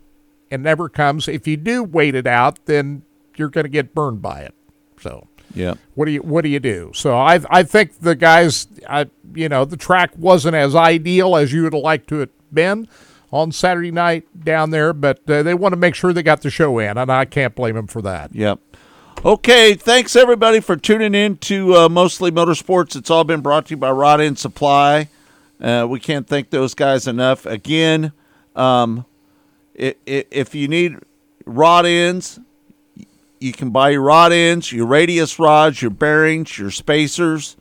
it 0.49 0.59
never 0.59 0.87
comes. 0.87 1.27
If 1.27 1.45
you 1.45 1.57
do 1.57 1.83
wait 1.83 2.15
it 2.15 2.25
out, 2.25 2.65
then 2.65 3.03
you're 3.35 3.49
going 3.49 3.65
to 3.65 3.69
get 3.69 3.93
burned 3.93 4.21
by 4.21 4.39
it. 4.39 4.53
So, 5.01 5.27
Yeah. 5.53 5.73
what 5.95 6.05
do 6.05 6.11
you 6.11 6.21
what 6.21 6.41
do 6.43 6.49
you 6.49 6.59
do? 6.61 6.91
So 6.95 7.15
I 7.17 7.41
I 7.49 7.63
think 7.63 7.99
the 7.99 8.15
guys, 8.15 8.67
I 8.87 9.07
you 9.35 9.49
know, 9.49 9.65
the 9.65 9.77
track 9.77 10.11
wasn't 10.17 10.55
as 10.55 10.75
ideal 10.75 11.35
as 11.35 11.51
you 11.51 11.63
would 11.63 11.73
have 11.73 11.83
liked 11.83 12.07
to 12.09 12.19
have 12.19 12.29
been 12.53 12.87
on 13.31 13.51
Saturday 13.51 13.91
night 13.91 14.25
down 14.43 14.71
there, 14.71 14.93
but 14.93 15.29
uh, 15.29 15.43
they 15.43 15.53
want 15.53 15.73
to 15.73 15.77
make 15.77 15.95
sure 15.95 16.13
they 16.13 16.23
got 16.23 16.41
the 16.41 16.49
show 16.49 16.79
in, 16.79 16.97
and 16.97 17.11
I 17.11 17.25
can't 17.25 17.55
blame 17.55 17.75
them 17.75 17.87
for 17.87 18.01
that. 18.01 18.33
Yep. 18.33 18.59
Okay, 19.23 19.73
thanks 19.73 20.15
everybody 20.15 20.61
for 20.61 20.77
tuning 20.77 21.13
in 21.13 21.37
to 21.37 21.75
uh, 21.75 21.89
Mostly 21.89 22.31
Motorsports. 22.31 22.95
It's 22.95 23.09
all 23.09 23.25
been 23.25 23.41
brought 23.41 23.65
to 23.65 23.71
you 23.71 23.77
by 23.77 23.91
Rod 23.91 24.21
End 24.21 24.39
Supply. 24.39 25.09
Uh, 25.61 25.85
we 25.89 25.99
can't 25.99 26.25
thank 26.25 26.51
those 26.51 26.73
guys 26.73 27.05
enough. 27.05 27.45
Again, 27.45 28.13
um, 28.55 29.05
if 29.75 30.55
you 30.55 30.69
need 30.69 30.97
rod 31.45 31.85
ends, 31.85 32.39
you 33.39 33.51
can 33.51 33.71
buy 33.71 33.89
your 33.89 34.01
rod 34.01 34.31
ends, 34.31 34.71
your 34.71 34.85
radius 34.85 35.37
rods, 35.37 35.81
your 35.81 35.91
bearings, 35.91 36.57
your 36.57 36.71
spacers, 36.71 37.57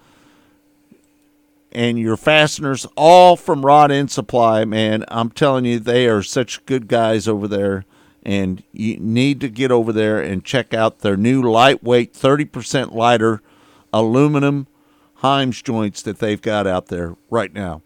and 1.72 1.98
your 1.98 2.16
fasteners, 2.16 2.86
all 2.96 3.36
from 3.36 3.64
Rod 3.64 3.90
End 3.90 4.10
Supply. 4.10 4.64
Man, 4.64 5.04
I'm 5.08 5.30
telling 5.30 5.64
you, 5.64 5.78
they 5.78 6.08
are 6.08 6.22
such 6.22 6.64
good 6.66 6.88
guys 6.88 7.28
over 7.28 7.46
there 7.46 7.84
and 8.28 8.62
you 8.72 8.98
need 8.98 9.40
to 9.40 9.48
get 9.48 9.70
over 9.70 9.90
there 9.92 10.20
and 10.20 10.44
check 10.44 10.74
out 10.74 10.98
their 10.98 11.16
new 11.16 11.40
lightweight, 11.42 12.12
30% 12.12 12.92
lighter 12.92 13.40
aluminum 13.90 14.66
Heims 15.22 15.62
joints 15.62 16.02
that 16.02 16.18
they've 16.18 16.42
got 16.42 16.66
out 16.66 16.88
there 16.88 17.16
right 17.30 17.52
now. 17.52 17.82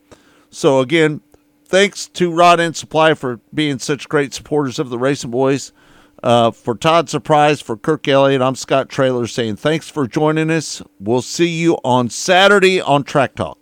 So, 0.51 0.81
again, 0.81 1.21
thanks 1.65 2.09
to 2.09 2.33
Rod 2.33 2.61
End 2.61 2.77
Supply 2.77 3.15
for 3.15 3.41
being 3.55 3.79
such 3.79 4.09
great 4.09 4.35
supporters 4.35 4.79
of 4.79 4.91
the 4.91 4.99
RacinBoys. 4.99 5.71
Uh, 6.25 6.51
for 6.51 6.75
Todd 6.75 7.09
Surprise, 7.09 7.61
for 7.61 7.77
Kirk 7.77 8.07
Elliott, 8.07 8.43
I'm 8.43 8.55
Scott 8.55 8.89
Traylor 8.89 9.27
saying 9.27 9.57
thanks 9.57 9.89
for 9.89 10.07
joining 10.07 10.51
us. 10.51 10.83
We'll 11.01 11.23
see 11.23 11.49
you 11.49 11.79
on 11.85 12.11
Saturday 12.11 12.81
on 12.81 13.03
Track 13.03 13.35
Talk. 13.35 13.62